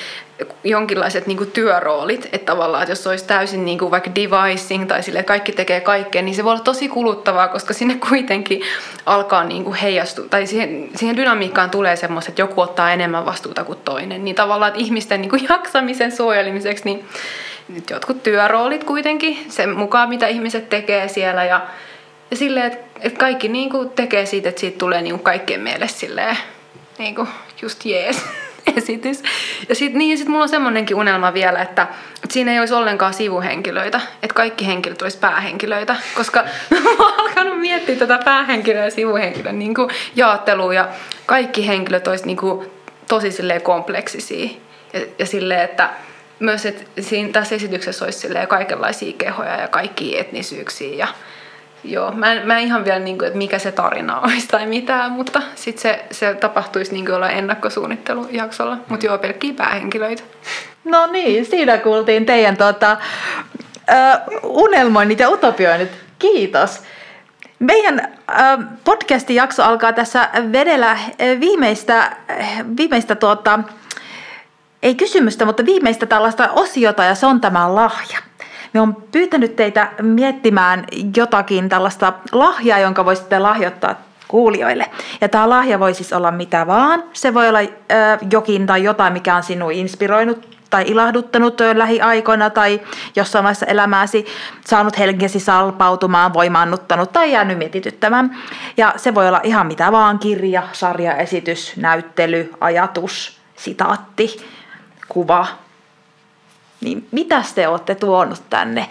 jonkinlaiset 0.64 1.28
niinku 1.28 1.46
työroolit, 1.46 2.30
että 2.32 2.46
tavallaan, 2.46 2.84
että 2.84 2.92
jos 2.92 3.08
olisi 3.08 3.26
täysin 3.26 3.66
niinku 3.66 3.92
vaikka 3.92 4.12
devising 4.16 4.88
tai 4.88 5.04
sille 5.04 5.24
kaikki 5.24 5.52
tekee 5.52 5.82
kaikkea, 5.82 6.22
niin 6.22 6.36
se 6.36 6.44
voi 6.44 6.52
olla 6.52 6.64
tosi 6.64 6.90
kuluttavaa, 6.90 7.48
koska 7.48 7.74
sinne 7.74 7.98
kuitenkin 8.10 8.62
alkaa 9.06 9.44
niinku 9.44 9.76
heijastua, 9.82 10.26
tai 10.30 10.48
siihen, 10.48 10.90
siihen 10.96 11.18
dynamiikkaan 11.18 11.70
tulee 11.70 11.96
semmoiset, 11.96 12.30
että 12.30 12.42
joku 12.42 12.62
ottaa 12.62 12.92
enemmän 12.92 13.26
vastuuta 13.26 13.64
kuin 13.64 13.80
toinen, 13.86 14.26
niin 14.26 14.36
tavallaan, 14.36 14.70
että 14.70 14.82
ihmisten 14.82 15.22
niinku 15.22 15.38
jaksamisen 15.50 16.12
suojelemiseksi, 16.12 16.86
niin 16.86 17.06
nyt 17.68 17.90
jotkut 17.90 18.24
työroolit 18.24 18.84
kuitenkin, 18.84 19.46
sen 19.50 19.78
mukaan 19.78 20.10
mitä 20.10 20.28
ihmiset 20.28 20.70
tekee 20.70 21.08
siellä 21.08 21.46
ja, 21.46 21.68
ja 22.32 22.38
silleen, 22.38 22.66
että, 22.66 22.86
että 23.02 23.20
kaikki 23.20 23.48
niinku 23.48 23.86
tekee 23.86 24.26
siitä, 24.26 24.50
että 24.50 24.62
siitä 24.62 24.78
tulee 24.78 25.02
niinku 25.02 25.24
kaikkien 25.24 25.62
mielestä 25.62 26.00
silleen, 26.00 26.38
niinku 26.98 27.28
just 27.62 27.86
jees. 27.86 28.26
esitys. 28.76 29.24
Ja 29.70 29.76
sitten 29.76 30.00
niin, 30.00 30.18
sit 30.18 30.28
mulla 30.28 30.44
on 30.44 30.50
semmoinenkin 30.50 30.98
unelma 30.98 31.34
vielä, 31.34 31.62
että, 31.62 31.82
että 32.24 32.34
siinä 32.34 32.52
ei 32.52 32.60
olisi 32.60 32.74
ollenkaan 32.74 33.14
sivuhenkilöitä, 33.14 34.02
että 34.24 34.34
kaikki 34.34 34.68
henkilöt 34.68 35.02
olisi 35.02 35.18
päähenkilöitä, 35.18 35.96
koska 36.16 36.44
mä 36.84 36.90
oon 37.00 37.14
alkanut 37.18 37.60
miettiä 37.60 37.96
tätä 37.96 38.20
päähenkilöä 38.26 38.84
ja 38.84 38.92
sivuhenkilön 38.92 39.60
niin 39.60 39.74
jaottelua 40.16 40.74
ja 40.74 40.88
kaikki 41.26 41.68
henkilöt 41.68 42.08
olisi 42.08 42.26
niin 42.26 42.38
kuin 42.38 42.72
tosi 43.08 43.32
silleen 43.32 43.62
kompleksisia 43.62 44.50
ja, 44.94 45.02
ja 45.20 45.26
silleen, 45.26 45.62
että 45.62 45.90
myös, 46.40 46.66
että 46.66 46.84
siinä, 47.00 47.30
tässä 47.30 47.56
esityksessä 47.56 48.06
olisi 48.06 48.20
silleen 48.20 48.48
kaikenlaisia 48.48 49.14
kehoja 49.18 49.62
ja 49.62 49.68
kaikki 49.68 50.20
etnisyyksiä 50.20 50.96
ja 50.96 51.08
Joo, 51.88 52.12
mä 52.12 52.34
en, 52.34 52.48
mä 52.48 52.58
en 52.58 52.66
ihan 52.66 52.86
vielä, 52.86 53.00
niin 53.00 53.18
kuin, 53.18 53.28
että 53.28 53.38
mikä 53.38 53.60
se 53.60 53.72
tarina 53.72 54.20
olisi 54.26 54.48
tai 54.48 54.66
mitään, 54.66 55.12
mutta 55.12 55.42
sitten 55.56 55.82
se, 55.82 56.06
se 56.12 56.34
tapahtuisi 56.34 56.94
niin 56.94 57.12
olla 57.12 57.30
ennakkosuunnittelujaksolla. 57.30 58.78
Mutta 58.90 59.06
joo, 59.06 59.18
pelkkiä 59.18 59.54
päähenkilöitä. 59.54 60.24
No 60.84 61.08
niin, 61.08 61.46
siinä 61.46 61.78
kuultiin 61.78 62.26
teidän 62.26 62.58
tota, 62.58 62.98
uh, 64.44 64.62
unelmoinnit 64.64 65.20
ja 65.20 65.30
utopioinnit. 65.30 65.92
Kiitos. 66.20 66.82
Meidän 67.60 68.18
uh, 68.32 68.64
podcastin 68.84 69.36
jakso 69.36 69.64
alkaa 69.64 69.94
tässä 69.94 70.30
vedellä 70.52 70.98
viimeistä, 71.40 72.16
viimeistä 72.78 73.16
tuota, 73.16 73.60
ei 74.84 74.96
kysymystä, 74.96 75.46
mutta 75.46 75.66
viimeistä 75.66 76.06
tällaista 76.06 76.50
osiota 76.52 77.04
ja 77.04 77.16
se 77.16 77.26
on 77.26 77.42
tämä 77.42 77.76
lahja. 77.76 78.20
Me 78.74 78.82
on 78.82 78.96
pyytänyt 79.12 79.56
teitä 79.56 79.92
miettimään 80.02 80.86
jotakin 81.18 81.70
tällaista 81.70 82.14
lahjaa, 82.32 82.80
jonka 82.80 83.06
voisitte 83.06 83.40
lahjoittaa 83.40 83.96
kuulijoille. 84.28 84.86
Ja 85.22 85.30
tämä 85.30 85.50
lahja 85.50 85.80
voi 85.80 85.94
siis 85.94 86.14
olla 86.14 86.32
mitä 86.32 86.68
vaan. 86.68 87.04
Se 87.14 87.34
voi 87.34 87.50
olla 87.50 87.60
ö, 87.60 87.66
jokin 88.32 88.68
tai 88.68 88.84
jotain, 88.84 89.14
mikä 89.14 89.36
on 89.36 89.44
sinua 89.44 89.72
inspiroinut 89.72 90.58
tai 90.70 90.84
ilahduttanut 90.88 91.62
lähiaikoina 91.74 92.50
tai 92.50 92.82
jossain 93.16 93.44
vaiheessa 93.44 93.66
elämääsi 93.66 94.26
saanut 94.66 94.98
henkesi 95.00 95.40
salpautumaan, 95.40 96.34
voimaannuttanut 96.34 97.14
tai 97.14 97.32
jäänyt 97.32 97.58
mietityttämään. 97.58 98.38
Ja 98.78 98.94
se 98.96 99.16
voi 99.16 99.28
olla 99.28 99.42
ihan 99.44 99.68
mitä 99.68 99.92
vaan, 99.92 100.20
kirja, 100.20 100.64
sarja, 100.72 101.16
esitys, 101.16 101.78
näyttely, 101.78 102.54
ajatus, 102.62 103.38
sitaatti, 103.56 104.46
kuva, 105.08 105.48
niin 106.82 107.08
mitä 107.12 107.44
te 107.56 107.68
olette 107.68 107.96
tuonut 107.96 108.44
tänne 108.50 108.90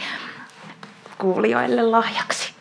kuulijoille 1.18 1.82
lahjaksi? 1.82 2.52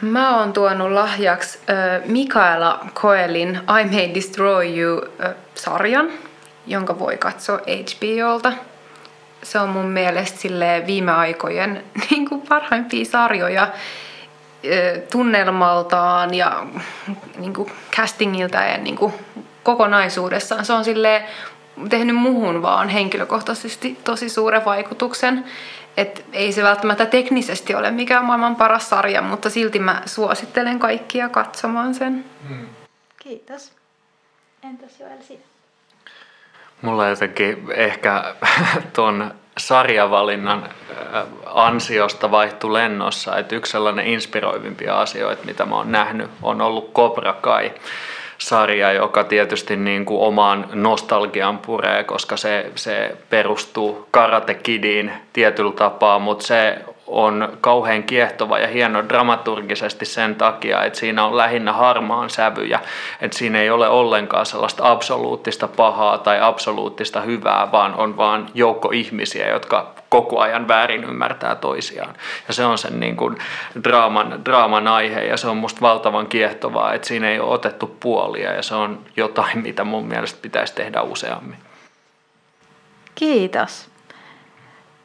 Mä 0.00 0.38
oon 0.38 0.52
tuonut 0.52 0.90
lahjaksi 0.90 1.58
äh, 1.58 2.08
Mikaela 2.08 2.86
Koelin 2.94 3.60
I 3.80 3.84
May 3.84 4.14
Destroy 4.14 4.78
You-sarjan, 4.78 6.10
jonka 6.66 6.98
voi 6.98 7.16
katsoa 7.16 7.58
HBOlta. 7.58 8.52
Se 9.42 9.58
on 9.58 9.68
mun 9.68 9.88
mielestä 9.88 10.48
viime 10.86 11.12
aikojen 11.12 11.84
niin 12.10 12.28
kuin 12.28 12.40
parhaimpia 12.40 13.04
sarjoja 13.04 13.68
tunnelmaltaan 15.10 16.34
ja 16.34 16.66
niin 17.38 17.54
kuin 17.54 17.72
castingilta 17.96 18.58
ja 18.58 18.78
niin 18.78 18.96
kuin 18.96 19.12
kokonaisuudessaan. 19.62 20.64
Se 20.64 20.72
on 20.72 20.84
silleen 20.84 21.24
tehnyt 21.88 22.16
muuhun 22.16 22.62
vaan 22.62 22.88
henkilökohtaisesti 22.88 23.98
tosi 24.04 24.28
suuren 24.28 24.64
vaikutuksen. 24.64 25.44
Et 25.96 26.24
ei 26.32 26.52
se 26.52 26.62
välttämättä 26.62 27.06
teknisesti 27.06 27.74
ole 27.74 27.90
mikään 27.90 28.24
maailman 28.24 28.56
paras 28.56 28.88
sarja, 28.90 29.22
mutta 29.22 29.50
silti 29.50 29.78
mä 29.78 30.02
suosittelen 30.06 30.78
kaikkia 30.78 31.28
katsomaan 31.28 31.94
sen. 31.94 32.24
Hmm. 32.48 32.66
Kiitos. 33.22 33.72
Entäs 34.62 35.00
Joel 35.00 35.22
sinä? 35.22 35.40
Mulla 36.82 37.08
jotenkin 37.08 37.64
ehkä 37.74 38.34
ton 38.92 39.34
sarjavalinnan 39.58 40.68
ansiosta 41.46 42.30
vaihtu 42.30 42.72
lennossa, 42.72 43.38
että 43.38 43.54
yksi 43.54 43.72
sellainen 43.72 44.06
inspiroivimpia 44.06 45.00
asioita, 45.00 45.44
mitä 45.44 45.64
mä 45.64 45.76
oon 45.76 45.92
nähnyt, 45.92 46.30
on 46.42 46.60
ollut 46.60 46.92
Cobra 46.92 47.32
Kai 47.32 47.72
sarja, 48.46 48.92
joka 48.92 49.24
tietysti 49.24 49.76
niin 49.76 50.04
kuin 50.04 50.20
omaan 50.20 50.68
nostalgian 50.72 51.58
puree, 51.58 52.04
koska 52.04 52.36
se, 52.36 52.70
se 52.74 53.16
perustuu 53.30 54.08
Karate 54.10 54.54
Kidiin 54.54 55.12
tietyllä 55.32 55.72
tapaa, 55.72 56.18
mutta 56.18 56.46
se 56.46 56.78
on 57.06 57.58
kauhean 57.60 58.02
kiehtova 58.02 58.58
ja 58.58 58.68
hieno 58.68 59.08
dramaturgisesti 59.08 60.04
sen 60.04 60.34
takia, 60.34 60.84
että 60.84 60.98
siinä 60.98 61.24
on 61.24 61.36
lähinnä 61.36 61.72
harmaan 61.72 62.30
sävyjä, 62.30 62.80
että 63.20 63.38
siinä 63.38 63.60
ei 63.60 63.70
ole 63.70 63.88
ollenkaan 63.88 64.46
sellaista 64.46 64.90
absoluuttista 64.90 65.68
pahaa 65.68 66.18
tai 66.18 66.40
absoluuttista 66.40 67.20
hyvää, 67.20 67.72
vaan 67.72 67.94
on 67.94 68.16
vaan 68.16 68.46
joukko 68.54 68.90
ihmisiä, 68.90 69.48
jotka 69.48 70.01
koko 70.12 70.40
ajan 70.40 70.68
väärin 70.68 71.04
ymmärtää 71.04 71.54
toisiaan. 71.54 72.14
Ja 72.48 72.54
se 72.54 72.64
on 72.64 72.78
sen 72.78 73.00
niin 73.00 73.16
kuin 73.16 73.38
draaman, 73.84 74.44
draaman 74.44 74.88
aihe 74.88 75.20
ja 75.20 75.36
se 75.36 75.48
on 75.48 75.56
musta 75.56 75.80
valtavan 75.80 76.26
kiehtovaa, 76.26 76.94
että 76.94 77.08
siinä 77.08 77.30
ei 77.30 77.40
ole 77.40 77.54
otettu 77.54 77.96
puolia 78.00 78.52
ja 78.52 78.62
se 78.62 78.74
on 78.74 79.00
jotain, 79.16 79.58
mitä 79.58 79.84
mun 79.84 80.06
mielestä 80.06 80.38
pitäisi 80.42 80.74
tehdä 80.74 81.02
useammin. 81.02 81.56
Kiitos. 83.14 83.88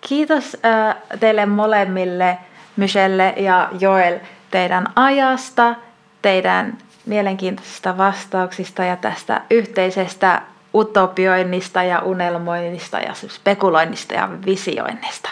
Kiitos 0.02 0.58
äh, 0.66 0.96
teille 1.20 1.46
molemmille, 1.46 2.38
Michelle 2.76 3.34
ja 3.38 3.70
Joel, 3.80 4.20
teidän 4.52 4.88
ajasta, 4.96 5.76
teidän 6.22 6.78
mielenkiintoisista 7.06 7.98
vastauksista 7.98 8.84
ja 8.84 8.96
tästä 8.96 9.42
yhteisestä 9.50 10.42
utopioinnista 10.78 11.84
ja 11.84 12.00
unelmoinnista 12.00 13.00
ja 13.00 13.14
spekuloinnista 13.14 14.14
ja 14.14 14.30
visioinnista. 14.46 15.30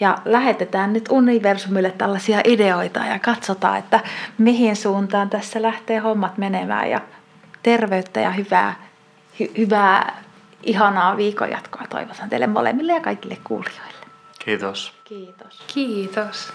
Ja 0.00 0.18
lähetetään 0.24 0.92
nyt 0.92 1.08
universumille 1.10 1.90
tällaisia 1.90 2.40
ideoita 2.44 3.00
ja 3.00 3.18
katsotaan, 3.18 3.78
että 3.78 4.00
mihin 4.38 4.76
suuntaan 4.76 5.30
tässä 5.30 5.62
lähtee 5.62 5.98
hommat 5.98 6.38
menemään 6.38 6.90
ja 6.90 7.00
terveyttä 7.62 8.20
ja 8.20 8.30
hyvää, 8.30 8.74
hy- 9.40 9.58
hyvää 9.58 10.22
ihanaa 10.62 11.16
viikonjatkoa 11.16 11.82
toivotan 11.90 12.30
teille 12.30 12.46
molemmille 12.46 12.92
ja 12.92 13.00
kaikille 13.00 13.38
kuulijoille. 13.44 14.06
Kiitos. 14.44 14.92
Kiitos. 15.04 15.62
Kiitos. 15.66 16.52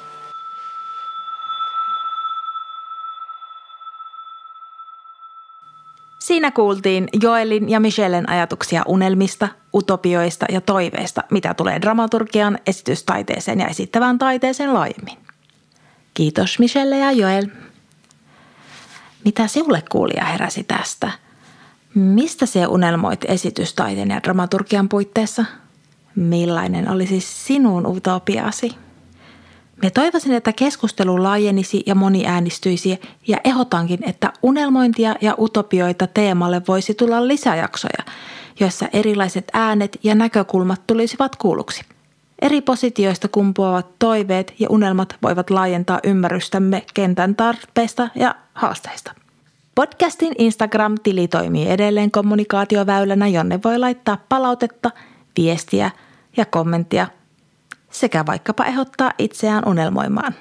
Siinä 6.26 6.52
kuultiin 6.52 7.08
Joelin 7.22 7.70
ja 7.70 7.80
Michellen 7.80 8.30
ajatuksia 8.30 8.84
unelmista, 8.88 9.48
utopioista 9.74 10.46
ja 10.50 10.62
toiveista, 10.62 11.24
mitä 11.32 11.54
tulee 11.54 11.82
dramaturgian, 11.82 12.60
esitystaiteeseen 12.68 13.60
ja 13.60 13.68
esittävään 13.68 14.18
taiteeseen 14.18 14.74
laajemmin. 14.74 15.18
Kiitos 16.14 16.60
Michelle 16.60 16.98
ja 16.98 17.12
Joel. 17.12 17.48
Mitä 19.26 19.48
sinulle 19.48 19.84
kuulija 19.92 20.26
heräsi 20.26 20.64
tästä? 20.64 21.12
Mistä 21.96 22.46
se 22.46 22.68
unelmoit 22.68 23.26
esitystaiteen 23.28 24.10
ja 24.10 24.24
dramaturgian 24.24 24.90
puitteissa? 24.90 25.46
Millainen 26.16 26.90
olisi 26.90 27.20
sinun 27.20 27.88
utopiasi? 27.88 28.85
Me 29.84 29.90
toivoisin, 29.90 30.34
että 30.34 30.54
keskustelu 30.54 31.24
laajenisi 31.24 31.84
ja 31.86 31.96
moni 31.96 32.28
äänistyisi 32.28 33.00
ja 33.28 33.38
ehdotankin, 33.44 34.00
että 34.10 34.34
unelmointia 34.44 35.16
ja 35.22 35.36
utopioita 35.40 36.08
teemalle 36.08 36.62
voisi 36.68 36.94
tulla 36.94 37.28
lisäjaksoja, 37.28 38.04
joissa 38.60 38.88
erilaiset 38.94 39.46
äänet 39.54 40.00
ja 40.04 40.16
näkökulmat 40.16 40.82
tulisivat 40.88 41.36
kuulluksi. 41.36 41.82
Eri 42.42 42.62
positioista 42.62 43.28
kumpuavat 43.28 44.00
toiveet 44.00 44.54
ja 44.60 44.68
unelmat 44.70 45.16
voivat 45.24 45.50
laajentaa 45.50 46.00
ymmärrystämme 46.04 46.84
kentän 46.94 47.36
tarpeista 47.36 48.10
ja 48.16 48.36
haasteista. 48.54 49.12
Podcastin 49.76 50.34
Instagram-tili 50.38 51.28
toimii 51.28 51.70
edelleen 51.70 52.12
kommunikaatioväylänä, 52.12 53.28
jonne 53.28 53.60
voi 53.64 53.80
laittaa 53.80 54.18
palautetta, 54.30 54.92
viestiä 55.38 55.92
ja 56.38 56.46
kommenttia 56.46 57.08
sekä 58.00 58.26
vaikkapa 58.26 58.66
ehdottaa 58.66 59.12
itseään 59.18 59.68
unelmoimaan. 59.68 60.36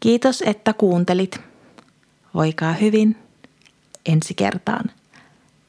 Kiitos, 0.00 0.42
että 0.46 0.72
kuuntelit. 0.72 1.40
Voikaa 2.34 2.72
hyvin 2.72 3.16
ensi 4.06 4.34
kertaan. 4.34 4.90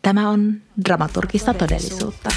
Tämä 0.02 0.30
on 0.30 0.62
dramaturgista 0.86 1.54
todellisuutta. 1.54 2.30